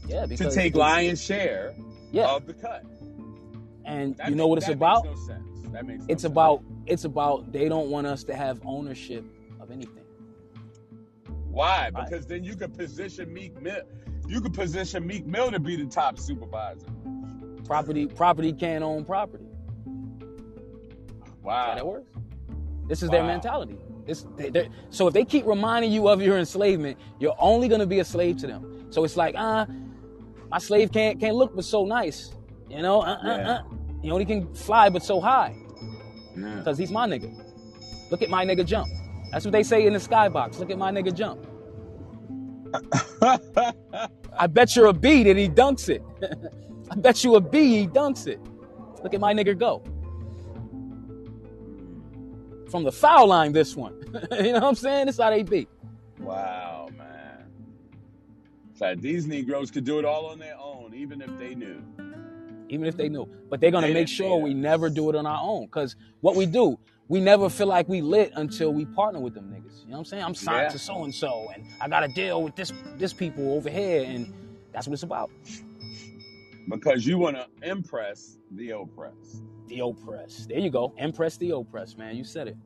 Yeah, 0.08 0.26
to 0.26 0.50
take 0.50 0.74
lion's 0.76 1.22
share 1.22 1.74
Yeah, 2.12 2.28
of 2.34 2.46
the 2.46 2.54
cut? 2.54 2.84
and 3.84 4.16
That 4.16 4.30
you 4.30 4.36
know 4.36 4.46
what 4.46 4.58
it's 4.58 4.68
about? 4.68 5.04
No 5.04 5.14
sense. 5.14 5.44
That 5.72 5.86
makes 5.86 6.00
no 6.00 6.06
It's 6.12 6.22
sense. 6.22 6.30
about 6.32 6.62
it's 6.86 7.04
about 7.04 7.52
they 7.52 7.68
don't 7.68 7.90
want 7.90 8.06
us 8.06 8.24
to 8.24 8.34
have 8.34 8.60
ownership 8.64 9.24
of 9.60 9.70
anything. 9.70 10.04
why? 11.50 11.90
Right. 11.94 12.04
Because 12.08 12.26
then 12.26 12.44
you 12.44 12.56
could 12.56 12.74
position 12.76 13.32
Meek 13.32 13.60
Mill. 13.60 13.82
You 14.28 14.40
could 14.40 14.54
position 14.54 15.06
Meek 15.06 15.26
Mill 15.26 15.50
to 15.50 15.60
be 15.60 15.76
the 15.76 15.86
top 15.86 16.18
supervisor. 16.18 16.86
Property 17.64 18.06
property 18.06 18.52
can't 18.52 18.82
own 18.82 19.04
property. 19.04 19.46
That's 19.84 21.30
how 21.30 21.34
Wow. 21.42 21.74
that 21.74 21.86
works. 21.86 22.12
This 22.88 23.02
is 23.02 23.10
their 23.10 23.22
mentality. 23.24 23.78
They, 24.06 24.68
so 24.90 25.06
if 25.06 25.14
they 25.14 25.24
keep 25.24 25.46
reminding 25.46 25.92
you 25.92 26.08
of 26.08 26.20
your 26.20 26.38
enslavement, 26.38 26.98
you're 27.20 27.36
only 27.38 27.68
going 27.68 27.80
to 27.80 27.86
be 27.86 28.00
a 28.00 28.04
slave 28.04 28.36
to 28.38 28.46
them. 28.46 28.86
So 28.90 29.04
it's 29.04 29.16
like, 29.16 29.34
ah, 29.38 29.66
my 30.50 30.58
slave 30.58 30.92
can't 30.92 31.18
can't 31.20 31.36
look 31.36 31.54
but 31.54 31.64
so 31.64 31.84
nice, 31.84 32.32
you 32.68 32.82
know. 32.82 33.00
Uh, 33.02 33.04
uh, 33.14 33.18
Yeah. 33.24 33.50
uh. 33.50 33.62
You 34.02 34.10
know, 34.10 34.18
he 34.18 34.24
can 34.24 34.52
fly 34.54 34.88
but 34.88 35.04
so 35.04 35.20
high 35.20 35.54
Yeah. 36.36 36.56
because 36.56 36.76
he's 36.76 36.90
my 36.90 37.06
nigga. 37.06 37.32
Look 38.10 38.20
at 38.22 38.28
my 38.28 38.44
nigga 38.44 38.66
jump. 38.66 38.88
That's 39.30 39.44
what 39.44 39.52
they 39.52 39.62
say 39.62 39.86
in 39.86 39.92
the 39.92 40.00
skybox. 40.00 40.58
Look 40.58 40.70
at 40.70 40.78
my 40.78 40.90
nigga 40.90 41.14
jump. 41.14 41.46
I 44.38 44.46
bet 44.48 44.74
you're 44.74 44.86
a 44.86 44.92
B 44.92 45.22
that 45.24 45.36
he 45.36 45.48
dunks 45.48 45.88
it. 45.88 46.02
I 46.90 46.94
bet 46.96 47.22
you 47.24 47.34
a 47.34 47.36
a 47.36 47.40
B 47.40 47.78
he 47.78 47.86
dunks 47.86 48.26
it. 48.26 48.40
Look 49.02 49.14
at 49.14 49.20
my 49.20 49.32
nigga 49.32 49.56
go. 49.58 49.82
From 52.72 52.84
the 52.84 52.90
foul 52.90 53.26
line, 53.28 53.52
this 53.52 53.76
one. 53.76 54.02
you 54.32 54.44
know 54.44 54.52
what 54.54 54.64
I'm 54.64 54.74
saying? 54.74 55.04
That's 55.04 55.18
how 55.18 55.28
they 55.28 55.42
be. 55.42 55.68
wow, 56.18 56.88
man. 56.96 57.44
It's 58.72 58.80
like 58.80 59.02
these 59.02 59.26
Negroes 59.26 59.70
could 59.70 59.84
do 59.84 59.98
it 59.98 60.06
all 60.06 60.24
on 60.24 60.38
their 60.38 60.56
own, 60.58 60.94
even 60.94 61.20
if 61.20 61.28
they 61.38 61.54
knew. 61.54 61.82
Even 62.70 62.86
if 62.86 62.96
they 62.96 63.10
knew. 63.10 63.28
But 63.50 63.60
they're 63.60 63.70
gonna 63.70 63.88
They 63.88 63.92
make 63.92 64.08
sure 64.08 64.38
we 64.38 64.54
never 64.54 64.88
do 64.88 65.10
it 65.10 65.16
on 65.16 65.26
our 65.26 65.38
own. 65.42 65.68
Cause 65.68 65.96
what 66.22 66.34
we 66.34 66.46
do, 66.46 66.78
we 67.08 67.20
never 67.20 67.50
feel 67.50 67.66
like 67.66 67.90
we 67.90 68.00
lit 68.00 68.32
until 68.36 68.72
we 68.72 68.86
partner 68.86 69.20
with 69.20 69.34
them 69.34 69.50
niggas. 69.50 69.82
You 69.84 69.88
know 69.88 69.92
what 69.92 69.98
I'm 69.98 70.04
saying? 70.06 70.24
I'm 70.24 70.34
signed 70.34 70.62
Yeah. 70.62 70.68
to 70.70 70.78
so 70.78 71.04
and 71.04 71.14
so 71.14 71.48
and 71.54 71.66
I 71.78 71.88
got 71.88 72.00
to 72.00 72.08
deal 72.08 72.42
with 72.42 72.56
this 72.56 72.72
this 72.96 73.12
people 73.12 73.52
over 73.52 73.68
here 73.68 74.02
and 74.06 74.32
that's 74.72 74.88
what 74.88 74.94
it's 74.94 75.02
about. 75.02 75.30
Because 76.70 77.06
you 77.06 77.18
want 77.18 77.36
to 77.36 77.46
impress 77.68 78.38
the 78.52 78.70
oppressed. 78.70 79.42
The 79.72 79.84
oppressed. 79.84 80.48
There 80.48 80.58
you 80.58 80.70
go. 80.70 80.92
Impress 80.98 81.36
the 81.36 81.50
oppressed, 81.50 81.98
man. 81.98 82.16
You 82.16 82.24
said 82.24 82.48
it. 82.48 82.56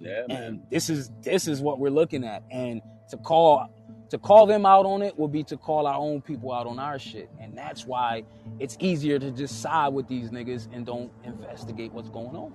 Yeah, 0.00 0.22
man. 0.28 0.42
and 0.42 0.62
this 0.70 0.88
is 0.90 1.10
this 1.22 1.46
is 1.46 1.60
what 1.60 1.78
we're 1.78 1.90
looking 1.90 2.24
at 2.24 2.42
and 2.50 2.80
to 3.10 3.16
call 3.18 3.68
to 4.10 4.18
call 4.18 4.46
them 4.46 4.64
out 4.66 4.86
on 4.86 5.02
it 5.02 5.16
would 5.18 5.30
be 5.32 5.42
to 5.44 5.56
call 5.56 5.86
our 5.86 5.94
own 5.96 6.20
people 6.22 6.52
out 6.52 6.66
on 6.66 6.78
our 6.78 6.98
shit 6.98 7.30
and 7.40 7.56
that's 7.56 7.86
why 7.86 8.22
it's 8.58 8.76
easier 8.80 9.18
to 9.18 9.30
just 9.30 9.60
side 9.60 9.88
with 9.92 10.08
these 10.08 10.30
niggas 10.30 10.66
and 10.72 10.86
don't 10.86 11.12
investigate 11.24 11.92
what's 11.92 12.08
going 12.08 12.34
on 12.34 12.52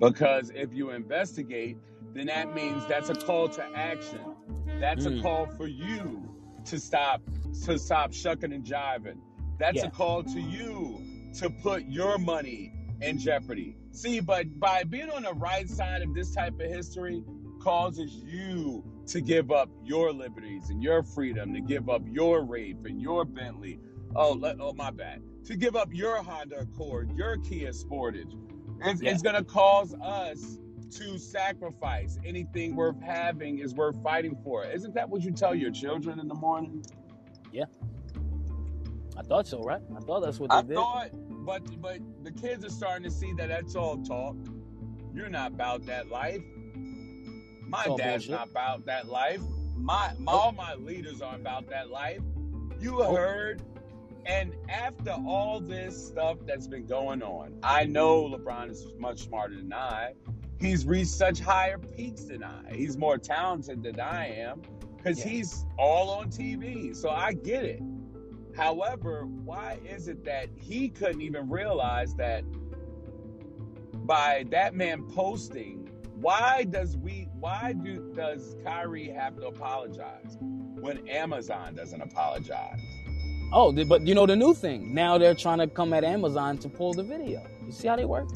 Because 0.00 0.50
if 0.54 0.72
you 0.74 0.90
investigate, 0.90 1.76
then 2.14 2.26
that 2.26 2.54
means 2.54 2.84
that's 2.86 3.10
a 3.10 3.14
call 3.14 3.48
to 3.50 3.64
action. 3.76 4.20
That's 4.80 5.04
a 5.06 5.10
Mm. 5.10 5.22
call 5.22 5.46
for 5.46 5.66
you 5.68 6.22
to 6.64 6.80
stop 6.80 7.20
to 7.66 7.78
stop 7.78 8.12
shucking 8.14 8.52
and 8.54 8.64
jiving. 8.64 9.18
That's 9.58 9.76
Yeah. 9.76 9.86
a 9.86 9.90
call 9.90 10.22
to 10.24 10.40
you 10.40 10.98
to 11.38 11.50
put 11.50 11.84
your 11.84 12.16
money 12.18 12.72
in 13.00 13.18
jeopardy. 13.18 13.76
See, 13.92 14.20
but 14.20 14.58
by 14.60 14.84
being 14.84 15.10
on 15.10 15.22
the 15.22 15.32
right 15.34 15.68
side 15.68 16.02
of 16.02 16.14
this 16.14 16.34
type 16.34 16.54
of 16.60 16.66
history 16.70 17.22
causes 17.60 18.12
you 18.24 18.84
to 19.06 19.20
give 19.20 19.50
up 19.50 19.68
your 19.84 20.12
liberties 20.12 20.70
and 20.70 20.82
your 20.82 21.02
freedom, 21.02 21.52
to 21.54 21.60
give 21.60 21.88
up 21.88 22.02
your 22.06 22.42
rape 22.44 22.84
and 22.86 23.00
your 23.00 23.24
Bentley. 23.24 23.80
Oh, 24.14 24.32
let, 24.32 24.56
oh 24.60 24.72
my 24.72 24.90
bad. 24.90 25.22
To 25.46 25.56
give 25.56 25.76
up 25.76 25.88
your 25.92 26.22
Honda 26.22 26.60
Accord, 26.60 27.10
your 27.16 27.36
Kia 27.38 27.70
Sportage. 27.70 28.32
It's, 28.82 29.02
Yeah. 29.02 29.10
it's 29.12 29.22
going 29.22 29.36
to 29.36 29.44
cause 29.44 29.94
us 30.02 30.58
to 30.92 31.18
sacrifice 31.18 32.18
anything 32.24 32.74
worth 32.74 33.00
having 33.00 33.58
is 33.58 33.74
worth 33.74 34.00
fighting 34.02 34.36
for. 34.42 34.64
Isn't 34.64 34.94
that 34.94 35.08
what 35.08 35.22
you 35.22 35.30
tell 35.30 35.54
your 35.54 35.70
children 35.70 36.18
in 36.18 36.28
the 36.28 36.34
morning? 36.34 36.84
Yeah. 37.52 37.64
I 39.16 39.22
thought 39.22 39.46
so 39.46 39.60
right 39.62 39.82
i 39.94 40.00
thought 40.00 40.20
that's 40.20 40.38
what 40.38 40.50
I 40.50 40.62
they 40.62 40.68
did 40.68 40.76
thought, 40.76 41.10
but 41.44 41.80
but 41.80 42.00
the 42.24 42.32
kids 42.32 42.64
are 42.64 42.70
starting 42.70 43.04
to 43.04 43.10
see 43.10 43.32
that 43.34 43.48
that's 43.48 43.76
all 43.76 43.98
talk. 44.02 44.36
You're 45.14 45.30
not 45.30 45.52
about 45.52 45.86
that 45.86 46.08
life. 46.08 46.42
My 47.66 47.84
dad's 47.96 48.26
bullshit. 48.26 48.30
not 48.30 48.50
about 48.50 48.86
that 48.86 49.08
life. 49.08 49.42
My, 49.76 50.12
oh. 50.12 50.20
my 50.20 50.32
all 50.32 50.52
my 50.52 50.74
leaders 50.74 51.22
aren't 51.22 51.40
about 51.40 51.68
that 51.70 51.90
life. 51.90 52.20
You 52.80 52.98
Nope. 52.98 53.16
heard 53.16 53.62
And 54.26 54.54
after 54.68 55.12
all 55.12 55.60
this 55.60 56.08
stuff 56.08 56.38
that's 56.46 56.66
been 56.66 56.86
going 56.86 57.22
on, 57.22 57.54
I 57.62 57.84
know 57.84 58.24
LeBron 58.28 58.70
is 58.70 58.86
much 58.98 59.20
smarter 59.24 59.56
than 59.56 59.72
I. 59.72 60.12
He's 60.60 60.86
reached 60.86 61.10
such 61.10 61.40
higher 61.40 61.78
peaks 61.78 62.24
than 62.24 62.44
I. 62.44 62.72
He's 62.74 62.96
more 62.98 63.18
talented 63.18 63.82
than 63.82 63.98
I 64.00 64.28
am 64.28 64.62
because 64.96 65.18
Yeah. 65.20 65.28
he's 65.28 65.66
all 65.78 66.10
on 66.10 66.30
TV. 66.30 66.94
So 66.94 67.10
I 67.10 67.32
get 67.32 67.64
it. 67.64 67.82
However, 68.56 69.26
why 69.26 69.78
is 69.88 70.08
it 70.08 70.24
that 70.24 70.48
he 70.56 70.88
couldn't 70.88 71.22
even 71.22 71.48
realize 71.48 72.14
that 72.14 72.44
by 74.06 74.44
that 74.50 74.74
man 74.74 75.04
posting, 75.04 75.88
why 76.16 76.64
does 76.68 76.96
we 76.96 77.28
why 77.38 77.72
do 77.72 78.12
does 78.14 78.56
Kyrie 78.64 79.08
have 79.08 79.36
to 79.36 79.46
apologize 79.46 80.36
when 80.40 81.08
Amazon 81.08 81.74
doesn't 81.74 82.00
apologize? 82.00 82.80
Oh, 83.52 83.72
but 83.72 84.06
you 84.06 84.14
know 84.14 84.26
the 84.26 84.36
new 84.36 84.54
thing. 84.54 84.94
Now 84.94 85.18
they're 85.18 85.34
trying 85.34 85.58
to 85.58 85.66
come 85.66 85.92
at 85.92 86.04
Amazon 86.04 86.58
to 86.58 86.68
pull 86.68 86.92
the 86.92 87.02
video. 87.02 87.44
You 87.64 87.72
see 87.72 87.88
how 87.88 87.96
they 87.96 88.04
work? 88.04 88.28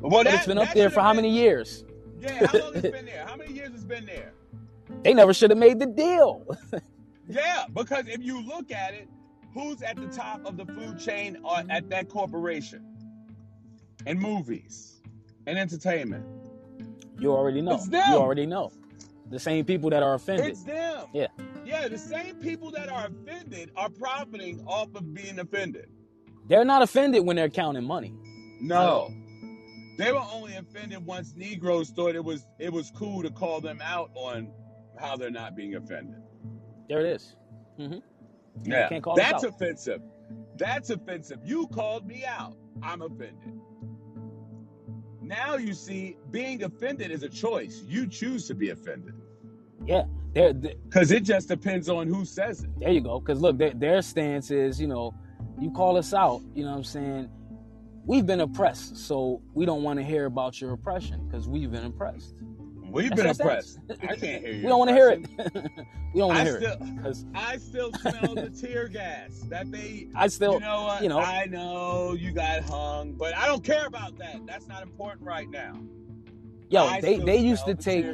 Well, 0.00 0.10
But 0.10 0.26
it's 0.32 0.46
been 0.46 0.58
up 0.58 0.72
there 0.72 0.90
for 0.90 1.00
how 1.00 1.12
many 1.12 1.30
years? 1.30 1.84
Yeah, 2.20 2.46
how 2.46 2.58
long 2.58 2.72
it's 2.74 2.82
been 2.90 3.06
there? 3.06 3.26
How 3.26 3.36
many 3.36 3.52
years 3.52 3.70
it's 3.74 3.84
been 3.84 4.06
there? 4.06 4.32
They 5.02 5.12
never 5.12 5.34
should 5.34 5.50
have 5.50 5.58
made 5.58 5.78
the 5.78 5.86
deal. 5.86 6.46
Yeah, 7.28 7.64
because 7.72 8.08
if 8.08 8.22
you 8.22 8.40
look 8.40 8.70
at 8.72 8.94
it, 8.94 9.08
who's 9.52 9.82
at 9.82 9.96
the 9.96 10.06
top 10.06 10.44
of 10.46 10.56
the 10.56 10.64
food 10.64 10.98
chain 10.98 11.38
or 11.44 11.62
at 11.68 11.88
that 11.90 12.08
corporation? 12.08 12.84
And 14.06 14.18
movies 14.18 15.00
and 15.46 15.58
entertainment. 15.58 16.24
You 17.18 17.32
already 17.32 17.60
know. 17.60 17.74
It's 17.74 17.88
them. 17.88 18.12
You 18.12 18.18
already 18.18 18.46
know. 18.46 18.72
The 19.30 19.38
same 19.38 19.64
people 19.64 19.90
that 19.90 20.02
are 20.02 20.14
offended. 20.14 20.46
It's 20.46 20.62
them. 20.62 21.06
Yeah. 21.12 21.26
Yeah, 21.66 21.88
the 21.88 21.98
same 21.98 22.36
people 22.36 22.70
that 22.70 22.88
are 22.88 23.08
offended 23.08 23.72
are 23.76 23.90
profiting 23.90 24.64
off 24.66 24.94
of 24.94 25.12
being 25.12 25.38
offended. 25.38 25.90
They're 26.46 26.64
not 26.64 26.80
offended 26.80 27.26
when 27.26 27.36
they're 27.36 27.50
counting 27.50 27.84
money. 27.84 28.14
No. 28.60 29.12
They 29.98 30.12
were 30.12 30.24
only 30.32 30.54
offended 30.54 31.04
once 31.04 31.34
Negroes 31.36 31.90
thought 31.90 32.14
it 32.14 32.24
was 32.24 32.46
it 32.58 32.72
was 32.72 32.90
cool 32.94 33.22
to 33.22 33.30
call 33.30 33.60
them 33.60 33.80
out 33.82 34.10
on 34.14 34.50
how 34.98 35.16
they're 35.16 35.30
not 35.30 35.56
being 35.56 35.74
offended. 35.74 36.22
There 36.88 37.00
it 37.04 37.12
is. 37.12 37.36
Mm-hmm. 37.78 37.98
Yeah. 38.64 38.88
can't 38.88 39.02
call 39.02 39.16
That's 39.16 39.44
out. 39.44 39.50
offensive. 39.50 40.02
That's 40.56 40.90
offensive. 40.90 41.38
You 41.44 41.66
called 41.68 42.06
me 42.06 42.24
out. 42.26 42.56
I'm 42.82 43.02
offended. 43.02 43.60
Now 45.20 45.56
you 45.56 45.74
see, 45.74 46.16
being 46.30 46.62
offended 46.62 47.10
is 47.10 47.22
a 47.22 47.28
choice. 47.28 47.82
You 47.86 48.06
choose 48.06 48.46
to 48.48 48.54
be 48.54 48.70
offended. 48.70 49.14
Yeah. 49.86 50.04
They're, 50.34 50.52
Because 50.54 51.10
it 51.10 51.22
just 51.22 51.48
depends 51.48 51.88
on 51.88 52.06
who 52.06 52.24
says 52.24 52.62
it. 52.64 52.70
there 52.78 52.90
you 52.90 53.00
go. 53.00 53.20
Because 53.20 53.40
look, 53.40 53.58
their, 53.58 53.72
their 53.74 54.02
stance 54.02 54.50
is, 54.50 54.80
you 54.80 54.86
know, 54.86 55.14
you 55.60 55.70
call 55.70 55.96
us 55.96 56.14
out, 56.14 56.42
you 56.54 56.64
know 56.64 56.70
what 56.70 56.76
I'm 56.78 56.84
saying? 56.84 57.30
We've 58.06 58.24
been 58.26 58.40
oppressed, 58.40 58.96
so 58.96 59.42
we 59.54 59.66
don't 59.66 59.82
want 59.82 59.98
to 59.98 60.04
hear 60.04 60.26
about 60.26 60.60
your 60.60 60.72
oppression 60.72 61.26
because 61.26 61.48
we've 61.48 61.70
been 61.70 61.84
oppressed. 61.84 62.34
We've 62.90 63.10
That's 63.10 63.38
been 63.38 63.46
oppressed. 63.46 63.78
I 64.02 64.16
can't 64.16 64.42
hear 64.44 64.52
you. 64.52 64.62
We 64.62 64.68
don't 64.68 64.78
want 64.78 64.88
to 64.90 64.94
hear 64.94 65.10
it. 65.10 65.26
we 66.14 66.20
don't 66.20 66.28
want 66.28 66.38
to 66.38 66.44
hear 66.44 66.56
still, 66.60 67.06
it 67.06 67.16
I 67.34 67.56
still 67.58 67.92
smell 67.92 68.34
the 68.34 68.50
tear 68.50 68.88
gas 68.88 69.40
that 69.48 69.70
they. 69.70 70.08
I 70.14 70.28
still, 70.28 70.54
you 70.54 70.60
know 70.60 70.82
what? 70.84 71.02
you 71.02 71.08
know- 71.08 71.18
I 71.20 71.46
know 71.46 72.14
you 72.18 72.32
got 72.32 72.62
hung, 72.62 73.12
but 73.12 73.36
I 73.36 73.46
don't 73.46 73.62
care 73.64 73.86
about 73.86 74.16
that. 74.18 74.46
That's 74.46 74.66
not 74.66 74.82
important 74.82 75.26
right 75.26 75.48
now. 75.50 75.74
yo, 76.70 76.84
I 76.86 77.00
they 77.00 77.18
they 77.18 77.38
used 77.38 77.66
to 77.66 77.74
the 77.74 77.82
take 77.82 78.06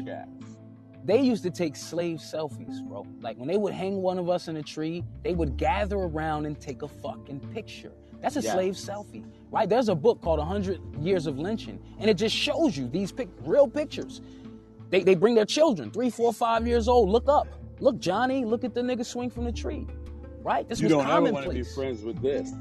they 1.05 1.21
used 1.21 1.43
to 1.43 1.51
take 1.51 1.77
slave 1.77 2.19
selfies, 2.19 2.83
bro. 2.89 3.07
Like 3.21 3.37
when 3.37 3.47
they 3.47 3.59
would 3.59 3.75
hang 3.75 4.01
one 4.01 4.19
of 4.19 4.31
us 4.31 4.49
in 4.49 4.57
a 4.57 4.63
tree, 4.63 5.05
they 5.23 5.35
would 5.35 5.57
gather 5.59 5.97
around 5.97 6.47
and 6.47 6.59
take 6.59 6.81
a 6.83 6.89
fucking 6.89 7.41
picture. 7.53 7.93
That's 8.23 8.37
a 8.37 8.41
Yeah. 8.41 8.53
slave 8.55 8.75
selfie, 8.75 9.23
right? 9.51 9.69
There's 9.69 9.91
a 9.91 9.95
book 9.95 10.23
called 10.23 10.39
100 10.39 10.81
Years 11.03 11.27
of 11.27 11.39
Lynching, 11.39 11.79
and 11.99 12.09
it 12.09 12.15
just 12.15 12.35
shows 12.35 12.75
you 12.75 12.89
these 12.89 13.13
pic- 13.13 13.29
real 13.45 13.69
pictures. 13.69 14.23
They, 14.95 15.03
they 15.03 15.17
bring 15.17 15.35
their 15.35 15.45
children, 15.45 15.91
three, 15.91 16.09
four, 16.09 16.33
five 16.33 16.69
years 16.69 16.87
old. 16.87 17.09
Look 17.11 17.29
up. 17.29 17.49
Look, 17.81 17.99
Johnny, 17.99 18.45
look 18.45 18.63
at 18.63 18.75
the 18.75 18.81
nigga 18.81 19.05
swing 19.05 19.29
from 19.29 19.45
the 19.45 19.51
tree, 19.51 19.89
right? 20.45 20.69
This 20.69 20.79
You 20.79 20.85
was 20.85 20.93
don't 20.93 21.09
want 21.09 21.27
to 21.27 21.33
be 21.33 21.37
commonplace. 21.37 21.75
friends 21.75 22.03
with 22.05 22.23
this. 22.23 22.53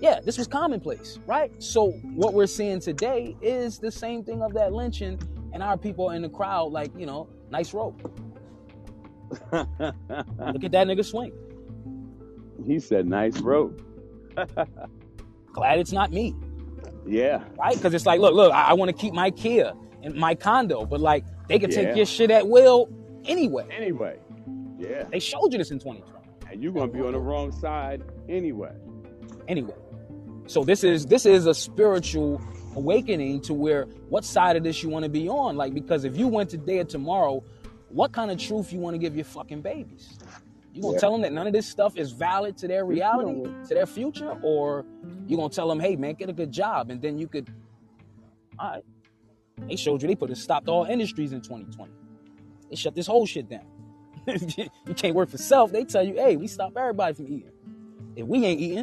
Yeah, 0.00 0.20
this 0.20 0.38
was 0.38 0.46
commonplace, 0.46 1.18
right? 1.26 1.50
So 1.60 1.90
what 2.14 2.34
we're 2.34 2.46
seeing 2.46 2.78
today 2.78 3.36
is 3.42 3.80
the 3.80 3.90
same 3.90 4.22
thing 4.22 4.42
of 4.42 4.54
that 4.54 4.72
lynching, 4.72 5.18
and 5.52 5.60
our 5.60 5.76
people 5.76 6.10
in 6.10 6.22
the 6.22 6.28
crowd, 6.28 6.70
like, 6.70 6.92
you 6.96 7.04
know, 7.04 7.28
nice 7.50 7.74
rope. 7.74 8.00
Look 9.52 9.64
at 9.82 10.70
that 10.70 10.86
nigga 10.86 11.04
swing. 11.04 11.32
he 12.64 12.78
said, 12.78 13.08
"Nice 13.08 13.38
rope." 13.40 13.82
Glad 15.52 15.80
it's 15.80 15.90
not 15.92 16.12
me, 16.12 16.36
Yeah. 17.04 17.42
right? 17.58 17.74
Because 17.74 17.92
it's 17.92 18.06
like, 18.06 18.20
look, 18.20 18.34
look, 18.34 18.52
I, 18.52 18.68
I 18.68 18.72
want 18.74 18.88
to 18.88 18.96
keep 18.96 19.12
my 19.14 19.32
Kia 19.32 19.72
and 20.04 20.14
my 20.14 20.34
condo, 20.36 20.84
but 20.86 21.00
like 21.00 21.24
they 21.52 21.58
can 21.58 21.70
Yeah. 21.70 21.76
take 21.84 21.96
your 21.96 22.06
shit 22.06 22.30
at 22.30 22.48
will 22.48 22.88
anyway. 23.24 23.66
Anyway. 23.70 24.18
Yeah. 24.78 25.04
They 25.10 25.18
showed 25.20 25.52
you 25.52 25.58
this 25.58 25.70
in 25.70 25.78
2020. 25.78 26.28
And 26.50 26.62
you're 26.62 26.72
gonna 26.72 26.90
be 26.92 27.00
on 27.00 27.12
the 27.12 27.20
wrong 27.20 27.52
side 27.52 28.02
anyway. 28.28 28.72
Anyway, 29.48 29.74
so 30.46 30.64
this 30.64 30.84
is 30.84 31.06
this 31.06 31.24
is 31.26 31.46
a 31.46 31.54
spiritual 31.54 32.40
awakening 32.76 33.40
to 33.42 33.54
where 33.54 33.84
what 34.08 34.24
side 34.24 34.56
of 34.56 34.62
this 34.64 34.82
you 34.82 34.88
want 34.88 35.04
to 35.04 35.08
be 35.10 35.28
on. 35.28 35.56
Like 35.56 35.74
because 35.74 36.04
if 36.04 36.16
you 36.16 36.28
went 36.28 36.50
today 36.50 36.78
or 36.78 36.84
tomorrow, 36.84 37.42
what 37.90 38.12
kind 38.12 38.30
of 38.30 38.38
truth 38.38 38.72
you 38.72 38.78
want 38.80 38.94
to 38.94 38.98
give 38.98 39.14
your 39.14 39.24
fucking 39.24 39.60
babies? 39.62 40.18
You 40.74 40.80
gonna 40.82 40.94
Yeah. 40.94 41.00
tell 41.00 41.12
them 41.12 41.20
that 41.22 41.32
none 41.32 41.46
of 41.46 41.52
this 41.52 41.66
stuff 41.66 41.96
is 41.96 42.12
valid 42.12 42.56
to 42.58 42.68
their 42.68 42.84
reality, 42.86 43.42
to 43.68 43.74
their 43.74 43.86
future, 43.86 44.38
or 44.42 44.84
you 45.26 45.36
gonna 45.36 45.48
tell 45.50 45.68
them, 45.68 45.80
hey 45.80 45.96
man, 45.96 46.14
get 46.14 46.28
a 46.30 46.32
good 46.32 46.50
job, 46.50 46.90
and 46.90 47.00
then 47.02 47.18
you 47.18 47.28
could. 47.28 47.48
All 48.58 48.70
right, 48.70 48.84
they 49.68 49.76
showed 49.76 50.02
you 50.02 50.08
they 50.08 50.14
put 50.14 50.30
a 50.30 50.36
stopped 50.36 50.68
all 50.68 50.84
industries 50.84 51.32
in 51.32 51.40
2020. 51.40 51.92
They 52.70 52.76
shut 52.76 52.94
this 52.94 53.06
whole 53.06 53.26
shit 53.26 53.48
down. 53.48 53.66
you 54.26 54.94
can't 54.94 55.14
work 55.14 55.28
for 55.28 55.38
self. 55.38 55.72
They 55.72 55.84
tell 55.84 56.02
you, 56.02 56.14
hey, 56.14 56.36
we 56.36 56.46
stop 56.46 56.72
everybody 56.76 57.14
from 57.14 57.26
eating. 57.26 57.52
If 58.16 58.26
we 58.26 58.44
ain't 58.44 58.60
eating, 58.60 58.78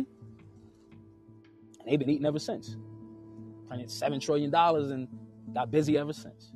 and 1.80 1.88
they've 1.88 2.00
been 2.00 2.10
eating 2.10 2.26
ever 2.26 2.40
since. 2.40 2.76
Printed 3.68 3.90
seven 3.92 4.20
trillion 4.20 4.50
dollars 4.52 4.92
and 4.92 5.08
got 5.54 5.72
busy 5.72 5.98
ever 5.98 6.14
since. 6.14 6.52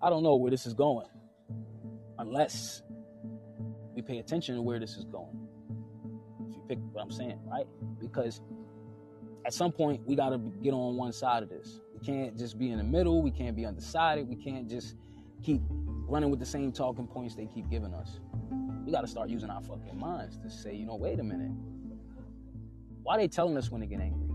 I 0.00 0.10
don't 0.10 0.22
know 0.22 0.36
where 0.36 0.50
this 0.50 0.66
is 0.66 0.74
going 0.74 1.08
unless 2.18 2.82
we 3.94 4.02
pay 4.02 4.18
attention 4.18 4.54
to 4.54 4.62
where 4.62 4.78
this 4.78 4.96
is 4.96 5.04
going. 5.04 5.48
If 6.48 6.54
you 6.54 6.62
pick 6.68 6.78
what 6.92 7.02
I'm 7.02 7.10
saying, 7.10 7.40
right? 7.46 7.66
Because 8.00 8.40
at 9.44 9.54
some 9.54 9.72
point 9.72 10.00
we 10.06 10.16
got 10.16 10.30
to 10.30 10.38
get 10.38 10.72
on 10.72 10.96
one 10.96 11.12
side 11.12 11.42
of 11.42 11.48
this. 11.48 11.80
We 11.94 12.04
can't 12.04 12.36
just 12.36 12.58
be 12.58 12.70
in 12.70 12.78
the 12.78 12.84
middle. 12.84 13.22
We 13.22 13.30
can't 13.30 13.56
be 13.56 13.66
undecided. 13.66 14.28
We 14.28 14.36
can't 14.36 14.68
just 14.68 14.94
keep 15.42 15.60
running 16.08 16.30
with 16.30 16.40
the 16.40 16.46
same 16.46 16.72
talking 16.72 17.06
points 17.06 17.34
they 17.34 17.46
keep 17.46 17.68
giving 17.70 17.94
us. 17.94 18.20
We 18.84 18.92
got 18.92 19.02
to 19.02 19.06
start 19.06 19.28
using 19.28 19.50
our 19.50 19.60
fucking 19.60 19.98
minds 19.98 20.38
to 20.38 20.50
say, 20.50 20.74
you 20.74 20.86
know, 20.86 20.96
wait 20.96 21.20
a 21.20 21.24
minute. 21.24 21.52
Why 23.02 23.16
are 23.16 23.18
they 23.18 23.28
telling 23.28 23.56
us 23.56 23.70
when 23.70 23.80
they 23.80 23.86
get 23.86 24.00
angry? 24.00 24.28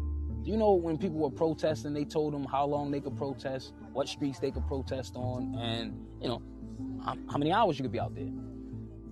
Do 0.44 0.52
you 0.52 0.58
know 0.58 0.74
when 0.74 0.98
people 0.98 1.20
were 1.20 1.30
protesting, 1.30 1.94
they 1.94 2.06
told 2.06 2.34
them 2.34 2.44
how 2.44 2.66
long 2.66 2.92
they 2.92 3.00
could 3.00 3.16
protest, 3.18 3.74
what 3.94 4.10
streets 4.10 4.40
they 4.40 4.52
could 4.52 4.68
protest 4.68 5.16
on, 5.16 5.56
and 5.56 6.06
you 6.22 6.28
know 6.28 6.42
how 7.06 7.38
many 7.38 7.52
hours 7.52 7.80
you 7.80 7.84
could 7.84 7.92
be 7.92 8.00
out 8.00 8.14
there. 8.14 8.32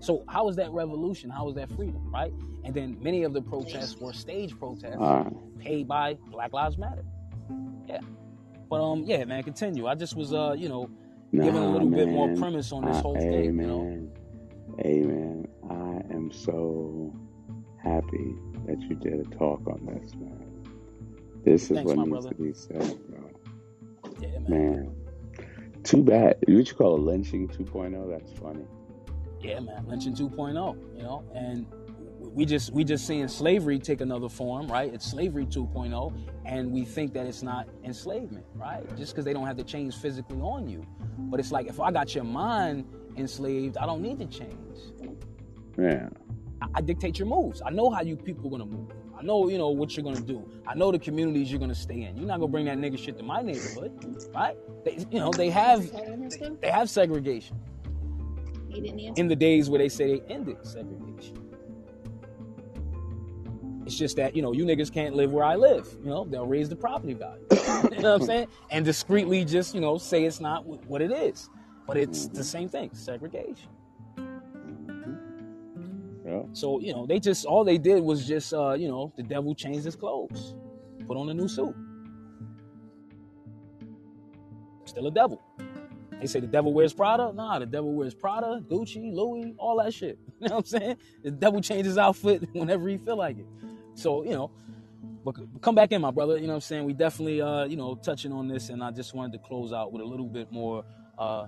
So 0.01 0.23
how 0.27 0.49
is 0.49 0.55
that 0.57 0.71
revolution? 0.71 1.29
How 1.29 1.47
is 1.49 1.55
that 1.55 1.69
freedom, 1.71 2.11
right? 2.11 2.33
And 2.63 2.73
then 2.73 2.97
many 3.01 3.23
of 3.23 3.33
the 3.33 3.41
protests 3.41 3.95
were 3.97 4.13
stage 4.13 4.57
protests 4.57 4.97
Uh, 4.99 5.29
paid 5.59 5.87
by 5.87 6.15
Black 6.31 6.53
Lives 6.53 6.77
Matter. 6.77 7.05
Yeah. 7.87 7.99
But 8.69 8.83
um, 8.83 9.03
yeah, 9.03 9.23
man, 9.25 9.43
continue. 9.43 9.87
I 9.87 9.95
just 9.95 10.15
was 10.15 10.33
uh, 10.33 10.55
you 10.57 10.69
know, 10.69 10.89
giving 11.31 11.55
a 11.55 11.71
little 11.71 11.89
bit 11.89 12.09
more 12.09 12.35
premise 12.35 12.71
on 12.71 12.85
this 12.85 12.99
whole 12.99 13.15
thing. 13.15 13.43
You 13.43 13.51
know, 13.51 13.81
Amen. 13.81 14.11
Amen. 14.79 15.47
I 15.69 16.13
am 16.13 16.31
so 16.31 17.13
happy 17.83 18.35
that 18.67 18.81
you 18.81 18.95
did 18.95 19.19
a 19.19 19.23
talk 19.35 19.61
on 19.67 19.85
this, 19.85 20.13
man. 20.15 20.47
This 21.43 21.63
is 21.63 21.77
Thanks, 21.77 21.83
what 21.89 21.97
needs 21.97 22.09
brother. 22.09 22.29
to 22.29 22.35
be 22.35 22.53
said, 22.53 22.97
bro. 23.09 23.29
yeah, 24.19 24.39
man. 24.47 24.49
Man. 24.49 24.95
Too 25.83 26.03
bad. 26.03 26.37
What 26.47 26.67
you 26.67 26.73
call 26.75 26.95
it 26.95 27.01
lynching 27.01 27.47
2.0? 27.49 28.09
That's 28.09 28.31
funny. 28.39 28.65
Yeah, 29.41 29.59
man, 29.59 29.85
lynching 29.87 30.15
2.0, 30.15 30.95
you 30.95 31.03
know, 31.03 31.23
and 31.33 31.65
we 32.19 32.45
just 32.45 32.71
we 32.71 32.83
just 32.83 33.07
seeing 33.07 33.27
slavery 33.27 33.79
take 33.79 34.01
another 34.01 34.29
form, 34.29 34.67
right? 34.67 34.93
It's 34.93 35.09
slavery 35.09 35.45
2.0, 35.45 36.13
and 36.45 36.71
we 36.71 36.85
think 36.85 37.13
that 37.13 37.25
it's 37.25 37.41
not 37.41 37.67
enslavement, 37.83 38.45
right? 38.55 38.85
Just 38.95 39.13
because 39.13 39.25
they 39.25 39.33
don't 39.33 39.47
have 39.47 39.57
to 39.57 39.63
change 39.63 39.95
physically 39.95 40.39
on 40.39 40.69
you, 40.69 40.85
but 41.17 41.39
it's 41.39 41.51
like 41.51 41.67
if 41.67 41.79
I 41.79 41.91
got 41.91 42.13
your 42.13 42.23
mind 42.23 42.85
enslaved, 43.17 43.77
I 43.77 43.85
don't 43.85 44.01
need 44.01 44.19
to 44.19 44.27
change. 44.27 44.57
Yeah. 45.77 46.09
I, 46.61 46.67
I 46.75 46.81
dictate 46.81 47.17
your 47.17 47.27
moves. 47.27 47.61
I 47.65 47.71
know 47.71 47.89
how 47.89 48.01
you 48.01 48.15
people 48.15 48.47
are 48.47 48.51
gonna 48.51 48.65
move. 48.65 48.91
I 49.17 49.23
know 49.23 49.49
you 49.49 49.57
know 49.57 49.69
what 49.69 49.97
you're 49.97 50.03
gonna 50.03 50.21
do. 50.21 50.47
I 50.67 50.75
know 50.75 50.91
the 50.91 50.99
communities 50.99 51.51
you're 51.51 51.59
gonna 51.59 51.75
stay 51.75 52.03
in. 52.03 52.17
You're 52.17 52.27
not 52.27 52.39
gonna 52.39 52.51
bring 52.51 52.65
that 52.65 52.77
nigga 52.77 52.97
shit 52.97 53.17
to 53.17 53.23
my 53.23 53.41
neighborhood, 53.41 53.91
right? 54.33 54.55
They, 54.85 55.05
you 55.11 55.19
know 55.19 55.31
they 55.31 55.49
have 55.49 55.91
they 56.61 56.69
have 56.69 56.89
segregation. 56.89 57.59
He 58.71 58.81
didn't 58.81 58.99
answer. 58.99 59.21
in 59.21 59.27
the 59.27 59.35
days 59.35 59.69
where 59.69 59.79
they 59.79 59.89
say 59.89 60.19
they 60.19 60.33
ended 60.33 60.57
segregation. 60.63 61.37
It's 63.85 63.97
just 63.97 64.15
that, 64.17 64.35
you 64.35 64.41
know, 64.41 64.53
you 64.53 64.63
niggas 64.63 64.91
can't 64.91 65.15
live 65.15 65.33
where 65.33 65.43
I 65.43 65.55
live. 65.55 65.87
You 66.03 66.09
know, 66.09 66.25
they'll 66.25 66.45
raise 66.45 66.69
the 66.69 66.75
property 66.75 67.13
value. 67.13 67.45
you 67.51 68.01
know 68.01 68.13
what 68.13 68.21
I'm 68.21 68.25
saying? 68.25 68.47
And 68.69 68.85
discreetly 68.85 69.43
just, 69.43 69.75
you 69.75 69.81
know, 69.81 69.97
say 69.97 70.23
it's 70.23 70.39
not 70.39 70.65
what 70.65 71.01
it 71.01 71.11
is. 71.11 71.49
But 71.87 71.97
it's 71.97 72.27
the 72.27 72.43
same 72.43 72.69
thing, 72.69 72.91
segregation. 72.93 73.69
Yeah. 76.25 76.43
So, 76.53 76.79
you 76.79 76.93
know, 76.93 77.05
they 77.05 77.19
just, 77.19 77.45
all 77.45 77.65
they 77.65 77.77
did 77.77 78.01
was 78.01 78.25
just, 78.25 78.53
uh, 78.53 78.73
you 78.73 78.87
know, 78.87 79.11
the 79.17 79.23
devil 79.23 79.53
changed 79.53 79.83
his 79.83 79.95
clothes, 79.95 80.55
put 81.05 81.17
on 81.17 81.29
a 81.29 81.33
new 81.33 81.47
suit. 81.47 81.75
Still 84.85 85.07
a 85.07 85.11
devil. 85.11 85.41
They 86.21 86.27
say 86.27 86.39
the 86.39 86.47
devil 86.47 86.71
wears 86.71 86.93
Prada. 86.93 87.33
Nah, 87.33 87.57
the 87.57 87.65
devil 87.65 87.93
wears 87.93 88.13
Prada, 88.13 88.63
Gucci, 88.69 89.11
Louis, 89.11 89.55
all 89.57 89.77
that 89.83 89.93
shit. 89.93 90.19
You 90.39 90.49
know 90.49 90.55
what 90.55 90.73
I'm 90.73 90.79
saying? 90.79 90.97
The 91.23 91.31
devil 91.31 91.61
changes 91.61 91.99
outfit 91.99 92.49
whenever 92.53 92.87
he 92.89 92.97
feel 92.97 93.15
like 93.17 93.37
it. 93.37 93.45
So, 93.93 94.23
you 94.23 94.31
know, 94.31 94.49
but 95.23 95.35
come 95.61 95.75
back 95.75 95.91
in, 95.91 96.01
my 96.01 96.09
brother. 96.11 96.35
You 96.37 96.43
know 96.43 96.49
what 96.49 96.55
I'm 96.55 96.61
saying? 96.61 96.85
We 96.85 96.93
definitely, 96.93 97.41
uh, 97.41 97.65
you 97.65 97.77
know, 97.77 97.95
touching 97.95 98.31
on 98.31 98.47
this, 98.47 98.69
and 98.69 98.83
I 98.83 98.91
just 98.91 99.13
wanted 99.13 99.33
to 99.33 99.47
close 99.47 99.71
out 99.71 99.91
with 99.91 100.01
a 100.01 100.05
little 100.05 100.27
bit 100.27 100.51
more, 100.51 100.83
uh, 101.19 101.45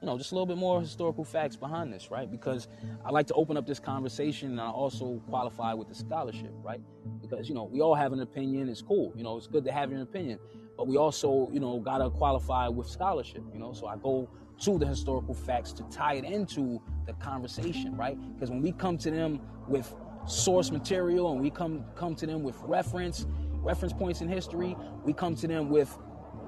you 0.00 0.06
know, 0.06 0.16
just 0.16 0.30
a 0.30 0.34
little 0.34 0.46
bit 0.46 0.56
more 0.56 0.80
historical 0.80 1.24
facts 1.24 1.56
behind 1.56 1.92
this, 1.92 2.10
right? 2.12 2.30
Because 2.30 2.68
I 3.04 3.10
like 3.10 3.26
to 3.28 3.34
open 3.34 3.56
up 3.56 3.66
this 3.66 3.80
conversation, 3.80 4.52
and 4.52 4.60
I 4.60 4.70
also 4.70 5.20
qualify 5.28 5.74
with 5.74 5.88
the 5.88 5.96
scholarship, 5.96 6.52
right? 6.62 6.80
Because 7.20 7.48
you 7.48 7.56
know, 7.56 7.64
we 7.64 7.80
all 7.80 7.96
have 7.96 8.12
an 8.12 8.20
opinion. 8.20 8.68
It's 8.68 8.82
cool. 8.82 9.12
You 9.16 9.24
know, 9.24 9.36
it's 9.36 9.48
good 9.48 9.64
to 9.64 9.72
have 9.72 9.90
your 9.90 10.02
opinion, 10.02 10.38
but 10.78 10.86
we 10.86 10.96
also, 10.96 11.50
you 11.52 11.58
know, 11.58 11.80
gotta 11.80 12.08
qualify 12.08 12.68
with 12.68 12.88
scholarship. 12.88 13.42
You 13.52 13.58
know, 13.58 13.72
so 13.72 13.88
I 13.88 13.96
go 13.96 14.30
to 14.60 14.78
the 14.78 14.86
historical 14.86 15.34
facts 15.34 15.72
to 15.72 15.82
tie 15.90 16.14
it 16.14 16.24
into 16.24 16.80
the 17.04 17.12
conversation, 17.14 17.96
right? 17.96 18.16
Because 18.34 18.48
when 18.48 18.62
we 18.62 18.70
come 18.72 18.96
to 18.98 19.10
them 19.10 19.40
with 19.66 19.92
source 20.26 20.70
material 20.70 21.32
and 21.32 21.40
we 21.40 21.50
come 21.50 21.84
come 21.96 22.14
to 22.14 22.26
them 22.26 22.42
with 22.44 22.56
reference 22.62 23.26
reference 23.60 23.92
points 23.92 24.20
in 24.20 24.28
history, 24.28 24.76
we 25.04 25.12
come 25.12 25.34
to 25.34 25.48
them 25.48 25.68
with 25.68 25.98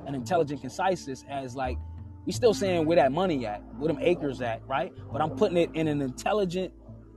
an 0.06 0.14
intelligent 0.14 0.62
conciseness 0.62 1.24
as 1.28 1.56
like 1.56 1.76
we 2.24 2.32
still 2.32 2.54
saying 2.54 2.86
where 2.86 2.96
that 2.96 3.10
money 3.10 3.46
at, 3.46 3.62
where 3.78 3.88
them 3.88 3.98
acres 4.00 4.40
at, 4.40 4.64
right? 4.68 4.92
But 5.12 5.20
I'm 5.20 5.30
putting 5.30 5.56
it 5.56 5.70
in 5.74 5.88
an 5.88 6.00
intelligent 6.00 6.72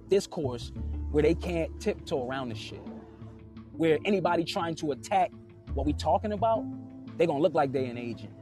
discourse 0.09 0.71
where 1.11 1.21
they 1.21 1.35
can't 1.35 1.79
tiptoe 1.79 2.27
around 2.27 2.49
the 2.49 2.55
shit. 2.55 2.81
Where 3.71 3.99
anybody 4.03 4.43
trying 4.43 4.73
to 4.75 4.93
attack 4.93 5.31
what 5.75 5.85
we 5.85 5.93
talking 5.93 6.31
about, 6.33 6.63
they 7.17 7.25
gonna 7.25 7.39
look 7.39 7.53
like 7.53 7.71
they 7.71 7.85
an 7.85 7.97
agent. 7.97 8.33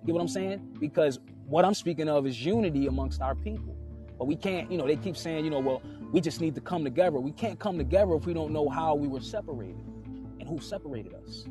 You 0.00 0.06
get 0.06 0.14
what 0.14 0.22
I'm 0.22 0.28
saying? 0.28 0.76
Because 0.80 1.18
what 1.46 1.64
I'm 1.64 1.74
speaking 1.74 2.08
of 2.08 2.26
is 2.26 2.44
unity 2.44 2.86
amongst 2.86 3.20
our 3.20 3.34
people. 3.34 3.76
But 4.18 4.26
we 4.26 4.36
can't, 4.36 4.70
you 4.70 4.78
know, 4.78 4.86
they 4.86 4.96
keep 4.96 5.16
saying, 5.16 5.44
you 5.44 5.50
know, 5.50 5.60
well, 5.60 5.82
we 6.12 6.20
just 6.20 6.40
need 6.40 6.54
to 6.54 6.60
come 6.60 6.84
together. 6.84 7.18
We 7.18 7.32
can't 7.32 7.58
come 7.58 7.78
together 7.78 8.14
if 8.14 8.26
we 8.26 8.34
don't 8.34 8.52
know 8.52 8.68
how 8.68 8.94
we 8.94 9.08
were 9.08 9.20
separated 9.20 9.84
and 10.38 10.48
who 10.48 10.60
separated 10.60 11.14
us. 11.14 11.46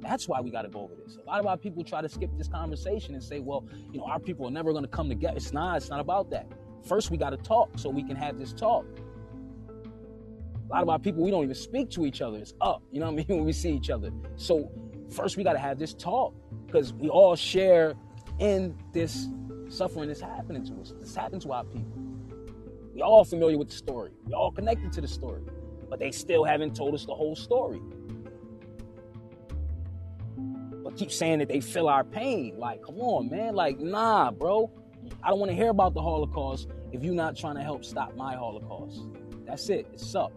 That's 0.00 0.28
why 0.28 0.40
we 0.40 0.50
got 0.50 0.62
to 0.62 0.68
go 0.68 0.80
over 0.80 0.94
this. 0.94 1.16
A 1.16 1.26
lot 1.26 1.40
of 1.40 1.46
our 1.46 1.56
people 1.56 1.82
try 1.82 2.02
to 2.02 2.08
skip 2.08 2.30
this 2.36 2.48
conversation 2.48 3.14
and 3.14 3.22
say, 3.22 3.40
well, 3.40 3.64
you 3.92 3.98
know, 3.98 4.04
our 4.04 4.20
people 4.20 4.46
are 4.46 4.50
never 4.50 4.72
going 4.72 4.84
to 4.84 4.90
come 4.90 5.08
together. 5.08 5.36
It's 5.36 5.52
not. 5.52 5.78
It's 5.78 5.88
not 5.88 6.00
about 6.00 6.30
that. 6.30 6.46
First, 6.82 7.10
we 7.10 7.16
got 7.16 7.30
to 7.30 7.38
talk 7.38 7.70
so 7.76 7.88
we 7.88 8.02
can 8.02 8.16
have 8.16 8.38
this 8.38 8.52
talk. 8.52 8.84
A 10.68 10.72
lot 10.72 10.82
of 10.82 10.88
our 10.88 10.98
people, 10.98 11.22
we 11.22 11.30
don't 11.30 11.44
even 11.44 11.54
speak 11.54 11.90
to 11.90 12.04
each 12.04 12.20
other. 12.20 12.38
It's 12.38 12.54
up. 12.60 12.82
You 12.90 13.00
know 13.00 13.06
what 13.06 13.12
I 13.12 13.16
mean? 13.16 13.26
When 13.28 13.44
we 13.44 13.52
see 13.52 13.72
each 13.72 13.90
other. 13.90 14.10
So 14.36 14.70
first, 15.14 15.36
we 15.36 15.44
got 15.44 15.52
to 15.54 15.58
have 15.58 15.78
this 15.78 15.94
talk 15.94 16.34
because 16.66 16.92
we 16.92 17.08
all 17.08 17.36
share 17.36 17.94
in 18.38 18.76
this 18.92 19.28
suffering 19.68 20.08
that's 20.08 20.20
happening 20.20 20.64
to 20.66 20.80
us. 20.80 20.92
This 21.00 21.14
happened 21.14 21.42
to 21.42 21.52
our 21.52 21.64
people. 21.64 21.92
We 22.94 23.02
all 23.02 23.24
familiar 23.24 23.58
with 23.58 23.68
the 23.68 23.76
story. 23.76 24.10
We 24.26 24.34
all 24.34 24.50
connected 24.50 24.92
to 24.92 25.00
the 25.00 25.08
story, 25.08 25.42
but 25.88 25.98
they 25.98 26.10
still 26.10 26.44
haven't 26.44 26.76
told 26.76 26.94
us 26.94 27.04
the 27.04 27.14
whole 27.14 27.34
story. 27.34 27.80
But 30.82 30.96
keep 30.96 31.10
saying 31.10 31.38
that 31.38 31.48
they 31.48 31.60
feel 31.60 31.88
our 31.88 32.04
pain. 32.04 32.58
Like, 32.58 32.82
come 32.82 33.00
on, 33.00 33.30
man. 33.30 33.54
Like, 33.54 33.80
nah, 33.80 34.30
bro. 34.30 34.70
I 35.22 35.30
don't 35.30 35.38
want 35.38 35.50
to 35.50 35.56
hear 35.56 35.70
about 35.70 35.94
the 35.94 36.02
Holocaust 36.02 36.68
if 36.92 37.02
you're 37.02 37.14
not 37.14 37.36
trying 37.36 37.56
to 37.56 37.62
help 37.62 37.84
stop 37.84 38.14
my 38.16 38.34
Holocaust. 38.34 39.00
That's 39.46 39.68
it. 39.68 39.86
It's 39.92 40.14
up. 40.14 40.32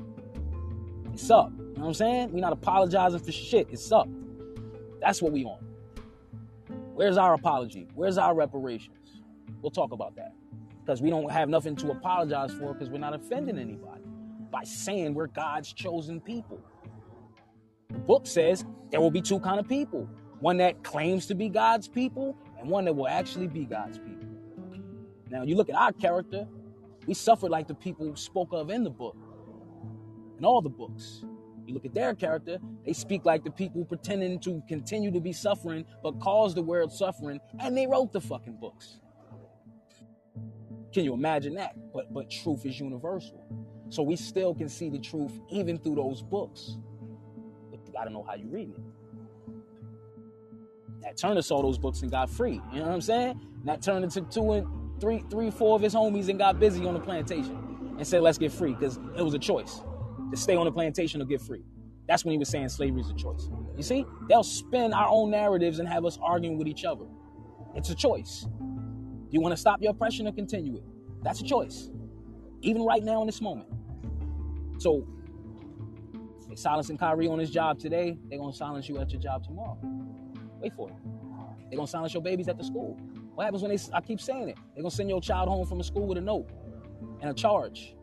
It's 1.14 1.30
up. 1.30 1.52
You 1.58 1.66
know 1.66 1.74
what 1.74 1.88
I'm 1.88 1.94
saying? 1.94 2.32
We're 2.32 2.42
not 2.42 2.54
apologizing 2.54 3.20
for 3.20 3.32
shit. 3.32 3.68
It's 3.72 3.92
up. 3.92 4.08
That's 5.00 5.22
what 5.22 5.32
we 5.32 5.46
on. 5.46 5.60
Where's 6.94 7.18
our 7.18 7.34
apology? 7.36 7.88
Where's 7.94 8.18
our 8.18 8.34
reparations? 8.34 9.22
We'll 9.62 9.72
talk 9.72 9.92
about 9.92 10.16
that. 10.16 10.34
Because 10.84 11.02
we 11.02 11.10
don't 11.10 11.32
have 11.32 11.50
nothing 11.50 11.76
to 11.78 11.92
apologize 11.92 12.54
for 12.54 12.74
because 12.74 12.90
we're 12.90 12.98
not 12.98 13.14
offending 13.14 13.60
anybody 13.60 14.04
by 14.52 14.64
saying 14.64 15.14
we're 15.14 15.28
God's 15.28 15.74
chosen 15.74 16.20
people. 16.20 16.60
The 17.90 18.00
book 18.00 18.26
says 18.26 18.66
there 18.90 19.02
will 19.02 19.12
be 19.12 19.22
two 19.22 19.40
kind 19.40 19.60
of 19.60 19.68
people. 19.68 20.10
One 20.40 20.58
that 20.58 20.84
claims 20.84 21.26
to 21.28 21.36
be 21.36 21.50
God's 21.50 21.88
people 21.88 22.38
and 22.60 22.70
one 22.70 22.86
that 22.86 22.96
will 22.96 23.08
actually 23.08 23.48
be 23.48 23.66
God's 23.66 23.98
people. 23.98 24.28
Now 25.30 25.44
you 25.44 25.56
look 25.56 25.70
at 25.70 25.76
our 25.76 25.92
character, 25.92 26.48
we 27.06 27.14
suffered 27.14 27.52
like 27.52 27.68
the 27.68 27.76
people 27.76 28.16
spoke 28.16 28.50
of 28.52 28.70
in 28.70 28.84
the 28.84 28.90
book. 28.90 29.18
In 30.38 30.46
all 30.46 30.62
the 30.62 30.70
books. 30.70 31.24
You 31.68 31.74
look 31.74 31.86
at 31.86 31.94
their 31.94 32.16
character, 32.16 32.60
they 32.86 32.94
speak 32.94 33.26
like 33.26 33.44
the 33.44 33.52
people 33.52 33.84
pretending 33.84 34.40
to 34.40 34.64
continue 34.70 35.12
to 35.12 35.20
be 35.20 35.34
suffering, 35.34 35.86
but 36.02 36.18
cause 36.22 36.56
the 36.56 36.62
world 36.62 36.94
suffering, 36.94 37.42
and 37.60 37.78
they 37.78 37.86
wrote 37.86 38.14
the 38.14 38.22
fucking 38.22 38.56
books. 38.56 39.00
Can 40.94 41.04
you 41.04 41.14
imagine 41.14 41.56
that? 41.56 41.76
But 41.94 42.14
but 42.14 42.32
truth 42.32 42.66
is 42.66 42.80
universal. 42.80 43.46
So 43.90 44.02
we 44.02 44.16
still 44.16 44.56
can 44.56 44.70
see 44.70 44.90
the 44.90 44.98
truth 44.98 45.38
even 45.50 45.78
through 45.78 45.96
those 45.96 46.22
books. 46.22 46.78
But 47.70 47.86
you 47.86 47.92
gotta 47.92 48.12
know 48.12 48.24
how 48.24 48.36
you 48.36 48.48
read 48.48 48.70
it. 48.70 48.80
Nat 51.02 51.18
Turner 51.18 51.42
saw 51.42 51.62
those 51.62 51.78
books 51.78 52.02
and 52.02 52.10
got 52.10 52.30
free. 52.30 52.62
You 52.72 52.80
know 52.80 52.86
what 52.86 52.94
I'm 52.94 53.02
saying? 53.02 53.42
Nat 53.66 53.82
Turner 53.82 54.08
took 54.08 54.32
two 54.32 54.54
and 54.54 54.68
three, 55.02 55.22
three, 55.30 55.52
four 55.52 55.76
of 55.76 55.82
his 55.82 55.94
homies 55.94 56.30
and 56.30 56.40
got 56.40 56.62
busy 56.62 56.86
on 56.86 56.94
the 56.94 57.00
plantation 57.02 57.96
and 57.98 58.08
said, 58.08 58.22
let's 58.22 58.38
get 58.38 58.52
free, 58.52 58.74
because 58.74 59.00
it 59.18 59.22
was 59.22 59.34
a 59.34 59.40
choice 59.40 59.82
to 60.32 60.38
stay 60.38 60.56
on 60.56 60.66
the 60.66 60.72
plantation 60.72 61.22
or 61.22 61.26
get 61.26 61.42
free. 61.42 61.64
That's 62.08 62.24
when 62.24 62.32
he 62.32 62.38
was 62.38 62.50
saying 62.50 62.70
slavery 62.70 63.02
is 63.02 63.10
a 63.10 63.14
choice. 63.14 63.50
You 63.76 63.84
see, 63.84 64.06
they'll 64.30 64.44
spin 64.44 64.94
our 64.94 65.08
own 65.10 65.30
narratives 65.30 65.80
and 65.80 65.88
have 65.88 66.06
us 66.06 66.18
arguing 66.22 66.58
with 66.58 66.68
each 66.68 66.86
other. 66.86 67.06
It's 67.76 67.90
a 67.90 67.96
choice. 67.96 68.48
Do 68.60 69.30
you 69.32 69.42
want 69.42 69.54
to 69.54 69.58
stop 69.58 69.82
your 69.82 69.92
oppression 69.92 70.28
or 70.28 70.32
continue 70.32 70.78
it? 70.78 70.84
That's 71.22 71.42
a 71.42 71.44
choice. 71.44 71.90
Even 72.62 72.84
right 72.84 73.04
now 73.04 73.22
in 73.22 73.28
this 73.28 73.42
moment. 73.42 73.70
So, 74.80 75.06
they 76.48 76.56
silencing 76.56 76.98
Kyrie 76.98 77.28
on 77.28 77.40
his 77.40 77.50
job 77.50 77.78
today. 77.78 78.18
They're 78.30 78.40
gonna 78.40 78.54
silence 78.54 78.88
you 78.88 78.98
at 79.00 79.12
your 79.12 79.22
job 79.22 79.44
tomorrow. 79.44 79.78
Wait 80.62 80.74
for 80.74 80.90
it. 80.90 80.96
They're 81.70 81.78
gonna 81.78 81.88
silence 81.88 82.14
your 82.14 82.24
babies 82.24 82.48
at 82.48 82.58
the 82.58 82.64
school. 82.64 82.98
What 83.36 83.44
happens 83.44 83.62
when 83.62 83.76
they? 83.76 83.82
I 83.94 84.02
keep 84.02 84.22
saying 84.22 84.50
it. 84.50 84.58
They're 84.74 84.84
gonna 84.84 84.92
send 84.92 85.10
your 85.10 85.22
child 85.22 85.50
home 85.50 85.66
from 85.66 85.80
a 85.80 85.84
school 85.84 86.08
with 86.08 86.18
a 86.18 86.22
note 86.22 86.50
and 87.22 87.30
a 87.30 87.34
charge. 87.34 87.96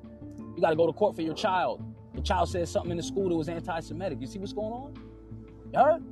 You 0.54 0.60
got 0.60 0.70
to 0.70 0.76
go 0.76 0.86
to 0.86 0.92
court 0.92 1.16
for 1.16 1.22
your 1.22 1.34
child. 1.34 1.82
The 2.14 2.22
child 2.22 2.48
says 2.48 2.70
something 2.70 2.92
in 2.92 2.96
the 2.96 3.02
school 3.02 3.28
that 3.28 3.34
was 3.34 3.48
anti-Semitic. 3.48 4.20
You 4.20 4.26
see 4.26 4.38
what's 4.38 4.52
going 4.52 4.72
on? 4.72 4.94
You 5.72 5.78
heard? 5.78 6.02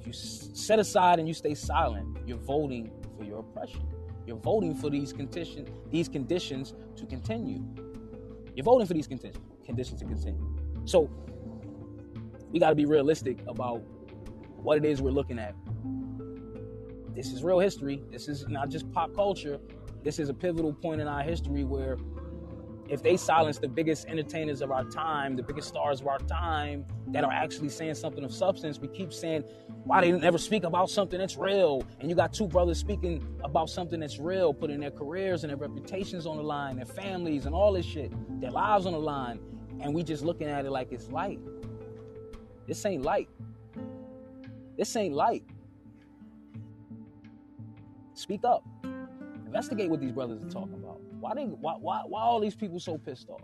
If 0.00 0.06
you 0.06 0.12
set 0.12 0.78
aside 0.78 1.18
and 1.18 1.28
you 1.28 1.34
stay 1.34 1.54
silent, 1.54 2.18
you're 2.26 2.38
voting 2.38 2.90
for 3.16 3.24
your 3.24 3.40
oppression. 3.40 3.86
You're 4.26 4.38
voting 4.38 4.74
for 4.74 4.90
these 4.90 5.12
conditions, 5.12 5.68
these 5.90 6.08
conditions 6.08 6.74
to 6.96 7.06
continue. 7.06 7.62
You're 8.54 8.64
voting 8.64 8.86
for 8.86 8.94
these 8.94 9.06
conditions, 9.06 9.44
conditions 9.64 10.00
to 10.00 10.06
continue. 10.06 10.56
So 10.84 11.10
we 12.50 12.58
got 12.58 12.70
to 12.70 12.74
be 12.74 12.84
realistic 12.84 13.38
about 13.46 13.82
what 14.56 14.76
it 14.76 14.84
is 14.84 15.00
we're 15.00 15.10
looking 15.10 15.38
at. 15.38 15.54
This 17.14 17.32
is 17.32 17.42
real 17.42 17.58
history. 17.58 18.02
This 18.10 18.28
is 18.28 18.46
not 18.48 18.68
just 18.68 18.90
pop 18.92 19.14
culture. 19.14 19.58
This 20.02 20.18
is 20.18 20.28
a 20.28 20.34
pivotal 20.34 20.72
point 20.72 21.00
in 21.00 21.06
our 21.06 21.22
history 21.22 21.64
where 21.64 21.96
if 22.90 23.04
they 23.04 23.16
silence 23.16 23.58
the 23.58 23.68
biggest 23.68 24.06
entertainers 24.06 24.60
of 24.60 24.72
our 24.72 24.84
time, 24.84 25.36
the 25.36 25.42
biggest 25.42 25.68
stars 25.68 26.00
of 26.00 26.08
our 26.08 26.18
time 26.18 26.84
that 27.08 27.22
are 27.22 27.32
actually 27.32 27.68
saying 27.68 27.94
something 27.94 28.24
of 28.24 28.34
substance, 28.34 28.80
we 28.80 28.88
keep 28.88 29.12
saying, 29.12 29.44
why 29.84 30.00
they 30.00 30.10
never 30.10 30.38
speak 30.38 30.64
about 30.64 30.90
something 30.90 31.18
that's 31.18 31.36
real? 31.36 31.84
And 32.00 32.10
you 32.10 32.16
got 32.16 32.32
two 32.32 32.48
brothers 32.48 32.78
speaking 32.78 33.24
about 33.44 33.70
something 33.70 34.00
that's 34.00 34.18
real, 34.18 34.52
putting 34.52 34.80
their 34.80 34.90
careers 34.90 35.44
and 35.44 35.50
their 35.50 35.56
reputations 35.56 36.26
on 36.26 36.36
the 36.36 36.42
line, 36.42 36.76
their 36.76 36.84
families 36.84 37.46
and 37.46 37.54
all 37.54 37.72
this 37.72 37.86
shit, 37.86 38.12
their 38.40 38.50
lives 38.50 38.86
on 38.86 38.92
the 38.92 38.98
line. 38.98 39.38
And 39.80 39.94
we 39.94 40.02
just 40.02 40.24
looking 40.24 40.48
at 40.48 40.66
it 40.66 40.70
like 40.70 40.90
it's 40.90 41.08
light. 41.10 41.38
This 42.66 42.84
ain't 42.84 43.02
light. 43.02 43.28
This 44.76 44.94
ain't 44.96 45.14
light. 45.14 45.44
Speak 48.14 48.40
up. 48.44 48.64
Investigate 49.46 49.88
what 49.88 50.00
these 50.00 50.12
brothers 50.12 50.42
are 50.42 50.50
talking 50.50 50.74
about. 50.74 50.79
Why 51.20 51.34
they 51.34 51.44
why 51.44 51.74
why 51.74 52.02
why 52.06 52.22
all 52.22 52.40
these 52.40 52.54
people 52.54 52.80
so 52.80 52.98
pissed 52.98 53.28
off? 53.28 53.40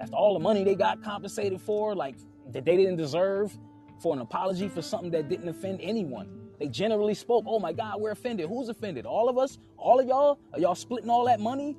After 0.00 0.14
all 0.14 0.34
the 0.34 0.40
money 0.40 0.62
they 0.64 0.74
got 0.74 1.02
compensated 1.02 1.60
for, 1.60 1.94
like 1.94 2.16
that 2.52 2.64
they 2.64 2.76
didn't 2.76 2.96
deserve 2.96 3.56
for 4.00 4.14
an 4.14 4.20
apology 4.20 4.68
for 4.68 4.82
something 4.82 5.10
that 5.10 5.28
didn't 5.28 5.48
offend 5.48 5.80
anyone. 5.80 6.28
They 6.58 6.68
generally 6.68 7.14
spoke, 7.14 7.44
oh 7.46 7.58
my 7.58 7.72
God, 7.72 8.00
we're 8.00 8.12
offended. 8.12 8.48
Who's 8.48 8.68
offended? 8.68 9.06
All 9.06 9.28
of 9.28 9.38
us? 9.38 9.58
All 9.76 10.00
of 10.00 10.06
y'all? 10.06 10.38
Are 10.52 10.60
y'all 10.60 10.74
splitting 10.74 11.10
all 11.10 11.24
that 11.26 11.40
money 11.40 11.76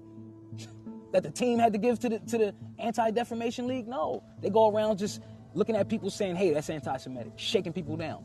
that 1.11 1.23
the 1.23 1.31
team 1.31 1.59
had 1.59 1.73
to 1.73 1.79
give 1.79 1.99
to 1.99 2.09
the 2.09 2.19
to 2.19 2.37
the 2.37 2.55
Anti-Defamation 2.79 3.67
League? 3.67 3.87
No. 3.87 4.23
They 4.41 4.49
go 4.49 4.69
around 4.69 4.97
just 4.97 5.21
looking 5.53 5.75
at 5.75 5.89
people 5.89 6.09
saying, 6.09 6.35
hey, 6.35 6.53
that's 6.53 6.69
anti-Semitic, 6.69 7.33
shaking 7.35 7.73
people 7.73 7.97
down, 7.97 8.23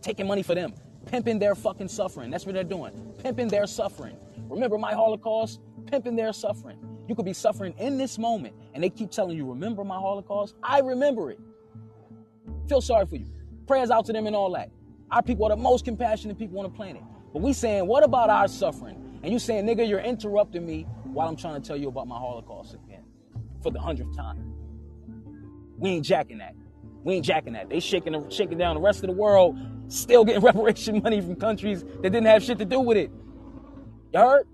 taking 0.00 0.26
money 0.26 0.42
for 0.42 0.54
them, 0.54 0.72
pimping 1.06 1.38
their 1.38 1.54
fucking 1.54 1.88
suffering. 1.88 2.30
That's 2.30 2.46
what 2.46 2.54
they're 2.54 2.64
doing. 2.64 3.14
Pimping 3.18 3.48
their 3.48 3.66
suffering. 3.66 4.16
Remember 4.50 4.78
my 4.78 4.92
Holocaust? 4.92 5.60
Pimping 5.86 6.16
their 6.16 6.32
suffering. 6.32 6.78
You 7.08 7.14
could 7.14 7.24
be 7.24 7.32
suffering 7.32 7.74
in 7.78 7.96
this 7.98 8.18
moment, 8.18 8.54
and 8.74 8.84
they 8.84 8.90
keep 8.90 9.10
telling 9.10 9.36
you, 9.36 9.48
remember 9.48 9.84
my 9.84 9.96
Holocaust? 9.96 10.54
I 10.62 10.80
remember 10.80 11.30
it. 11.30 11.40
Feel 12.68 12.80
sorry 12.80 13.06
for 13.06 13.16
you. 13.16 13.26
Prayers 13.66 13.90
out 13.90 14.04
to 14.06 14.12
them 14.12 14.26
and 14.26 14.36
all 14.36 14.52
that. 14.52 14.70
Our 15.10 15.22
people 15.22 15.46
are 15.46 15.50
the 15.50 15.56
most 15.56 15.84
compassionate 15.84 16.38
people 16.38 16.58
on 16.58 16.64
the 16.64 16.70
planet. 16.70 17.02
But 17.32 17.42
we 17.42 17.52
saying, 17.52 17.86
what 17.86 18.04
about 18.04 18.30
our 18.30 18.48
suffering? 18.48 19.20
And 19.22 19.32
you 19.32 19.38
saying, 19.38 19.66
nigga, 19.66 19.88
you're 19.88 20.00
interrupting 20.00 20.64
me 20.64 20.86
while 21.04 21.28
I'm 21.28 21.36
trying 21.36 21.60
to 21.60 21.66
tell 21.66 21.76
you 21.76 21.88
about 21.88 22.06
my 22.06 22.16
Holocaust 22.16 22.74
again 22.74 23.02
for 23.62 23.70
the 23.70 23.80
hundredth 23.80 24.16
time. 24.16 24.54
We 25.78 25.90
ain't 25.90 26.04
jacking 26.04 26.38
that. 26.38 26.54
We 27.02 27.14
ain't 27.14 27.24
jacking 27.24 27.54
that. 27.54 27.68
They 27.68 27.80
shaking 27.80 28.28
shaking 28.30 28.58
down 28.58 28.76
the 28.76 28.82
rest 28.82 29.02
of 29.02 29.08
the 29.08 29.16
world, 29.16 29.58
still 29.88 30.24
getting 30.24 30.42
reparation 30.44 31.02
money 31.02 31.20
from 31.20 31.36
countries 31.36 31.82
that 31.82 32.10
didn't 32.10 32.26
have 32.26 32.42
shit 32.42 32.58
to 32.58 32.64
do 32.64 32.80
with 32.80 32.96
it. 32.96 33.10
Heard? 34.14 34.46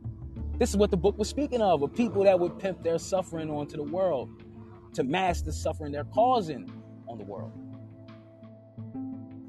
This 0.58 0.70
is 0.70 0.76
what 0.76 0.90
the 0.90 0.96
book 0.96 1.18
was 1.18 1.28
speaking 1.28 1.60
of, 1.60 1.82
of 1.82 1.94
people 1.94 2.24
that 2.24 2.38
would 2.38 2.58
pimp 2.58 2.82
their 2.82 2.98
suffering 2.98 3.50
onto 3.50 3.76
the 3.76 3.82
world 3.82 4.42
to 4.94 5.04
mask 5.04 5.44
the 5.44 5.52
suffering 5.52 5.92
they're 5.92 6.04
causing 6.04 6.70
on 7.08 7.18
the 7.18 7.24
world. 7.24 7.52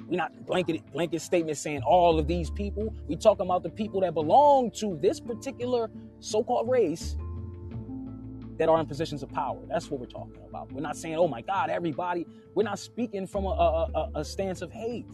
We're 0.07 0.17
not 0.17 0.45
blanket 0.45 0.89
blanket 0.93 1.21
statement 1.21 1.57
saying 1.57 1.81
all 1.81 2.17
of 2.17 2.27
these 2.27 2.49
people. 2.49 2.93
We 3.07 3.17
talking 3.17 3.45
about 3.45 3.63
the 3.63 3.69
people 3.69 4.01
that 4.01 4.13
belong 4.13 4.71
to 4.71 4.97
this 5.01 5.19
particular 5.19 5.89
so-called 6.19 6.69
race 6.69 7.17
that 8.57 8.69
are 8.69 8.79
in 8.79 8.85
positions 8.85 9.23
of 9.23 9.29
power. 9.29 9.59
That's 9.67 9.91
what 9.91 9.99
we're 9.99 10.07
talking 10.07 10.41
about. 10.47 10.71
We're 10.71 10.81
not 10.81 10.95
saying, 10.95 11.15
oh 11.15 11.27
my 11.27 11.41
God, 11.41 11.69
everybody. 11.69 12.25
We're 12.55 12.63
not 12.63 12.79
speaking 12.79 13.27
from 13.27 13.45
a, 13.45 13.49
a, 13.49 14.11
a 14.15 14.25
stance 14.25 14.61
of 14.61 14.71
hate. 14.71 15.05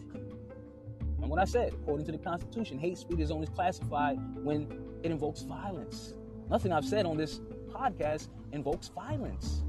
And 1.24 1.30
what 1.30 1.40
I 1.40 1.46
said, 1.46 1.72
according 1.72 2.04
to 2.04 2.12
the 2.12 2.18
Constitution, 2.18 2.78
hate 2.78 2.98
speech 2.98 3.18
is 3.18 3.30
only 3.30 3.46
classified 3.46 4.18
when 4.42 4.70
it 5.02 5.10
invokes 5.10 5.40
violence. 5.40 6.12
Nothing 6.50 6.70
I've 6.70 6.84
said 6.84 7.06
on 7.06 7.16
this 7.16 7.40
podcast 7.70 8.28
invokes 8.52 8.88
violence. 8.88 9.62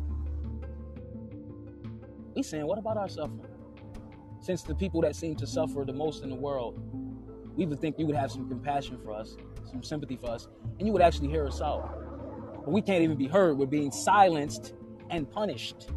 We 2.36 2.44
saying, 2.44 2.68
what 2.68 2.78
about 2.78 2.98
our 2.98 3.08
suffering? 3.08 3.48
Since 4.42 4.64
the 4.64 4.76
people 4.76 5.00
that 5.04 5.16
seem 5.16 5.38
to 5.38 5.48
suffer 5.48 5.86
the 5.86 5.94
most 5.94 6.24
in 6.24 6.30
the 6.30 6.36
world, 6.36 6.78
we 7.56 7.66
would 7.66 7.80
think 7.80 7.98
you 7.98 8.06
would 8.06 8.18
have 8.18 8.34
some 8.34 8.50
compassion 8.50 9.00
for 9.02 9.14
us, 9.14 9.38
some 9.72 9.82
sympathy 9.82 10.18
for 10.18 10.32
us, 10.32 10.50
and 10.78 10.86
you 10.86 10.92
would 10.92 11.02
actually 11.02 11.30
hear 11.30 11.48
us 11.48 11.62
out. 11.62 11.90
But 12.66 12.72
we 12.74 12.82
can't 12.82 13.02
even 13.02 13.16
be 13.16 13.28
heard. 13.28 13.58
We're 13.58 13.66
being 13.66 13.94
silenced 13.94 14.74
and 15.10 15.32
punished 15.32 15.90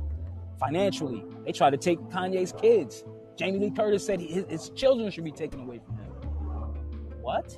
financially. 0.61 1.25
They 1.45 1.51
try 1.51 1.69
to 1.69 1.77
take 1.77 1.99
Kanye's 2.11 2.53
kids. 2.53 3.03
Jamie 3.39 3.61
Lee 3.61 3.71
Curtis 3.71 4.05
said 4.05 4.21
his, 4.21 4.45
his 4.49 4.69
children 4.71 5.11
should 5.11 5.25
be 5.25 5.31
taken 5.31 5.61
away 5.61 5.81
from 5.87 5.97
him. 5.97 6.11
What? 7.21 7.57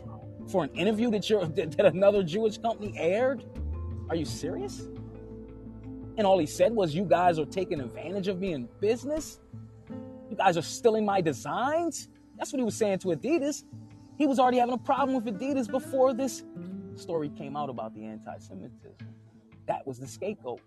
For 0.50 0.64
an 0.64 0.70
interview 0.74 1.10
that, 1.10 1.74
that 1.76 1.86
another 1.86 2.22
Jewish 2.22 2.58
company 2.58 2.92
aired? 2.96 3.44
Are 4.10 4.16
you 4.16 4.26
serious? 4.26 4.88
And 6.18 6.26
all 6.26 6.38
he 6.38 6.46
said 6.46 6.72
was, 6.72 6.94
You 6.94 7.04
guys 7.04 7.38
are 7.38 7.46
taking 7.46 7.80
advantage 7.80 8.28
of 8.28 8.40
me 8.40 8.52
in 8.52 8.68
business? 8.80 9.40
You 10.28 10.36
guys 10.36 10.58
are 10.58 10.62
stealing 10.62 11.06
my 11.06 11.22
designs? 11.22 12.08
That's 12.36 12.52
what 12.52 12.58
he 12.58 12.64
was 12.64 12.76
saying 12.76 12.98
to 13.00 13.08
Adidas. 13.08 13.64
He 14.18 14.26
was 14.26 14.38
already 14.38 14.58
having 14.58 14.74
a 14.74 14.78
problem 14.78 15.22
with 15.22 15.34
Adidas 15.34 15.70
before 15.70 16.12
this 16.12 16.42
story 16.94 17.30
came 17.30 17.56
out 17.56 17.70
about 17.70 17.94
the 17.94 18.04
anti 18.04 18.36
Semitism. 18.38 18.92
That 19.66 19.86
was 19.86 19.98
the 19.98 20.06
scapegoat. 20.06 20.60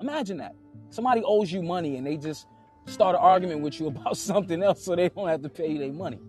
Imagine 0.00 0.36
that. 0.38 0.54
Somebody 0.90 1.22
owes 1.24 1.52
you 1.52 1.62
money 1.62 1.96
and 1.96 2.06
they 2.06 2.16
just 2.16 2.46
start 2.86 3.14
an 3.14 3.20
argument 3.20 3.60
with 3.60 3.78
you 3.78 3.86
about 3.88 4.16
something 4.16 4.62
else 4.62 4.84
so 4.84 4.96
they 4.96 5.08
don't 5.08 5.28
have 5.28 5.42
to 5.42 5.48
pay 5.48 5.70
you 5.70 5.78
their 5.78 5.92
money. 5.92 6.20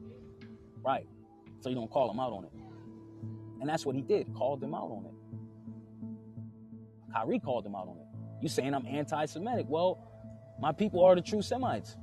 Right. 0.84 1.08
So 1.62 1.70
you 1.70 1.76
don't 1.76 1.92
call 1.92 2.08
them 2.08 2.20
out 2.20 2.32
on 2.32 2.46
it. 2.46 2.52
And 3.60 3.70
that's 3.70 3.86
what 3.86 3.96
he 3.96 4.02
did, 4.02 4.34
called 4.34 4.62
them 4.62 4.74
out 4.74 4.90
on 4.90 5.06
it. 5.06 5.12
Kyrie 7.14 7.40
called 7.40 7.66
them 7.66 7.76
out 7.76 7.88
on 7.88 7.98
it. 7.98 8.06
You 8.42 8.48
saying 8.48 8.74
I'm 8.74 8.86
anti-Semitic. 8.86 9.66
Well, 9.68 10.00
my 10.62 10.72
people 10.72 11.04
are 11.04 11.16
the 11.16 11.22
true 11.22 11.42
Semites. 11.42 11.98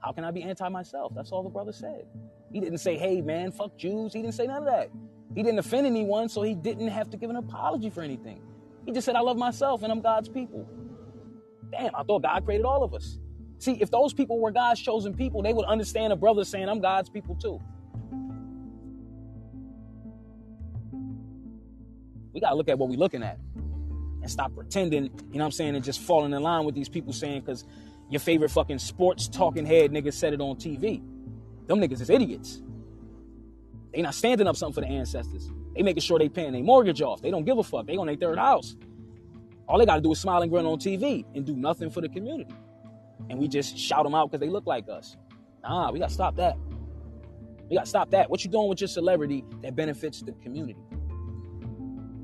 How 0.00 0.12
can 0.12 0.24
I 0.24 0.30
be 0.30 0.42
anti 0.42 0.68
myself? 0.68 1.12
That's 1.14 1.32
all 1.32 1.42
the 1.42 1.48
brother 1.48 1.72
said. 1.72 2.04
He 2.52 2.60
didn't 2.60 2.78
say, 2.78 2.96
hey, 2.96 3.20
man, 3.20 3.50
fuck 3.50 3.76
Jews. 3.76 4.12
He 4.12 4.20
didn't 4.20 4.34
say 4.34 4.46
none 4.46 4.58
of 4.58 4.64
that. 4.66 4.90
He 5.34 5.42
didn't 5.42 5.58
offend 5.58 5.86
anyone, 5.86 6.28
so 6.28 6.42
he 6.42 6.54
didn't 6.54 6.88
have 6.88 7.10
to 7.10 7.16
give 7.16 7.30
an 7.30 7.36
apology 7.36 7.90
for 7.90 8.02
anything. 8.02 8.40
He 8.86 8.92
just 8.92 9.06
said, 9.06 9.16
I 9.16 9.20
love 9.20 9.36
myself 9.36 9.82
and 9.82 9.90
I'm 9.90 10.00
God's 10.00 10.28
people. 10.28 10.68
Damn, 11.76 11.94
I 11.96 12.04
thought 12.04 12.22
God 12.22 12.44
created 12.44 12.64
all 12.64 12.84
of 12.84 12.94
us. 12.94 13.18
See, 13.58 13.72
if 13.80 13.90
those 13.90 14.12
people 14.12 14.38
were 14.38 14.52
God's 14.52 14.80
chosen 14.80 15.14
people, 15.14 15.42
they 15.42 15.52
would 15.52 15.64
understand 15.64 16.12
a 16.12 16.16
brother 16.16 16.44
saying, 16.44 16.68
I'm 16.68 16.80
God's 16.80 17.08
people 17.08 17.34
too. 17.34 17.60
We 22.32 22.40
got 22.40 22.50
to 22.50 22.56
look 22.56 22.68
at 22.68 22.78
what 22.78 22.88
we're 22.88 22.98
looking 22.98 23.22
at 23.22 23.38
and 24.22 24.30
stop 24.30 24.54
pretending, 24.54 25.04
you 25.04 25.10
know 25.10 25.38
what 25.38 25.44
I'm 25.46 25.50
saying, 25.52 25.74
and 25.74 25.84
just 25.84 26.00
falling 26.00 26.32
in 26.32 26.42
line 26.42 26.64
with 26.64 26.74
these 26.74 26.88
people 26.88 27.12
saying, 27.12 27.40
because 27.40 27.64
your 28.08 28.20
favorite 28.20 28.50
fucking 28.50 28.78
sports 28.78 29.28
talking 29.28 29.66
head 29.66 29.90
nigga 29.90 30.12
said 30.12 30.32
it 30.32 30.40
on 30.40 30.56
TV. 30.56 31.02
Them 31.66 31.80
niggas 31.80 32.00
is 32.00 32.10
idiots. 32.10 32.62
They 33.92 34.02
not 34.02 34.14
standing 34.14 34.46
up 34.46 34.56
something 34.56 34.82
for 34.82 34.88
the 34.88 34.92
ancestors. 34.92 35.50
They 35.74 35.82
making 35.82 36.02
sure 36.02 36.18
they 36.18 36.28
paying 36.28 36.52
their 36.52 36.62
mortgage 36.62 37.02
off. 37.02 37.22
They 37.22 37.30
don't 37.30 37.44
give 37.44 37.58
a 37.58 37.64
fuck. 37.64 37.86
They 37.86 37.96
on 37.96 38.06
their 38.06 38.16
third 38.16 38.38
house. 38.38 38.76
All 39.68 39.78
they 39.78 39.86
got 39.86 39.96
to 39.96 40.00
do 40.00 40.12
is 40.12 40.20
smile 40.20 40.42
and 40.42 40.50
grin 40.50 40.66
on 40.66 40.78
TV 40.78 41.24
and 41.34 41.44
do 41.44 41.56
nothing 41.56 41.90
for 41.90 42.00
the 42.00 42.08
community. 42.08 42.54
And 43.30 43.38
we 43.38 43.48
just 43.48 43.78
shout 43.78 44.04
them 44.04 44.14
out 44.14 44.30
because 44.30 44.40
they 44.40 44.50
look 44.50 44.66
like 44.66 44.88
us. 44.88 45.16
Nah, 45.62 45.90
we 45.90 45.98
got 45.98 46.08
to 46.08 46.14
stop 46.14 46.36
that. 46.36 46.56
We 47.70 47.76
got 47.76 47.84
to 47.84 47.88
stop 47.88 48.10
that. 48.10 48.28
What 48.28 48.44
you 48.44 48.50
doing 48.50 48.68
with 48.68 48.80
your 48.80 48.88
celebrity 48.88 49.44
that 49.62 49.74
benefits 49.74 50.20
the 50.20 50.32
community? 50.32 50.76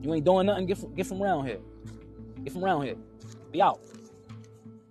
You 0.03 0.15
ain't 0.15 0.25
doing 0.25 0.47
nothing. 0.47 0.67
Get 0.67 0.79
from, 0.79 0.95
get 0.95 1.07
from 1.07 1.23
around 1.23 1.47
here. 1.47 1.61
Get 2.45 2.53
from 2.53 2.65
around 2.65 2.83
here. 2.83 2.97
Be 3.51 3.63
out. 3.63 3.81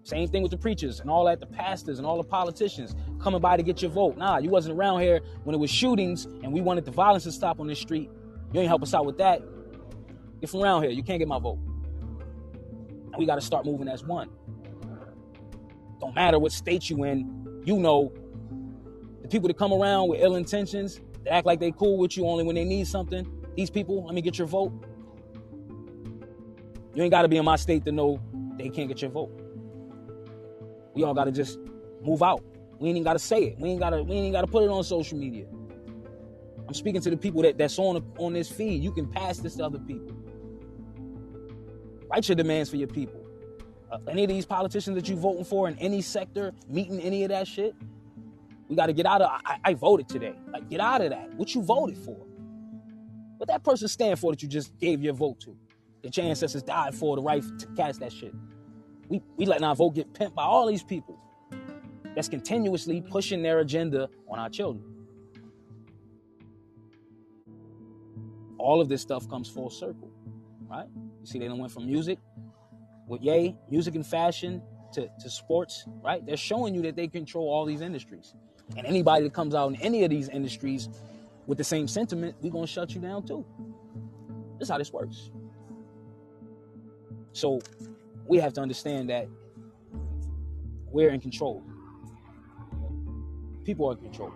Same 0.03 0.27
thing 0.27 0.41
with 0.41 0.51
the 0.51 0.57
preachers 0.57 1.01
and 1.01 1.09
all 1.09 1.25
that, 1.25 1.39
the 1.39 1.45
pastors 1.45 1.99
and 1.99 2.07
all 2.07 2.17
the 2.17 2.23
politicians 2.23 2.95
coming 3.21 3.39
by 3.39 3.57
to 3.57 3.61
get 3.61 3.81
your 3.81 3.91
vote. 3.91 4.17
Nah, 4.17 4.39
you 4.39 4.49
wasn't 4.49 4.75
around 4.75 5.01
here 5.01 5.19
when 5.43 5.53
it 5.53 5.59
was 5.59 5.69
shootings 5.69 6.25
and 6.25 6.51
we 6.51 6.61
wanted 6.61 6.85
the 6.85 6.91
violence 6.91 7.25
to 7.25 7.31
stop 7.31 7.59
on 7.59 7.67
this 7.67 7.79
street. 7.79 8.09
You 8.51 8.59
ain't 8.59 8.67
help 8.67 8.81
us 8.81 8.95
out 8.95 9.05
with 9.05 9.19
that. 9.19 9.43
Get 10.41 10.49
from 10.49 10.63
around 10.63 10.81
here. 10.81 10.91
You 10.91 11.03
can't 11.03 11.19
get 11.19 11.27
my 11.27 11.37
vote. 11.37 11.59
We 13.17 13.25
got 13.25 13.35
to 13.35 13.41
start 13.41 13.65
moving 13.65 13.87
as 13.87 14.03
one. 14.03 14.29
Don't 15.99 16.15
matter 16.15 16.39
what 16.39 16.51
state 16.51 16.89
you 16.89 17.03
in, 17.03 17.61
you 17.65 17.77
know 17.77 18.13
the 19.21 19.27
people 19.27 19.47
that 19.47 19.57
come 19.57 19.73
around 19.73 20.09
with 20.09 20.21
ill 20.21 20.35
intentions, 20.35 21.01
that 21.25 21.33
act 21.33 21.45
like 21.45 21.59
they 21.59 21.71
cool 21.71 21.97
with 21.97 22.15
you 22.15 22.25
only 22.25 22.43
when 22.43 22.55
they 22.55 22.63
need 22.63 22.87
something. 22.87 23.29
These 23.55 23.69
people, 23.69 24.05
let 24.05 24.15
me 24.15 24.21
get 24.21 24.37
your 24.37 24.47
vote. 24.47 24.71
You 26.95 27.03
ain't 27.03 27.11
got 27.11 27.23
to 27.23 27.27
be 27.27 27.37
in 27.37 27.45
my 27.45 27.55
state 27.57 27.85
to 27.85 27.91
know 27.91 28.21
they 28.57 28.69
can't 28.69 28.87
get 28.87 29.01
your 29.01 29.11
vote. 29.11 29.31
We 30.93 31.03
all 31.03 31.13
gotta 31.13 31.31
just 31.31 31.59
move 32.01 32.21
out. 32.21 32.43
We 32.79 32.89
ain't 32.89 32.97
even 32.97 33.03
gotta 33.03 33.19
say 33.19 33.43
it. 33.43 33.59
We 33.59 33.69
ain't 33.69 33.79
gotta 33.79 34.03
we 34.03 34.15
ain't 34.15 34.33
gotta 34.33 34.47
put 34.47 34.63
it 34.63 34.69
on 34.69 34.83
social 34.83 35.17
media. 35.17 35.45
I'm 36.67 36.73
speaking 36.73 37.01
to 37.01 37.09
the 37.09 37.17
people 37.17 37.41
that, 37.43 37.57
that's 37.57 37.79
on 37.79 38.03
on 38.17 38.33
this 38.33 38.49
feed. 38.49 38.83
You 38.83 38.91
can 38.91 39.07
pass 39.07 39.37
this 39.37 39.55
to 39.55 39.65
other 39.65 39.79
people. 39.79 40.15
Write 42.09 42.27
your 42.27 42.35
demands 42.35 42.69
for 42.69 42.77
your 42.77 42.87
people. 42.87 43.19
Uh, 43.91 43.97
any 44.07 44.23
of 44.23 44.29
these 44.29 44.45
politicians 44.45 44.95
that 44.95 45.07
you 45.07 45.15
voting 45.15 45.43
for 45.43 45.67
in 45.67 45.77
any 45.79 46.01
sector, 46.01 46.53
meeting 46.67 46.99
any 46.99 47.23
of 47.23 47.29
that 47.29 47.47
shit, 47.47 47.75
we 48.67 48.75
got 48.75 48.85
to 48.85 48.93
get 48.93 49.05
out 49.05 49.21
of. 49.21 49.29
I, 49.45 49.57
I, 49.63 49.73
voted 49.73 50.07
today. 50.07 50.35
Like, 50.51 50.69
get 50.69 50.79
out 50.79 51.01
of 51.01 51.09
that. 51.09 51.33
What 51.33 51.55
you 51.55 51.63
voted 51.63 51.97
for? 51.97 52.17
What 53.37 53.47
that 53.47 53.63
person 53.63 53.87
stand 53.87 54.19
for 54.19 54.31
that 54.31 54.43
you 54.43 54.47
just 54.47 54.77
gave 54.77 55.01
your 55.01 55.13
vote 55.13 55.39
to? 55.41 55.55
That 56.03 56.15
your 56.15 56.25
ancestors 56.27 56.61
died 56.61 56.93
for 56.93 57.15
the 57.15 57.21
right 57.21 57.43
to 57.59 57.65
cast 57.75 57.99
that 58.01 58.13
shit. 58.13 58.33
We 59.07 59.21
we 59.37 59.45
letting 59.45 59.63
our 59.63 59.75
vote 59.75 59.95
get 59.95 60.13
pimped 60.13 60.35
by 60.35 60.43
all 60.43 60.67
these 60.67 60.83
people 60.83 61.19
that's 62.15 62.29
continuously 62.29 63.01
pushing 63.01 63.41
their 63.41 63.59
agenda 63.59 64.09
on 64.29 64.39
our 64.39 64.49
children. 64.49 64.83
All 68.57 68.81
of 68.81 68.89
this 68.89 69.01
stuff 69.01 69.27
comes 69.29 69.49
full 69.49 69.69
circle, 69.69 70.11
right? 70.69 70.87
You 71.21 71.25
see, 71.25 71.39
they 71.39 71.47
done 71.47 71.59
went 71.59 71.73
from 71.73 71.85
music 71.85 72.19
with 73.07 73.21
Ye, 73.21 73.57
music 73.69 73.95
and 73.95 74.05
fashion 74.05 74.61
to, 74.93 75.09
to 75.21 75.29
sports, 75.29 75.85
right? 76.03 76.25
They're 76.25 76.37
showing 76.37 76.75
you 76.75 76.81
that 76.83 76.95
they 76.95 77.07
control 77.07 77.49
all 77.49 77.65
these 77.65 77.81
industries. 77.81 78.35
And 78.77 78.85
anybody 78.85 79.23
that 79.23 79.33
comes 79.33 79.55
out 79.55 79.69
in 79.69 79.81
any 79.81 80.03
of 80.03 80.09
these 80.09 80.29
industries 80.29 80.89
with 81.47 81.57
the 81.57 81.63
same 81.63 81.87
sentiment, 81.87 82.35
we're 82.41 82.51
gonna 82.51 82.67
shut 82.67 82.93
you 82.95 83.01
down 83.01 83.25
too. 83.25 83.45
That's 84.59 84.69
how 84.69 84.77
this 84.77 84.93
works. 84.93 85.31
So 87.33 87.61
we 88.27 88.37
have 88.39 88.53
to 88.53 88.61
understand 88.61 89.09
that 89.09 89.27
we're 90.91 91.09
in 91.09 91.19
control. 91.21 91.63
people 93.65 93.87
are 93.89 93.93
in 93.93 93.99
control 93.99 94.33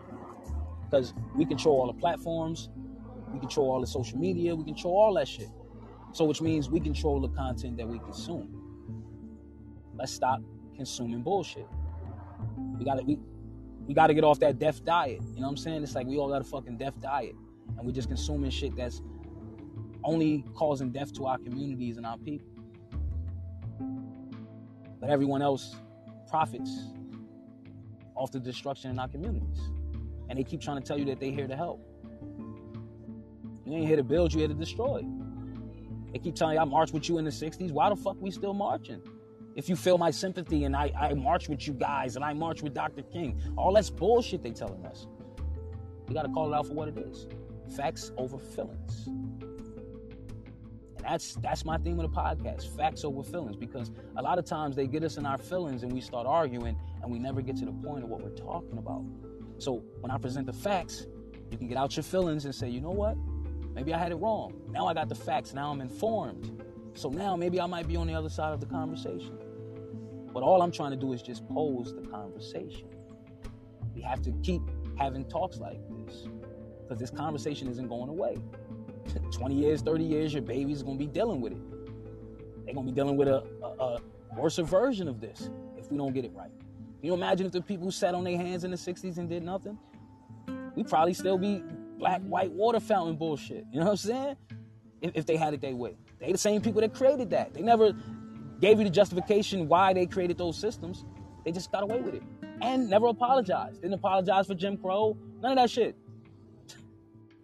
because 0.86 1.14
we 1.36 1.46
control 1.46 1.82
all 1.82 1.88
the 1.88 2.00
platforms, 2.00 2.70
we 3.34 3.40
control 3.40 3.72
all 3.72 3.82
the 3.82 3.88
social 3.88 4.18
media, 4.20 4.56
we 4.56 4.64
control 4.64 4.96
all 4.96 5.14
that 5.16 5.28
shit. 5.28 5.50
So, 6.14 6.26
which 6.26 6.42
means 6.42 6.70
we 6.70 6.80
control 6.80 7.20
the 7.20 7.30
content 7.30 7.78
that 7.78 7.88
we 7.88 8.00
consume. 8.00 8.62
Let's 9.96 10.14
stop 10.14 10.42
consuming 10.76 11.22
bullshit. 11.24 11.68
We 12.78 12.86
gotta 12.86 13.04
we 13.04 13.20
we 13.88 13.94
gotta 13.94 14.14
get 14.14 14.24
off 14.24 14.40
that 14.40 14.60
death 14.60 14.86
diet. 14.86 15.22
You 15.22 15.42
know 15.42 15.48
what 15.48 15.50
I'm 15.50 15.58
saying? 15.58 15.84
It's 15.84 15.96
like 15.96 16.06
we 16.08 16.18
all 16.18 16.30
got 16.30 16.42
a 16.42 16.44
fucking 16.44 16.78
death 16.78 17.00
diet, 17.02 17.36
and 17.78 17.86
we're 17.86 17.94
just 17.94 18.08
consuming 18.08 18.52
shit 18.52 18.76
that's 18.76 19.02
only 20.04 20.46
causing 20.54 20.92
death 20.92 21.14
to 21.14 21.26
our 21.26 21.38
communities 21.40 21.98
and 21.98 22.06
our 22.06 22.18
people. 22.18 22.48
But 25.00 25.10
everyone 25.10 25.42
else 25.42 25.76
profits 26.30 26.72
off 28.16 28.32
the 28.32 28.40
destruction 28.40 28.92
in 28.92 29.00
our 29.00 29.08
communities. 29.08 29.60
And 30.30 30.38
they 30.38 30.44
keep 30.44 30.62
trying 30.62 30.78
to 30.78 30.84
tell 30.84 30.98
you 30.98 31.06
that 31.06 31.20
they're 31.20 31.32
here 31.32 31.48
to 31.48 31.56
help. 31.56 31.82
You 33.66 33.74
ain't 33.74 33.88
here 33.88 33.98
to 33.98 34.04
build, 34.04 34.34
you're 34.34 34.42
here 34.42 34.48
to 34.48 34.54
destroy. 34.54 35.04
They 36.14 36.20
keep 36.20 36.36
telling 36.36 36.56
you 36.56 36.62
I 36.62 36.66
marched 36.66 36.94
with 36.94 37.10
you 37.10 37.18
in 37.18 37.26
the 37.26 37.32
60s. 37.32 37.72
Why 37.72 37.90
the 37.90 37.96
fuck 37.96 38.16
we 38.22 38.30
still 38.30 38.54
marching? 38.54 39.02
If 39.56 39.68
you 39.68 39.76
feel 39.76 39.98
my 39.98 40.12
sympathy 40.12 40.64
and 40.64 40.76
I, 40.76 40.92
I 40.98 41.14
march 41.14 41.50
with 41.50 41.68
you 41.68 41.74
guys 41.74 42.16
and 42.16 42.24
I 42.24 42.34
march 42.34 42.62
with 42.62 42.74
Dr. 42.74 43.02
King, 43.02 43.42
all 43.58 43.74
that's 43.74 43.90
bullshit 43.90 44.44
they 44.44 44.52
telling 44.52 44.86
us. 44.86 45.08
We 46.08 46.14
gotta 46.14 46.30
call 46.30 46.54
it 46.54 46.56
out 46.56 46.68
for 46.68 46.74
what 46.74 46.88
it 46.88 46.98
is. 46.98 47.28
Facts 47.76 48.12
over 48.18 48.38
feelings. 48.38 49.08
And 49.08 51.02
that's 51.02 51.36
that's 51.36 51.66
my 51.66 51.78
theme 51.78 52.00
of 52.00 52.12
the 52.12 52.16
podcast, 52.16 52.76
facts 52.76 53.04
over 53.04 53.24
feelings, 53.24 53.56
because 53.56 53.92
a 54.18 54.22
lot 54.22 54.38
of 54.38 54.46
times 54.46 54.76
they 54.76 54.88
get 54.88 55.04
us 55.04 55.18
in 55.18 55.26
our 55.26 55.38
feelings 55.38 55.84
and 55.84 55.92
we 55.92 56.02
start 56.02 56.28
arguing 56.28 56.78
and 57.02 57.12
we 57.12 57.20
never 57.20 57.42
get 57.42 57.58
to 57.58 57.66
the 57.66 57.72
point 57.72 58.04
of 58.04 58.10
what 58.10 58.22
we're 58.22 58.30
talking 58.30 58.78
about. 58.78 59.04
So 59.58 59.84
when 60.02 60.12
I 60.12 60.18
present 60.18 60.46
the 60.46 60.54
facts, 60.54 61.08
you 61.52 61.58
can 61.58 61.68
get 61.68 61.78
out 61.78 61.96
your 61.96 62.04
feelings 62.04 62.46
and 62.46 62.54
say, 62.54 62.70
you 62.70 62.82
know 62.82 62.92
what? 62.92 63.16
Maybe 63.74 63.94
I 63.94 63.98
had 63.98 64.12
it 64.12 64.16
wrong. 64.16 64.54
Now 64.70 64.88
I 64.88 64.94
got 64.94 65.10
the 65.10 65.16
facts. 65.16 65.54
Now 65.54 65.72
I'm 65.72 65.82
informed. 65.82 66.64
So 66.94 67.10
now 67.10 67.36
maybe 67.36 67.60
I 67.60 67.66
might 67.66 67.88
be 67.88 67.96
on 67.96 68.08
the 68.08 68.14
other 68.14 68.30
side 68.30 68.54
of 68.54 68.60
the 68.60 68.66
conversation. 68.66 69.38
But 70.34 70.44
all 70.44 70.62
I'm 70.62 70.72
trying 70.72 70.92
to 70.92 70.98
do 70.98 71.14
is 71.14 71.22
just 71.22 71.48
pose 71.48 71.94
the 71.94 72.02
conversation. 72.08 72.88
We 73.96 74.02
have 74.02 74.22
to 74.24 74.32
keep 74.44 74.62
having 74.98 75.26
talks 75.26 75.58
like 75.58 75.80
this 76.06 76.28
because 76.82 77.00
this 77.00 77.10
conversation 77.10 77.68
isn't 77.68 77.88
going 77.88 78.10
away. 78.10 78.38
20 79.32 79.56
years, 79.56 79.82
30 79.82 80.04
years, 80.04 80.34
your 80.34 80.42
baby's 80.42 80.84
going 80.84 80.98
to 80.98 81.06
be 81.06 81.12
dealing 81.12 81.42
with 81.42 81.54
it. 81.54 82.66
They're 82.66 82.74
going 82.74 82.88
to 82.88 82.92
be 82.92 82.96
dealing 82.96 83.18
with 83.18 83.28
a, 83.28 83.44
a, 83.64 83.68
a 83.68 84.00
worse 84.36 84.58
version 84.58 85.08
of 85.08 85.20
this 85.20 85.50
if 85.78 85.92
we 85.92 85.98
don't 85.98 86.14
get 86.14 86.26
it 86.26 86.32
right. 86.34 86.52
Can 87.04 87.08
you 87.08 87.14
imagine 87.14 87.46
if 87.46 87.52
the 87.52 87.62
people 87.62 87.92
sat 87.92 88.16
on 88.16 88.24
their 88.24 88.38
hands 88.38 88.64
in 88.64 88.72
the 88.72 88.78
60s 88.78 89.18
and 89.18 89.28
did 89.28 89.44
nothing? 89.44 89.78
We'd 90.76 90.88
probably 90.88 91.14
still 91.14 91.38
be 91.38 91.64
black, 92.04 92.22
white 92.24 92.52
water 92.52 92.82
fountain 92.82 93.16
bullshit. 93.16 93.66
You 93.72 93.80
know 93.80 93.86
what 93.86 93.92
I'm 93.92 93.98
saying? 93.98 94.36
If, 95.02 95.12
if 95.16 95.26
they 95.26 95.38
had 95.38 95.54
it 95.54 95.62
their 95.62 95.74
way. 95.74 95.96
They 96.20 96.34
the 96.34 96.38
same 96.38 96.62
people 96.62 96.82
that 96.82 96.94
created 96.94 97.30
that. 97.30 97.54
They 97.54 97.62
never 97.62 97.94
gave 98.60 98.78
you 98.78 98.84
the 98.84 98.90
justification 98.90 99.70
why 99.70 99.94
they 99.94 100.06
created 100.06 100.38
those 100.38 100.58
systems. 100.58 101.06
They 101.46 101.52
just 101.54 101.72
got 101.72 101.84
away 101.84 102.02
with 102.02 102.16
it. 102.16 102.24
And 102.62 102.90
never 102.90 103.08
apologized. 103.08 103.82
Didn't 103.82 103.94
apologize 103.94 104.48
for 104.48 104.54
Jim 104.54 104.76
Crow. 104.76 105.18
None 105.42 105.54
of 105.54 105.58
that 105.58 105.70
shit. 105.70 105.96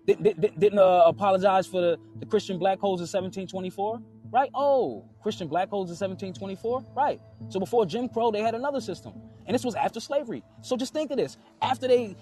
Didn't, 0.05 0.59
didn't 0.59 0.79
uh, 0.79 1.03
apologize 1.05 1.65
for 1.65 1.79
the, 1.79 1.97
the 2.19 2.25
Christian 2.25 2.59
black 2.59 2.79
holes 2.79 2.99
in 2.99 3.03
1724, 3.03 4.01
right? 4.29 4.49
Oh, 4.53 5.05
Christian 5.21 5.47
black 5.47 5.69
holes 5.69 5.89
in 5.89 5.95
1724, 5.95 6.83
right? 6.97 7.21
So 7.47 7.61
before 7.61 7.85
Jim 7.85 8.09
Crow, 8.09 8.29
they 8.29 8.41
had 8.41 8.55
another 8.55 8.81
system, 8.81 9.13
and 9.45 9.53
this 9.53 9.63
was 9.63 9.75
after 9.75 9.99
slavery. 9.99 10.43
So 10.61 10.75
just 10.75 10.93
think 10.93 11.11
of 11.11 11.17
this: 11.17 11.37
after 11.61 11.87
they 11.87 12.15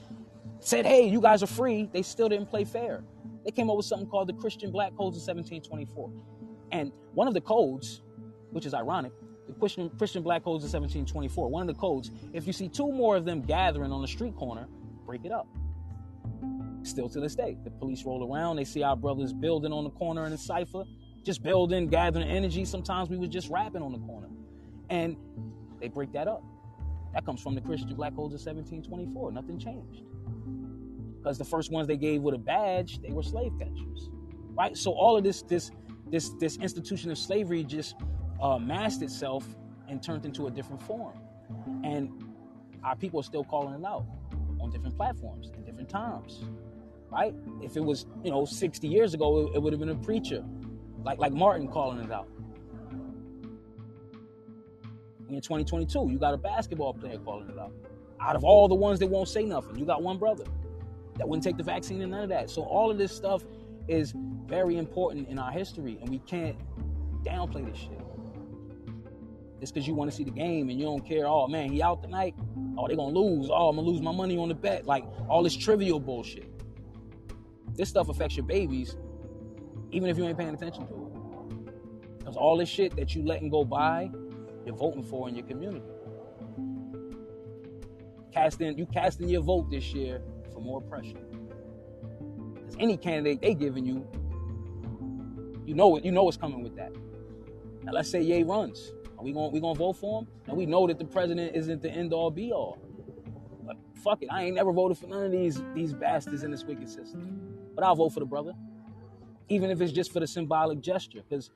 said, 0.59 0.85
"Hey, 0.85 1.07
you 1.07 1.21
guys 1.21 1.43
are 1.43 1.47
free," 1.47 1.89
they 1.91 2.01
still 2.01 2.29
didn't 2.29 2.47
play 2.47 2.63
fair. 2.63 3.03
They 3.45 3.51
came 3.51 3.69
up 3.69 3.77
with 3.77 3.85
something 3.85 4.07
called 4.07 4.27
the 4.27 4.33
Christian 4.33 4.71
black 4.71 4.95
codes 4.95 5.17
in 5.17 5.21
1724, 5.21 6.11
and 6.71 6.91
one 7.13 7.27
of 7.27 7.33
the 7.33 7.41
codes, 7.41 8.01
which 8.51 8.65
is 8.65 8.73
ironic, 8.73 9.11
the 9.47 9.53
Christian, 9.53 9.89
Christian 9.97 10.23
black 10.23 10.43
codes 10.43 10.63
in 10.63 10.69
1724. 10.69 11.49
One 11.49 11.67
of 11.67 11.73
the 11.73 11.79
codes, 11.79 12.11
if 12.33 12.45
you 12.45 12.53
see 12.53 12.67
two 12.67 12.91
more 12.91 13.15
of 13.15 13.25
them 13.25 13.41
gathering 13.41 13.91
on 13.91 14.01
the 14.01 14.07
street 14.07 14.35
corner, 14.35 14.67
break 15.05 15.25
it 15.25 15.31
up 15.31 15.47
still 16.83 17.09
to 17.09 17.19
this 17.19 17.35
day. 17.35 17.57
The 17.63 17.71
police 17.71 18.03
roll 18.05 18.31
around, 18.31 18.55
they 18.55 18.63
see 18.63 18.83
our 18.83 18.95
brothers 18.95 19.33
building 19.33 19.71
on 19.71 19.83
the 19.83 19.89
corner 19.91 20.25
in 20.25 20.31
the 20.31 20.37
cipher, 20.37 20.83
just 21.23 21.43
building, 21.43 21.87
gathering 21.87 22.27
energy. 22.27 22.65
Sometimes 22.65 23.09
we 23.09 23.17
was 23.17 23.29
just 23.29 23.49
rapping 23.49 23.81
on 23.81 23.91
the 23.91 23.99
corner. 23.99 24.29
And 24.89 25.17
they 25.79 25.89
break 25.89 26.11
that 26.13 26.27
up. 26.27 26.43
That 27.13 27.25
comes 27.25 27.41
from 27.41 27.55
the 27.55 27.61
Christian 27.61 27.93
Black 27.95 28.15
Codes 28.15 28.33
of 28.33 28.39
1724. 28.39 29.31
Nothing 29.31 29.59
changed. 29.59 30.03
Because 31.17 31.37
the 31.37 31.45
first 31.45 31.71
ones 31.71 31.87
they 31.87 31.97
gave 31.97 32.21
with 32.21 32.35
a 32.35 32.39
badge, 32.39 33.01
they 33.01 33.11
were 33.11 33.23
slave 33.23 33.53
catchers. 33.59 34.09
Right? 34.53 34.77
So 34.77 34.91
all 34.91 35.17
of 35.17 35.23
this, 35.23 35.41
this, 35.43 35.71
this, 36.09 36.29
this 36.39 36.57
institution 36.57 37.11
of 37.11 37.17
slavery 37.17 37.63
just 37.63 37.95
uh, 38.41 38.57
masked 38.57 39.03
itself 39.03 39.45
and 39.87 40.01
turned 40.01 40.25
into 40.25 40.47
a 40.47 40.51
different 40.51 40.81
form. 40.81 41.17
And 41.83 42.09
our 42.83 42.95
people 42.95 43.19
are 43.19 43.23
still 43.23 43.43
calling 43.43 43.79
it 43.79 43.85
out 43.85 44.05
on 44.59 44.71
different 44.71 44.95
platforms 44.95 45.51
in 45.55 45.63
different 45.63 45.89
times 45.89 46.43
right? 47.11 47.33
If 47.61 47.77
it 47.77 47.83
was, 47.83 48.05
you 48.23 48.31
know, 48.31 48.45
60 48.45 48.87
years 48.87 49.13
ago, 49.13 49.47
it, 49.47 49.55
it 49.55 49.61
would 49.61 49.73
have 49.73 49.79
been 49.79 49.89
a 49.89 49.95
preacher, 49.95 50.43
like 51.03 51.19
like 51.19 51.33
Martin 51.33 51.67
calling 51.67 51.99
it 51.99 52.11
out. 52.11 52.27
In 55.29 55.41
2022, 55.41 56.09
you 56.09 56.17
got 56.17 56.33
a 56.33 56.37
basketball 56.37 56.93
player 56.93 57.17
calling 57.17 57.49
it 57.49 57.59
out. 57.59 57.73
Out 58.19 58.35
of 58.35 58.43
all 58.43 58.67
the 58.67 58.75
ones 58.75 58.99
that 58.99 59.07
won't 59.07 59.29
say 59.29 59.43
nothing, 59.43 59.77
you 59.77 59.85
got 59.85 60.01
one 60.01 60.17
brother 60.17 60.45
that 61.17 61.27
wouldn't 61.27 61.43
take 61.43 61.57
the 61.57 61.63
vaccine 61.63 62.01
and 62.01 62.11
none 62.11 62.23
of 62.23 62.29
that. 62.29 62.49
So 62.49 62.63
all 62.63 62.89
of 62.91 62.97
this 62.97 63.11
stuff 63.11 63.43
is 63.87 64.13
very 64.45 64.77
important 64.77 65.27
in 65.29 65.39
our 65.39 65.51
history, 65.51 65.97
and 66.01 66.09
we 66.09 66.19
can't 66.19 66.57
downplay 67.23 67.69
this 67.69 67.77
shit. 67.77 67.99
Just 69.59 69.73
because 69.73 69.87
you 69.87 69.93
want 69.93 70.11
to 70.11 70.15
see 70.15 70.23
the 70.23 70.31
game 70.31 70.69
and 70.69 70.79
you 70.79 70.85
don't 70.85 71.05
care, 71.05 71.25
oh 71.25 71.47
man, 71.47 71.71
he 71.71 71.81
out 71.81 72.01
tonight. 72.03 72.35
Oh, 72.77 72.87
they 72.87 72.95
gonna 72.95 73.17
lose. 73.17 73.49
Oh, 73.51 73.69
I'm 73.69 73.75
gonna 73.75 73.87
lose 73.87 74.01
my 74.01 74.11
money 74.11 74.37
on 74.37 74.49
the 74.49 74.55
bet. 74.55 74.85
Like 74.85 75.03
all 75.29 75.41
this 75.41 75.55
trivial 75.55 75.99
bullshit. 75.99 76.51
This 77.73 77.89
stuff 77.89 78.09
affects 78.09 78.35
your 78.37 78.45
babies, 78.45 78.97
even 79.91 80.09
if 80.09 80.17
you 80.17 80.25
ain't 80.25 80.37
paying 80.37 80.53
attention 80.53 80.87
to 80.87 80.93
it. 80.93 82.19
Because 82.19 82.35
all 82.35 82.57
this 82.57 82.69
shit 82.69 82.95
that 82.97 83.15
you 83.15 83.23
letting 83.23 83.49
go 83.49 83.63
by, 83.63 84.11
you're 84.65 84.75
voting 84.75 85.03
for 85.03 85.27
in 85.29 85.35
your 85.35 85.45
community. 85.45 85.85
Casting, 88.37 88.77
you 88.77 88.85
casting 88.85 89.27
your 89.29 89.41
vote 89.41 89.71
this 89.71 89.95
year 89.95 90.21
for 90.53 90.61
more 90.61 90.79
pressure. 90.79 91.17
Because 92.53 92.75
any 92.79 92.95
candidate 92.95 93.41
they 93.41 93.55
giving 93.55 93.83
you, 93.83 94.07
you 95.65 95.73
know 95.73 95.97
it, 95.97 96.05
you 96.05 96.11
know 96.11 96.21
what's 96.21 96.37
coming 96.37 96.61
with 96.61 96.75
that. 96.75 96.91
Now 97.81 97.93
let's 97.93 98.11
say 98.11 98.21
Ye 98.21 98.43
runs. 98.43 98.93
Are 99.17 99.23
we 99.23 99.33
gonna 99.33 99.47
we 99.47 99.59
gonna 99.59 99.73
vote 99.73 99.93
for 99.93 100.21
him? 100.21 100.27
And 100.45 100.55
we 100.55 100.67
know 100.67 100.85
that 100.85 100.99
the 100.99 101.05
president 101.05 101.55
isn't 101.55 101.81
the 101.81 101.89
end 101.89 102.13
all 102.13 102.29
be 102.29 102.51
all. 102.51 102.77
But 103.65 103.77
fuck 104.03 104.21
it, 104.21 104.29
I 104.31 104.43
ain't 104.43 104.55
never 104.55 104.71
voted 104.71 104.99
for 104.99 105.07
none 105.07 105.25
of 105.25 105.31
these 105.31 105.63
these 105.73 105.93
bastards 105.93 106.43
in 106.43 106.51
this 106.51 106.63
wicked 106.63 106.89
system. 106.89 107.41
But 107.73 107.83
I'll 107.83 107.95
vote 107.95 108.09
for 108.09 108.19
the 108.19 108.27
brother, 108.27 108.53
even 109.49 109.71
if 109.71 109.81
it's 109.81 109.91
just 109.91 110.13
for 110.13 110.19
the 110.19 110.27
symbolic 110.27 110.79
gesture. 110.79 111.23
Because 111.27 111.49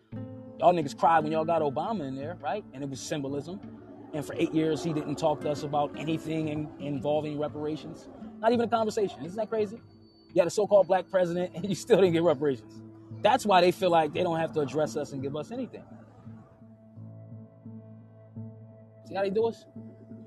y'all 0.60 0.74
niggas 0.74 0.98
cried 0.98 1.20
when 1.20 1.32
y'all 1.32 1.46
got 1.46 1.62
Obama 1.62 2.08
in 2.08 2.16
there, 2.16 2.40
right? 2.42 2.66
And 2.74 2.84
it 2.84 2.90
was 2.90 3.00
symbolism. 3.00 3.60
And 4.14 4.26
for 4.26 4.36
eight 4.38 4.54
years, 4.54 4.84
he 4.84 4.94
didn't 4.94 5.16
talk 5.16 5.42
to 5.42 5.50
us 5.50 5.64
about 5.64 5.98
anything 5.98 6.50
in, 6.50 6.70
involving 6.80 7.40
reparations. 7.40 8.10
Not 8.40 8.52
even 8.52 8.66
a 8.66 8.70
conversation. 8.70 9.24
Isn't 9.24 9.38
that 9.38 9.50
crazy? 9.50 9.82
You 10.34 10.40
had 10.40 10.48
a 10.48 10.52
so-called 10.52 10.88
black 10.88 11.10
president, 11.10 11.52
and 11.56 11.68
you 11.68 11.76
still 11.76 11.98
didn't 11.98 12.14
get 12.14 12.24
reparations. 12.24 12.82
That's 13.22 13.46
why 13.46 13.62
they 13.62 13.72
feel 13.72 13.92
like 13.92 14.14
they 14.14 14.24
don't 14.24 14.40
have 14.40 14.54
to 14.54 14.62
address 14.62 14.98
us 14.98 15.14
and 15.14 15.22
give 15.22 15.36
us 15.36 15.52
anything. 15.52 15.84
See 19.08 19.16
how 19.16 19.22
they 19.22 19.30
do 19.30 19.46
us? 19.46 19.66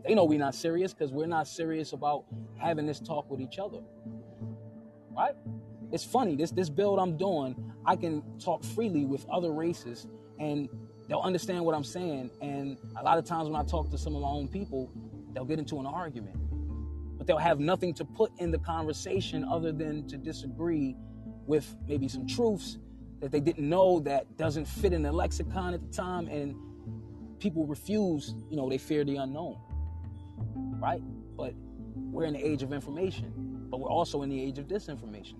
They 0.06 0.14
know 0.14 0.24
we're 0.24 0.38
not 0.38 0.54
serious 0.54 0.92
because 0.92 1.12
we're 1.12 1.26
not 1.26 1.48
serious 1.48 1.92
about 1.92 2.24
having 2.58 2.86
this 2.86 3.00
talk 3.00 3.30
with 3.30 3.40
each 3.40 3.58
other. 3.58 3.80
Right? 5.16 5.34
it's 5.94 6.04
funny. 6.04 6.34
This 6.34 6.50
this 6.50 6.68
build 6.68 6.98
I'm 6.98 7.16
doing, 7.16 7.54
I 7.86 7.94
can 7.94 8.22
talk 8.38 8.64
freely 8.64 9.04
with 9.04 9.24
other 9.30 9.52
races, 9.52 10.08
and 10.40 10.68
they'll 11.08 11.20
understand 11.20 11.64
what 11.64 11.74
I'm 11.74 11.84
saying. 11.84 12.30
And 12.40 12.76
a 12.98 13.02
lot 13.02 13.18
of 13.18 13.24
times 13.24 13.48
when 13.48 13.60
I 13.60 13.64
talk 13.64 13.90
to 13.90 13.98
some 13.98 14.14
of 14.14 14.22
my 14.22 14.28
own 14.28 14.48
people, 14.48 14.90
they'll 15.32 15.44
get 15.44 15.58
into 15.58 15.78
an 15.80 15.86
argument, 15.86 16.36
but 17.16 17.26
they'll 17.26 17.36
have 17.38 17.60
nothing 17.60 17.94
to 17.94 18.04
put 18.04 18.32
in 18.38 18.50
the 18.50 18.58
conversation 18.58 19.44
other 19.44 19.72
than 19.72 20.06
to 20.08 20.16
disagree 20.16 20.96
with 21.46 21.76
maybe 21.86 22.08
some 22.08 22.26
truths 22.26 22.78
that 23.20 23.30
they 23.30 23.40
didn't 23.40 23.68
know 23.68 24.00
that 24.00 24.36
doesn't 24.36 24.66
fit 24.66 24.92
in 24.92 25.02
the 25.02 25.12
lexicon 25.12 25.74
at 25.74 25.80
the 25.80 25.88
time, 25.88 26.28
and 26.28 26.54
people 27.38 27.66
refuse. 27.66 28.34
You 28.50 28.56
know, 28.56 28.68
they 28.68 28.78
fear 28.78 29.04
the 29.04 29.16
unknown, 29.16 29.58
right? 30.80 31.02
But 31.36 31.54
we're 31.94 32.24
in 32.24 32.34
the 32.34 32.44
age 32.44 32.62
of 32.62 32.72
information, 32.72 33.66
but 33.70 33.80
we're 33.80 33.90
also 33.90 34.22
in 34.22 34.30
the 34.30 34.40
age 34.40 34.58
of 34.58 34.66
disinformation. 34.66 35.36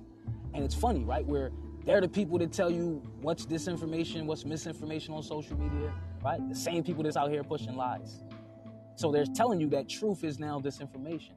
And 0.52 0.64
it's 0.64 0.74
funny, 0.74 1.04
right? 1.04 1.26
Where 1.26 1.50
they're 1.84 2.00
the 2.00 2.08
people 2.08 2.38
that 2.38 2.52
tell 2.52 2.70
you 2.70 3.02
what's 3.20 3.44
disinformation, 3.44 4.24
what's 4.24 4.44
misinformation 4.44 5.12
on 5.14 5.22
social 5.22 5.58
media, 5.58 5.92
right? 6.24 6.40
The 6.48 6.54
same 6.54 6.82
people 6.82 7.02
that's 7.02 7.16
out 7.16 7.30
here 7.30 7.44
pushing 7.44 7.76
lies. 7.76 8.22
So 8.96 9.12
they're 9.12 9.26
telling 9.26 9.60
you 9.60 9.68
that 9.70 9.88
truth 9.88 10.24
is 10.24 10.38
now 10.38 10.60
disinformation. 10.60 11.32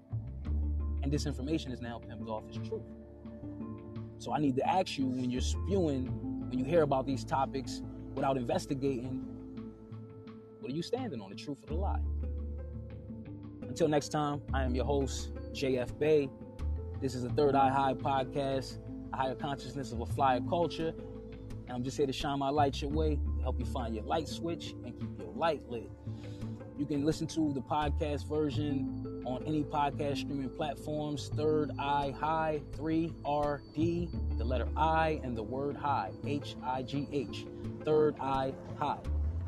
And 1.04 1.12
disinformation 1.12 1.72
is 1.74 1.82
now 1.82 2.00
pimped 2.00 2.30
off 2.30 2.44
as 2.50 2.56
truth. 2.68 2.84
So 4.20 4.34
I 4.34 4.40
need 4.40 4.56
to 4.56 4.68
ask 4.68 4.98
you 4.98 5.06
when 5.06 5.30
you're 5.30 5.42
spewing, 5.42 6.06
when 6.50 6.60
you 6.60 6.66
hear 6.66 6.82
about 6.82 7.06
these 7.06 7.24
topics 7.24 7.82
without 8.16 8.38
investigating, 8.38 9.26
what 10.60 10.72
are 10.72 10.76
you 10.76 10.82
standing 10.82 11.22
on, 11.22 11.30
the 11.30 11.36
truth 11.36 11.58
or 11.64 11.68
the 11.68 11.76
lie? 11.76 12.00
Until 13.64 13.88
next 13.88 14.10
time, 14.10 14.42
I 14.54 14.64
am 14.64 14.74
your 14.74 14.86
host, 14.86 15.34
JF 15.52 15.98
Bay. 16.00 16.30
This 17.02 17.16
is 17.16 17.24
the 17.24 17.30
Third 17.30 17.54
Eye 17.54 17.70
High 17.70 17.94
podcast, 17.94 18.80
higher 19.18 19.36
consciousness 19.36 19.92
of 19.92 20.02
a 20.02 20.06
flyer 20.06 20.40
culture. 20.48 20.94
And 21.68 21.72
I'm 21.76 21.84
just 21.84 21.98
here 21.98 22.06
to 22.06 22.14
shine 22.14 22.40
my 22.40 22.50
light 22.50 22.82
your 22.82 22.92
way, 22.92 23.20
help 23.42 23.60
you 23.60 23.66
find 23.66 23.96
your 23.96 24.06
light 24.06 24.28
switch 24.28 24.76
and 24.86 24.98
keep 24.98 25.20
your 25.20 25.32
light 25.36 25.68
lit. 25.70 25.90
You 26.78 26.86
can 26.86 27.04
listen 27.04 27.26
to 27.28 27.52
the 27.54 27.62
podcast 27.62 28.28
version 28.28 29.24
on 29.26 29.44
any 29.48 29.64
podcast 29.64 30.18
streaming 30.18 30.50
platforms. 30.50 31.32
Third 31.36 31.72
Eye 31.80 32.14
High, 32.18 32.62
3RD, 32.78 34.38
the 34.38 34.46
letter 34.46 34.68
I, 34.78 35.20
and 35.24 35.36
the 35.36 35.42
word 35.42 35.76
high, 35.76 36.12
H 36.26 36.56
I 36.64 36.84
G 36.84 37.08
H. 37.12 37.48
Third 37.84 38.16
Eye 38.22 38.54
High, 38.78 39.00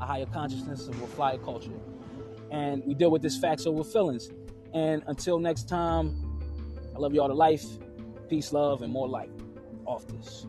a 0.02 0.06
higher 0.06 0.26
consciousness 0.26 0.88
of 0.88 1.00
a 1.02 1.08
flyer 1.08 1.38
culture. 1.38 1.80
And 2.50 2.84
we 2.86 2.96
deal 2.96 3.12
with 3.12 3.22
this 3.22 3.38
facts 3.38 3.68
over 3.68 3.84
feelings. 3.84 4.32
And 4.74 5.04
until 5.06 5.38
next 5.38 5.70
time, 5.70 6.42
I 6.96 7.00
love 7.00 7.14
you 7.14 7.22
all 7.22 7.28
to 7.28 7.36
life. 7.36 7.66
Peace, 8.28 8.52
love, 8.52 8.82
and 8.82 8.92
more 8.92 9.08
light. 9.08 9.30
Off 9.90 10.06
this. 10.06 10.46